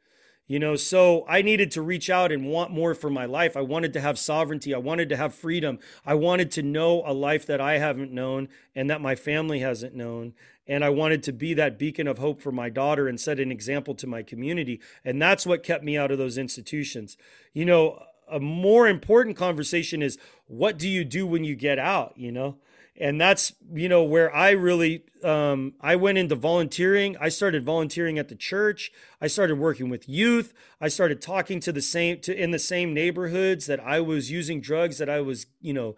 You 0.49 0.59
know, 0.59 0.77
so 0.77 1.27
I 1.29 1.43
needed 1.43 1.71
to 1.73 1.83
reach 1.83 2.09
out 2.09 2.33
and 2.33 2.49
want 2.49 2.71
more 2.71 2.95
for 2.95 3.11
my 3.11 3.27
life. 3.27 3.55
I 3.55 3.61
wanted 3.61 3.93
to 3.93 4.01
have 4.01 4.19
sovereignty. 4.19 4.73
I 4.73 4.79
wanted 4.79 5.11
to 5.11 5.17
have 5.17 5.35
freedom. 5.35 5.79
I 6.07 6.15
wanted 6.15 6.51
to 6.53 6.63
know 6.63 7.03
a 7.05 7.13
life 7.13 7.45
that 7.47 7.61
I 7.61 7.77
haven't 7.77 8.13
known 8.13 8.49
and 8.75 8.89
that 8.89 9.03
my 9.03 9.15
family 9.15 9.61
hasn't 9.61 9.95
known. 9.95 10.33
And 10.67 10.83
I 10.83 10.89
wanted 10.89 11.23
to 11.25 11.33
be 11.33 11.53
that 11.55 11.79
beacon 11.79 12.09
of 12.09 12.17
hope 12.17 12.41
for 12.41 12.51
my 12.51 12.71
daughter 12.71 13.09
and 13.09 13.21
set 13.21 13.39
an 13.39 13.53
example 13.53 13.95
to 13.97 14.07
my 14.07 14.23
community. 14.23 14.81
And 15.05 15.21
that's 15.21 15.45
what 15.45 15.63
kept 15.63 15.85
me 15.85 15.99
out 15.99 16.11
of 16.11 16.17
those 16.17 16.39
institutions. 16.39 17.19
You 17.53 17.67
know, 17.67 18.03
a 18.31 18.41
more 18.41 18.89
important 18.89 19.37
conversation 19.37 20.03
is 20.03 20.17
what 20.47 20.79
do 20.79 20.89
you 20.89 21.05
do 21.05 21.27
when 21.27 21.45
you 21.45 21.57
get 21.57 21.79
out, 21.79 22.15
you 22.17 22.33
know? 22.33 22.57
And 23.01 23.21
that's 23.21 23.53
you 23.73 23.89
know 23.89 24.03
where 24.03 24.35
i 24.35 24.51
really 24.51 25.05
um, 25.25 25.75
i 25.81 25.97
went 25.97 26.19
into 26.19 26.35
volunteering. 26.35 27.17
I 27.21 27.29
started 27.29 27.65
volunteering 27.65 28.19
at 28.19 28.29
the 28.29 28.35
church. 28.37 28.93
I 29.21 29.27
started 29.27 29.57
working 29.57 29.89
with 29.89 30.09
youth. 30.09 30.55
I 30.81 30.87
started 30.87 31.21
talking 31.21 31.59
to 31.61 31.73
the 31.73 31.83
same 31.83 32.21
to 32.21 32.37
in 32.37 32.53
the 32.53 32.59
same 32.59 32.95
neighborhoods 32.95 33.67
that 33.67 33.81
i 33.81 34.01
was 34.01 34.31
using 34.31 34.61
drugs 34.61 34.99
that 34.99 35.09
i 35.09 35.21
was 35.21 35.47
you 35.61 35.73
know 35.73 35.97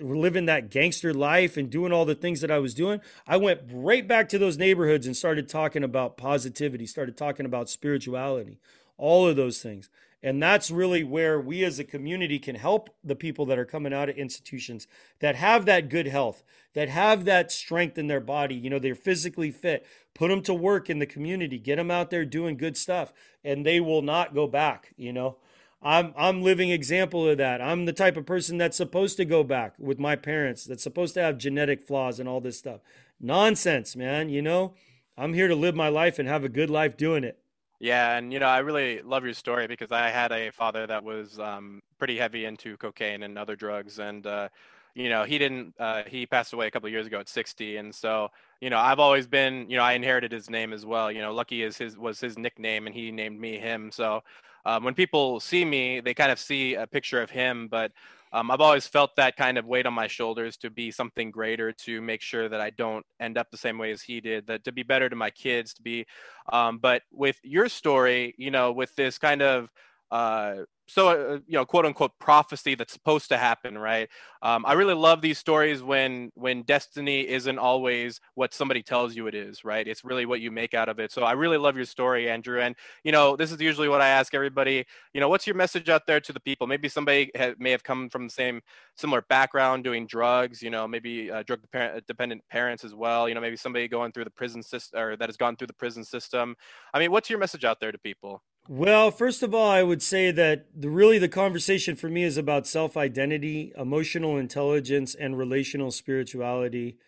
living 0.00 0.46
that 0.46 0.70
gangster 0.70 1.12
life 1.12 1.56
and 1.56 1.68
doing 1.68 1.92
all 1.92 2.04
the 2.04 2.14
things 2.14 2.40
that 2.40 2.50
i 2.50 2.58
was 2.58 2.74
doing. 2.74 3.00
I 3.26 3.36
went 3.36 3.60
right 3.70 4.06
back 4.06 4.28
to 4.30 4.38
those 4.38 4.56
neighborhoods 4.56 5.06
and 5.06 5.16
started 5.16 5.48
talking 5.48 5.82
about 5.82 6.16
positivity 6.16 6.86
started 6.86 7.16
talking 7.16 7.46
about 7.46 7.68
spirituality 7.68 8.58
all 8.96 9.28
of 9.28 9.36
those 9.36 9.60
things 9.60 9.90
and 10.22 10.42
that's 10.42 10.70
really 10.70 11.04
where 11.04 11.40
we 11.40 11.64
as 11.64 11.78
a 11.78 11.84
community 11.84 12.38
can 12.38 12.56
help 12.56 12.90
the 13.04 13.14
people 13.14 13.46
that 13.46 13.58
are 13.58 13.64
coming 13.64 13.92
out 13.92 14.08
of 14.08 14.16
institutions 14.16 14.86
that 15.20 15.36
have 15.36 15.64
that 15.66 15.88
good 15.88 16.08
health, 16.08 16.42
that 16.74 16.88
have 16.88 17.24
that 17.24 17.52
strength 17.52 17.96
in 17.96 18.08
their 18.08 18.20
body. 18.20 18.54
You 18.54 18.70
know, 18.70 18.78
they're 18.78 18.94
physically 18.94 19.50
fit. 19.50 19.86
Put 20.14 20.28
them 20.28 20.42
to 20.42 20.54
work 20.54 20.90
in 20.90 20.98
the 20.98 21.06
community, 21.06 21.58
get 21.58 21.76
them 21.76 21.90
out 21.90 22.10
there 22.10 22.24
doing 22.24 22.56
good 22.56 22.76
stuff, 22.76 23.12
and 23.44 23.64
they 23.64 23.80
will 23.80 24.02
not 24.02 24.34
go 24.34 24.48
back. 24.48 24.92
You 24.96 25.12
know, 25.12 25.36
I'm 25.80 26.12
I'm 26.16 26.42
living 26.42 26.70
example 26.70 27.28
of 27.28 27.38
that. 27.38 27.60
I'm 27.60 27.84
the 27.84 27.92
type 27.92 28.16
of 28.16 28.26
person 28.26 28.58
that's 28.58 28.76
supposed 28.76 29.16
to 29.18 29.24
go 29.24 29.44
back 29.44 29.74
with 29.78 30.00
my 30.00 30.16
parents, 30.16 30.64
that's 30.64 30.82
supposed 30.82 31.14
to 31.14 31.22
have 31.22 31.38
genetic 31.38 31.80
flaws 31.80 32.18
and 32.18 32.28
all 32.28 32.40
this 32.40 32.58
stuff. 32.58 32.80
Nonsense, 33.20 33.94
man. 33.94 34.28
You 34.28 34.42
know, 34.42 34.74
I'm 35.16 35.34
here 35.34 35.46
to 35.46 35.54
live 35.54 35.76
my 35.76 35.88
life 35.88 36.18
and 36.18 36.28
have 36.28 36.42
a 36.42 36.48
good 36.48 36.70
life 36.70 36.96
doing 36.96 37.22
it. 37.22 37.38
Yeah, 37.80 38.16
and 38.16 38.32
you 38.32 38.40
know, 38.40 38.46
I 38.46 38.58
really 38.58 39.02
love 39.02 39.24
your 39.24 39.34
story 39.34 39.66
because 39.68 39.92
I 39.92 40.08
had 40.10 40.32
a 40.32 40.50
father 40.50 40.86
that 40.88 41.04
was 41.04 41.38
um, 41.38 41.80
pretty 41.98 42.16
heavy 42.18 42.44
into 42.44 42.76
cocaine 42.76 43.22
and 43.22 43.38
other 43.38 43.54
drugs, 43.54 44.00
and 44.00 44.26
uh, 44.26 44.48
you 44.94 45.08
know, 45.08 45.22
he 45.24 45.38
didn't. 45.38 45.74
Uh, 45.78 46.02
he 46.06 46.26
passed 46.26 46.52
away 46.52 46.66
a 46.66 46.70
couple 46.72 46.88
of 46.88 46.92
years 46.92 47.06
ago 47.06 47.20
at 47.20 47.28
60, 47.28 47.76
and 47.76 47.94
so 47.94 48.30
you 48.60 48.68
know, 48.70 48.78
I've 48.78 48.98
always 48.98 49.28
been, 49.28 49.70
you 49.70 49.76
know, 49.76 49.84
I 49.84 49.92
inherited 49.92 50.32
his 50.32 50.50
name 50.50 50.72
as 50.72 50.84
well. 50.84 51.12
You 51.12 51.20
know, 51.20 51.32
Lucky 51.32 51.62
is 51.62 51.78
his 51.78 51.96
was 51.96 52.20
his 52.20 52.36
nickname, 52.36 52.86
and 52.88 52.94
he 52.96 53.12
named 53.12 53.38
me 53.40 53.58
him. 53.58 53.92
So 53.92 54.24
um, 54.64 54.82
when 54.82 54.94
people 54.94 55.38
see 55.38 55.64
me, 55.64 56.00
they 56.00 56.14
kind 56.14 56.32
of 56.32 56.40
see 56.40 56.74
a 56.74 56.86
picture 56.86 57.22
of 57.22 57.30
him, 57.30 57.68
but 57.68 57.92
um, 58.32 58.50
I've 58.50 58.60
always 58.60 58.86
felt 58.86 59.16
that 59.16 59.36
kind 59.36 59.58
of 59.58 59.66
weight 59.66 59.86
on 59.86 59.94
my 59.94 60.06
shoulders 60.06 60.56
to 60.58 60.70
be 60.70 60.90
something 60.90 61.30
greater, 61.30 61.72
to 61.84 62.00
make 62.00 62.20
sure 62.20 62.48
that 62.48 62.60
I 62.60 62.70
don't 62.70 63.04
end 63.20 63.38
up 63.38 63.50
the 63.50 63.56
same 63.56 63.78
way 63.78 63.90
as 63.90 64.02
he 64.02 64.20
did, 64.20 64.46
that 64.46 64.64
to 64.64 64.72
be 64.72 64.82
better 64.82 65.08
to 65.08 65.16
my 65.16 65.30
kids, 65.30 65.74
to 65.74 65.82
be. 65.82 66.06
Um, 66.52 66.78
but 66.78 67.02
with 67.10 67.38
your 67.42 67.68
story, 67.68 68.34
you 68.38 68.50
know, 68.50 68.72
with 68.72 68.94
this 68.96 69.18
kind 69.18 69.42
of 69.42 69.68
uh, 70.10 70.56
so 70.88 71.08
uh, 71.08 71.38
you 71.46 71.52
know 71.52 71.64
quote 71.66 71.84
unquote 71.84 72.12
prophecy 72.18 72.74
that's 72.74 72.92
supposed 72.92 73.28
to 73.28 73.36
happen 73.36 73.76
right? 73.76 74.08
Um, 74.42 74.64
i 74.66 74.72
really 74.72 74.94
love 74.94 75.20
these 75.20 75.38
stories 75.38 75.82
when 75.82 76.30
when 76.34 76.62
destiny 76.62 77.28
isn't 77.28 77.58
always 77.58 78.20
what 78.34 78.54
somebody 78.54 78.82
tells 78.82 79.14
you 79.14 79.26
it 79.26 79.34
is 79.34 79.64
right? 79.64 79.86
It's 79.86 80.04
really 80.04 80.26
what 80.26 80.40
you 80.40 80.50
make 80.50 80.74
out 80.74 80.88
of 80.88 80.98
it. 80.98 81.12
So 81.12 81.22
i 81.22 81.32
really 81.32 81.58
love 81.58 81.76
your 81.76 81.84
story 81.84 82.30
andrew. 82.30 82.60
And 82.60 82.74
you 83.04 83.12
know 83.12 83.36
this 83.36 83.52
is 83.52 83.60
usually 83.60 83.88
what 83.88 84.00
i 84.00 84.08
ask 84.08 84.34
everybody 84.34 84.84
you 85.12 85.20
know 85.20 85.28
what's 85.28 85.46
your 85.46 85.56
message 85.56 85.88
out 85.88 86.06
there 86.06 86.20
to 86.20 86.32
the 86.32 86.40
people? 86.40 86.66
Maybe 86.66 86.88
somebody 86.88 87.30
ha- 87.36 87.54
may 87.58 87.70
have 87.70 87.84
come 87.84 88.08
from 88.08 88.24
the 88.26 88.32
same 88.32 88.60
similar 88.96 89.22
background 89.28 89.84
doing 89.84 90.06
drugs 90.06 90.62
you 90.62 90.70
know 90.70 90.88
maybe 90.88 91.30
uh, 91.30 91.42
drug 91.42 91.60
dependent 92.06 92.42
parents 92.50 92.82
as 92.84 92.94
well 92.94 93.28
you 93.28 93.34
know 93.34 93.40
maybe 93.40 93.56
somebody 93.56 93.88
going 93.88 94.10
through 94.12 94.24
the 94.24 94.30
prison 94.30 94.62
system 94.62 94.98
or 95.00 95.16
that 95.16 95.28
has 95.28 95.36
gone 95.36 95.56
through 95.56 95.66
the 95.66 95.74
prison 95.74 96.02
system. 96.04 96.56
I 96.94 96.98
mean 96.98 97.10
what's 97.10 97.28
your 97.28 97.38
message 97.38 97.64
out 97.64 97.78
there 97.80 97.92
to 97.92 97.98
people 97.98 98.42
well, 98.68 99.10
first 99.10 99.42
of 99.42 99.54
all, 99.54 99.70
I 99.70 99.82
would 99.82 100.02
say 100.02 100.30
that 100.30 100.66
the, 100.78 100.90
really 100.90 101.18
the 101.18 101.28
conversation 101.28 101.96
for 101.96 102.10
me 102.10 102.22
is 102.22 102.36
about 102.36 102.66
self 102.66 102.98
identity, 102.98 103.72
emotional 103.78 104.36
intelligence, 104.36 105.14
and 105.14 105.38
relational 105.38 105.90
spirituality. 105.90 106.98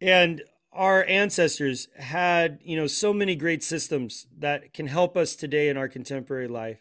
And 0.00 0.42
our 0.72 1.04
ancestors 1.06 1.88
had, 1.98 2.60
you 2.62 2.76
know, 2.76 2.86
so 2.86 3.12
many 3.12 3.34
great 3.34 3.64
systems 3.64 4.28
that 4.38 4.72
can 4.72 4.86
help 4.86 5.16
us 5.16 5.34
today 5.34 5.68
in 5.68 5.76
our 5.76 5.88
contemporary 5.88 6.48
life. 6.48 6.78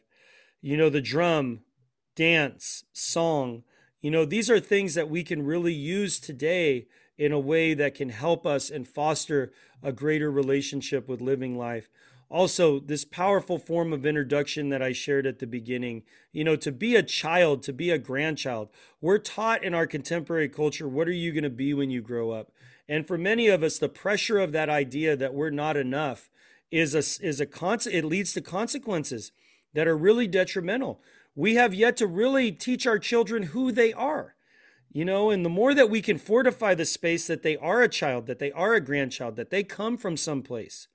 You 0.61 0.77
know, 0.77 0.89
the 0.89 1.01
drum, 1.01 1.61
dance, 2.15 2.83
song, 2.93 3.63
you 4.01 4.11
know, 4.11 4.23
these 4.23 4.51
are 4.51 4.59
things 4.59 4.93
that 4.93 5.09
we 5.09 5.23
can 5.23 5.45
really 5.45 5.73
use 5.73 6.19
today 6.19 6.85
in 7.17 7.31
a 7.31 7.39
way 7.39 7.73
that 7.73 7.95
can 7.95 8.09
help 8.09 8.45
us 8.45 8.69
and 8.69 8.87
foster 8.87 9.51
a 9.81 9.91
greater 9.91 10.29
relationship 10.29 11.07
with 11.07 11.21
living 11.21 11.57
life 11.57 11.89
also 12.33 12.79
this 12.79 13.05
powerful 13.05 13.59
form 13.59 13.93
of 13.93 14.07
introduction 14.07 14.69
that 14.69 14.81
I 14.81 14.91
shared 14.91 15.27
at 15.27 15.37
the 15.37 15.45
beginning, 15.45 16.01
you 16.31 16.43
know, 16.43 16.55
to 16.55 16.71
be 16.71 16.95
a 16.95 17.03
child, 17.03 17.61
to 17.63 17.71
be 17.71 17.91
a 17.91 17.99
grandchild. 17.99 18.69
We're 18.99 19.19
taught 19.19 19.63
in 19.63 19.75
our 19.75 19.85
contemporary 19.85 20.49
culture, 20.49 20.89
what 20.89 21.07
are 21.07 21.11
you 21.11 21.31
going 21.31 21.43
to 21.43 21.51
be 21.51 21.75
when 21.75 21.91
you 21.91 22.01
grow 22.01 22.31
up? 22.31 22.51
And 22.89 23.07
for 23.07 23.19
many 23.19 23.47
of 23.49 23.61
us, 23.61 23.77
the 23.77 23.87
pressure 23.87 24.39
of 24.39 24.51
that 24.51 24.67
idea 24.67 25.15
that 25.15 25.35
we're 25.35 25.51
not 25.51 25.77
enough 25.77 26.31
is 26.71 26.95
a 26.95 27.25
is 27.25 27.39
a 27.39 27.45
con- 27.45 27.77
it 27.91 28.03
leads 28.03 28.33
to 28.33 28.41
consequences 28.41 29.31
that 29.75 29.87
are 29.87 29.95
really 29.95 30.27
detrimental. 30.27 31.01
We 31.35 31.53
have 31.53 31.75
yet 31.75 31.95
to 31.97 32.07
really 32.07 32.51
teach 32.51 32.87
our 32.87 32.97
children 32.97 33.43
who 33.43 33.71
they 33.71 33.93
are. 33.93 34.35
You 34.91 35.05
know, 35.05 35.29
and 35.29 35.45
the 35.45 35.49
more 35.49 35.73
that 35.73 35.89
we 35.89 36.01
can 36.01 36.17
fortify 36.17 36.73
the 36.73 36.85
space 36.85 37.27
that 37.27 37.43
they 37.43 37.57
are 37.57 37.81
a 37.81 37.89
child, 37.89 38.25
that 38.25 38.39
they 38.39 38.51
are 38.51 38.73
a 38.73 38.81
grandchild, 38.81 39.35
that 39.35 39.49
they 39.49 39.63
come 39.63 39.97
from 39.97 40.17
someplace, 40.17 40.87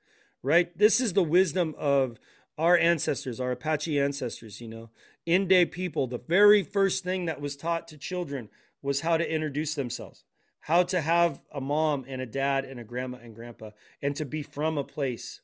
right? 0.49 0.77
This 0.79 0.99
is 0.99 1.13
the 1.13 1.23
wisdom 1.23 1.75
of 1.77 2.19
our 2.57 2.79
ancestors, 2.79 3.39
our 3.39 3.51
Apache 3.51 4.01
ancestors, 4.01 4.63
you 4.63 4.69
know, 4.69 4.89
Inde 5.27 5.71
people. 5.71 6.07
The 6.07 6.23
very 6.27 6.63
first 6.63 7.05
thing 7.05 7.27
that 7.27 7.39
was 7.39 7.55
taught 7.55 7.87
to 7.89 7.99
children 7.99 8.49
was 8.81 9.03
how 9.03 9.19
to 9.19 9.31
introduce 9.31 9.75
themselves, 9.75 10.25
how 10.61 10.85
to 10.85 11.03
have 11.03 11.43
a 11.53 11.61
mom 11.61 12.07
and 12.09 12.23
a 12.23 12.27
dad 12.27 12.65
and 12.65 12.81
a 12.81 12.85
grandma 12.85 13.19
and 13.23 13.35
grandpa, 13.35 13.73
and 14.01 14.17
to 14.17 14.25
be 14.25 14.43
from 14.43 14.79
a 14.79 14.85
place. 14.85 15.43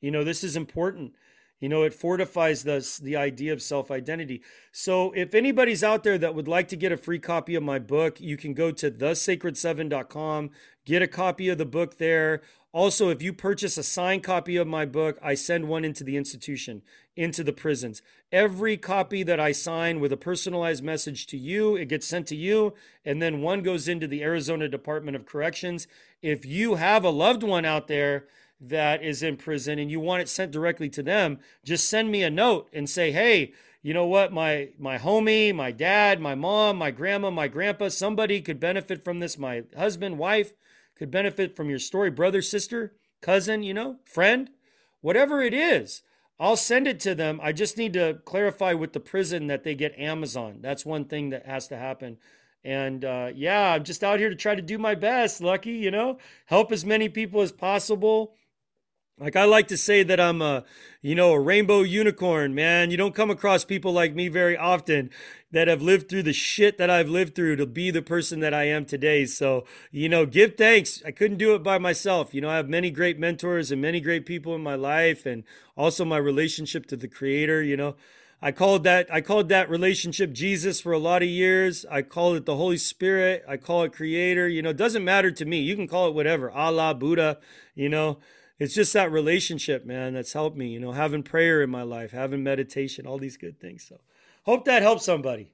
You 0.00 0.10
know, 0.10 0.24
this 0.24 0.42
is 0.42 0.56
important. 0.56 1.12
You 1.60 1.68
know, 1.68 1.82
it 1.82 1.92
fortifies 1.92 2.64
the, 2.64 2.86
the 3.02 3.16
idea 3.16 3.52
of 3.52 3.60
self 3.60 3.90
identity. 3.90 4.42
So, 4.72 5.12
if 5.12 5.34
anybody's 5.34 5.84
out 5.84 6.02
there 6.02 6.16
that 6.16 6.34
would 6.34 6.48
like 6.48 6.68
to 6.68 6.76
get 6.76 6.92
a 6.92 6.96
free 6.96 7.18
copy 7.18 7.54
of 7.54 7.62
my 7.62 7.78
book, 7.78 8.20
you 8.20 8.38
can 8.38 8.54
go 8.54 8.70
to 8.72 8.90
thesacred7.com, 8.90 10.50
get 10.86 11.02
a 11.02 11.06
copy 11.06 11.50
of 11.50 11.58
the 11.58 11.66
book 11.66 11.98
there. 11.98 12.42
Also, 12.76 13.08
if 13.08 13.22
you 13.22 13.32
purchase 13.32 13.78
a 13.78 13.82
signed 13.82 14.22
copy 14.22 14.58
of 14.58 14.66
my 14.66 14.84
book, 14.84 15.18
I 15.22 15.32
send 15.32 15.66
one 15.66 15.82
into 15.82 16.04
the 16.04 16.18
institution, 16.18 16.82
into 17.16 17.42
the 17.42 17.54
prisons. 17.54 18.02
Every 18.30 18.76
copy 18.76 19.22
that 19.22 19.40
I 19.40 19.52
sign 19.52 19.98
with 19.98 20.12
a 20.12 20.18
personalized 20.18 20.84
message 20.84 21.26
to 21.28 21.38
you, 21.38 21.74
it 21.74 21.88
gets 21.88 22.06
sent 22.06 22.26
to 22.26 22.36
you, 22.36 22.74
and 23.02 23.22
then 23.22 23.40
one 23.40 23.62
goes 23.62 23.88
into 23.88 24.06
the 24.06 24.22
Arizona 24.22 24.68
Department 24.68 25.16
of 25.16 25.24
Corrections. 25.24 25.88
If 26.20 26.44
you 26.44 26.74
have 26.74 27.02
a 27.02 27.08
loved 27.08 27.42
one 27.42 27.64
out 27.64 27.88
there 27.88 28.26
that 28.60 29.02
is 29.02 29.22
in 29.22 29.38
prison 29.38 29.78
and 29.78 29.90
you 29.90 29.98
want 29.98 30.20
it 30.20 30.28
sent 30.28 30.52
directly 30.52 30.90
to 30.90 31.02
them, 31.02 31.38
just 31.64 31.88
send 31.88 32.10
me 32.10 32.22
a 32.22 32.30
note 32.30 32.68
and 32.74 32.90
say, 32.90 33.10
hey, 33.10 33.54
you 33.80 33.94
know 33.94 34.04
what 34.04 34.34
my 34.34 34.68
my 34.78 34.98
homie 34.98 35.54
my 35.54 35.70
dad 35.70 36.20
my 36.20 36.34
mom 36.34 36.76
my 36.76 36.90
grandma 36.90 37.30
my 37.30 37.46
grandpa 37.46 37.88
somebody 37.88 38.40
could 38.40 38.58
benefit 38.58 39.04
from 39.04 39.20
this 39.20 39.38
my 39.38 39.62
husband 39.76 40.18
wife 40.18 40.54
could 40.96 41.10
benefit 41.10 41.54
from 41.54 41.68
your 41.68 41.78
story, 41.78 42.10
brother, 42.10 42.42
sister, 42.42 42.94
cousin, 43.20 43.62
you 43.62 43.74
know, 43.74 43.96
friend, 44.04 44.50
whatever 45.00 45.42
it 45.42 45.54
is, 45.54 46.02
I'll 46.38 46.56
send 46.56 46.86
it 46.86 47.00
to 47.00 47.14
them. 47.14 47.40
I 47.42 47.52
just 47.52 47.78
need 47.78 47.92
to 47.94 48.18
clarify 48.24 48.72
with 48.72 48.92
the 48.92 49.00
prison 49.00 49.46
that 49.46 49.64
they 49.64 49.74
get 49.74 49.98
Amazon. 49.98 50.58
That's 50.60 50.84
one 50.84 51.04
thing 51.04 51.30
that 51.30 51.46
has 51.46 51.68
to 51.68 51.76
happen. 51.76 52.18
And 52.64 53.04
uh, 53.04 53.30
yeah, 53.34 53.72
I'm 53.72 53.84
just 53.84 54.02
out 54.02 54.18
here 54.18 54.28
to 54.28 54.34
try 54.34 54.54
to 54.54 54.62
do 54.62 54.76
my 54.76 54.94
best, 54.94 55.40
Lucky, 55.40 55.72
you 55.72 55.90
know, 55.90 56.18
help 56.46 56.72
as 56.72 56.84
many 56.84 57.08
people 57.08 57.40
as 57.40 57.52
possible. 57.52 58.34
Like 59.18 59.34
I 59.34 59.44
like 59.44 59.68
to 59.68 59.78
say 59.78 60.02
that 60.02 60.20
I'm 60.20 60.42
a, 60.42 60.64
you 61.00 61.14
know, 61.14 61.32
a 61.32 61.40
rainbow 61.40 61.80
unicorn, 61.80 62.54
man. 62.54 62.90
You 62.90 62.98
don't 62.98 63.14
come 63.14 63.30
across 63.30 63.64
people 63.64 63.90
like 63.90 64.14
me 64.14 64.28
very 64.28 64.58
often 64.58 65.08
that 65.52 65.68
have 65.68 65.80
lived 65.80 66.10
through 66.10 66.24
the 66.24 66.34
shit 66.34 66.76
that 66.76 66.90
I've 66.90 67.08
lived 67.08 67.34
through 67.34 67.56
to 67.56 67.64
be 67.64 67.90
the 67.90 68.02
person 68.02 68.40
that 68.40 68.52
I 68.52 68.64
am 68.64 68.84
today. 68.84 69.24
So, 69.24 69.64
you 69.90 70.10
know, 70.10 70.26
give 70.26 70.58
thanks. 70.58 71.02
I 71.06 71.12
couldn't 71.12 71.38
do 71.38 71.54
it 71.54 71.62
by 71.62 71.78
myself. 71.78 72.34
You 72.34 72.42
know, 72.42 72.50
I 72.50 72.56
have 72.56 72.68
many 72.68 72.90
great 72.90 73.18
mentors 73.18 73.70
and 73.70 73.80
many 73.80 74.00
great 74.00 74.26
people 74.26 74.54
in 74.54 74.62
my 74.62 74.74
life 74.74 75.24
and 75.24 75.44
also 75.78 76.04
my 76.04 76.18
relationship 76.18 76.84
to 76.88 76.96
the 76.96 77.08
creator, 77.08 77.62
you 77.62 77.78
know. 77.78 77.96
I 78.42 78.52
called 78.52 78.84
that 78.84 79.10
I 79.10 79.22
called 79.22 79.48
that 79.48 79.70
relationship 79.70 80.34
Jesus 80.34 80.78
for 80.78 80.92
a 80.92 80.98
lot 80.98 81.22
of 81.22 81.28
years. 81.30 81.86
I 81.90 82.02
call 82.02 82.34
it 82.34 82.44
the 82.44 82.56
Holy 82.56 82.76
Spirit. 82.76 83.42
I 83.48 83.56
call 83.56 83.84
it 83.84 83.94
Creator. 83.94 84.48
You 84.48 84.60
know, 84.60 84.70
it 84.70 84.76
doesn't 84.76 85.06
matter 85.06 85.30
to 85.30 85.44
me. 85.46 85.60
You 85.60 85.74
can 85.74 85.88
call 85.88 86.08
it 86.08 86.14
whatever, 86.14 86.50
Allah, 86.50 86.94
Buddha. 86.94 87.38
You 87.74 87.88
know, 87.88 88.18
it's 88.58 88.74
just 88.74 88.92
that 88.94 89.12
relationship, 89.12 89.84
man, 89.84 90.14
that's 90.14 90.32
helped 90.32 90.56
me. 90.56 90.68
You 90.68 90.80
know, 90.80 90.92
having 90.92 91.22
prayer 91.22 91.62
in 91.62 91.70
my 91.70 91.82
life, 91.82 92.12
having 92.12 92.42
meditation, 92.42 93.06
all 93.06 93.18
these 93.18 93.36
good 93.36 93.60
things. 93.60 93.86
So, 93.86 94.00
hope 94.44 94.64
that 94.64 94.82
helps 94.82 95.04
somebody. 95.04 95.52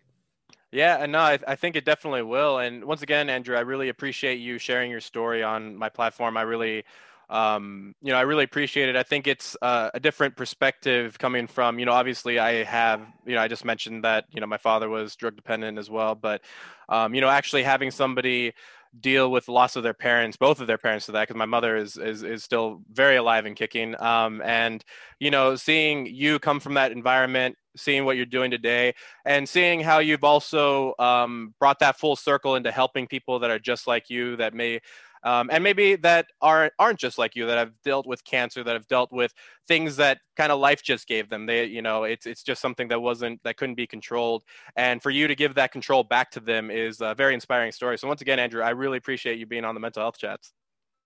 Yeah, 0.71 0.97
and 0.97 1.13
no, 1.13 1.19
I, 1.19 1.39
I 1.47 1.55
think 1.55 1.77
it 1.77 1.85
definitely 1.85 2.23
will. 2.23 2.59
And 2.59 2.85
once 2.85 3.03
again, 3.03 3.29
Andrew, 3.29 3.57
I 3.57 3.61
really 3.61 3.91
appreciate 3.91 4.37
you 4.37 4.59
sharing 4.59 4.91
your 4.91 5.01
story 5.01 5.43
on 5.43 5.77
my 5.77 5.91
platform. 5.91 6.37
I 6.37 6.43
really 6.43 6.85
um, 7.33 7.95
you 8.03 8.13
know, 8.13 8.19
I 8.19 8.23
really 8.23 8.45
appreciate 8.45 8.91
it. 8.91 8.97
I 8.97 9.03
think 9.03 9.27
it's 9.27 9.57
uh, 9.63 9.89
a 9.95 10.01
different 10.01 10.37
perspective 10.37 11.19
coming 11.19 11.47
from, 11.47 11.79
you 11.79 11.87
know, 11.87 11.93
obviously 11.93 12.39
I 12.39 12.63
have, 12.65 13.01
you 13.25 13.35
know, 13.35 13.41
I 13.41 13.49
just 13.49 13.65
mentioned 13.65 14.05
that, 14.05 14.27
you 14.35 14.41
know, 14.43 14.47
my 14.47 14.59
father 14.59 14.91
was 14.91 15.17
drug 15.17 15.35
dependent 15.35 15.79
as 15.79 15.89
well, 15.89 16.15
but, 16.15 16.43
um, 16.91 17.15
you 17.15 17.23
know, 17.23 17.31
actually 17.31 17.63
having 17.63 17.91
somebody 17.91 18.53
deal 19.01 19.31
with 19.31 19.47
the 19.47 19.53
loss 19.53 19.77
of 19.77 19.83
their 19.83 19.95
parents, 19.95 20.37
both 20.37 20.61
of 20.61 20.67
their 20.67 20.79
parents 20.79 21.07
to 21.07 21.13
that, 21.13 21.29
because 21.29 21.39
my 21.39 21.47
mother 21.47 21.77
is, 21.77 21.97
is, 21.97 22.23
is 22.23 22.45
still 22.45 22.83
very 22.93 23.17
alive 23.17 23.47
and 23.47 23.57
kicking. 23.57 24.01
Um, 24.01 24.43
and, 24.43 24.85
you 25.19 25.31
know, 25.31 25.57
seeing 25.57 26.07
you 26.07 26.39
come 26.39 26.61
from 26.61 26.75
that 26.75 26.93
environment, 26.93 27.57
seeing 27.77 28.05
what 28.05 28.17
you're 28.17 28.27
doing 28.27 28.51
today 28.51 28.95
and 29.25 29.49
seeing 29.49 29.81
how 29.81 29.99
you've 29.99 30.25
also 30.25 30.95
um, 30.99 31.55
brought 31.59 31.79
that 31.79 31.99
full 31.99 32.17
circle 32.17 32.55
into 32.55 32.71
helping 32.71 33.07
people 33.07 33.39
that 33.39 33.51
are 33.51 33.59
just 33.59 33.87
like 33.87 34.11
you 34.11 34.37
that 34.37 34.53
may 34.55 34.81
um, 35.25 35.51
and 35.53 35.63
maybe 35.63 35.97
that 35.97 36.27
aren't 36.41 36.73
aren't 36.79 36.99
just 36.99 37.19
like 37.19 37.35
you 37.37 37.47
that 37.47 37.59
have 37.59 37.73
dealt 37.85 38.07
with 38.07 38.25
cancer 38.25 38.63
that 38.65 38.75
have 38.75 38.87
dealt 38.89 39.13
with 39.13 39.33
things 39.69 39.97
that 39.97 40.19
kind 40.37 40.53
of 40.53 40.59
life 40.59 40.83
just 40.83 41.07
gave 41.07 41.29
them 41.29 41.47
they 41.47 41.65
you 41.65 41.83
know 41.83 42.05
it's 42.05 42.27
it's 42.27 42.43
just 42.43 42.61
something 42.61 42.89
that 42.89 43.01
wasn't 43.01 43.41
that 43.45 43.57
couldn't 43.57 43.75
be 43.75 43.87
controlled 43.87 44.43
and 44.77 45.03
for 45.03 45.11
you 45.11 45.29
to 45.29 45.35
give 45.35 45.55
that 45.55 45.73
control 45.73 46.03
back 46.03 46.31
to 46.31 46.41
them 46.41 46.71
is 46.71 47.01
a 47.01 47.15
very 47.15 47.35
inspiring 47.35 47.73
story 47.73 47.99
so 47.99 48.09
once 48.09 48.21
again 48.21 48.39
andrew 48.39 48.63
i 48.63 48.71
really 48.71 48.99
appreciate 48.99 49.39
you 49.39 49.47
being 49.47 49.65
on 49.65 49.75
the 49.75 49.81
mental 49.81 50.03
health 50.03 50.19
chats 50.19 50.53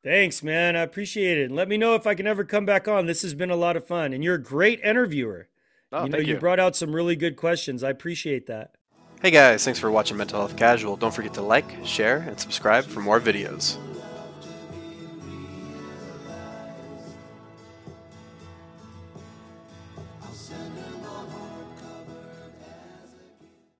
Thanks, 0.04 0.40
man. 0.40 0.76
I 0.76 0.82
appreciate 0.82 1.36
it. 1.36 1.46
And 1.46 1.56
let 1.56 1.66
me 1.66 1.76
know 1.76 1.96
if 1.96 2.06
I 2.06 2.14
can 2.14 2.28
ever 2.28 2.44
come 2.44 2.64
back 2.64 2.86
on. 2.86 3.06
This 3.06 3.22
has 3.22 3.34
been 3.34 3.50
a 3.50 3.56
lot 3.56 3.76
of 3.76 3.84
fun. 3.84 4.12
And 4.12 4.22
you're 4.22 4.36
a 4.36 4.40
great 4.40 4.80
interviewer. 4.84 5.48
Oh, 5.90 6.04
you 6.04 6.10
know, 6.10 6.18
you. 6.18 6.34
you 6.34 6.38
brought 6.38 6.60
out 6.60 6.76
some 6.76 6.94
really 6.94 7.16
good 7.16 7.34
questions. 7.34 7.82
I 7.82 7.90
appreciate 7.90 8.46
that. 8.46 8.76
Hey 9.22 9.30
guys, 9.30 9.64
thanks 9.64 9.80
for 9.80 9.90
watching 9.90 10.16
Mental 10.16 10.38
Health 10.38 10.56
Casual. 10.56 10.96
Don't 10.96 11.12
forget 11.12 11.34
to 11.34 11.42
like, 11.42 11.84
share, 11.84 12.18
and 12.18 12.38
subscribe 12.38 12.84
for 12.84 13.00
more 13.00 13.18
videos. 13.18 13.78